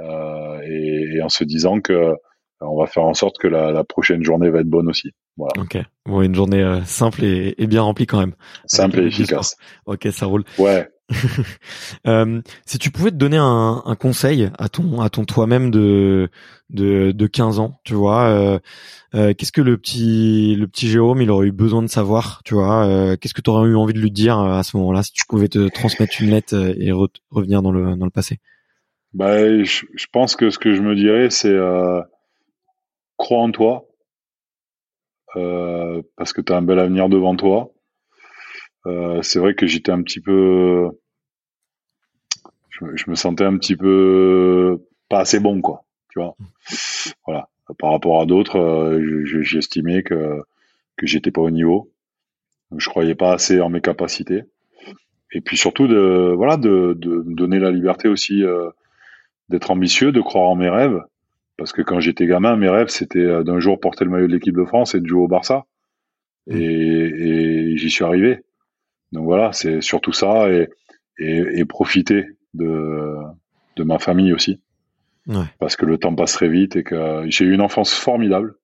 et, 0.00 1.20
en 1.22 1.28
se 1.28 1.44
disant 1.44 1.80
que 1.80 2.14
on 2.60 2.76
va 2.76 2.86
faire 2.86 3.04
en 3.04 3.14
sorte 3.14 3.38
que 3.38 3.46
la, 3.46 3.84
prochaine 3.84 4.24
journée 4.24 4.50
va 4.50 4.60
être 4.60 4.68
bonne 4.68 4.88
aussi. 4.88 5.12
Voilà. 5.36 5.62
Ok. 5.62 5.78
Bon, 6.06 6.22
une 6.22 6.34
journée 6.34 6.80
simple 6.84 7.24
et, 7.24 7.66
bien 7.66 7.82
remplie 7.82 8.06
quand 8.06 8.18
même. 8.18 8.34
Simple 8.66 9.00
et 9.00 9.06
efficace. 9.06 9.56
Ok, 9.86 10.08
ça 10.10 10.26
roule. 10.26 10.44
Ouais. 10.58 10.88
Euh, 12.06 12.42
si 12.66 12.78
tu 12.78 12.90
pouvais 12.90 13.10
te 13.10 13.16
donner 13.16 13.38
un, 13.38 13.96
conseil 13.98 14.50
à 14.58 14.68
ton 14.68 15.00
à 15.00 15.08
ton 15.08 15.24
toi-même 15.24 15.70
de, 15.70 16.28
de 16.70 17.12
de 17.12 17.26
15 17.26 17.58
ans, 17.60 17.80
tu 17.84 17.94
vois, 17.94 18.28
euh, 18.28 18.58
euh, 19.14 19.32
qu'est-ce 19.32 19.52
que 19.52 19.62
le 19.62 19.78
petit 19.78 20.54
le 20.54 20.66
petit 20.66 20.88
Jérôme 20.88 21.22
il 21.22 21.30
aurait 21.30 21.46
eu 21.46 21.52
besoin 21.52 21.82
de 21.82 21.88
savoir, 21.88 22.42
tu 22.44 22.54
vois, 22.54 23.16
qu'est-ce 23.16 23.34
que 23.34 23.40
tu 23.40 23.50
aurais 23.50 23.68
eu 23.68 23.76
envie 23.76 23.94
de 23.94 24.00
lui 24.00 24.10
dire 24.10 24.38
à 24.38 24.62
ce 24.62 24.76
moment-là 24.76 25.02
si 25.02 25.12
tu 25.12 25.24
pouvais 25.26 25.48
te 25.48 25.68
transmettre 25.68 26.20
une 26.20 26.30
lettre 26.30 26.54
et 26.54 26.92
revenir 27.30 27.62
dans 27.62 27.72
le 27.72 27.96
dans 27.96 28.04
le 28.04 28.10
passé? 28.10 28.38
Bah, 29.14 29.64
je, 29.64 29.86
je, 29.94 30.06
pense 30.12 30.36
que 30.36 30.50
ce 30.50 30.58
que 30.58 30.74
je 30.74 30.82
me 30.82 30.94
dirais 30.94 31.30
c'est 31.30 31.56
crois 33.16 33.38
en 33.38 33.50
toi 33.50 33.86
parce 36.16 36.32
que 36.34 36.42
tu 36.42 36.52
as 36.52 36.56
un 36.56 36.62
bel 36.62 36.78
avenir 36.78 37.08
devant 37.08 37.34
toi 37.34 37.72
c'est 39.22 39.38
vrai 39.38 39.54
que 39.54 39.66
j'étais 39.66 39.92
un 39.92 40.02
petit 40.02 40.20
peu, 40.20 40.90
je, 42.70 43.10
me 43.10 43.14
sentais 43.14 43.44
un 43.44 43.56
petit 43.56 43.76
peu 43.76 44.80
pas 45.08 45.20
assez 45.20 45.40
bon, 45.40 45.60
quoi. 45.60 45.84
Tu 46.10 46.20
vois, 46.20 46.36
voilà. 47.26 47.48
Par 47.78 47.90
rapport 47.90 48.20
à 48.20 48.26
d'autres, 48.26 48.58
euh, 48.58 49.42
j'estimais 49.42 50.02
que 50.02 50.40
que 50.96 51.06
j'étais 51.06 51.30
pas 51.30 51.42
au 51.42 51.50
niveau. 51.50 51.92
Je 52.76 52.88
croyais 52.88 53.14
pas 53.14 53.32
assez 53.32 53.60
en 53.60 53.68
mes 53.68 53.80
capacités. 53.80 54.44
Et 55.32 55.40
puis 55.42 55.56
surtout 55.58 55.86
de 55.86 56.32
voilà 56.34 56.56
de, 56.56 56.94
de 56.96 57.22
me 57.22 57.34
donner 57.34 57.58
la 57.58 57.70
liberté 57.70 58.08
aussi 58.08 58.42
euh, 58.42 58.70
d'être 59.50 59.70
ambitieux, 59.70 60.12
de 60.12 60.20
croire 60.20 60.48
en 60.48 60.56
mes 60.56 60.70
rêves. 60.70 61.02
Parce 61.58 61.72
que 61.72 61.82
quand 61.82 62.00
j'étais 62.00 62.26
gamin, 62.26 62.56
mes 62.56 62.70
rêves 62.70 62.88
c'était 62.88 63.44
d'un 63.44 63.60
jour 63.60 63.78
porter 63.80 64.04
le 64.04 64.10
maillot 64.10 64.28
de 64.28 64.32
l'équipe 64.32 64.56
de 64.56 64.64
France 64.64 64.94
et 64.94 65.00
de 65.00 65.06
jouer 65.06 65.22
au 65.22 65.28
Barça. 65.28 65.66
Et, 66.46 66.56
et 66.56 67.76
j'y 67.76 67.90
suis 67.90 68.04
arrivé. 68.04 68.40
Donc 69.12 69.24
voilà, 69.24 69.52
c'est 69.52 69.80
surtout 69.80 70.12
ça 70.12 70.50
et, 70.50 70.68
et, 71.18 71.60
et, 71.60 71.64
profiter 71.64 72.26
de, 72.54 73.14
de 73.76 73.84
ma 73.84 73.98
famille 73.98 74.32
aussi. 74.32 74.60
Ouais. 75.26 75.44
Parce 75.58 75.76
que 75.76 75.86
le 75.86 75.98
temps 75.98 76.14
passe 76.14 76.32
très 76.32 76.48
vite 76.48 76.76
et 76.76 76.82
que 76.82 77.24
j'ai 77.28 77.44
eu 77.44 77.52
une 77.52 77.60
enfance 77.60 77.92
formidable. 77.92 78.54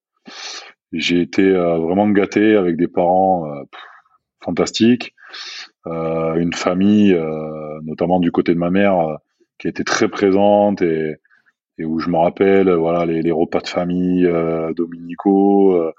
J'ai 0.93 1.21
été 1.21 1.43
euh, 1.43 1.79
vraiment 1.79 2.09
gâté 2.09 2.57
avec 2.57 2.77
des 2.77 2.89
parents 2.89 3.47
euh, 3.51 3.65
fantastiques, 4.43 5.15
euh, 5.87 6.35
une 6.37 6.53
famille, 6.53 7.13
euh, 7.13 7.81
notamment 7.83 8.21
du 8.21 8.31
côté 8.31 8.55
de 8.55 8.59
ma 8.59 8.71
mère, 8.71 9.19
qui 9.59 9.69
été 9.69 9.85
très 9.85 10.09
présente 10.09 10.83
et, 10.83 11.17
et 11.79 11.85
où 11.85 11.99
je 11.99 12.09
me 12.09 12.17
rappelle, 12.17 12.71
voilà, 12.71 13.07
les, 13.07 13.23
les 13.23 13.33
repas 13.33 13.61
de 13.61 13.69
famille 13.69 14.27
euh, 14.27 14.73
dominicaux, 14.73 15.91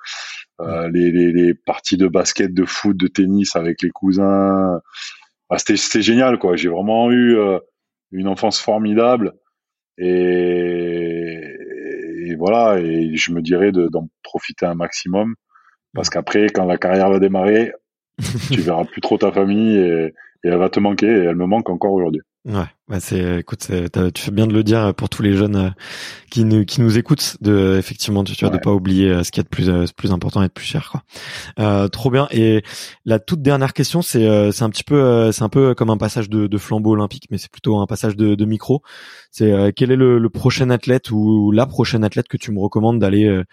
euh, 0.61 0.65
euh, 0.65 0.90
les, 0.90 1.11
les, 1.11 1.32
les, 1.32 1.53
parties 1.53 1.98
de 1.98 2.07
basket, 2.07 2.53
de 2.53 2.65
foot, 2.65 2.95
de 2.98 3.07
tennis 3.07 3.56
avec 3.56 3.82
les 3.82 3.90
cousins. 3.90 4.80
Ah, 5.49 5.57
c'était, 5.57 5.77
c'était 5.77 6.02
génial, 6.02 6.40
quoi. 6.40 6.56
J'ai 6.56 6.69
vraiment 6.69 7.11
eu 7.11 7.38
une 8.11 8.27
enfance 8.27 8.60
formidable 8.60 9.34
et, 9.98 11.44
et, 12.27 12.36
voilà. 12.36 12.80
Et 12.80 13.15
je 13.15 13.32
me 13.32 13.41
dirais 13.41 13.72
de, 13.72 13.88
d'en 13.88 14.07
profiter 14.23 14.65
un 14.65 14.76
maximum 14.76 15.36
parce 15.94 16.10
qu'après, 16.10 16.48
quand 16.48 16.65
la 16.65 16.77
carrière 16.77 17.10
va 17.10 17.19
démarrer, 17.19 17.73
tu 18.52 18.61
verras 18.61 18.86
plus 18.86 19.02
trop 19.02 19.18
ta 19.18 19.32
famille 19.32 19.77
et, 19.77 20.14
et 20.44 20.48
elle 20.48 20.57
va 20.57 20.69
te 20.69 20.80
manquer 20.80 21.07
et 21.07 21.23
elle 21.26 21.36
me 21.36 21.45
manque 21.45 21.69
encore 21.69 21.94
aujourd'hui. 21.94 22.22
Ouais, 22.46 22.66
bah 22.88 23.00
c'est, 23.00 23.40
écoute, 23.40 23.72
tu 24.14 24.22
fais 24.22 24.30
bien 24.30 24.46
de 24.46 24.54
le 24.54 24.64
dire 24.64 24.94
pour 24.94 25.10
tous 25.10 25.24
les 25.24 25.34
jeunes 25.34 25.56
euh, 25.56 25.70
qui 26.30 26.44
nous 26.44 26.64
qui 26.64 26.82
nous 26.82 26.96
écoutent, 26.98 27.38
de 27.42 27.78
effectivement, 27.80 28.24
tu, 28.24 28.36
tu 28.36 28.46
vois, 28.46 28.54
de 28.54 28.62
pas 28.62 28.72
oublier 28.72 29.10
euh, 29.10 29.24
ce 29.24 29.32
qui 29.32 29.40
est 29.40 29.44
de 29.44 29.48
plus 29.48 29.68
euh, 29.68 29.86
plus 29.96 30.12
important 30.12 30.44
et 30.44 30.48
de 30.48 30.52
plus 30.52 30.66
cher, 30.66 30.90
quoi. 30.92 31.02
Euh, 31.60 31.88
trop 31.88 32.12
bien. 32.12 32.28
Et 32.30 32.62
la 33.04 33.18
toute 33.18 33.42
dernière 33.42 33.74
question, 33.74 34.04
c'est 34.04 34.52
c'est 34.52 34.64
un 34.64 34.70
petit 34.70 34.84
peu 34.84 35.32
c'est 35.32 35.42
un 35.42 35.50
peu 35.50 35.74
comme 35.74 35.90
un 35.90 35.98
passage 35.98 36.30
de, 36.30 36.46
de 36.46 36.58
flambeau 36.60 36.92
olympique, 36.92 37.26
mais 37.32 37.40
c'est 37.40 37.50
plutôt 37.50 37.80
un 37.80 37.88
passage 37.88 38.16
de, 38.16 38.36
de 38.36 38.46
micro. 38.46 38.84
C'est 39.32 39.74
quel 39.76 39.92
est 39.92 39.96
le, 39.96 40.20
le, 40.20 40.30
prochain 40.30 40.70
athlète 40.70 41.10
ou 41.10 41.52
la 41.52 41.66
prochaine 41.66 42.04
athlète 42.04 42.28
que 42.28 42.38
tu 42.38 42.52
me 42.52 42.60
recommandes 42.60 43.00
d'aller 43.00 43.44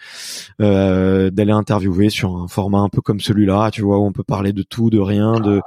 euh, 0.61 1.31
d'aller 1.31 1.51
interviewer 1.51 2.09
sur 2.09 2.37
un 2.37 2.47
format 2.47 2.79
un 2.79 2.89
peu 2.89 3.01
comme 3.01 3.19
celui-là, 3.19 3.71
tu 3.71 3.81
vois, 3.81 3.97
où 3.97 4.05
on 4.05 4.11
peut 4.11 4.23
parler 4.23 4.53
de 4.53 4.61
tout, 4.61 4.89
de 4.89 4.99
rien, 4.99 5.39
de 5.39 5.61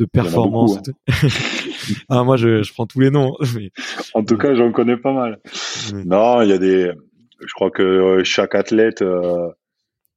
de 0.00 0.04
performance. 0.06 0.78
Hein. 1.90 1.94
ah 2.08 2.24
moi 2.24 2.36
je 2.36 2.62
je 2.62 2.72
prends 2.72 2.86
tous 2.86 3.00
les 3.00 3.10
noms. 3.10 3.36
En 4.14 4.24
tout 4.24 4.36
cas, 4.36 4.54
j'en 4.54 4.72
connais 4.72 4.96
pas 4.96 5.12
mal. 5.12 5.40
Non, 5.92 6.42
il 6.42 6.48
y 6.48 6.52
a 6.52 6.58
des. 6.58 6.92
Je 7.40 7.52
crois 7.54 7.70
que 7.70 7.82
euh, 7.82 8.24
chaque 8.24 8.54
athlète 8.54 9.02
euh, 9.02 9.48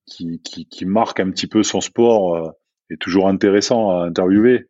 qui, 0.06 0.39
qui, 0.44 0.68
qui, 0.68 0.85
marque 0.85 1.19
un 1.19 1.30
petit 1.31 1.48
peu 1.48 1.64
son 1.64 1.81
sport 1.81 2.35
euh, 2.35 2.52
est 2.89 3.02
toujours 3.02 3.27
intéressant 3.27 3.89
à 3.89 4.06
interviewer. 4.06 4.68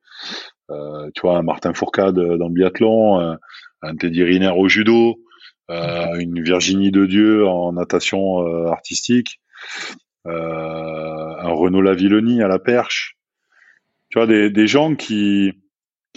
Euh, 0.69 1.09
tu 1.13 1.21
vois, 1.21 1.37
un 1.37 1.43
Martin 1.43 1.73
Fourcade 1.73 2.15
dans 2.15 2.47
le 2.47 2.53
biathlon, 2.53 3.37
un 3.81 3.95
Teddy 3.95 4.23
Riner 4.23 4.51
au 4.55 4.67
judo, 4.67 5.17
une 5.69 6.41
Virginie 6.41 6.91
de 6.91 7.05
Dieu 7.05 7.45
en 7.47 7.73
natation 7.73 8.67
artistique, 8.67 9.39
un 10.25 11.51
Renaud 11.51 11.81
Lavilloni 11.81 12.41
à 12.41 12.47
la 12.47 12.59
perche. 12.59 13.17
Tu 14.09 14.19
vois, 14.19 14.27
des, 14.27 14.49
des 14.49 14.67
gens 14.67 14.95
qui, 14.95 15.53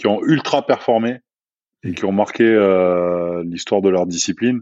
qui 0.01 0.07
ont 0.07 0.23
ultra 0.23 0.65
performé 0.65 1.19
et 1.83 1.93
qui 1.93 2.05
ont 2.05 2.11
marqué 2.11 2.43
euh, 2.43 3.43
l'histoire 3.45 3.81
de 3.81 3.89
leur 3.89 4.07
discipline. 4.07 4.61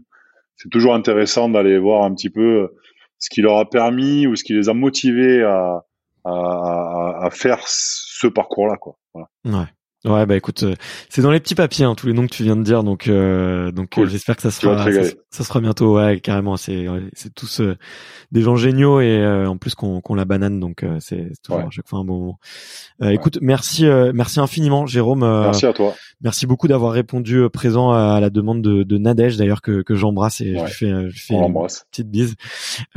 C'est 0.56 0.68
toujours 0.68 0.94
intéressant 0.94 1.48
d'aller 1.48 1.78
voir 1.78 2.04
un 2.04 2.14
petit 2.14 2.28
peu 2.28 2.74
ce 3.18 3.30
qui 3.30 3.40
leur 3.40 3.56
a 3.56 3.68
permis 3.68 4.26
ou 4.26 4.36
ce 4.36 4.44
qui 4.44 4.52
les 4.52 4.68
a 4.68 4.74
motivés 4.74 5.42
à, 5.42 5.82
à, 6.24 7.20
à 7.22 7.30
faire 7.30 7.60
ce 7.66 8.26
parcours-là. 8.26 8.76
Quoi. 8.76 8.98
Voilà. 9.14 9.28
Ouais. 9.46 9.66
Ouais 10.06 10.24
bah 10.24 10.34
écoute, 10.34 10.62
euh, 10.62 10.74
c'est 11.10 11.20
dans 11.20 11.30
les 11.30 11.40
petits 11.40 11.54
papiers 11.54 11.84
hein, 11.84 11.94
tous 11.94 12.06
les 12.06 12.14
noms 12.14 12.26
que 12.26 12.32
tu 12.32 12.42
viens 12.42 12.56
de 12.56 12.62
dire, 12.62 12.82
donc 12.82 13.06
euh, 13.06 13.70
donc 13.70 13.98
euh, 13.98 14.06
j'espère 14.06 14.34
que 14.34 14.40
ça 14.40 14.50
sera 14.50 14.90
ça, 14.90 15.10
ça, 15.28 15.44
sera 15.44 15.60
bientôt. 15.60 15.96
Ouais, 15.96 16.20
carrément, 16.20 16.56
c'est 16.56 16.86
c'est 17.12 17.34
tous 17.34 17.60
des 18.32 18.40
gens 18.40 18.56
géniaux 18.56 19.02
et 19.02 19.22
en 19.46 19.58
plus 19.58 19.74
qu'on 19.74 20.00
qu'on 20.00 20.14
la 20.14 20.24
banane, 20.24 20.58
donc 20.58 20.86
c'est 21.00 21.32
toujours 21.42 21.60
à 21.60 21.70
chaque 21.70 21.86
fois 21.86 21.98
un 21.98 22.04
bon 22.04 22.18
moment. 22.18 22.38
Écoute, 23.12 23.40
merci 23.42 23.84
merci 24.14 24.40
infiniment, 24.40 24.86
Jérôme. 24.86 25.20
merci 25.20 25.66
à 25.66 25.74
toi. 25.74 25.94
Merci 26.22 26.46
beaucoup 26.46 26.68
d'avoir 26.68 26.92
répondu 26.92 27.48
présent 27.50 27.92
à 27.92 28.20
la 28.20 28.30
demande 28.30 28.62
de, 28.62 28.82
de 28.82 28.98
Nadège 28.98 29.36
d'ailleurs 29.36 29.60
que 29.60 29.82
que 29.82 29.94
j'embrasse 29.96 30.40
et 30.40 30.56
je 30.56 30.72
fais 30.72 31.10
je 31.10 31.22
fais 31.22 31.34
une 31.34 31.52
petite 31.90 32.10
bise. 32.10 32.36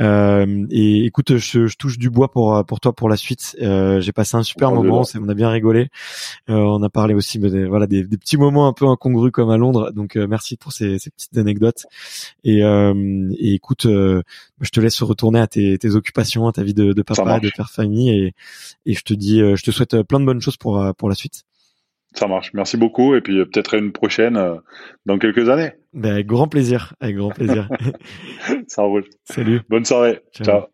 et 0.00 1.04
écoute, 1.04 1.36
je, 1.36 1.66
je, 1.66 1.76
touche 1.76 1.98
du 1.98 2.08
bois 2.08 2.30
pour 2.30 2.64
pour 2.64 2.80
toi 2.80 2.94
pour 2.94 3.10
la 3.10 3.18
suite. 3.18 3.56
J'ai 3.60 4.12
passé 4.12 4.38
un 4.38 4.42
super 4.42 4.72
moment, 4.72 5.02
on 5.20 5.28
a 5.28 5.34
bien 5.34 5.50
rigolé. 5.50 5.88
on 6.48 6.82
a 6.82 6.93
parler 6.94 7.12
aussi 7.12 7.38
des, 7.38 7.66
voilà 7.66 7.86
des, 7.86 8.04
des, 8.04 8.16
petits 8.16 8.38
moments 8.38 8.66
un 8.66 8.72
peu 8.72 8.86
incongrus 8.86 9.32
comme 9.32 9.50
à 9.50 9.58
Londres. 9.58 9.90
Donc 9.92 10.16
euh, 10.16 10.26
merci 10.26 10.56
pour 10.56 10.72
ces, 10.72 10.98
ces, 10.98 11.10
petites 11.10 11.36
anecdotes. 11.36 11.84
Et, 12.44 12.62
euh, 12.64 13.28
et 13.38 13.52
écoute, 13.52 13.84
euh, 13.84 14.22
je 14.62 14.70
te 14.70 14.80
laisse 14.80 15.02
retourner 15.02 15.40
à 15.40 15.46
tes, 15.46 15.76
tes 15.76 15.94
occupations, 15.94 16.46
à 16.46 16.52
ta 16.52 16.62
vie 16.62 16.72
de, 16.72 16.94
de 16.94 17.02
papa, 17.02 17.40
de 17.40 17.50
père 17.54 17.70
famille, 17.70 18.10
et, 18.10 18.32
et 18.86 18.94
je 18.94 19.02
te 19.02 19.12
dis, 19.12 19.40
je 19.40 19.62
te 19.62 19.70
souhaite 19.70 20.02
plein 20.04 20.20
de 20.20 20.24
bonnes 20.24 20.40
choses 20.40 20.56
pour 20.56 20.82
pour 20.96 21.10
la 21.10 21.14
suite. 21.14 21.42
Ça 22.14 22.28
marche. 22.28 22.52
Merci 22.54 22.76
beaucoup. 22.76 23.16
Et 23.16 23.20
puis 23.20 23.44
peut-être 23.44 23.74
une 23.74 23.90
prochaine 23.90 24.40
dans 25.04 25.18
quelques 25.18 25.48
années. 25.48 25.72
Ben, 25.92 26.12
avec 26.12 26.26
grand 26.26 26.46
plaisir. 26.46 26.94
Avec 27.00 27.16
grand 27.16 27.30
plaisir. 27.30 27.68
Ça 28.68 28.82
roule. 28.82 29.04
Salut. 29.24 29.62
Bonne 29.68 29.84
soirée. 29.84 30.20
Ciao. 30.32 30.73